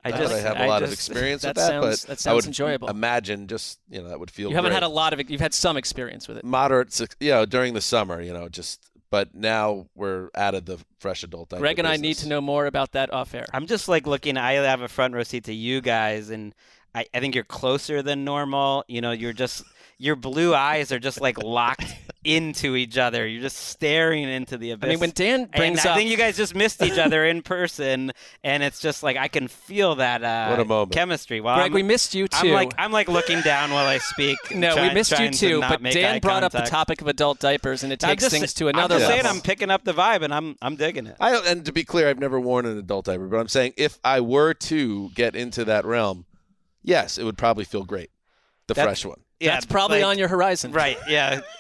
I 0.05 0.11
Not 0.11 0.19
just 0.19 0.33
that 0.33 0.39
I 0.39 0.49
have 0.49 0.57
a 0.57 0.63
I 0.63 0.67
lot 0.67 0.81
just- 0.81 0.89
of 0.89 0.93
experience 0.95 1.43
that 1.43 1.49
with 1.51 1.57
that, 1.57 1.69
sounds- 1.69 2.01
but 2.03 2.09
that 2.09 2.13
I 2.13 2.17
sounds 2.17 2.35
would 2.37 2.47
enjoyable. 2.47 2.89
Imagine 2.89 3.47
just 3.47 3.79
you 3.89 4.03
know 4.03 4.09
that 4.09 4.19
would 4.19 4.31
feel. 4.31 4.49
You 4.51 4.57
haven't 4.57 4.71
great. 4.71 4.83
had 4.83 4.83
a 4.83 4.89
lot 4.89 5.13
of 5.13 5.21
it. 5.21 5.31
You've 5.31 5.41
had 5.41 5.55
some 5.55 5.77
experience 5.77 6.27
with 6.29 6.39
it. 6.39 6.45
moderate, 6.45 6.99
you 7.21 7.31
know, 7.31 7.47
during 7.47 7.75
the 7.75 7.81
summer, 7.81 8.21
you 8.21 8.33
know, 8.33 8.49
just. 8.49 8.89
But 9.11 9.35
now 9.35 9.89
we're 9.95 10.31
out 10.35 10.55
of 10.55 10.65
the 10.65 10.79
fresh 10.99 11.23
adult 11.23 11.51
diaper. 11.51 11.61
Gregg 11.61 11.79
and 11.79 11.87
I 11.87 11.97
need 11.99 12.15
to 12.15 12.29
know 12.29 12.41
more 12.41 12.65
about 12.65 12.93
that 12.93 13.13
off 13.13 13.35
air. 13.35 13.45
I'm 13.53 13.67
just 13.67 13.87
like 13.87 14.07
looking. 14.07 14.39
I 14.39 14.53
have 14.55 14.81
a 14.81 14.89
front 14.89 15.13
row 15.13 15.23
seat 15.23 15.45
to 15.45 15.53
you 15.53 15.83
guys, 15.83 16.31
and 16.31 16.55
I, 16.95 17.05
I 17.13 17.21
think 17.21 17.35
you're 17.35 17.45
closer 17.45 18.01
than 18.03 18.25
normal. 18.25 18.85
You 18.89 19.03
know, 19.03 19.13
you're 19.13 19.35
just 19.35 19.65
your 19.99 20.17
blue 20.17 20.55
eyes 20.55 20.93
are 20.93 20.99
just 20.99 21.21
like 21.21 21.37
locked 21.43 21.95
into 22.25 22.77
each 22.77 22.99
other. 22.99 23.27
You're 23.27 23.43
just 23.43 23.57
staring 23.57 24.25
into 24.29 24.57
the 24.57 24.71
abyss. 24.71 24.87
I 24.87 24.91
mean, 24.91 25.01
when 25.01 25.11
Dan 25.11 25.47
brings 25.47 25.81
and 25.81 25.89
I 25.89 25.95
think 25.97 26.09
you 26.11 26.17
guys 26.17 26.37
just 26.37 26.55
missed 26.55 26.83
each 26.83 26.99
other 26.99 27.25
in 27.25 27.43
person, 27.43 28.13
and 28.45 28.63
it's 28.63 28.79
just 28.81 29.03
like 29.03 29.17
I 29.17 29.29
can 29.29 29.49
feel 29.49 29.97
that 29.97 30.23
uh, 30.23 30.49
What 30.49 30.61
a 30.61 30.65
moment. 30.65 30.93
chemistry. 30.93 31.41
While 31.41 31.57
Gregg, 31.57 31.67
I'm, 31.71 31.75
we 31.75 31.83
missed 31.83 32.15
you 32.15 32.29
I'm 32.33 32.43
too. 32.47 32.53
like 32.53 32.73
I'm 32.79 32.93
like 32.93 33.09
looking 33.09 33.41
down 33.41 33.71
while 33.73 33.87
I 33.87 33.99
speak. 33.99 34.39
no, 34.55 34.75
try- 34.75 34.89
we 34.89 34.95
missed 34.95 35.11
you 35.11 35.17
trying 35.17 35.33
to 35.33 35.39
too. 35.39 35.61
But 35.61 35.83
Dan 35.83 36.15
eye 36.17 36.19
brought 36.21 36.45
up 36.45 36.53
the 36.53 36.61
topic 36.61 37.01
of 37.01 37.09
adult 37.09 37.41
diapers, 37.41 37.83
and 37.83 37.93
it 37.93 38.05
I'm 38.05 38.11
takes 38.11 38.23
just- 38.25 38.35
things 38.35 38.55
to 38.55 38.69
another 38.69 38.95
I'm 38.97 39.01
just 39.01 39.11
saying. 39.13 39.27
I'm 39.27 39.41
picking 39.41 39.71
up 39.71 39.85
the 39.85 39.93
vibe, 39.95 40.23
and 40.23 40.33
I'm 40.33 40.57
I'm 40.63 40.77
digging 40.77 41.07
it. 41.07 41.17
I 41.21 41.37
and 41.37 41.65
to 41.67 41.73
be 41.73 41.85
clear, 41.85 42.09
I've 42.09 42.19
never 42.21 42.39
worn 42.39 42.67
an 42.67 42.79
adult 42.79 43.07
diaper, 43.07 43.27
but 43.27 43.39
I'm 43.39 43.49
saying 43.49 43.75
if 43.77 43.99
I 44.05 44.21
were 44.21 44.55
to 44.55 45.11
get 45.17 45.35
into 45.35 45.65
that 45.65 45.85
realm, 45.85 46.27
yes, 46.83 47.19
it 47.19 47.25
would 47.25 47.37
probably 47.39 47.65
feel 47.65 47.85
great. 47.85 48.11
The 48.69 48.75
That's- 48.75 49.01
fresh 49.01 49.05
one. 49.11 49.21
Yeah, 49.41 49.55
That's 49.55 49.67
probably 49.67 50.03
like- 50.03 50.07
on 50.11 50.19
your 50.19 50.29
horizon. 50.29 50.71
Right, 50.71 50.97
yeah. 51.09 51.41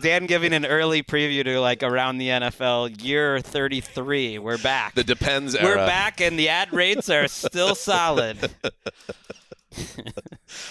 Dan 0.00 0.26
giving 0.26 0.52
an 0.52 0.66
early 0.66 1.02
preview 1.02 1.44
to 1.44 1.60
like 1.60 1.82
around 1.82 2.18
the 2.18 2.28
NFL 2.28 3.02
year 3.02 3.40
33. 3.40 4.38
We're 4.38 4.58
back. 4.58 4.94
The 4.94 5.04
depends 5.04 5.54
era. 5.54 5.64
We're 5.64 5.86
back 5.86 6.20
and 6.20 6.38
the 6.38 6.48
ad 6.48 6.72
rates 6.72 7.08
are 7.10 7.28
still 7.28 7.74
solid. 7.74 8.38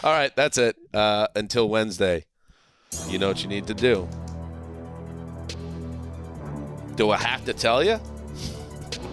All 0.04 0.12
right, 0.12 0.36
that's 0.36 0.58
it. 0.58 0.78
Uh, 0.94 1.28
until 1.36 1.68
Wednesday, 1.70 2.26
you 3.08 3.18
know 3.18 3.28
what 3.28 3.41
you 3.44 3.50
need 3.50 3.68
to 3.68 3.74
do. 3.74 4.08
Do 6.95 7.10
I 7.10 7.18
have 7.18 7.44
to 7.45 7.54
tell 7.54 7.84
you? 7.84 8.00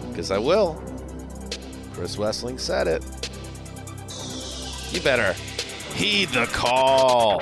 Because 0.09 0.31
I 0.31 0.37
will. 0.37 0.81
Chris 1.93 2.15
Wesseling 2.15 2.59
said 2.59 2.87
it. 2.87 3.03
You 4.93 5.01
better 5.01 5.33
heed 5.95 6.29
the 6.29 6.45
call. 6.47 7.41